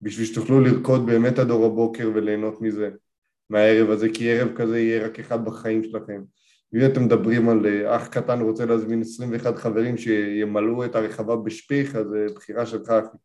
בשביל 0.01 0.25
שתוכלו 0.25 0.59
לרקוד 0.59 1.05
באמת 1.05 1.39
עד 1.39 1.49
אור 1.49 1.65
הבוקר 1.65 2.11
וליהנות 2.15 2.61
מזה, 2.61 2.89
מהערב 3.49 3.89
הזה, 3.89 4.07
כי 4.13 4.31
ערב 4.31 4.55
כזה 4.55 4.79
יהיה 4.79 5.05
רק 5.05 5.19
אחד 5.19 5.45
בחיים 5.45 5.83
שלכם. 5.83 6.21
ואם 6.73 6.85
אתם 6.85 7.03
מדברים 7.03 7.49
על 7.49 7.65
אה, 7.65 7.95
אח 7.95 8.07
קטן 8.07 8.41
רוצה 8.41 8.65
להזמין 8.65 9.01
21 9.01 9.57
חברים 9.57 9.97
שימלאו 9.97 10.85
את 10.85 10.95
הרחבה 10.95 11.35
בשפיך, 11.35 11.95
אז 11.95 12.07
זה 12.07 12.25
בחירה 12.35 12.65
שלך, 12.65 12.89
אחי. 12.89 13.17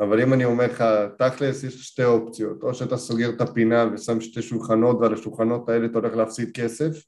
אבל 0.00 0.22
אם 0.22 0.32
אני 0.32 0.44
אומר 0.44 0.66
לך, 0.66 0.84
תכלס 1.18 1.64
יש 1.64 1.74
שתי 1.88 2.04
אופציות, 2.04 2.62
או 2.62 2.74
שאתה 2.74 2.96
סוגר 2.96 3.30
את 3.30 3.40
הפינה 3.40 3.84
ושם 3.92 4.20
שתי 4.20 4.42
שולחנות 4.42 4.96
ועל 5.00 5.14
השולחנות 5.14 5.68
האלה 5.68 5.86
אתה 5.86 5.98
הולך 5.98 6.14
להפסיד 6.16 6.50
כסף, 6.54 7.04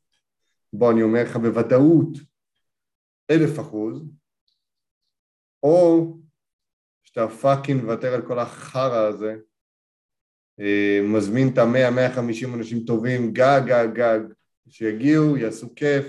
בוא 0.73 0.93
אני 0.93 1.02
אומר 1.02 1.23
לך 1.23 1.36
בוודאות 1.36 2.19
אלף 3.31 3.60
אחוז, 3.60 4.02
או 5.62 6.06
שאתה 7.05 7.28
fucking 7.28 7.82
מוותר 7.82 8.14
על 8.14 8.23
כל 8.27 8.39
החרא 8.39 9.06
הזה, 9.06 9.36
אה, 10.60 11.01
מזמין 11.02 11.48
את 11.52 11.59
המאה, 11.59 11.90
מאה 11.90 12.14
חמישים 12.14 12.55
אנשים 12.55 12.85
טובים, 12.85 13.32
גג, 13.32 13.62
גג, 13.66 13.89
גג, 13.93 14.20
שיגיעו, 14.69 15.36
יעשו 15.36 15.74
כיף, 15.74 16.06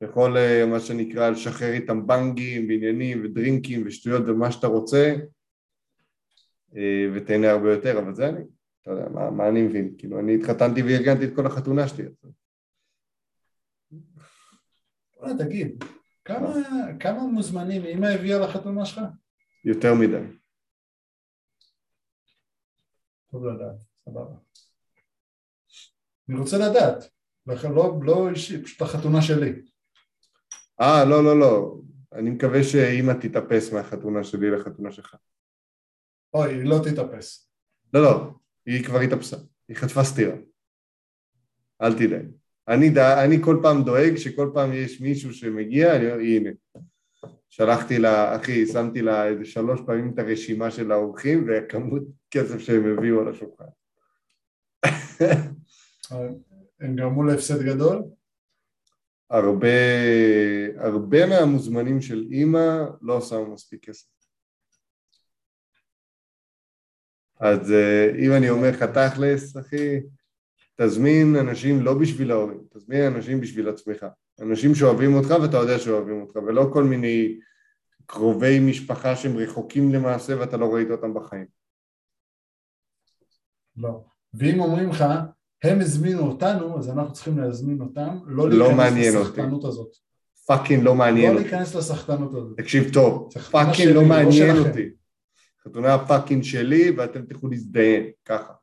יכול 0.00 0.36
אה, 0.36 0.66
מה 0.66 0.80
שנקרא 0.80 1.30
לשחרר 1.30 1.72
איתם 1.72 2.06
בנגים 2.06 2.68
ועניינים 2.68 3.24
ודרינקים 3.24 3.82
ושטויות 3.86 4.22
ומה 4.26 4.52
שאתה 4.52 4.66
רוצה 4.66 5.14
ותהנה 7.14 7.50
הרבה 7.50 7.72
יותר, 7.72 7.98
אבל 7.98 8.14
זה 8.14 8.28
אני, 8.28 8.40
אתה 8.82 8.90
יודע, 8.90 9.08
מה, 9.08 9.30
מה 9.30 9.48
אני 9.48 9.62
מבין? 9.62 9.94
כאילו, 9.98 10.20
אני 10.20 10.34
התחתנתי 10.34 10.82
וארגנתי 10.82 11.24
את 11.24 11.30
כל 11.36 11.46
החתונה 11.46 11.88
שלי. 11.88 12.04
בוא 15.20 15.28
תגיד, 15.38 15.84
כמה, 16.24 16.54
כמה 17.00 17.22
מוזמנים 17.22 17.84
אמא 17.84 18.06
הביאה 18.06 18.38
לחתונה 18.38 18.84
שלך? 18.84 19.00
יותר 19.64 19.94
מדי. 19.94 20.36
טוב 23.30 23.46
לדעת, 23.46 23.76
סבבה. 24.04 24.36
אני 26.28 26.38
רוצה 26.38 26.56
לדעת, 26.58 27.04
לא, 27.46 28.00
לא 28.02 28.28
אישי, 28.30 28.62
פשוט 28.62 28.82
החתונה 28.82 29.22
שלי. 29.22 29.62
אה, 30.80 31.04
לא, 31.04 31.24
לא, 31.24 31.40
לא. 31.40 31.80
אני 32.12 32.30
מקווה 32.30 32.62
שאימא 32.62 33.12
תתאפס 33.12 33.72
מהחתונה 33.72 34.24
שלי 34.24 34.50
לחתונה 34.50 34.92
שלך. 34.92 35.16
אוי, 36.34 36.54
היא 36.54 36.64
לא 36.64 36.78
תתאפס. 36.84 37.50
לא, 37.94 38.02
לא, 38.02 38.30
היא 38.66 38.84
כבר 38.84 39.00
התאפסה. 39.00 39.36
היא 39.68 39.76
חטפה 39.76 40.04
סטירה. 40.04 40.36
אל 41.82 41.92
תדאג. 41.92 42.26
אני, 42.68 42.90
אני 43.24 43.42
כל 43.42 43.58
פעם 43.62 43.84
דואג 43.84 44.16
שכל 44.16 44.50
פעם 44.54 44.72
יש 44.72 45.00
מישהו 45.00 45.32
שמגיע, 45.34 45.96
אני 45.96 46.06
אומר, 46.06 46.20
הנה. 46.20 46.50
שלחתי 47.48 47.98
לה, 47.98 48.36
אחי, 48.36 48.66
שמתי 48.66 49.02
לה 49.02 49.26
איזה 49.26 49.44
שלוש 49.44 49.80
פעמים 49.86 50.10
את 50.14 50.18
הרשימה 50.18 50.70
של 50.70 50.92
האורחים 50.92 51.46
וכמות 51.48 52.02
כסף 52.30 52.58
שהם 52.58 52.98
הביאו 52.98 53.20
על 53.20 53.28
השולחן. 53.28 53.64
הם 56.80 56.96
גרמו 56.96 57.22
להפסד 57.22 57.62
גדול? 57.62 58.02
הרבה, 59.30 59.68
הרבה 60.76 61.26
מהמוזמנים 61.26 62.00
של 62.00 62.26
אימא 62.30 62.84
לא 63.02 63.20
שמו 63.20 63.54
מספיק 63.54 63.84
כסף. 63.84 64.19
אז 67.40 67.72
אה, 67.72 68.12
אם 68.18 68.32
אני 68.32 68.50
אומר 68.50 68.70
לך 68.70 68.82
תכלס, 68.82 69.56
אחי, 69.56 70.00
תזמין 70.76 71.36
אנשים 71.36 71.82
לא 71.82 71.94
בשביל 71.94 72.30
ההורים, 72.30 72.60
תזמין 72.74 73.02
אנשים 73.02 73.40
בשביל 73.40 73.68
עצמך. 73.68 74.06
אנשים 74.40 74.74
שאוהבים 74.74 75.14
אותך 75.14 75.34
ואתה 75.42 75.56
יודע 75.56 75.78
שאוהבים 75.78 76.20
אותך, 76.20 76.36
ולא 76.36 76.70
כל 76.72 76.84
מיני 76.84 77.38
קרובי 78.06 78.60
משפחה 78.60 79.16
שהם 79.16 79.36
רחוקים 79.36 79.94
למעשה 79.94 80.40
ואתה 80.40 80.56
לא 80.56 80.74
ראית 80.74 80.90
אותם 80.90 81.14
בחיים. 81.14 81.46
לא. 83.76 84.04
ואם 84.34 84.60
אומרים 84.60 84.88
לך, 84.88 85.04
הם 85.64 85.80
הזמינו 85.80 86.22
אותנו, 86.22 86.78
אז 86.78 86.88
אנחנו 86.88 87.12
צריכים 87.12 87.38
להזמין 87.38 87.80
אותם, 87.80 88.18
לא, 88.26 88.50
לא 88.50 88.72
להיכנס 88.72 89.14
לסחטנות 89.14 89.64
הזאת. 89.64 89.88
fucking 90.46 90.84
לא 90.84 90.94
מעניין 90.94 91.34
לא 91.34 91.38
אותי. 91.38 91.50
לא 91.50 91.56
להיכנס 91.56 91.74
לסחטנות 91.74 92.34
הזאת. 92.34 92.56
תקשיב 92.56 92.92
טוב, 92.92 93.32
fucking 93.50 93.88
לא 93.88 94.04
מעניין 94.04 94.56
לא 94.56 94.68
אותי. 94.68 94.90
חתונה 95.64 95.88
fucking 96.08 96.42
שלי 96.42 96.90
ואתם 96.98 97.26
תלכו 97.26 97.48
להזדיין, 97.48 98.12
ככה. 98.24 98.54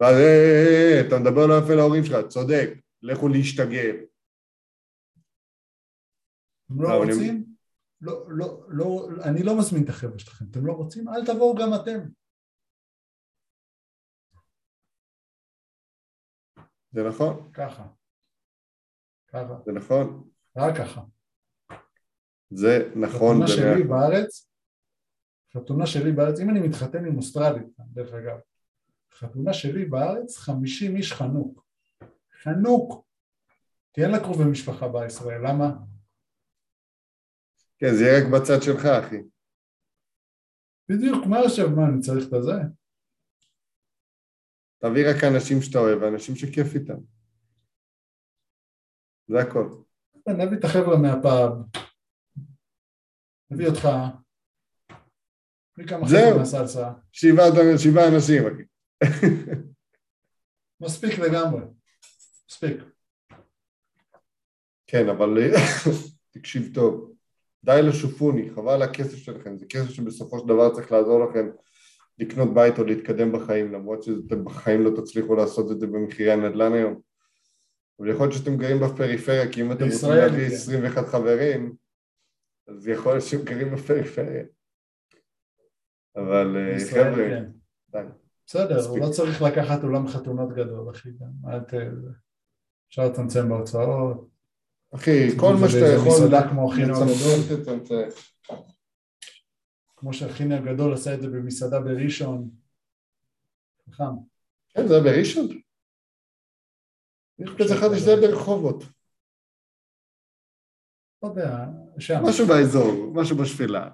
ואז 0.00 0.16
אה, 0.16 0.22
אה, 0.22 1.00
אה, 1.00 1.06
אתה 1.06 1.16
מדבר 1.20 1.46
לא 1.46 1.54
יפה 1.58 1.74
להורים 1.74 2.04
שלך, 2.04 2.26
צודק, 2.28 2.68
לכו 3.02 3.28
להשתגר. 3.28 3.94
אתם 6.66 6.82
לא 6.82 6.88
רוצים? 7.04 7.54
לא, 8.00 8.26
לא, 8.28 8.64
לא, 8.68 9.08
אני 9.24 9.42
לא 9.42 9.58
מזמין 9.58 9.84
את 9.84 9.88
החבר'ה 9.88 10.18
שלכם, 10.18 10.44
אתם 10.50 10.66
לא 10.66 10.72
רוצים? 10.72 11.08
אל 11.08 11.26
תבואו 11.26 11.54
גם 11.54 11.68
אתם. 11.82 11.98
זה 16.92 17.00
נכון. 17.08 17.50
ככה. 17.52 17.86
ככה. 19.26 19.54
זה 19.66 19.72
נכון. 19.72 20.30
רק 20.56 20.74
ככה. 20.78 21.00
זה 22.54 22.92
נכון. 22.96 23.36
חתונה 23.36 23.48
שלי 23.48 23.82
בארץ, 23.82 24.50
חתונה 25.56 25.86
שלי 25.86 26.12
בארץ, 26.12 26.40
אם 26.40 26.50
אני 26.50 26.60
מתחתן 26.60 27.04
עם 27.04 27.16
אוסטרלית, 27.16 27.66
דרך 27.78 28.12
אגב, 28.12 28.38
חתונה 29.12 29.52
שלי 29.52 29.84
בארץ, 29.84 30.38
חמישים 30.38 30.96
איש 30.96 31.12
חנוק. 31.12 31.64
חנוק. 32.42 33.04
אין 33.96 34.10
לה 34.10 34.20
קרובי 34.20 34.44
משפחה 34.44 34.88
בישראל, 34.88 35.40
למה? 35.46 35.72
כן, 37.78 37.94
זה 37.94 38.04
יהיה 38.04 38.24
רק 38.24 38.32
בצד 38.32 38.62
שלך, 38.62 38.86
אחי. 38.86 39.22
בדיוק, 40.88 41.26
מה 41.26 41.40
עכשיו, 41.40 41.70
מה, 41.70 41.88
אני 41.88 42.00
צריך 42.00 42.28
את 42.28 42.32
הזה? 42.32 42.52
תביא 44.78 45.10
רק 45.10 45.24
אנשים 45.24 45.62
שאתה 45.62 45.78
אוהב, 45.78 46.02
אנשים 46.02 46.36
שכיף 46.36 46.74
איתם. 46.74 46.98
זה 49.28 49.40
הכל. 49.40 49.68
נביא 50.28 50.58
את 50.58 50.64
החבר'ה 50.64 50.96
מהפאב, 50.96 51.52
נביא 53.52 53.68
אותך, 53.68 53.88
כמה 55.86 56.08
חבר'ה 56.08 56.38
מהסלסה. 56.38 56.90
שבעה 57.78 58.08
אנשים. 58.08 58.44
מספיק 60.82 61.18
לגמרי, 61.18 61.62
מספיק. 62.50 62.76
כן, 64.86 65.08
אבל 65.08 65.38
תקשיב 66.34 66.74
טוב, 66.74 67.12
די 67.64 67.80
לשופוני, 67.82 68.50
חבל 68.54 68.82
הכסף 68.82 69.16
שלכם, 69.16 69.58
זה 69.58 69.66
כסף 69.68 69.90
שבסופו 69.90 70.38
של 70.38 70.48
דבר 70.48 70.74
צריך 70.74 70.92
לעזור 70.92 71.24
לכם 71.24 71.50
לקנות 72.18 72.54
בית 72.54 72.78
או 72.78 72.84
להתקדם 72.84 73.32
בחיים, 73.32 73.72
למרות 73.72 74.02
שאתם 74.02 74.44
בחיים 74.44 74.82
לא 74.82 74.90
תצליחו 75.00 75.34
לעשות 75.34 75.70
את 75.70 75.80
זה 75.80 75.86
במחירי 75.86 76.32
הנדל"ן 76.32 76.72
היום. 76.72 77.00
אבל 78.00 78.10
יכול 78.10 78.26
להיות 78.26 78.38
שאתם 78.38 78.56
גרים 78.56 78.80
בפריפריה, 78.80 79.52
כי 79.52 79.62
אם 79.62 79.72
אתם 79.72 79.84
רוצים 79.84 80.08
להביא 80.08 80.46
21 80.46 81.04
כן. 81.04 81.10
חברים, 81.10 81.81
אז 82.68 82.88
יכול 82.88 83.12
להיות 83.12 83.24
שהם 83.24 83.42
גרים 83.44 83.74
בפריפריה. 83.74 84.44
אבל 86.16 86.56
אה, 86.56 86.76
חבר'ה, 86.90 87.28
כן. 87.28 87.50
די. 87.90 87.98
בסדר, 88.46 88.94
לא 89.00 89.10
צריך 89.10 89.42
לקחת 89.42 89.84
אולם 89.84 90.08
חתונות 90.08 90.52
גדול, 90.52 90.90
אחי, 90.90 91.08
ת... 91.68 91.74
אפשר 92.88 93.06
לצמצם 93.08 93.48
בהוצאות. 93.48 94.28
אחי, 94.94 95.38
כל 95.38 95.54
מה 95.60 95.68
שאתה 95.68 95.86
יכול... 95.96 96.08
מסעדה 96.08 96.48
כמו 96.48 96.72
אחינו 96.72 96.94
הגדול. 96.96 98.10
כמו 99.96 100.12
שאחינו 100.12 100.54
הגדול 100.54 100.94
עשה 100.94 101.14
את 101.14 101.20
זה 101.20 101.28
במסעדה 101.28 101.80
בראשון. 101.80 102.50
חכם. 103.90 104.04
כן, 104.68 104.88
זה 104.88 104.94
היה 104.94 105.02
בראשון? 105.02 105.48
כזה 107.58 107.74
אחד 107.74 107.88
שזה 107.96 108.16
ברחובות. 108.16 108.84
לא 111.22 111.28
יודע, 111.28 111.66
שם. 111.98 112.20
משהו 112.24 112.46
באזור, 112.46 113.12
משהו 113.14 113.36
בשפלה. 113.36 113.90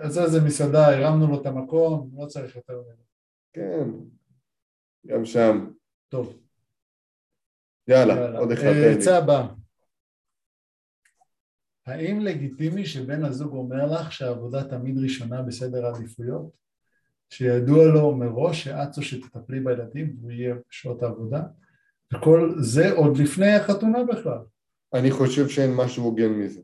עשה 0.00 0.24
איזה 0.24 0.40
מסעדה, 0.46 0.96
הרמנו 0.96 1.26
לו 1.26 1.40
את 1.40 1.46
המקום, 1.46 2.10
לא 2.18 2.26
צריך 2.26 2.56
יותר 2.56 2.80
מזה. 2.80 3.02
כן, 3.52 3.90
גם 5.06 5.24
שם. 5.24 5.70
טוב. 6.08 6.38
יאללה, 7.88 8.38
עוד 8.38 8.52
אחד. 8.52 8.66
עצה 8.98 9.18
הבאה. 9.18 9.48
האם 11.86 12.20
לגיטימי 12.20 12.86
שבן 12.86 13.24
הזוג 13.24 13.52
אומר 13.52 13.86
לך 13.86 14.12
שהעבודה 14.12 14.64
תמיד 14.64 14.98
ראשונה 14.98 15.42
בסדר 15.42 15.86
העדיפויות? 15.86 16.50
שידוע 17.30 17.84
לו 17.84 18.16
מראש 18.16 18.64
שאת 18.64 18.92
זו 18.92 19.02
שתטפלי 19.02 19.60
בילדים 19.60 20.16
והוא 20.18 20.30
יהיה 20.30 20.54
בשעות 20.70 21.02
העבודה? 21.02 21.42
וכל 22.14 22.54
זה 22.58 22.92
עוד 22.92 23.16
לפני 23.16 23.54
החתונה 23.54 24.04
בכלל. 24.04 24.38
אני 24.94 25.10
חושב 25.10 25.48
שאין 25.48 25.70
משהו 25.76 26.04
הוגן 26.04 26.32
מזה. 26.40 26.62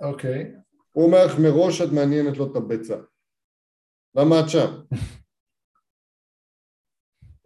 אוקיי, 0.00 0.54
הוא 0.92 1.06
אומר 1.06 1.26
לך 1.26 1.32
מראש 1.42 1.80
את 1.80 1.88
מעניינת 1.94 2.36
לו 2.36 2.52
את 2.52 2.56
הביצה. 2.56 2.96
למה 4.14 4.40
את 4.40 4.48
שם? 4.48 4.70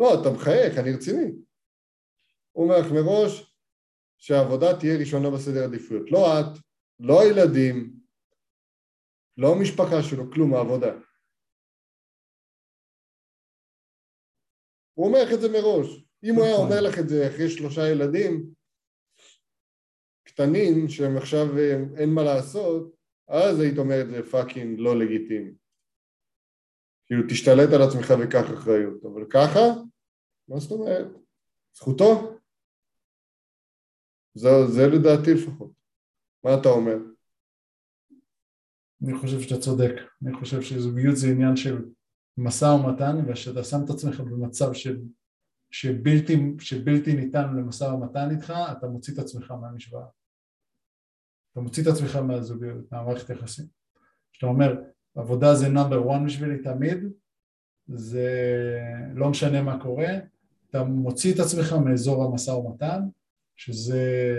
לא, 0.00 0.20
אתה 0.20 0.28
מחייך, 0.36 0.78
אני 0.78 0.96
רציני. 0.96 1.32
הוא 2.52 2.64
אומר 2.64 2.78
לך 2.78 2.86
מראש 2.92 3.56
שהעבודה 4.18 4.78
תהיה 4.78 4.98
ראשונה 4.98 5.30
בסדר 5.30 5.64
עדיפויות. 5.64 6.10
לא 6.10 6.40
את, 6.40 6.58
לא 7.00 7.22
הילדים, 7.22 8.02
לא 9.36 9.52
המשפחה 9.52 10.02
שלו, 10.02 10.32
כלום, 10.32 10.54
העבודה. 10.54 11.11
הוא 14.94 15.06
אומר 15.06 15.24
לך 15.24 15.32
את 15.32 15.40
זה 15.40 15.48
מראש. 15.48 16.04
אם 16.24 16.34
הוא 16.34 16.44
היה 16.44 16.54
נכון. 16.54 16.66
אומר 16.66 16.80
לך 16.80 16.98
את 16.98 17.08
זה 17.08 17.28
אחרי 17.28 17.50
שלושה 17.50 17.88
ילדים 17.88 18.50
קטנים 20.24 20.88
שהם 20.88 21.16
עכשיו 21.16 21.58
אה, 21.58 21.76
אין 21.96 22.10
מה 22.14 22.22
לעשות, 22.22 22.96
אז 23.28 23.60
היית 23.60 23.78
אומרת 23.78 24.06
זה 24.08 24.22
פאקינג 24.30 24.80
לא 24.80 24.98
לגיטימי. 24.98 25.52
כאילו 27.06 27.22
תשתלט 27.28 27.72
על 27.74 27.82
עצמך 27.82 28.14
וקח 28.20 28.54
אחריות, 28.54 29.04
אבל 29.04 29.24
ככה, 29.30 29.60
מה 30.48 30.58
זאת 30.58 30.70
אומרת? 30.70 31.06
זכותו. 31.74 32.38
זה, 34.34 34.48
זה 34.74 34.82
לדעתי 34.86 35.34
לפחות. 35.34 35.72
מה 36.44 36.50
אתה 36.60 36.68
אומר? 36.68 36.96
אני 39.04 39.18
חושב 39.18 39.40
שאתה 39.40 39.60
צודק. 39.60 39.92
אני 40.22 40.34
חושב 40.34 40.62
שזוגיות 40.62 41.16
זה 41.16 41.26
עניין 41.26 41.56
של 41.56 41.84
משא 42.38 42.64
ומתן, 42.64 43.16
ושאתה 43.28 43.64
שם 43.64 43.84
את 43.84 43.90
עצמך 43.90 44.20
במצב 44.20 44.72
של, 44.72 45.02
שבלתי, 45.70 46.36
שבלתי 46.58 47.16
ניתן 47.16 47.56
למשא 47.56 47.84
ומתן 47.84 48.30
איתך, 48.30 48.52
אתה 48.78 48.86
מוציא 48.86 49.14
את 49.14 49.18
עצמך 49.18 49.50
מהמשוואה. 49.50 50.06
אתה 51.52 51.60
מוציא 51.60 51.82
את 51.82 51.88
עצמך 51.88 52.16
מהזוגיות, 52.16 52.92
מהמערכת 52.92 53.30
יחסים. 53.30 53.66
כשאתה 54.32 54.46
אומר, 54.46 54.80
עבודה 55.14 55.54
זה 55.54 55.68
נאמבר 55.68 56.10
1 56.16 56.20
בשבילי 56.26 56.62
תמיד, 56.62 56.98
זה 57.88 58.28
לא 59.14 59.30
משנה 59.30 59.62
מה 59.62 59.82
קורה, 59.82 60.08
אתה 60.70 60.84
מוציא 60.84 61.34
את 61.34 61.38
עצמך 61.38 61.72
מאזור 61.72 62.24
המשא 62.24 62.50
ומתן, 62.50 63.00
שזה... 63.56 64.36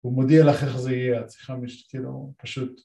הוא 0.00 0.12
מודיע 0.12 0.44
לך 0.44 0.64
איך 0.64 0.76
זה 0.76 0.92
יהיה, 0.92 1.20
את 1.20 1.26
צריכה. 1.26 1.56
כאילו, 1.88 2.34
פשוט... 2.36 2.80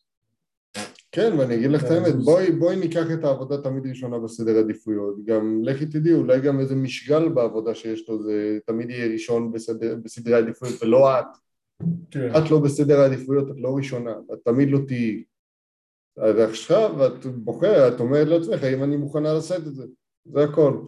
כן, 1.12 1.34
ואני 1.40 1.56
אגיד 1.56 1.72
לך 1.72 1.84
את 1.84 1.88
כן, 1.88 1.94
האמת, 1.94 2.16
בואי, 2.16 2.52
בואי 2.52 2.76
ניקח 2.76 3.06
את 3.14 3.24
העבודה 3.24 3.62
תמיד 3.62 3.88
ראשונה 3.88 4.20
בסדר 4.20 4.58
עדיפויות. 4.58 5.26
גם 5.26 5.62
לכי 5.64 5.86
תדעי, 5.86 6.14
אולי 6.14 6.42
גם 6.42 6.60
איזה 6.60 6.76
משגל 6.76 7.30
בעבודה 7.30 7.76
שיש 7.76 8.10
לו, 8.10 8.24
זה 8.24 8.58
תמיד 8.66 8.90
יהיה 8.90 9.12
ראשון 9.12 9.52
בסדר, 9.52 9.96
בסדרי 10.04 10.34
עדיפויות, 10.34 10.84
ולא 10.84 11.20
את. 11.20 11.26
כן. 12.12 12.30
את 12.38 12.52
לא 12.52 12.60
בסדר 12.60 13.00
העדיפויות, 13.00 13.52
את 13.52 13.56
לא 13.58 13.76
ראשונה, 13.76 14.12
את 14.34 14.40
תמיד 14.46 14.70
לא 14.72 14.80
תהיי. 14.88 15.24
אז 16.18 16.40
עכשיו 16.40 17.06
את 17.06 17.26
בוחרת, 17.26 17.94
את 17.96 18.00
אומרת 18.00 18.28
לעצמך, 18.28 18.64
האם 18.64 18.84
אני 18.84 18.98
מוכנה 18.98 19.34
לשאת 19.34 19.68
את 19.68 19.76
זה? 19.76 19.86
זה 20.26 20.44
הכל. 20.44 20.82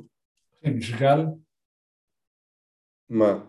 אחי, 0.59 0.69
משגל, 0.69 1.19
מה? 3.09 3.45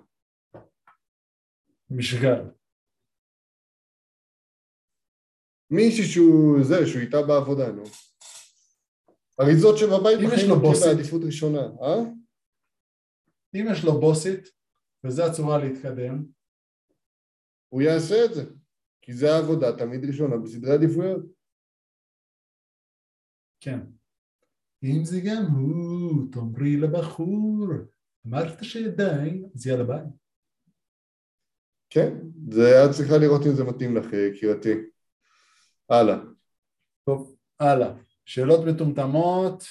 משגל. 1.91 2.60
מישהי 5.71 6.05
שהוא 6.05 6.65
זה, 6.65 6.87
שהוא 6.87 7.01
איתה 7.01 7.23
בעבודה, 7.23 7.73
נו. 7.73 7.83
הרי 9.39 9.57
זאת 9.57 9.79
שבבית 9.79 10.19
אם 10.19 10.25
יש 10.25 10.33
בחיים 10.33 10.49
לו 10.49 10.55
לא 10.57 10.63
בוסית. 10.63 10.87
בעדיפות 10.87 11.23
ראשונה, 11.25 11.61
אה? 11.61 12.01
אם 13.55 13.67
יש 13.73 13.85
לו 13.85 14.01
בוסית, 14.01 14.49
וזו 15.05 15.23
הצורה 15.23 15.59
להתקדם, 15.59 16.25
הוא 17.69 17.83
יעשה 17.83 18.25
את 18.25 18.35
זה. 18.35 18.45
כי 19.03 19.15
זה 19.15 19.35
העבודה 19.35 19.77
תמיד 19.79 20.05
ראשונה 20.05 20.37
בסדרי 20.37 20.73
עדיפויות. 20.73 21.23
כן. 23.61 23.81
אם 24.85 25.05
זה 25.05 25.21
גם 25.27 25.43
הוא, 25.53 26.33
תאמרי 26.33 26.77
לבחור, 26.77 27.69
אמרת 28.27 28.65
שדי, 28.65 29.45
אז 29.55 29.67
יאללה 29.67 29.85
ביי. 29.85 30.03
כן, 31.91 32.15
זה 32.51 32.85
את 32.85 32.91
צריכה 32.97 33.19
לראות 33.19 33.41
אם 33.47 33.55
זה 33.57 33.65
מתאים 33.65 33.97
לך, 33.97 34.13
יקירתי. 34.13 34.75
הלאה. 35.91 36.17
טוב, 37.05 37.37
הלאה. 37.61 37.93
שאלות 38.25 38.61
מטומטמות. 38.67 39.65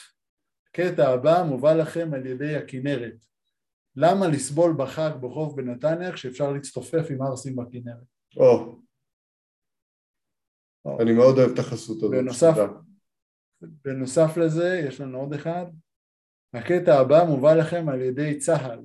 קטע 0.72 1.10
הבא 1.10 1.44
מובא 1.50 1.74
לכם 1.74 2.14
על 2.14 2.26
ידי 2.26 2.56
הכנרת. 2.56 3.26
למה 3.96 4.28
לסבול 4.28 4.76
בחג 4.78 5.10
בחוף 5.22 5.54
בנתניה 5.54 6.14
כשאפשר 6.14 6.52
להצטופף 6.52 7.08
עם 7.12 7.22
ערסים 7.22 7.56
בכנרת? 7.56 8.04
או, 8.38 8.80
או. 10.86 11.02
אני 11.02 11.14
מאוד 11.14 11.38
אוהב 11.38 11.52
את 11.54 11.60
החסות 11.60 11.98
הזאת. 11.98 12.12
בנוסף-. 12.12 12.58
בנוסף 13.62 14.38
לזה, 14.38 14.82
יש 14.88 15.02
לנו 15.02 15.20
עוד 15.20 15.34
אחד. 15.34 15.66
הקטע 16.54 17.00
הבא 17.00 17.24
מובא 17.28 17.54
לכם 17.54 17.90
על 17.90 18.02
ידי 18.02 18.40
צה"ל. 18.40 18.80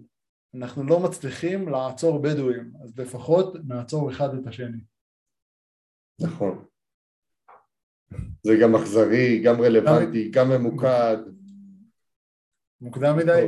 אנחנו 0.54 0.84
לא 0.84 1.00
מצליחים 1.00 1.68
לעצור 1.68 2.22
בדואים, 2.22 2.72
אז 2.82 2.98
לפחות 2.98 3.54
נעצור 3.68 4.10
אחד 4.10 4.28
את 4.34 4.46
השני. 4.46 4.84
נכון. 6.20 6.63
זה 8.44 8.52
גם 8.62 8.74
אכזרי, 8.74 9.42
גם 9.44 9.60
רלוונטי, 9.60 10.30
גם 10.30 10.48
ממוקד. 10.48 11.16
מוקדם 12.80 13.16
מדי? 13.16 13.46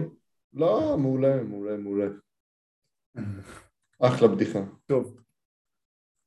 לא, 0.53 0.97
מעולה, 0.99 1.43
מעולה, 1.43 1.77
מעולה. 1.77 2.07
אחלה 3.99 4.29
בדיחה. 4.29 4.59
טוב, 4.87 5.21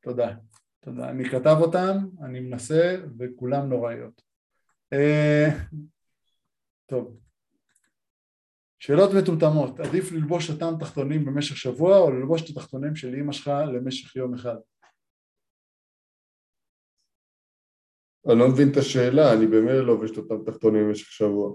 תודה. 0.01 0.35
תודה. 0.79 1.09
אני 1.09 1.29
כתב 1.29 1.55
אותם, 1.61 1.97
אני 2.25 2.39
מנסה, 2.39 2.95
וכולם 3.19 3.69
נוראיות. 3.69 4.21
אה, 4.93 5.47
טוב. 6.85 7.19
שאלות 8.79 9.09
מטומטמות, 9.13 9.79
עדיף 9.79 10.11
ללבוש 10.11 10.49
אותם 10.49 10.73
תחתונים 10.79 11.25
במשך 11.25 11.57
שבוע 11.57 11.97
או 11.97 12.11
ללבוש 12.11 12.43
את 12.43 12.57
התחתונים 12.57 12.95
של 12.95 13.15
אמא 13.15 13.31
שלך 13.31 13.47
למשך 13.47 14.15
יום 14.15 14.33
אחד? 14.33 14.55
אני 18.29 18.39
לא 18.39 18.47
מבין 18.49 18.71
את 18.71 18.77
השאלה, 18.77 19.33
אני 19.33 19.47
במילא 19.47 19.87
לובש 19.87 20.11
את 20.11 20.17
אותם 20.17 20.51
תחתונים 20.51 20.87
במשך 20.87 21.07
שבוע. 21.07 21.53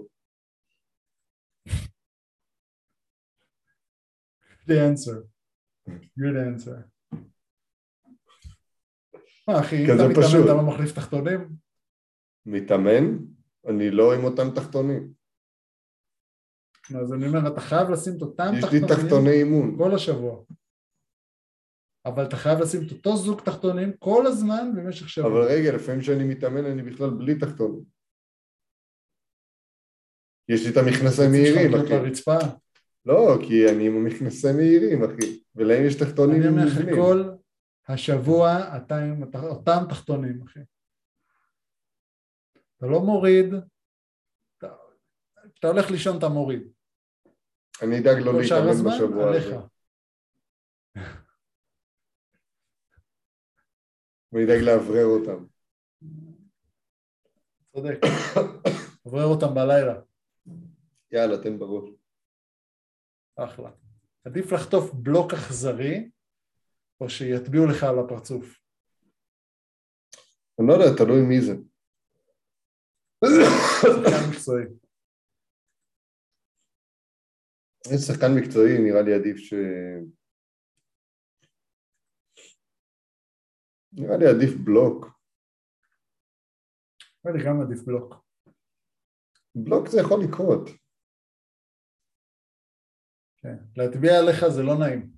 Good 4.47 4.79
answer. 4.91 5.17
Good 5.89 6.37
answer. 6.47 6.77
מה 9.47 9.59
אחי, 9.59 9.75
אם 9.75 9.85
אתה 9.85 10.07
מתאמן. 10.09 10.43
אתה 10.43 10.53
לא 10.53 10.61
מחליף 10.67 10.91
תחתונים? 10.95 11.49
מתאמן? 12.45 13.17
אני 13.67 13.91
לא 13.91 14.13
עם 14.15 14.23
אותם 14.23 14.55
תחתונים. 14.55 15.13
אז 17.01 17.13
אני 17.13 17.27
אומר, 17.27 17.53
אתה 17.53 17.61
חייב 17.61 17.89
לשים 17.89 18.13
את 18.17 18.21
אותם 18.21 18.51
יש 18.57 18.63
לי 18.63 18.79
תחתונים 18.79 19.03
תחתוני 19.03 19.31
אימון. 19.31 19.77
כל 19.77 19.95
השבוע. 19.95 20.43
אבל 22.05 22.25
אתה 22.25 22.35
חייב 22.35 22.59
לשים 22.59 22.87
את 22.87 22.91
אותו 22.91 23.17
זוג 23.17 23.41
תחתונים 23.41 23.93
כל 23.99 24.27
הזמן 24.27 24.71
במשך 24.75 25.09
שבוע. 25.09 25.31
אבל 25.31 25.41
רגע, 25.41 25.75
לפעמים 25.75 26.01
כשאני 26.01 26.23
מתאמן 26.23 26.65
אני 26.65 26.83
בכלל 26.83 27.09
בלי 27.09 27.39
תחתונים. 27.39 27.83
יש 30.49 30.65
לי 30.65 30.71
את 30.71 30.77
המכנסיים 30.77 31.31
מהירים, 31.31 31.55
אחי. 31.55 31.67
להיות 31.67 31.89
לרצפה. 31.89 32.37
לא, 33.05 33.37
כי 33.47 33.69
אני 33.69 33.87
עם 33.87 33.95
המכנסיים 33.95 34.55
מהירים, 34.55 35.03
אחי. 35.03 35.43
ולהם 35.55 35.85
יש 35.85 35.95
תחתונים 35.95 36.41
אני 36.41 36.47
אומר 36.47 36.65
לך. 36.65 36.95
כל 36.95 37.23
השבוע 37.87 38.77
אתה 38.77 38.97
עם 38.97 39.23
אותם 39.43 39.83
תחתונים, 39.89 40.41
אחי. 40.41 40.59
אתה 42.77 42.85
לא 42.85 43.01
מוריד, 43.01 43.53
אתה, 44.57 44.73
אתה 45.59 45.67
הולך 45.67 45.91
לישון, 45.91 46.17
אתה 46.17 46.29
מוריד. 46.29 46.67
אני 47.81 47.99
אדאג 47.99 48.17
לא 48.17 48.41
להתאמן 48.41 48.71
בשבוע. 48.71 49.35
הזה. 49.35 49.57
אני 54.35 54.43
אדאג 54.43 54.61
לאוורר 54.61 55.05
אותם. 55.05 55.45
צודק. 57.75 57.99
עובר 59.03 59.23
אותם 59.23 59.55
בלילה, 59.55 60.01
יאללה, 61.11 61.43
תן 61.43 61.59
בראש. 61.59 61.89
אחלה. 63.35 63.71
עדיף 64.25 64.51
לחטוף 64.51 64.93
בלוק 64.93 65.33
אכזרי, 65.33 66.09
או 67.01 67.09
שיטביעו 67.09 67.65
לך 67.65 67.83
על 67.83 67.99
הפרצוף. 67.99 68.59
אני 70.59 70.67
לא 70.67 70.73
יודע, 70.73 70.97
תלוי 70.97 71.21
מי 71.21 71.41
זה. 71.41 71.53
שחקן 73.81 74.29
מקצועי. 74.31 74.65
שחקן 78.07 78.31
מקצועי, 78.37 78.77
נראה 78.77 79.01
לי 79.01 79.13
עדיף 79.13 79.37
ש... 79.37 79.53
נראה 83.95 84.17
לי 84.17 84.25
עדיף 84.27 84.57
בלוק. 84.65 85.05
נראה 87.25 87.37
לי 87.37 87.43
גם 87.45 87.61
עדיף 87.61 87.83
בלוק. 87.87 88.15
בלוק 89.55 89.87
זה 89.87 89.99
יכול 90.01 90.19
לקרות. 90.23 90.69
כן. 93.37 93.55
להטביע 93.77 94.19
עליך 94.19 94.47
זה 94.47 94.63
לא 94.63 94.77
נעים. 94.79 95.11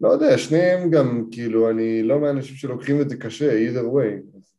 לא 0.00 0.08
יודע, 0.08 0.38
שניהם 0.38 0.90
גם, 0.94 1.28
כאילו, 1.32 1.70
אני 1.70 2.02
לא 2.02 2.20
מהאנשים 2.20 2.56
שלוקחים 2.56 2.96
את 3.02 3.08
זה 3.08 3.16
קשה, 3.16 3.44
either 3.44 3.84
way. 3.84 4.36
אז, 4.36 4.56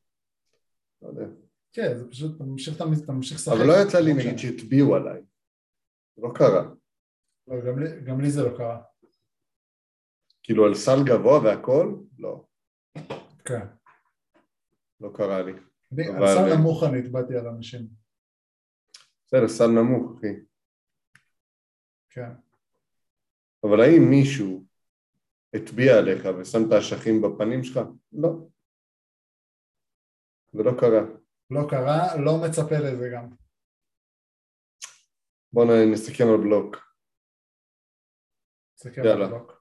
לא 1.02 1.08
יודע. 1.08 1.26
כן, 1.74 1.98
זה 1.98 2.10
פשוט, 2.10 2.36
אתה 2.36 2.44
ממשיך, 2.44 2.76
אתה 2.76 2.84
ממשיך 3.14 3.38
לשחק. 3.38 3.54
אבל 3.58 3.68
לא 3.68 3.74
יצא 3.88 4.00
לי 4.00 4.14
נגיד. 4.14 4.38
שהטביעו 4.38 4.96
עליי. 4.96 5.22
לא 6.18 6.30
קרה. 6.36 6.64
לא, 7.48 7.56
גם 7.68 7.80
לי- 7.80 8.02
גם 8.06 8.22
לי 8.22 8.32
זה 8.32 8.42
לא 8.44 8.58
קרה. 8.58 8.84
כאילו 10.44 10.66
על 10.66 10.76
סל 10.76 10.98
גבוה 11.06 11.40
והכל? 11.44 11.96
לא, 12.20 12.47
כן. 13.48 13.68
לא 15.02 15.10
קרה 15.18 15.42
לי. 15.42 15.52
אני, 15.94 16.08
על 16.08 16.28
סל 16.28 16.56
נמוך 16.58 16.84
אני 16.84 17.00
הטבעתי 17.00 17.36
על 17.36 17.48
אנשים. 17.48 17.88
בסדר, 19.26 19.48
סל 19.48 19.68
נמוך, 19.68 20.12
אחי. 20.18 20.28
כן. 22.10 22.30
אבל 23.64 23.82
האם 23.82 24.02
מישהו 24.10 24.66
הטביע 25.54 25.98
עליך 25.98 26.26
ושם 26.42 26.60
את 26.68 26.72
האשכים 26.72 27.22
בפנים 27.22 27.64
שלך? 27.64 27.80
לא. 28.14 28.30
זה 30.54 30.64
לא 30.64 30.72
קרה. 30.80 31.02
לא 31.52 31.62
קרה, 31.70 32.22
לא 32.26 32.32
מצפה 32.48 32.76
לזה 32.78 33.10
גם. 33.14 33.30
בואו 35.54 35.66
נ- 35.68 35.94
נסכם 35.94 36.24
על 36.28 36.38
בלוק. 36.44 36.78
יאללה. 38.98 39.14
על 39.14 39.22
הבלוק. 39.22 39.57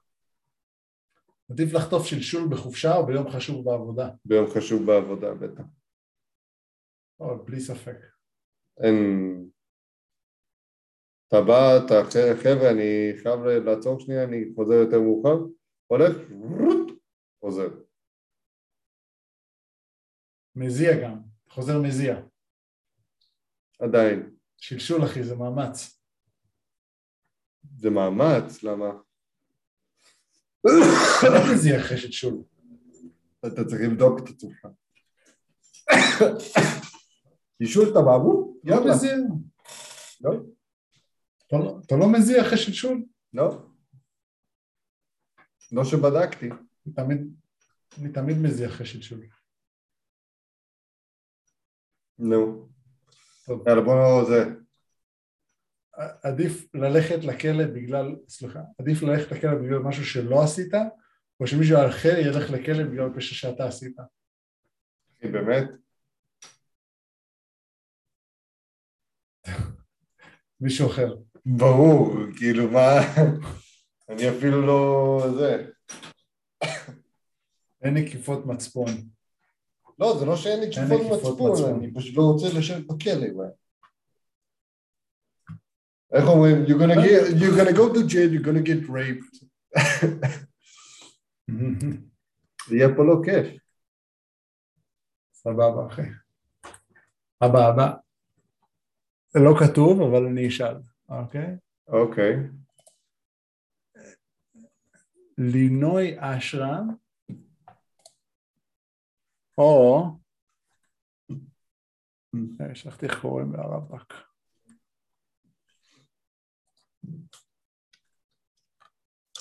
עדיף 1.51 1.73
לחטוף 1.73 2.05
שלשול 2.05 2.49
בחופשה 2.51 2.95
או 2.95 3.05
ביום 3.05 3.29
חשוב 3.31 3.65
בעבודה? 3.65 4.09
ביום 4.25 4.47
חשוב 4.55 4.85
בעבודה, 4.85 5.33
בטח. 5.33 5.63
או, 7.19 7.45
בלי 7.45 7.59
ספק. 7.59 7.97
אין... 8.83 8.95
אתה 11.27 11.41
בא, 11.47 11.85
אתה 11.85 11.93
חבר'ה, 12.43 12.71
אני 12.71 13.11
חייב 13.23 13.39
לעצור 13.39 13.99
שנייה, 13.99 14.23
אני 14.23 14.37
חוזר 14.55 14.73
יותר 14.73 14.99
מאוחר, 15.01 15.37
הולך, 15.87 16.17
חוזר. 17.39 17.67
מזיע 20.55 20.91
גם, 21.03 21.19
חוזר 21.49 21.81
מזיע. 21.81 22.21
עדיין. 23.79 24.35
שלשול 24.57 25.03
אחי, 25.03 25.23
זה 25.23 25.35
מאמץ. 25.35 26.01
זה 27.77 27.89
מאמץ, 27.89 28.63
למה? 28.63 29.06
לא 31.23 31.53
מזיע 31.53 31.79
אחרי 31.79 31.97
שלשול. 31.97 32.43
אתה 33.47 33.65
צריך 33.65 33.81
לבדוק 33.81 34.19
את 34.19 34.29
עצמך. 34.29 34.67
אישול 37.61 37.83
אתה 37.91 37.99
בעבור? 38.01 38.59
לא. 38.63 38.75
מזיע. 38.91 39.15
לא, 40.21 40.31
אתה 41.47 41.57
לא- 41.57 41.79
לא 41.99 42.11
מזיע 42.13 42.41
אחרי 42.41 42.57
שלשול? 42.57 43.05
לא. 43.33 43.65
לא 45.71 45.83
שבדקתי. 45.83 46.49
אני 47.97 48.09
תמיד, 48.13 48.37
מזיע 48.37 48.67
אחרי 48.67 48.85
שלשול. 48.85 49.19
נו. 52.19 52.69
יאללה 53.67 53.81
בוא 53.81 54.25
זה. 54.27 54.66
עדיף 56.23 56.75
ללכת 56.75 57.23
לכלא 57.23 57.65
בגלל, 57.65 58.15
סליחה, 58.29 58.59
עדיף 58.79 59.01
ללכת 59.01 59.31
לכלא 59.31 59.55
בגלל 59.55 59.79
משהו 59.79 60.05
שלא 60.05 60.43
עשית, 60.43 60.73
או 61.39 61.47
שמישהו 61.47 61.77
אחר 61.89 62.17
ילך 62.17 62.51
לכלא 62.51 62.83
בגלל 62.83 63.09
פשע 63.15 63.35
שאתה 63.35 63.67
עשית. 63.67 63.95
באמת? 65.21 65.67
מישהו 70.61 70.87
אחר. 70.87 71.15
ברור, 71.45 72.15
כאילו 72.37 72.71
מה... 72.71 72.99
אני 74.09 74.29
אפילו 74.29 74.61
לא... 74.61 75.23
זה. 75.37 75.67
אין 77.81 77.93
נקיפות 77.93 78.45
מצפון. 78.45 78.87
לא, 79.99 80.17
זה 80.19 80.25
לא 80.25 80.35
שאין 80.35 80.63
נקיפות 80.63 81.01
מצפון, 81.11 81.51
מצפון. 81.51 81.79
אני 81.79 81.93
פשוט 81.93 82.17
לא 82.17 82.21
רוצה 82.21 82.59
לשבת 82.59 82.85
בכלא. 82.85 83.45
מה? 86.11 86.19
איך 86.19 86.27
אומרים? 86.27 86.55
You're 86.65 86.79
gonna 86.81 86.95
get- 86.95 87.41
you're 87.41 87.57
gonna 87.57 87.75
go 87.77 87.93
to 87.93 88.07
jail, 88.07 88.31
you're 88.33 88.45
gonna 88.45 88.63
get 88.67 88.89
raped. 88.89 89.45
יהיה 92.71 92.87
פה 92.95 93.03
לא 93.03 93.15
כיף. 93.25 93.61
סבבה 95.33 95.87
אחי. 95.87 96.01
הבא 97.41 97.59
הבא. 97.67 97.93
זה 99.29 99.39
לא 99.39 99.53
כתוב 99.59 100.01
אבל 100.01 100.25
אני 100.25 100.47
אשאל, 100.47 100.75
אוקיי? 101.09 101.57
אוקיי. 101.87 102.35
לינוי 105.37 106.15
אשרם 106.19 106.87
או 109.57 110.03
אה, 112.61 112.75
שכחתי 112.75 113.05
איך 113.05 113.21
קוראים 113.21 113.53
לרבק. 113.53 114.13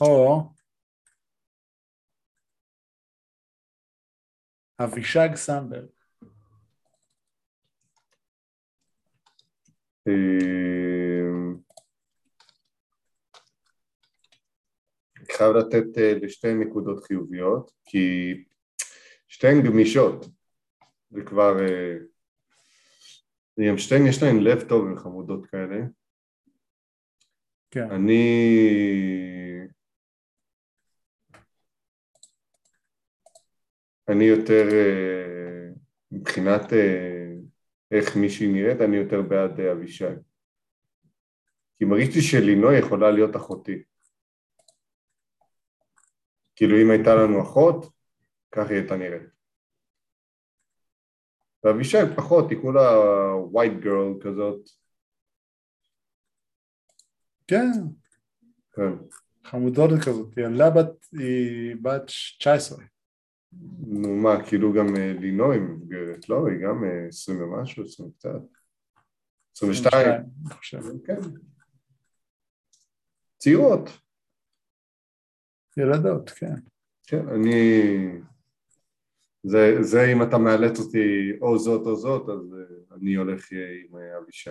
או 0.00 0.42
אבישג 4.80 5.28
סמברג. 5.34 5.86
אמ, 10.08 11.56
אני 15.16 15.34
חייב 15.36 15.56
לתת 15.56 15.98
אה, 15.98 16.14
לשתי 16.22 16.54
נקודות 16.54 17.04
חיוביות, 17.04 17.70
כי 17.84 18.34
שתיהן 19.28 19.62
גמישות, 19.62 20.26
זה 21.10 21.22
כבר... 21.26 21.60
אה, 21.60 21.96
הם 23.58 23.78
שתיהן 23.78 24.06
יש 24.06 24.22
להן 24.22 24.40
לב 24.40 24.68
טוב 24.68 24.92
וחמודות 24.92 25.46
כאלה. 25.46 25.76
כן. 27.70 27.90
אני... 27.90 28.26
אני 34.08 34.24
יותר, 34.24 34.64
אה, 34.72 35.68
מבחינת 36.10 36.72
אה, 36.72 37.32
איך 37.90 38.16
מישהי 38.16 38.52
נראית, 38.52 38.80
אני 38.80 38.96
יותר 38.96 39.22
בעד 39.22 39.60
אה, 39.60 39.72
אבישי. 39.72 40.04
כי 41.78 41.84
מרגיש 41.84 42.16
לי 42.16 42.22
שלינוי 42.22 42.78
יכולה 42.78 43.10
להיות 43.10 43.36
אחותי. 43.36 43.82
כאילו 46.56 46.76
אם 46.82 46.90
הייתה 46.90 47.14
לנו 47.14 47.42
אחות, 47.42 47.92
ככה 48.52 48.68
היא 48.68 48.78
הייתה 48.78 48.96
נראית. 48.96 49.36
ואבישי 51.64 51.98
פחות, 52.16 52.50
היא 52.50 52.58
כולה 52.62 52.90
white 53.52 53.84
girl 53.84 54.24
כזאת. 54.24 54.68
כן, 57.48 57.70
כן. 58.72 58.92
חמודות 59.44 59.90
כזאת. 60.06 60.38
ילדה 60.38 60.70
בת, 60.70 61.06
היא 61.12 61.76
בת 61.82 62.06
19. 62.38 62.95
נו 63.86 64.16
מה, 64.16 64.46
כאילו 64.46 64.72
גם 64.72 64.96
אה, 64.96 65.12
לינוי 65.12 65.58
מבוגרת, 65.58 66.28
לא? 66.28 66.48
היא 66.48 66.58
גם 66.64 66.84
אה, 66.84 67.08
עשרים 67.08 67.42
ומשהו, 67.42 67.84
עשרים 67.84 68.08
וקצת. 68.08 68.30
עשרים 69.56 69.72
ושתיים. 69.72 70.08
אני 70.10 70.54
חושב. 70.54 70.80
כן. 71.04 71.20
צעירות. 73.38 73.90
ילדות, 75.76 76.30
כן. 76.30 76.54
כן, 77.06 77.28
אני... 77.28 77.82
זה, 79.42 79.76
זה 79.80 80.12
אם 80.12 80.22
אתה 80.22 80.38
מאלץ 80.38 80.78
אותי 80.78 81.32
או 81.40 81.58
זאת 81.58 81.86
או 81.86 81.96
זאת, 81.96 82.28
אז 82.28 82.54
אה, 82.54 82.96
אני 82.96 83.14
הולך 83.14 83.48
עם 83.52 83.96
אבישי. 84.22 84.50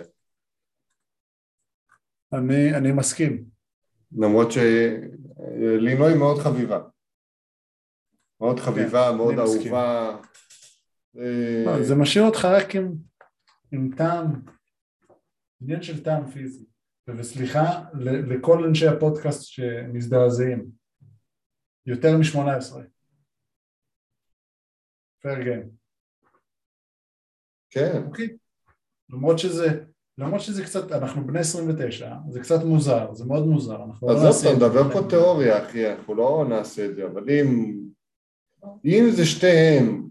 אני, 2.32 2.74
אני 2.76 2.92
מסכים. 2.92 3.44
למרות 4.12 4.48
שלינוי 4.52 6.18
מאוד 6.18 6.38
חביבה. 6.38 6.80
מאוד 8.40 8.60
חביבה, 8.60 9.12
מאוד 9.16 9.34
כן, 9.34 9.42
מסכים. 9.42 9.74
אהובה. 9.74 10.16
אה, 11.18 11.62
לא, 11.66 11.82
זה 11.82 11.94
משאיר 11.94 12.24
אותך 12.24 12.44
רק 12.44 12.74
עם, 12.74 12.92
עם 13.72 13.90
טעם, 13.96 14.26
עניין 15.60 15.82
של 15.82 16.04
טעם 16.04 16.30
פיזי. 16.30 16.66
וסליחה 17.08 17.82
לכל 18.00 18.64
אנשי 18.64 18.86
הפודקאסט 18.86 19.44
שמזדעזעים. 19.44 20.66
יותר 21.86 22.16
מ-18. 22.18 22.76
פייר 25.22 25.42
גיים. 25.42 25.70
כן, 27.70 28.02
אוקיי. 28.06 28.36
למרות 29.10 29.38
שזה 29.38 29.84
למרות 30.18 30.40
שזה 30.40 30.64
קצת, 30.64 30.92
אנחנו 30.92 31.26
בני 31.26 31.38
29, 31.38 32.14
זה 32.30 32.40
קצת 32.40 32.64
מוזר, 32.64 33.14
זה 33.14 33.24
מאוד 33.24 33.46
מוזר. 33.46 33.80
עזוב, 34.02 34.06
אתה 34.06 34.28
את 34.28 34.34
זה. 34.34 34.54
מדבר 34.56 34.92
פה 34.92 35.08
תיאוריה, 35.08 35.64
אחי, 35.64 35.92
אנחנו 35.92 36.14
לא 36.14 36.46
נעשה 36.48 36.86
את 36.86 36.94
זה, 36.94 37.06
אבל 37.06 37.30
אם... 37.30 37.76
אם 38.64 39.04
זה 39.16 39.24
שתיהם, 39.24 40.08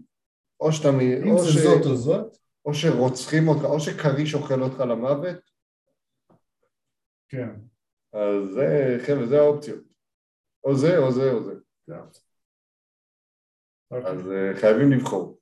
או 0.60 0.72
שאתה... 0.72 0.88
מ- 0.92 1.00
אם 1.26 1.32
או 1.32 1.38
זה 1.38 1.50
ש- 1.52 1.56
זאת 1.56 1.86
או 1.86 1.96
זאת, 1.96 2.36
או 2.64 2.74
שרוצחים 2.74 3.48
אותך, 3.48 3.64
או 3.64 3.80
שכריש 3.80 4.34
אוכל 4.34 4.62
אותך 4.62 4.80
למוות, 4.80 5.50
כן. 7.28 7.48
אז 8.12 8.48
זה, 8.54 8.96
חבר'ה, 9.06 9.26
זה 9.26 9.38
האופציות. 9.40 9.84
או 10.64 10.76
זה, 10.76 10.98
או 10.98 11.12
זה, 11.12 11.32
או 11.32 11.42
זה. 11.44 11.52
אוקיי. 13.90 14.10
אז 14.10 14.20
אה, 14.30 14.60
חייבים 14.60 14.92
לבחור. 14.92 15.38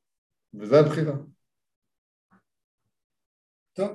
וזה 0.55 0.77
הבחירה. 0.81 1.15
טוב, 3.73 3.91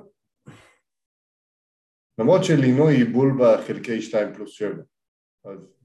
למרות 2.18 2.40
שלינוי 2.44 2.94
היא 2.94 3.12
בול 3.14 3.32
בחלקי 3.40 4.02
2 4.02 4.34
פלוס 4.34 4.50
7. 4.50 4.82
אז 5.44 5.79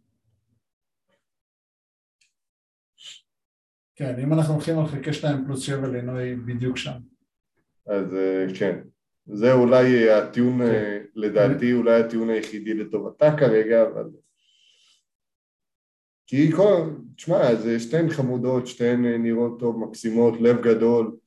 כן, 3.96 4.20
אם 4.20 4.34
אנחנו 4.34 4.54
הולכים 4.54 4.80
על 4.80 4.86
חלקי 4.86 5.14
2 5.14 5.46
פלוס 5.46 5.62
7 5.62 5.88
לינוי 5.88 6.36
בדיוק 6.36 6.78
שם. 6.78 6.98
אז 7.88 8.14
אה, 8.14 8.46
כן. 8.60 8.80
זה 9.26 9.54
אולי 9.54 10.10
הטיעון, 10.10 10.58
כן. 10.58 10.64
אה, 10.64 11.00
לדעתי, 11.16 11.74
אולי 11.74 12.02
הטיעון 12.02 12.30
היחידי 12.30 12.74
לטובתה 12.74 13.26
כרגע, 13.40 13.84
אבל... 13.84 14.10
כי 16.28 16.52
כל... 16.52 16.90
תשמע, 17.16 17.56
זה 17.56 17.80
שתיהן 17.80 18.10
חמודות, 18.10 18.68
שתיהן 18.68 19.06
אה, 19.06 19.18
נראות 19.18 19.60
טוב, 19.60 19.80
מקסימות, 19.80 20.34
לב 20.42 20.62
גדול. 20.62 21.18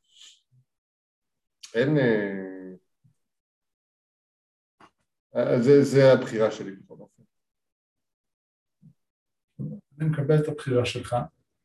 אין... 1.74 1.96
זה, 5.60 5.82
זה 5.82 6.12
הבחירה 6.12 6.50
שלי 6.50 6.70
בכל 6.70 6.94
אופן. 6.94 7.22
אני 9.98 10.08
מקבל 10.08 10.38
את 10.42 10.48
הבחירה 10.48 10.84
שלך. 10.84 11.16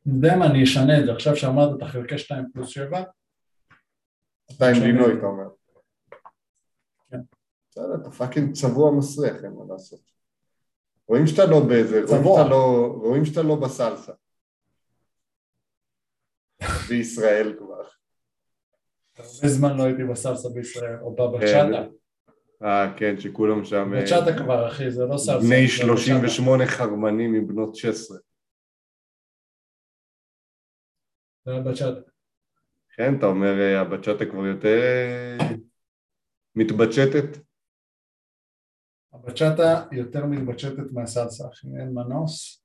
יודע 0.06 0.36
מה, 0.36 0.46
אני 0.46 0.64
אשנה 0.64 1.00
את 1.00 1.06
זה. 1.06 1.12
עכשיו 1.12 1.36
שאמרת 1.36 1.76
את 1.76 1.82
החלקי 1.82 2.18
2 2.18 2.44
פלוס 2.52 2.68
7, 2.68 3.02
אתה 4.56 4.66
עם 4.66 4.70
עכשיו- 4.70 4.84
לינוי, 4.86 5.18
אתה 5.18 5.26
אומר. 5.26 5.44
כן. 7.10 7.18
בסדר, 7.70 7.94
אתה 8.02 8.10
fucking 8.10 8.52
צבוע 8.54 8.92
מסריח, 8.98 9.36
אין 9.44 9.52
מה 9.52 9.64
לעשות. 9.72 10.00
רואים 11.08 11.26
שאתה 11.26 11.46
לא 11.46 11.60
באיזה, 11.68 12.06
צבוע. 12.06 12.48
לא, 12.48 12.94
רואים 12.96 13.24
שאתה 13.24 13.42
לא 13.42 13.56
בסלסה. 13.56 14.12
בישראל 16.88 17.54
כבר. 17.58 17.82
הרבה 19.18 19.48
זמן 19.48 19.76
לא 19.76 19.82
הייתי 19.82 20.04
בסלסה 20.04 20.48
בישראל, 20.48 20.98
או 21.00 21.14
בבצ'אטה. 21.14 21.88
אה, 22.62 22.94
כן, 22.96 23.20
שכולם 23.20 23.64
שם... 23.64 23.94
אה, 23.94 24.02
בצ'אטה 24.02 24.38
כבר, 24.38 24.68
אחי, 24.68 24.90
זה 24.90 25.04
לא 25.04 25.16
סלסה. 25.16 25.38
בני 25.38 25.66
זה 25.66 25.72
בצ'אטה. 25.74 25.86
38 25.86 26.66
חרמנים 26.66 27.34
עם 27.34 27.46
בנות 27.48 27.74
16. 27.76 28.18
זה 31.44 31.52
היה 31.52 31.60
בצ'אטה. 31.62 32.10
כן, 32.96 33.18
אתה 33.18 33.26
אומר, 33.26 33.60
אה, 33.60 33.80
הבצ'אטה 33.80 34.24
כבר 34.30 34.46
יותר 34.46 34.78
אה, 34.82 35.48
מתבצ'טת? 36.54 37.38
הבצ'אטה 39.12 39.86
יותר 39.92 40.26
מתבצ'טת 40.26 40.92
מהסלסה, 40.92 41.44
אחי, 41.52 41.66
אין 41.80 41.94
מנוס. 41.94 42.64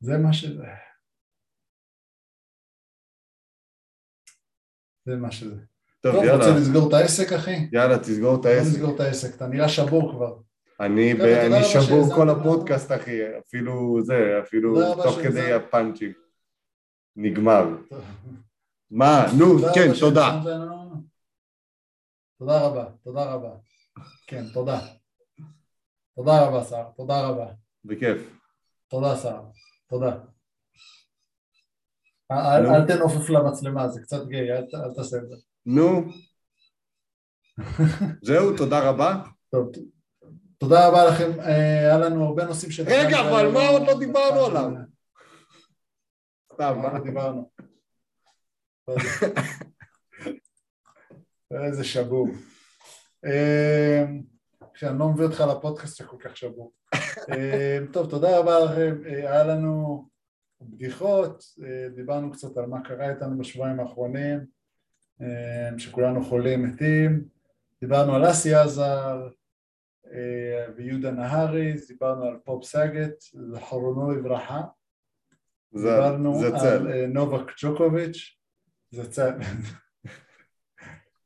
זה 0.00 0.12
מה 0.18 0.32
שזה. 0.32 0.64
זה 5.06 5.16
מה 5.16 5.30
שזה. 5.32 5.60
טוב, 6.00 6.12
טוב, 6.14 6.24
יאללה, 6.24 6.36
רוצה 6.36 6.60
לסגור 6.60 6.88
את 6.88 6.92
העסק, 6.94 7.32
אחי? 7.32 7.68
יאללה, 7.72 7.98
תסגור 7.98 8.40
את 8.40 8.44
העסק. 8.46 8.68
נסגור 8.70 8.94
את 8.94 9.00
העסק, 9.00 9.36
אתה 9.36 9.46
נראה 9.46 9.68
שבור 9.68 10.12
כבר. 10.12 10.38
אני, 10.80 11.14
ב- 11.14 11.20
אני 11.20 11.64
שבור 11.64 12.14
כל. 12.14 12.30
הפודקאסט, 12.30 12.92
אחי, 12.92 13.38
אפילו 13.38 13.98
זה, 14.02 14.14
אפילו 14.42 14.94
תוך 15.02 15.16
כדי. 15.24 15.52
הפאנצ'ים. 15.52 16.23
נגמר. 17.16 17.64
מה, 18.90 19.26
נו, 19.38 19.44
כן, 19.74 19.88
תודה. 20.00 20.40
תודה 22.38 22.66
רבה, 22.66 22.84
תודה 23.04 23.24
רבה. 23.24 23.50
כן, 24.26 24.44
תודה. 24.52 24.80
תודה 26.16 26.46
רבה, 26.46 26.64
שר, 26.64 26.84
תודה 26.96 27.28
רבה. 27.28 27.46
בכיף. 27.84 28.38
תודה, 28.88 29.16
שר, 29.16 29.42
תודה. 29.88 30.16
אל 32.32 32.62
נו. 32.62 32.74
אל 32.74 32.86
תנופף 32.86 33.30
למצלמה, 33.30 33.88
זה 33.88 34.00
קצת 34.00 34.26
גיי, 34.28 34.52
אל 34.52 34.94
תעשה 34.96 35.16
את 35.16 35.28
זה. 35.28 35.36
נו. 35.66 36.04
זהו, 38.22 38.56
תודה 38.56 38.88
רבה. 38.88 39.22
טוב, 39.50 39.70
תודה 40.58 40.88
רבה 40.88 41.04
לכם, 41.04 41.40
אה, 41.40 41.78
היה 41.78 41.98
לנו 41.98 42.24
הרבה 42.24 42.44
נושאים 42.44 42.70
ש... 42.70 42.80
רגע, 42.80 43.20
אבל 43.20 43.52
מה 43.52 43.68
עוד 43.68 43.82
לא 43.82 43.98
דיברנו 43.98 44.46
עליו? 44.46 44.70
סתם, 46.54 46.78
מה 46.82 47.00
דיברנו? 47.00 47.50
איזה 51.66 51.84
שבור. 51.84 52.28
שאני 54.74 54.98
לא 54.98 55.08
מביא 55.08 55.24
אותך 55.24 55.40
לפודקאסט 55.40 55.96
שכל 55.96 56.16
כך 56.20 56.36
שבור. 56.36 56.72
אה, 57.30 57.78
טוב, 57.92 58.10
תודה 58.10 58.38
רבה 58.38 58.64
לכם, 58.64 58.96
אה, 59.06 59.12
היה 59.12 59.44
לנו 59.44 60.04
בדיחות, 60.60 61.44
אה, 61.64 61.88
דיברנו 61.88 62.32
קצת 62.32 62.56
על 62.56 62.66
מה 62.66 62.84
קרה 62.84 63.10
איתנו 63.10 63.38
בשבועיים 63.38 63.80
האחרונים, 63.80 64.46
אה, 65.20 65.78
שכולנו 65.78 66.24
חולים 66.24 66.62
מתים, 66.62 67.24
דיברנו 67.80 68.14
על 68.14 68.30
אסי 68.30 68.54
עזר 68.54 69.28
אה, 70.12 70.66
ויהודה 70.76 71.10
נהרי, 71.10 71.74
דיברנו 71.88 72.24
על 72.24 72.38
פופ 72.44 72.64
סאגט, 72.64 73.22
זכרונו 73.52 74.10
לברכה, 74.10 74.62
דיברנו 75.74 76.40
על. 76.40 76.92
אה, 76.92 77.06
נובק 77.06 77.52
ג'וקוביץ', 77.62 78.38
זה 78.90 79.10
צל, 79.10 79.38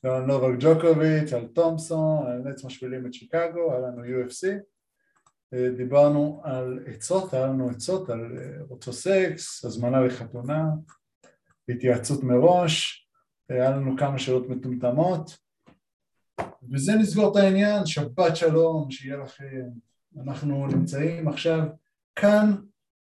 על 0.03 0.23
נובק 0.27 0.55
ג'וקוביץ', 0.61 1.33
על 1.33 1.47
תומפסון, 1.47 2.27
על 2.27 2.39
נץ 2.39 2.65
משפילים 2.65 3.07
את 3.07 3.15
שיקגו, 3.15 3.73
היה 3.73 3.81
לנו 3.81 4.05
UFC, 4.05 4.47
אה, 5.55 5.71
דיברנו 5.77 6.41
על 6.45 6.79
עצות, 6.87 7.35
היה 7.35 7.47
לנו 7.47 7.71
עצות 7.71 8.11
על 8.11 8.39
אה, 8.39 8.61
אותו 8.71 8.93
סקס, 8.93 9.65
הזמנה 9.65 10.01
לחתונה, 10.01 10.65
התייעצות 11.69 12.25
מראש, 12.25 13.09
היה 13.49 13.71
לנו 13.71 13.97
כמה 13.97 14.19
שאלות 14.19 14.49
מטומטמות, 14.49 15.39
וזה 16.73 16.93
נסגור 16.95 17.33
את 17.33 17.37
העניין, 17.37 17.87
שבת 17.87 18.37
שלום, 18.37 18.91
שיהיה 18.91 19.17
לכם, 19.17 19.69
אנחנו 20.23 20.67
נמצאים 20.67 21.29
עכשיו 21.29 21.61
כאן 22.17 22.55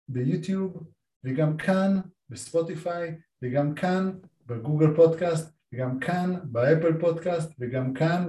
ביוטיוב 0.08 0.95
וגם 1.26 1.56
כאן 1.56 2.00
בספוטיפיי 2.30 3.18
וגם 3.42 3.74
כאן 3.74 4.10
בגוגל 4.46 4.94
פודקאסט 4.96 5.52
וגם 5.72 5.98
כאן 5.98 6.34
באפל 6.44 7.00
פודקאסט 7.00 7.52
וגם 7.60 7.94
כאן 7.94 8.26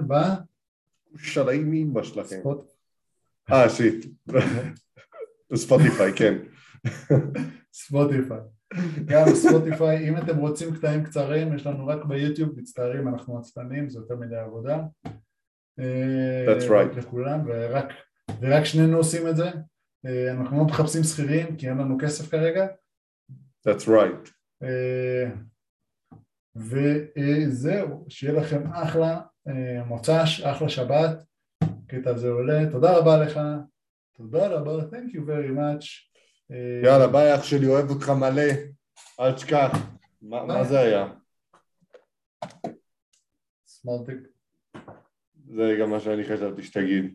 שלעים 1.16 1.72
אימא 1.72 2.02
שלכם. 2.02 2.36
בספוט... 2.36 2.72
אה, 3.52 3.70
שיט. 3.70 4.06
ספוטיפיי, 5.54 6.12
כן. 6.16 6.38
ספוטיפיי. 7.72 8.40
גם 9.04 9.24
בספוטיפיי, 9.32 10.08
אם 10.08 10.16
אתם 10.16 10.36
רוצים 10.36 10.74
קטעים 10.74 11.04
קצרים, 11.04 11.54
יש 11.54 11.66
לנו 11.66 11.86
רק 11.86 12.04
ביוטיוב, 12.04 12.58
מצטערים, 12.60 13.08
אנחנו 13.08 13.38
עצלנים, 13.38 13.90
זה 13.90 13.98
יותר 13.98 14.16
מדי 14.16 14.36
עבודה. 14.36 14.80
אה, 15.80 16.44
That's 16.46 16.68
right. 16.68 16.98
לכולם, 16.98 17.40
ורק, 17.46 17.92
ורק 18.40 18.64
שנינו 18.64 18.96
עושים 18.96 19.28
את 19.28 19.36
זה. 19.36 19.50
אה, 20.06 20.32
אנחנו 20.32 20.58
לא 20.58 20.64
מחפשים 20.64 21.02
שכירים, 21.02 21.56
כי 21.56 21.68
אין 21.68 21.78
לנו 21.78 21.98
כסף 22.00 22.30
כרגע. 22.30 22.66
That's 23.66 23.88
right. 23.88 24.30
אה, 24.62 25.30
וזהו, 26.56 28.04
שיהיה 28.08 28.32
לכם 28.40 28.72
אחלה 28.72 29.20
אה, 29.48 29.84
מוצ"ש, 29.84 30.40
אחלה 30.40 30.68
שבת, 30.68 31.24
קטע 31.86 32.10
הזה 32.10 32.28
עולה, 32.28 32.70
תודה 32.70 32.98
רבה 32.98 33.24
לך, 33.24 33.40
תודה 34.16 34.46
רבה, 34.46 34.72
thank 34.72 35.14
you 35.14 35.20
very 35.20 35.50
much. 35.58 35.86
אה, 36.50 36.80
יאללה, 36.84 37.06
ביי 37.06 37.34
אח 37.34 37.42
שלי, 37.42 37.66
אוהב 37.66 37.90
אותך 37.90 38.08
מלא. 38.08 38.52
אל 39.20 39.32
תשכח. 39.32 39.70
מה 40.22 40.64
זה 40.64 40.80
היה? 40.80 41.12
small 43.66 43.92
talk. 43.92 44.18
זה 45.54 45.76
גם 45.80 45.90
מה 45.90 46.00
שאני 46.00 46.24
חשבתי 46.24 46.62
שתגיד. 46.62 47.14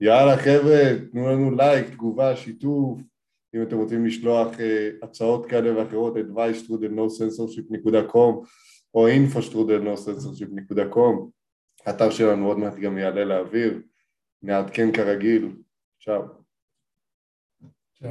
יאללה 0.00 0.36
חבר'ה, 0.36 0.82
תנו 1.10 1.28
לנו 1.28 1.56
לייק, 1.56 1.88
תגובה, 1.88 2.36
שיתוף. 2.36 3.00
אם 3.54 3.62
אתם 3.62 3.76
רוצים 3.76 4.06
לשלוח 4.06 4.48
אה, 4.54 5.04
הצעות 5.04 5.46
כאלה 5.46 5.78
ואחרות, 5.78 6.16
advice 6.16 6.66
through 6.66 6.80
the 6.80 6.96
no 6.96 7.08
censorship.com 7.18 8.46
או 8.94 9.08
info 9.08 9.40
through 9.50 9.66
the 9.68 9.84
no 9.84 9.96
censorship.com. 10.06 11.30
האתר 11.86 12.10
שלנו 12.10 12.46
עוד 12.46 12.58
מעט 12.58 12.74
גם 12.74 12.98
יעלה 12.98 13.24
לאוויר. 13.24 13.82
נעדכן 14.42 14.92
כרגיל. 14.92 15.56
צ'או. 16.00 16.41